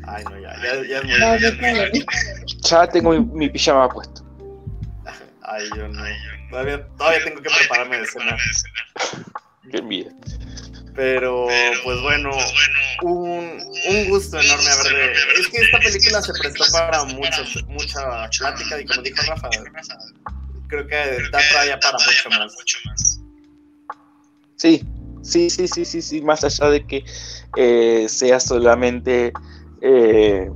Ay, 0.06 0.24
no, 0.24 0.40
ya, 0.40 0.56
ya, 0.62 1.02
ya 1.02 1.36
yo 1.36 1.50
también. 1.50 1.92
Ya 2.62 2.86
tengo 2.88 3.12
mi, 3.12 3.20
mi 3.20 3.48
pijama 3.48 3.88
puesto. 3.88 4.24
Ay, 5.42 5.68
yo 5.76 5.88
no. 5.88 6.02
Todavía, 6.50 6.86
todavía 6.96 7.24
tengo 7.24 7.42
que 7.42 7.50
prepararme 7.50 7.98
de 7.98 8.06
cenar. 8.06 8.38
Qué 9.70 9.78
envidia. 9.78 10.12
Pero, 10.94 11.46
pues 11.84 12.00
bueno, 12.00 12.30
un, 13.02 13.62
un 13.88 14.08
gusto 14.08 14.40
enorme 14.40 14.68
haber 14.68 14.92
de... 14.92 15.12
Es 15.38 15.46
que 15.46 15.58
esta 15.58 15.78
película 15.78 16.22
se 16.22 16.32
prestó 16.40 16.64
para 16.72 17.04
muchos, 17.04 17.64
mucha 17.68 18.28
plática 18.36 18.80
y 18.80 18.86
como 18.86 19.02
dijo 19.02 19.22
Rafa, 19.28 19.48
creo 20.66 20.86
que 20.88 20.96
da 21.30 21.40
todavía 21.52 21.78
para 21.78 21.98
mucho 21.98 22.30
más. 22.86 23.20
Sí, 24.56 24.84
sí, 25.28 25.50
sí, 25.50 25.68
sí, 25.68 25.84
sí, 25.84 26.00
sí, 26.02 26.22
más 26.22 26.42
allá 26.42 26.70
de 26.70 26.86
que 26.86 27.04
eh, 27.56 28.06
sea 28.08 28.40
solamente 28.40 29.32
eh, 29.80 30.50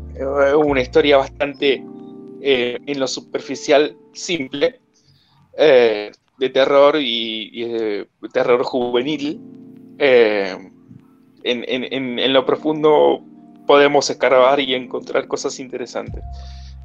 una 0.57 0.81
historia 0.81 1.19
bastante 1.19 1.85
eh, 2.41 2.79
en 2.87 2.99
lo 2.99 3.07
superficial 3.07 3.97
simple 4.13 4.81
de 5.55 6.49
terror 6.53 6.97
y, 6.99 7.67
terror 8.33 8.63
juvenil, 8.65 9.39
en, 9.99 10.73
lo 12.33 12.47
profundo 12.47 13.23
podemos 13.67 14.09
escarbar 14.09 14.59
y 14.59 14.75
encontrar 14.75 15.29
cosas 15.29 15.61
interesantes. 15.61 16.25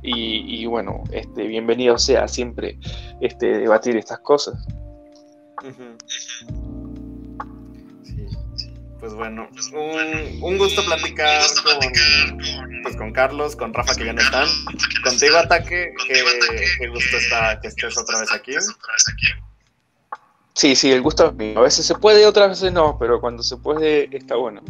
Y, 0.03 0.65
bueno, 0.65 1.03
este, 1.11 1.47
bienvenido 1.47 1.97
sea 1.97 2.27
siempre 2.27 2.77
este, 3.21 3.57
debatir 3.57 3.95
estas 3.95 4.19
cosas. 4.19 4.67
Pues 8.99 9.13
bueno, 9.13 9.47
un, 9.73 10.43
un 10.43 10.57
gusto 10.57 10.83
platicar 10.83 11.43
con, 11.63 12.81
pues 12.83 12.95
con 12.95 13.13
Carlos, 13.13 13.55
con 13.55 13.73
Rafa 13.73 13.93
que 13.93 14.05
ya 14.05 14.13
no 14.13 14.21
están, 14.21 14.47
contigo 15.03 15.37
Ataque, 15.37 15.93
que, 16.07 16.23
que 16.79 16.87
gusto 16.87 17.17
está 17.17 17.59
que 17.61 17.67
estés 17.67 17.95
otra 17.95 18.21
vez 18.21 18.31
aquí. 18.31 18.53
Sí, 20.55 20.75
sí, 20.75 20.91
el 20.91 21.03
gusto 21.03 21.27
es 21.27 21.33
mío. 21.35 21.59
A 21.59 21.61
veces 21.61 21.85
se 21.85 21.93
puede, 21.93 22.25
otras 22.25 22.49
veces 22.49 22.73
no, 22.73 22.97
pero 22.99 23.21
cuando 23.21 23.43
se 23.43 23.57
puede 23.57 24.09
está 24.11 24.35
bueno. 24.35 24.61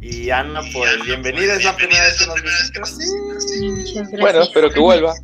Y 0.00 0.30
Ana, 0.30 0.60
pues 0.72 1.04
bienvenida, 1.04 1.54
es 1.54 1.64
la 1.64 1.76
primera 1.76 2.04
vez 2.04 2.18
que 2.18 2.26
nos 2.26 2.42
visitas. 2.42 2.98
Bueno, 4.20 4.42
espero 4.42 4.70
que 4.70 4.80
vuelva. 4.80 5.14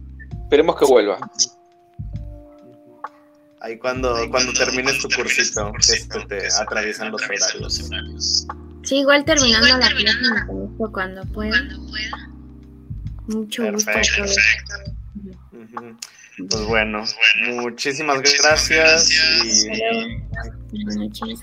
Esperemos 0.45 0.79
que 0.79 0.85
vuelva. 0.85 1.19
Ahí 3.65 3.79
cuando, 3.79 4.29
cuando 4.31 4.53
termines 4.53 4.99
tu 4.99 5.09
cursito, 5.09 5.73
que 5.73 5.95
este 5.95 6.21
te 6.27 6.49
atraviesan 6.61 7.11
los 7.11 7.23
horarios. 7.23 8.47
Sí, 8.83 8.97
igual 8.97 9.25
terminando 9.25 9.67
Igual 9.67 9.81
la 9.81 9.89
terminando 9.89 10.91
cuando 10.93 11.25
pueda. 11.25 11.51
Cuando 11.51 11.87
pueda. 11.87 12.31
Mucho 13.27 13.73
gusto. 13.73 13.91
Perfecto. 13.91 14.25
Ujú. 15.53 15.97
Pues 16.51 16.63
bueno, 16.67 17.05
muchísimas 17.55 18.21
gracias 18.43 19.11
y 19.11 19.69
Buenas 20.71 20.97
noches. 20.97 21.41